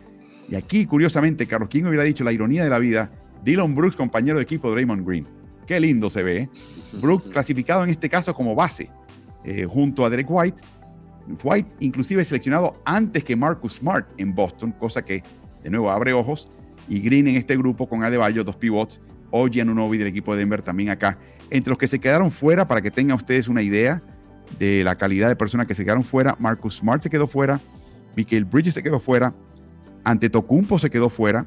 Y 0.48 0.54
aquí, 0.54 0.84
curiosamente, 0.84 1.46
Carlos, 1.46 1.68
¿quién 1.70 1.86
hubiera 1.86 2.04
dicho 2.04 2.24
la 2.24 2.32
ironía 2.32 2.62
de 2.62 2.70
la 2.70 2.78
vida? 2.78 3.10
Dylan 3.42 3.74
Brooks, 3.74 3.96
compañero 3.96 4.36
de 4.36 4.42
equipo 4.42 4.68
de 4.70 4.76
Raymond 4.76 5.06
Green. 5.06 5.26
Qué 5.66 5.78
lindo 5.80 6.10
se 6.10 6.22
ve. 6.22 6.36
¿eh? 6.38 6.50
Brooks 7.00 7.26
clasificado 7.32 7.84
en 7.84 7.90
este 7.90 8.08
caso 8.08 8.34
como 8.34 8.54
base, 8.54 8.90
eh, 9.44 9.64
junto 9.64 10.04
a 10.04 10.10
Derek 10.10 10.28
White. 10.30 10.62
White 11.42 11.70
inclusive 11.80 12.24
seleccionado 12.24 12.80
antes 12.84 13.22
que 13.22 13.36
Marcus 13.36 13.74
Smart 13.74 14.08
en 14.18 14.34
Boston, 14.34 14.72
cosa 14.72 15.04
que 15.04 15.22
de 15.62 15.70
nuevo 15.70 15.90
abre 15.90 16.12
ojos. 16.12 16.48
Y 16.88 17.00
Green 17.00 17.28
en 17.28 17.36
este 17.36 17.56
grupo 17.56 17.88
con 17.88 18.02
Adebayo, 18.02 18.42
dos 18.44 18.56
pivots. 18.56 19.00
Oji 19.30 19.60
Anunobi 19.60 19.98
del 19.98 20.08
equipo 20.08 20.32
de 20.34 20.40
Denver 20.40 20.62
también 20.62 20.90
acá. 20.90 21.18
Entre 21.50 21.70
los 21.70 21.78
que 21.78 21.88
se 21.88 21.98
quedaron 21.98 22.30
fuera, 22.30 22.66
para 22.66 22.82
que 22.82 22.90
tengan 22.90 23.16
ustedes 23.16 23.48
una 23.48 23.62
idea 23.62 24.02
de 24.58 24.84
la 24.84 24.96
calidad 24.96 25.28
de 25.28 25.36
personas 25.36 25.66
que 25.66 25.74
se 25.74 25.84
quedaron 25.84 26.04
fuera, 26.04 26.36
Marcus 26.38 26.76
Smart 26.76 27.02
se 27.02 27.10
quedó 27.10 27.26
fuera, 27.26 27.60
Michael 28.16 28.44
Bridges 28.44 28.74
se 28.74 28.82
quedó 28.82 29.00
fuera, 29.00 29.34
Ante 30.04 30.28
Tocumpo 30.28 30.78
se 30.78 30.90
quedó 30.90 31.08
fuera, 31.08 31.46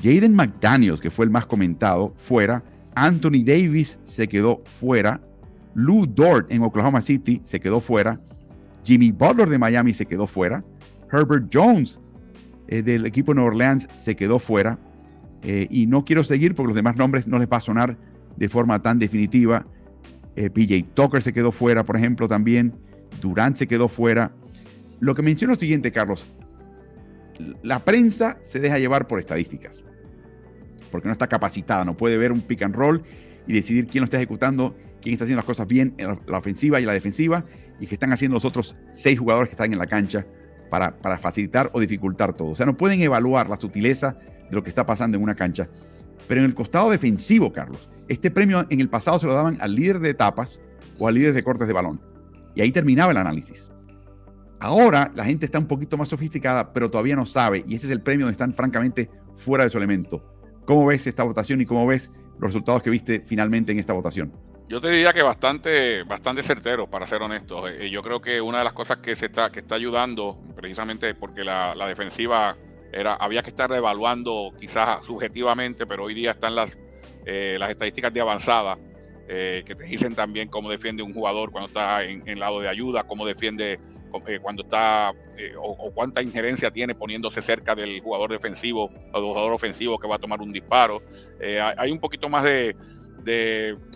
Jaden 0.00 0.34
McDaniels, 0.34 1.00
que 1.00 1.10
fue 1.10 1.24
el 1.24 1.30
más 1.30 1.46
comentado, 1.46 2.14
fuera. 2.16 2.62
Anthony 2.94 3.44
Davis 3.44 3.98
se 4.02 4.28
quedó 4.28 4.62
fuera. 4.64 5.20
Lou 5.74 6.06
Dort 6.06 6.50
en 6.52 6.62
Oklahoma 6.62 7.00
City 7.00 7.40
se 7.42 7.60
quedó 7.60 7.80
fuera. 7.80 8.18
Jimmy 8.84 9.10
Butler 9.12 9.48
de 9.48 9.58
Miami 9.58 9.92
se 9.92 10.06
quedó 10.06 10.26
fuera. 10.26 10.64
Herbert 11.10 11.50
Jones 11.52 12.00
eh, 12.68 12.82
del 12.82 13.06
equipo 13.06 13.32
de 13.32 13.36
Nueva 13.36 13.50
Orleans 13.50 13.88
se 13.94 14.16
quedó 14.16 14.38
fuera. 14.38 14.78
Eh, 15.42 15.66
y 15.70 15.86
no 15.86 16.04
quiero 16.04 16.24
seguir 16.24 16.54
porque 16.54 16.68
los 16.68 16.76
demás 16.76 16.96
nombres 16.96 17.26
no 17.26 17.38
les 17.38 17.48
va 17.48 17.56
a 17.56 17.60
sonar 17.60 17.96
de 18.36 18.48
forma 18.48 18.80
tan 18.82 18.98
definitiva. 18.98 19.66
Eh, 20.36 20.50
PJ 20.50 20.86
Tucker 20.94 21.22
se 21.22 21.32
quedó 21.32 21.52
fuera, 21.52 21.84
por 21.84 21.96
ejemplo, 21.96 22.28
también. 22.28 22.74
Durant 23.20 23.56
se 23.56 23.66
quedó 23.66 23.88
fuera. 23.88 24.32
Lo 25.00 25.14
que 25.14 25.22
menciono 25.22 25.52
es 25.52 25.58
lo 25.58 25.60
siguiente, 25.60 25.92
Carlos 25.92 26.26
la 27.62 27.84
prensa 27.84 28.38
se 28.42 28.60
deja 28.60 28.78
llevar 28.78 29.06
por 29.06 29.18
estadísticas, 29.18 29.82
porque 30.90 31.08
no 31.08 31.12
está 31.12 31.28
capacitada, 31.28 31.84
no 31.84 31.96
puede 31.96 32.16
ver 32.16 32.32
un 32.32 32.42
pick 32.42 32.62
and 32.62 32.74
roll 32.74 33.02
y 33.46 33.52
decidir 33.52 33.86
quién 33.86 34.02
lo 34.02 34.04
está 34.04 34.18
ejecutando, 34.18 34.76
quién 35.00 35.14
está 35.14 35.24
haciendo 35.24 35.38
las 35.38 35.46
cosas 35.46 35.66
bien 35.66 35.94
en 35.98 36.18
la 36.26 36.38
ofensiva 36.38 36.80
y 36.80 36.84
la 36.84 36.92
defensiva, 36.92 37.44
y 37.80 37.86
qué 37.86 37.94
están 37.94 38.12
haciendo 38.12 38.34
los 38.34 38.44
otros 38.44 38.76
seis 38.92 39.18
jugadores 39.18 39.48
que 39.48 39.54
están 39.54 39.72
en 39.72 39.78
la 39.78 39.86
cancha 39.86 40.24
para, 40.70 40.96
para 40.96 41.18
facilitar 41.18 41.70
o 41.72 41.80
dificultar 41.80 42.32
todo. 42.32 42.50
O 42.50 42.54
sea, 42.54 42.66
no 42.66 42.76
pueden 42.76 43.02
evaluar 43.02 43.48
la 43.48 43.56
sutileza 43.56 44.16
de 44.48 44.54
lo 44.54 44.62
que 44.62 44.68
está 44.68 44.86
pasando 44.86 45.16
en 45.16 45.24
una 45.24 45.34
cancha. 45.34 45.68
Pero 46.28 46.40
en 46.42 46.46
el 46.46 46.54
costado 46.54 46.90
defensivo, 46.90 47.52
Carlos, 47.52 47.90
este 48.08 48.30
premio 48.30 48.64
en 48.70 48.80
el 48.80 48.88
pasado 48.88 49.18
se 49.18 49.26
lo 49.26 49.34
daban 49.34 49.58
al 49.60 49.74
líder 49.74 49.98
de 49.98 50.10
etapas 50.10 50.60
o 50.98 51.08
al 51.08 51.14
líder 51.14 51.32
de 51.32 51.42
cortes 51.42 51.66
de 51.66 51.72
balón. 51.72 52.00
Y 52.54 52.60
ahí 52.60 52.70
terminaba 52.70 53.10
el 53.10 53.16
análisis. 53.16 53.71
Ahora 54.62 55.10
la 55.16 55.24
gente 55.24 55.44
está 55.44 55.58
un 55.58 55.66
poquito 55.66 55.98
más 55.98 56.08
sofisticada, 56.08 56.72
pero 56.72 56.88
todavía 56.88 57.16
no 57.16 57.26
sabe, 57.26 57.64
y 57.66 57.74
ese 57.74 57.86
es 57.86 57.92
el 57.92 58.00
premio 58.00 58.26
donde 58.26 58.34
están 58.34 58.54
francamente 58.54 59.10
fuera 59.34 59.64
de 59.64 59.70
su 59.70 59.76
elemento. 59.76 60.24
¿Cómo 60.64 60.86
ves 60.86 61.04
esta 61.08 61.24
votación 61.24 61.60
y 61.60 61.66
cómo 61.66 61.84
ves 61.84 62.12
los 62.34 62.52
resultados 62.52 62.80
que 62.80 62.88
viste 62.88 63.24
finalmente 63.26 63.72
en 63.72 63.80
esta 63.80 63.92
votación? 63.92 64.32
Yo 64.68 64.80
te 64.80 64.88
diría 64.88 65.12
que 65.12 65.24
bastante, 65.24 66.04
bastante 66.04 66.44
certero, 66.44 66.88
para 66.88 67.08
ser 67.08 67.22
honesto. 67.22 67.66
Eh, 67.66 67.90
yo 67.90 68.02
creo 68.04 68.20
que 68.20 68.40
una 68.40 68.58
de 68.58 68.64
las 68.64 68.72
cosas 68.72 68.98
que 68.98 69.16
se 69.16 69.26
está, 69.26 69.50
que 69.50 69.58
está 69.58 69.74
ayudando, 69.74 70.38
precisamente 70.54 71.12
porque 71.16 71.42
la, 71.42 71.74
defensiva 71.88 72.56
era, 72.92 73.14
había 73.14 73.42
que 73.42 73.50
estar 73.50 73.72
evaluando 73.72 74.52
quizás 74.60 75.04
subjetivamente, 75.04 75.86
pero 75.86 76.04
hoy 76.04 76.14
día 76.14 76.30
están 76.30 76.54
las, 76.54 76.78
eh, 77.26 77.56
las 77.58 77.68
estadísticas 77.68 78.14
de 78.14 78.20
avanzada 78.20 78.78
eh, 79.28 79.64
que 79.66 79.74
te 79.74 79.82
dicen 79.84 80.14
también 80.14 80.48
cómo 80.48 80.70
defiende 80.70 81.02
un 81.02 81.12
jugador 81.12 81.50
cuando 81.50 81.66
está 81.66 82.04
en, 82.04 82.22
en 82.28 82.38
lado 82.38 82.60
de 82.60 82.68
ayuda, 82.68 83.02
cómo 83.08 83.26
defiende 83.26 83.80
cuando 84.40 84.62
está 84.62 85.12
o, 85.58 85.90
cuánta 85.92 86.22
injerencia 86.22 86.70
tiene 86.70 86.94
poniéndose 86.94 87.40
cerca 87.42 87.74
del 87.74 88.00
jugador 88.00 88.30
defensivo 88.30 88.90
o 89.12 89.20
del 89.20 89.28
jugador 89.28 89.52
ofensivo 89.52 89.98
que 89.98 90.06
va 90.06 90.16
a 90.16 90.18
tomar 90.18 90.40
un 90.40 90.52
disparo. 90.52 91.02
hay 91.76 91.90
un 91.90 91.98
poquito 91.98 92.28
más 92.28 92.44
de, 92.44 92.76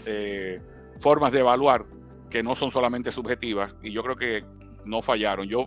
eh, 0.06 0.60
formas 1.00 1.32
de 1.32 1.40
evaluar 1.40 1.84
que 2.30 2.42
no 2.42 2.56
son 2.56 2.70
solamente 2.70 3.12
subjetivas 3.12 3.74
y 3.82 3.92
yo 3.92 4.02
creo 4.02 4.16
que 4.16 4.44
no 4.84 5.02
fallaron. 5.02 5.46
Yo, 5.48 5.66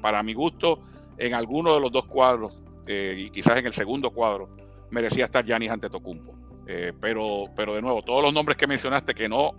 para 0.00 0.22
mi 0.22 0.34
gusto, 0.34 0.82
en 1.18 1.34
alguno 1.34 1.74
de 1.74 1.80
los 1.80 1.90
dos 1.90 2.06
cuadros 2.06 2.58
eh, 2.86 3.14
y 3.18 3.30
quizás 3.30 3.58
en 3.58 3.66
el 3.66 3.72
segundo 3.72 4.10
cuadro, 4.10 4.48
merecía 4.90 5.24
estar 5.24 5.44
Yanis 5.44 5.70
ante 5.70 5.90
Tocumpo. 5.90 6.34
Eh, 6.66 6.92
pero, 7.00 7.44
pero 7.56 7.74
de 7.74 7.82
nuevo, 7.82 8.02
todos 8.02 8.22
los 8.22 8.32
nombres 8.32 8.56
que 8.56 8.66
mencionaste 8.66 9.14
que 9.14 9.28
no 9.28 9.52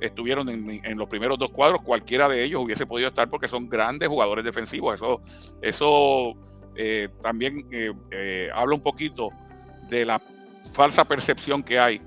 estuvieron 0.00 0.48
en, 0.48 0.98
los 0.98 1.08
primeros 1.08 1.38
dos 1.38 1.50
cuadros, 1.50 1.82
cualquiera 1.82 2.28
de 2.28 2.42
ellos 2.42 2.62
hubiese 2.62 2.86
podido 2.86 3.08
estar 3.08 3.28
porque 3.28 3.48
son 3.48 3.68
grandes 3.68 4.08
jugadores 4.08 4.44
defensivos. 4.44 4.94
Eso, 4.94 5.20
eso 5.62 6.36
también 7.20 7.66
habla 8.54 8.74
un 8.74 8.82
poquito 8.82 9.28
de 9.88 10.06
la 10.06 10.20
falsa 10.72 11.04
percepción 11.04 11.62
que 11.62 11.78
hay 11.78 12.00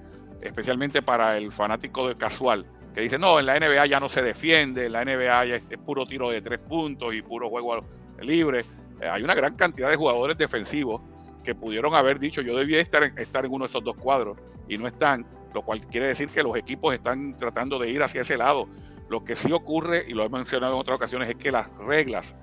especialmente 0.43 1.01
para 1.01 1.37
el 1.37 1.51
fanático 1.51 2.07
de 2.07 2.15
casual, 2.15 2.65
que 2.93 3.01
dice, 3.01 3.17
no, 3.17 3.39
en 3.39 3.45
la 3.45 3.59
NBA 3.59 3.85
ya 3.87 3.99
no 3.99 4.09
se 4.09 4.21
defiende, 4.21 4.85
en 4.85 4.91
la 4.91 5.05
NBA 5.05 5.45
ya 5.45 5.55
es, 5.55 5.63
puro 5.85 6.05
tiro 6.05 6.29
de 6.29 6.41
tres 6.41 6.59
puntos 6.59 7.13
y 7.13 7.21
puro 7.21 7.49
juego 7.49 7.83
libre. 8.21 8.65
Eh, 9.01 9.07
hay 9.09 9.23
una 9.23 9.35
gran 9.35 9.55
cantidad 9.55 9.89
de 9.89 9.95
jugadores 9.95 10.37
defensivos 10.37 11.01
que 11.43 11.55
pudieron 11.55 11.95
haber 11.95 12.19
dicho, 12.19 12.41
yo 12.41 12.55
debía 12.55 12.79
estar 12.79 13.03
en, 13.03 13.17
estar 13.17 13.45
en 13.45 13.51
uno 13.51 13.65
de 13.65 13.67
estos 13.67 13.83
dos 13.83 13.95
cuadros 13.95 14.37
y 14.67 14.77
no 14.77 14.85
están, 14.85 15.25
lo 15.53 15.61
cual 15.61 15.81
quiere 15.81 16.07
decir 16.07 16.29
que 16.29 16.43
los 16.43 16.55
equipos 16.57 16.93
están 16.93 17.37
tratando 17.37 17.77
de 17.79 17.89
ir 17.89 18.01
hacia 18.01 18.21
ese 18.21 18.37
lado. 18.37 18.67
Lo 19.09 19.23
que 19.23 19.35
sí 19.35 19.51
ocurre, 19.51 20.05
y 20.07 20.13
lo 20.13 20.23
he 20.23 20.29
mencionado 20.29 20.73
en 20.73 20.79
otras 20.79 20.95
ocasiones, 20.95 21.29
es 21.29 21.35
que 21.35 21.51
las 21.51 21.75
reglas 21.77 22.33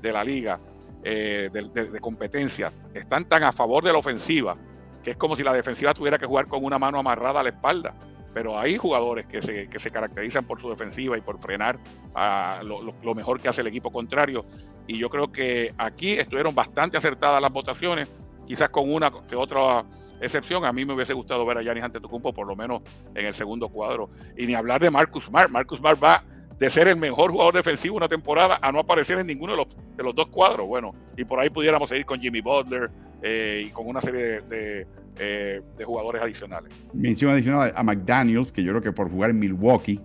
de 0.00 0.12
la 0.12 0.24
liga 0.24 0.58
eh, 1.02 1.50
de 1.52 2.00
competencia 2.00 2.72
están 2.94 3.26
tan 3.26 3.42
a 3.42 3.52
favor 3.52 3.84
de 3.84 3.92
la 3.92 3.98
ofensiva 3.98 4.56
que 5.04 5.12
es 5.12 5.16
como 5.16 5.36
si 5.36 5.44
la 5.44 5.52
defensiva 5.52 5.94
tuviera 5.94 6.18
que 6.18 6.26
jugar 6.26 6.48
con 6.48 6.64
una 6.64 6.78
mano 6.78 6.98
amarrada 6.98 7.40
a 7.40 7.42
la 7.42 7.50
espalda. 7.50 7.94
Pero 8.32 8.58
hay 8.58 8.76
jugadores 8.76 9.26
que 9.26 9.40
se, 9.42 9.68
que 9.68 9.78
se 9.78 9.90
caracterizan 9.90 10.44
por 10.44 10.60
su 10.60 10.68
defensiva 10.68 11.16
y 11.16 11.20
por 11.20 11.38
frenar 11.38 11.78
a 12.16 12.62
lo, 12.64 13.14
mejor 13.14 13.40
que 13.40 13.48
hace 13.48 13.60
el 13.60 13.68
equipo 13.68 13.92
contrario. 13.92 14.44
Y 14.88 14.98
yo 14.98 15.08
creo 15.08 15.30
que 15.30 15.72
aquí 15.78 16.18
estuvieron 16.18 16.52
bastante 16.52 16.96
acertadas 16.96 17.40
las 17.40 17.52
votaciones, 17.52 18.08
quizás 18.44 18.70
con 18.70 18.92
una 18.92 19.12
que 19.28 19.36
otra 19.36 19.84
excepción. 20.20 20.64
A 20.64 20.72
mí 20.72 20.84
me 20.84 20.94
hubiese 20.94 21.12
gustado 21.12 21.44
ver 21.46 21.58
a 21.58 21.62
Yanis 21.62 21.84
Antetokounmpo 21.84 22.32
por 22.32 22.46
lo 22.46 22.56
menos 22.56 22.82
en 23.14 23.26
el 23.26 23.34
segundo 23.34 23.68
cuadro. 23.68 24.10
Y 24.36 24.46
ni 24.46 24.54
hablar 24.54 24.80
de 24.80 24.90
Marcus 24.90 25.24
Smart. 25.24 25.50
Marcus 25.50 25.78
Smart 25.78 26.02
va 26.02 26.22
de 26.58 26.70
ser 26.70 26.88
el 26.88 26.96
mejor 26.96 27.32
jugador 27.32 27.54
defensivo 27.54 27.96
una 27.96 28.08
temporada 28.08 28.58
a 28.62 28.70
no 28.70 28.80
aparecer 28.80 29.18
en 29.18 29.26
ninguno 29.26 29.52
de 29.52 29.58
los, 29.58 29.96
de 29.96 30.02
los 30.02 30.14
dos 30.14 30.28
cuadros. 30.28 30.66
Bueno, 30.66 30.94
y 31.16 31.24
por 31.24 31.40
ahí 31.40 31.50
pudiéramos 31.50 31.88
seguir 31.88 32.06
con 32.06 32.20
Jimmy 32.20 32.40
Butler 32.40 32.90
eh, 33.22 33.64
y 33.66 33.70
con 33.70 33.86
una 33.86 34.00
serie 34.00 34.40
de, 34.40 34.86
eh, 35.18 35.62
de, 35.76 35.84
jugadores 35.84 36.22
adicionales. 36.22 36.72
Mención 36.92 37.32
adicional 37.32 37.72
a 37.74 37.82
McDaniels, 37.82 38.52
que 38.52 38.62
yo 38.62 38.70
creo 38.70 38.82
que 38.82 38.92
por 38.92 39.10
jugar 39.10 39.30
en 39.30 39.38
Milwaukee 39.38 40.00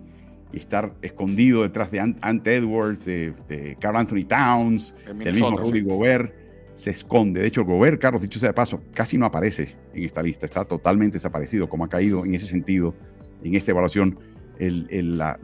y 0.52 0.56
estar 0.56 0.92
escondido 1.02 1.62
detrás 1.62 1.90
de 1.90 2.00
Ant 2.00 2.46
Edwards, 2.46 3.04
de, 3.04 3.32
de 3.48 3.76
Carl 3.80 3.96
Anthony 3.96 4.24
Towns, 4.26 4.94
del 5.06 5.34
mismo 5.34 5.56
Rudy 5.56 5.82
Gobert, 5.82 6.34
se 6.80 6.90
esconde. 6.90 7.40
De 7.40 7.46
hecho, 7.46 7.64
Gobert, 7.64 8.00
Carlos, 8.00 8.22
dicho 8.22 8.38
sea 8.38 8.48
de 8.50 8.54
paso, 8.54 8.82
casi 8.92 9.18
no 9.18 9.26
aparece 9.26 9.76
en 9.94 10.04
esta 10.04 10.22
lista, 10.22 10.46
está 10.46 10.64
totalmente 10.64 11.16
desaparecido, 11.16 11.68
como 11.68 11.84
ha 11.84 11.88
caído 11.88 12.24
en 12.24 12.34
ese 12.34 12.46
sentido 12.46 12.94
en 13.42 13.54
esta 13.54 13.70
evaluación 13.70 14.18
la, 14.58 15.38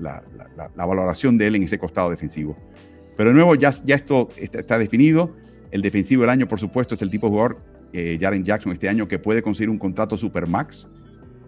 valoración 0.76 1.38
de 1.38 1.46
él 1.46 1.56
en 1.56 1.62
ese 1.62 1.78
costado 1.78 2.10
defensivo. 2.10 2.56
Pero 3.16 3.30
de 3.30 3.34
nuevo, 3.34 3.54
ya, 3.54 3.70
esto 3.86 4.28
está, 4.36 4.78
definido. 4.78 5.34
El 5.70 5.82
defensivo 5.82 6.22
del 6.22 6.30
año, 6.30 6.46
por 6.46 6.60
supuesto, 6.60 6.94
es 6.94 7.02
el 7.02 7.10
tipo 7.10 7.26
de 7.26 7.30
jugador, 7.30 7.58
eh, 7.92 8.18
Jaren 8.20 8.44
Jackson, 8.44 8.72
este 8.72 8.88
año, 8.88 9.08
que 9.08 9.18
puede 9.18 9.42
conseguir 9.42 9.70
un 9.70 9.78
contrato 9.78 10.16
supermax. 10.16 10.86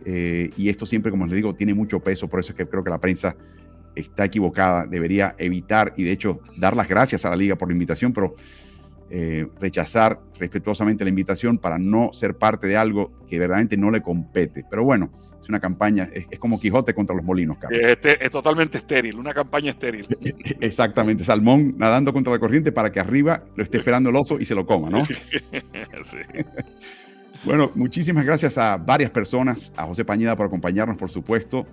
Eh, 0.04 0.50
y 0.56 0.70
esto 0.70 0.86
siempre, 0.86 1.10
como 1.10 1.26
les 1.26 1.34
digo, 1.34 1.54
tiene 1.54 1.74
mucho 1.74 2.00
peso. 2.00 2.28
Por 2.28 2.40
eso 2.40 2.52
es 2.52 2.56
que 2.56 2.66
creo 2.66 2.82
que 2.82 2.90
la 2.90 3.00
prensa 3.00 3.36
está 3.94 4.24
equivocada. 4.24 4.86
Debería 4.86 5.34
evitar 5.38 5.92
y, 5.96 6.04
de 6.04 6.12
hecho, 6.12 6.40
dar 6.56 6.74
las 6.74 6.88
gracias 6.88 7.24
a 7.26 7.30
la 7.30 7.36
liga 7.36 7.56
por 7.56 7.68
la 7.68 7.74
invitación, 7.74 8.12
pero 8.14 8.34
eh, 9.10 9.46
rechazar 9.60 10.20
respetuosamente 10.38 11.04
la 11.04 11.10
invitación 11.10 11.58
para 11.58 11.78
no 11.78 12.10
ser 12.12 12.36
parte 12.36 12.66
de 12.66 12.76
algo 12.76 13.10
que 13.26 13.38
verdaderamente 13.38 13.76
no 13.76 13.90
le 13.90 14.02
compete. 14.02 14.64
Pero 14.68 14.84
bueno, 14.84 15.10
es 15.40 15.48
una 15.48 15.60
campaña, 15.60 16.08
es, 16.12 16.38
como 16.38 16.60
Quijote 16.60 16.94
contra 16.94 17.16
los 17.16 17.24
molinos, 17.24 17.58
Carlos. 17.58 17.80
Este, 17.82 18.24
es, 18.24 18.30
totalmente 18.30 18.78
estéril, 18.78 19.16
una 19.16 19.32
campaña 19.32 19.70
estéril. 19.70 20.06
Exactamente, 20.60 21.24
Salmón 21.24 21.74
nadando 21.78 22.12
contra 22.12 22.32
la 22.32 22.38
corriente 22.38 22.70
para 22.70 22.92
que 22.92 23.00
arriba 23.00 23.44
lo 23.56 23.62
esté 23.62 23.78
esperando 23.78 24.10
el 24.10 24.16
oso 24.16 24.38
y 24.38 24.44
se 24.44 24.54
lo 24.54 24.66
coma, 24.66 24.90
¿no? 24.90 25.06
Bueno, 27.44 27.70
muchísimas 27.76 28.24
gracias 28.24 28.58
a 28.58 28.76
varias 28.76 29.10
personas, 29.10 29.72
a 29.76 29.84
José 29.84 30.04
Pañeda 30.04 30.34
por 30.36 30.46
acompañarnos, 30.46 30.96
por 30.96 31.08
supuesto. 31.08 31.66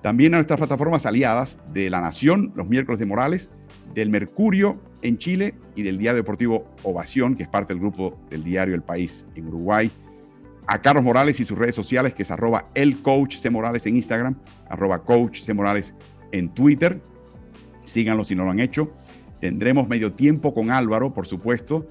También 0.00 0.32
a 0.34 0.36
nuestras 0.36 0.58
plataformas 0.58 1.06
aliadas 1.06 1.58
de 1.72 1.90
La 1.90 2.00
Nación, 2.00 2.52
los 2.54 2.68
miércoles 2.68 3.00
de 3.00 3.06
Morales, 3.06 3.50
del 3.94 4.10
Mercurio 4.10 4.80
en 5.02 5.18
Chile 5.18 5.54
y 5.74 5.82
del 5.82 5.98
Diario 5.98 6.22
Deportivo 6.22 6.66
Ovación, 6.82 7.36
que 7.36 7.44
es 7.44 7.48
parte 7.48 7.72
del 7.72 7.80
grupo 7.80 8.18
del 8.30 8.44
diario 8.44 8.74
El 8.74 8.82
País 8.82 9.26
en 9.34 9.48
Uruguay. 9.48 9.90
A 10.66 10.82
Carlos 10.82 11.04
Morales 11.04 11.40
y 11.40 11.44
sus 11.44 11.56
redes 11.56 11.74
sociales, 11.74 12.14
que 12.14 12.22
es 12.22 12.30
arroba 12.30 12.68
el 12.74 13.00
coach 13.00 13.36
C. 13.36 13.48
Morales 13.48 13.86
en 13.86 13.96
Instagram, 13.96 14.36
arroba 14.68 15.02
coach 15.02 15.40
C. 15.40 15.54
Morales 15.54 15.94
en 16.32 16.50
Twitter. 16.50 17.00
Síganlo 17.84 18.24
si 18.24 18.34
no 18.34 18.44
lo 18.44 18.50
han 18.50 18.60
hecho. 18.60 18.92
Tendremos 19.40 19.88
medio 19.88 20.12
tiempo 20.12 20.52
con 20.52 20.70
Álvaro, 20.70 21.14
por 21.14 21.26
supuesto, 21.26 21.88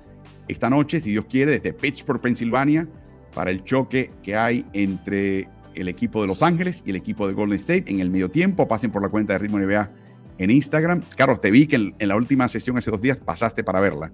esta 0.47 0.69
noche, 0.69 0.99
si 0.99 1.11
Dios 1.11 1.25
quiere, 1.25 1.53
desde 1.53 1.73
Pittsburgh, 1.73 2.21
Pensilvania, 2.21 2.87
para 3.33 3.51
el 3.51 3.63
choque 3.63 4.11
que 4.23 4.35
hay 4.35 4.65
entre 4.73 5.49
el 5.75 5.87
equipo 5.87 6.21
de 6.21 6.27
Los 6.27 6.41
Ángeles 6.41 6.83
y 6.85 6.91
el 6.91 6.95
equipo 6.95 7.27
de 7.27 7.33
Golden 7.33 7.57
State. 7.57 7.85
En 7.87 7.99
el 7.99 8.09
medio 8.09 8.29
tiempo, 8.29 8.67
pasen 8.67 8.91
por 8.91 9.01
la 9.01 9.09
cuenta 9.09 9.33
de 9.33 9.39
Ritmo 9.39 9.59
NBA 9.59 9.89
en 10.37 10.51
Instagram. 10.51 11.03
Carlos, 11.15 11.41
te 11.41 11.51
vi 11.51 11.67
que 11.67 11.75
en, 11.75 12.07
la 12.07 12.15
última 12.15 12.47
sesión 12.47 12.77
hace 12.77 12.91
dos 12.91 13.01
días 13.01 13.19
pasaste 13.19 13.63
para 13.63 13.79
verla. 13.79 14.11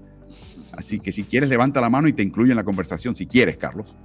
Así 0.71 0.99
que 0.99 1.11
si 1.11 1.23
quieres, 1.23 1.49
levanta 1.49 1.81
la 1.81 1.89
mano 1.89 2.07
y 2.07 2.13
te 2.13 2.23
incluyo 2.23 2.51
en 2.51 2.57
la 2.57 2.63
conversación, 2.63 3.15
si 3.15 3.27
quieres, 3.27 3.57
Carlos. 3.57 3.95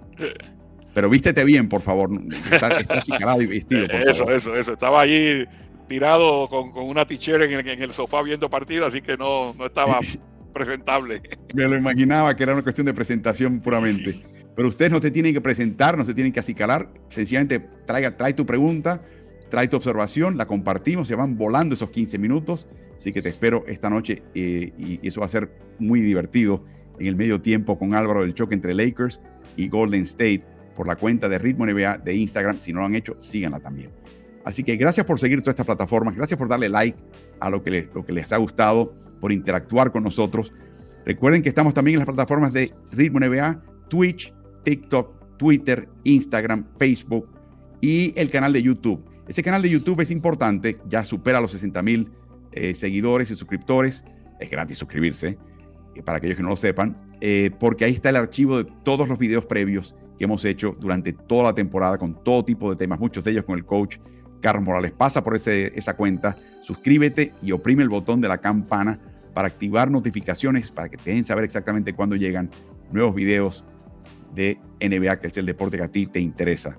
Pero 0.95 1.09
vístete 1.09 1.45
bien, 1.45 1.69
por 1.69 1.81
favor. 1.81 2.11
Estás 2.51 2.82
está 2.82 3.43
y 3.43 3.47
vestido, 3.47 3.86
por 3.86 4.09
Eso, 4.09 4.31
eso, 4.31 4.57
eso. 4.57 4.73
Estaba 4.73 5.01
allí 5.01 5.45
tirado 5.89 6.49
con, 6.49 6.70
una 6.77 7.07
tichera 7.07 7.45
en, 7.45 7.66
en 7.66 7.82
el, 7.82 7.93
sofá 7.93 8.23
viendo 8.23 8.51
partido, 8.51 8.86
así 8.86 9.01
que 9.01 9.16
no, 9.16 9.55
no 9.55 9.66
estaba 9.66 10.01
presentable. 10.53 11.23
Me 11.55 11.66
lo 11.66 11.77
imaginaba 11.77 12.36
que 12.36 12.43
era 12.43 12.53
una 12.53 12.62
cuestión 12.62 12.86
de 12.86 12.95
presentación 12.95 13.61
puramente. 13.61 14.20
Pero 14.55 14.69
ustedes 14.69 14.90
no 14.90 15.01
se 15.01 15.12
tienen 15.12 15.32
que 15.32 15.40
presentar, 15.40 15.97
no 15.97 16.05
se 16.05 16.15
tienen 16.15 16.32
que 16.32 16.40
acicalar. 16.40 16.89
Sencillamente 17.11 17.61
traiga, 17.86 18.16
trae 18.16 18.32
tu 18.32 18.45
pregunta 18.45 19.01
trae 19.49 19.69
tu 19.69 19.77
observación, 19.77 20.37
la 20.37 20.47
compartimos, 20.47 21.09
se 21.09 21.15
van 21.15 21.37
volando 21.37 21.75
esos 21.75 21.91
15 21.91 22.19
minutos, 22.19 22.66
así 22.99 23.12
que 23.12 23.23
te 23.23 23.29
espero 23.29 23.65
esta 23.66 23.91
noche 23.91 24.23
eh, 24.35 24.73
y 24.77 25.07
eso 25.07 25.20
va 25.20 25.27
a 25.27 25.31
ser 25.31 25.51
muy 25.79 26.01
divertido 26.01 26.65
en 26.99 27.07
el 27.07 27.16
medio 27.16 27.41
tiempo 27.41 27.79
con 27.79 27.95
Álvaro 27.95 28.23
del 28.23 28.35
choque 28.35 28.55
entre 28.55 28.75
Lakers 28.75 29.20
y 29.57 29.69
Golden 29.69 30.03
State 30.03 30.45
por 30.75 30.87
la 30.87 30.97
cuenta 30.97 31.29
de 31.29 31.39
Ritmo 31.39 31.66
NBA 31.66 31.99
de 31.99 32.15
Instagram. 32.15 32.59
Si 32.61 32.73
no 32.73 32.81
lo 32.81 32.87
han 32.87 32.95
hecho, 32.95 33.16
síganla 33.19 33.61
también. 33.61 33.91
Así 34.45 34.62
que 34.62 34.77
gracias 34.77 35.05
por 35.05 35.19
seguir 35.19 35.41
todas 35.41 35.55
estas 35.55 35.66
plataformas, 35.66 36.15
gracias 36.15 36.39
por 36.39 36.49
darle 36.49 36.69
like 36.69 36.99
a 37.41 37.51
lo 37.51 37.62
que, 37.62 37.70
les, 37.70 37.95
lo 37.95 38.05
que 38.05 38.12
les 38.12 38.33
ha 38.33 38.37
gustado, 38.37 38.95
por 39.20 39.33
interactuar 39.33 39.91
con 39.93 40.05
nosotros. 40.05 40.53
Recuerden 41.05 41.43
que 41.43 41.49
estamos 41.49 41.75
también 41.75 41.95
en 41.95 41.99
las 41.99 42.07
plataformas 42.07 42.53
de 42.53 42.73
Ritmo 42.93 43.19
NBA, 43.20 43.61
Twitch, 43.89 44.33
TikTok, 44.65 45.37
Twitter, 45.37 45.89
Instagram, 46.05 46.66
Facebook 46.79 47.29
y 47.81 48.19
el 48.19 48.31
canal 48.31 48.53
de 48.53 48.62
YouTube. 48.62 49.05
Ese 49.29 49.43
canal 49.43 49.61
de 49.61 49.69
YouTube 49.69 50.01
es 50.01 50.11
importante, 50.11 50.79
ya 50.89 51.05
supera 51.05 51.41
los 51.41 51.53
60 51.53 51.83
mil 51.83 52.11
eh, 52.53 52.75
seguidores 52.75 53.31
y 53.31 53.37
suscriptores. 53.37 54.03
Es 54.41 54.51
gratis 54.51 54.79
suscribirse, 54.79 55.39
eh, 55.95 56.03
para 56.03 56.17
aquellos 56.17 56.39
que 56.39 56.43
no 56.43 56.49
lo 56.49 56.57
sepan, 56.57 56.97
eh, 57.21 57.51
porque 57.61 57.85
ahí 57.85 57.93
está 57.93 58.09
el 58.09 58.17
archivo 58.17 58.57
de 58.57 58.71
todos 58.85 59.07
los 59.07 59.19
videos 59.19 59.45
previos 59.45 59.95
que 60.17 60.25
hemos 60.25 60.45
hecho 60.47 60.75
durante 60.81 61.13
toda 61.13 61.45
la 61.45 61.55
temporada 61.55 61.99
con 61.99 62.25
todo 62.25 62.43
tipo 62.43 62.71
de 62.71 62.77
temas, 62.77 62.99
muchos 62.99 63.23
de 63.23 63.33
ellos 63.33 63.45
con 63.45 63.59
el 63.59 63.67
coach 63.67 63.99
Carlos 64.41 64.65
Morales. 64.65 64.93
Pasa 64.93 65.23
por 65.23 65.37
esa 65.37 65.97
cuenta, 65.97 66.37
suscríbete 66.63 67.35
y 67.43 67.53
oprime 67.53 67.83
el 67.83 67.91
botón 67.91 68.23
de 68.23 68.29
la 68.29 68.39
campana 68.39 68.99
para 69.35 69.49
activar 69.49 69.91
notificaciones, 69.91 70.71
para 70.71 70.89
que 70.89 70.97
te 70.97 71.11
den 71.11 71.25
saber 71.27 71.45
exactamente 71.45 71.93
cuándo 71.93 72.17
llegan 72.17 72.51
nuevos 72.91 73.15
videos 73.15 73.65
de 74.35 74.59
NBA, 74.81 75.21
que 75.21 75.27
es 75.27 75.37
el 75.37 75.47
deporte 75.47 75.77
que 75.77 75.83
a 75.85 75.89
ti 75.89 76.07
te 76.07 76.19
interesa. 76.19 76.79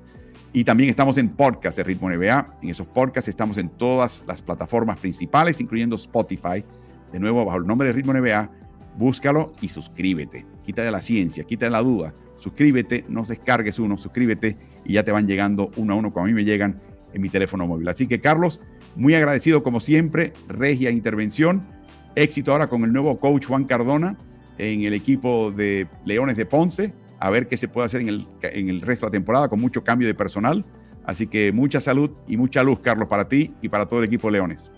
Y 0.51 0.63
también 0.63 0.89
estamos 0.89 1.17
en 1.19 1.29
podcast 1.29 1.77
de 1.77 1.83
Ritmo 1.83 2.09
NBA. 2.09 2.57
En 2.63 2.69
esos 2.69 2.87
podcasts 2.87 3.27
estamos 3.27 3.59
en 3.59 3.69
todas 3.69 4.23
las 4.27 4.41
plataformas 4.41 4.97
principales, 4.97 5.61
incluyendo 5.61 5.95
Spotify. 5.95 6.65
De 7.13 7.19
nuevo, 7.19 7.45
bajo 7.45 7.59
el 7.59 7.67
nombre 7.67 7.87
de 7.87 7.93
Ritmo 7.93 8.13
NBA, 8.13 8.49
búscalo 8.97 9.53
y 9.61 9.69
suscríbete. 9.69 10.47
Quítale 10.63 10.89
la 10.89 11.01
ciencia, 11.01 11.43
quítale 11.43 11.71
la 11.71 11.83
duda. 11.83 12.15
Suscríbete, 12.39 13.05
no 13.09 13.23
descargues 13.23 13.77
uno, 13.77 13.95
suscríbete 13.97 14.57
y 14.85 14.93
ya 14.93 15.03
te 15.03 15.11
van 15.11 15.27
llegando 15.27 15.69
uno 15.75 15.93
a 15.93 15.97
uno 15.97 16.11
como 16.11 16.25
a 16.25 16.27
mí 16.27 16.33
me 16.33 16.45
llegan 16.45 16.81
en 17.13 17.21
mi 17.21 17.29
teléfono 17.29 17.67
móvil. 17.67 17.87
Así 17.87 18.07
que, 18.07 18.19
Carlos, 18.19 18.59
muy 18.95 19.13
agradecido 19.13 19.61
como 19.61 19.79
siempre, 19.79 20.33
regia 20.47 20.89
intervención. 20.89 21.67
Éxito 22.15 22.53
ahora 22.53 22.67
con 22.67 22.83
el 22.83 22.91
nuevo 22.91 23.19
coach 23.19 23.45
Juan 23.45 23.65
Cardona 23.65 24.17
en 24.57 24.81
el 24.81 24.95
equipo 24.95 25.51
de 25.51 25.87
Leones 26.05 26.37
de 26.37 26.47
Ponce 26.47 26.91
a 27.19 27.29
ver 27.29 27.47
qué 27.47 27.57
se 27.57 27.67
puede 27.67 27.85
hacer 27.85 28.01
en 28.01 28.09
el, 28.09 28.27
en 28.41 28.69
el 28.69 28.81
resto 28.81 29.05
de 29.05 29.09
la 29.09 29.11
temporada 29.11 29.49
con 29.49 29.59
mucho 29.59 29.83
cambio 29.83 30.07
de 30.07 30.13
personal. 30.13 30.65
Así 31.05 31.27
que 31.27 31.51
mucha 31.51 31.81
salud 31.81 32.11
y 32.27 32.37
mucha 32.37 32.63
luz, 32.63 32.79
Carlos, 32.79 33.07
para 33.07 33.27
ti 33.27 33.53
y 33.61 33.69
para 33.69 33.87
todo 33.87 33.99
el 33.99 34.05
equipo 34.05 34.27
de 34.27 34.33
Leones. 34.33 34.71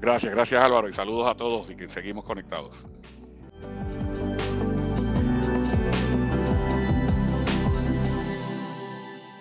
Gracias, 0.00 0.32
gracias 0.32 0.64
Álvaro 0.64 0.88
y 0.88 0.92
saludos 0.92 1.28
a 1.28 1.34
todos 1.34 1.70
y 1.70 1.76
que 1.76 1.88
seguimos 1.88 2.24
conectados. 2.24 2.76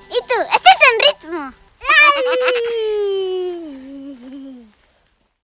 ¿Y 0.09 0.19
tú? 0.27 0.35
¿Estás 0.55 0.77
en 0.89 1.29
ritmo? 1.29 1.51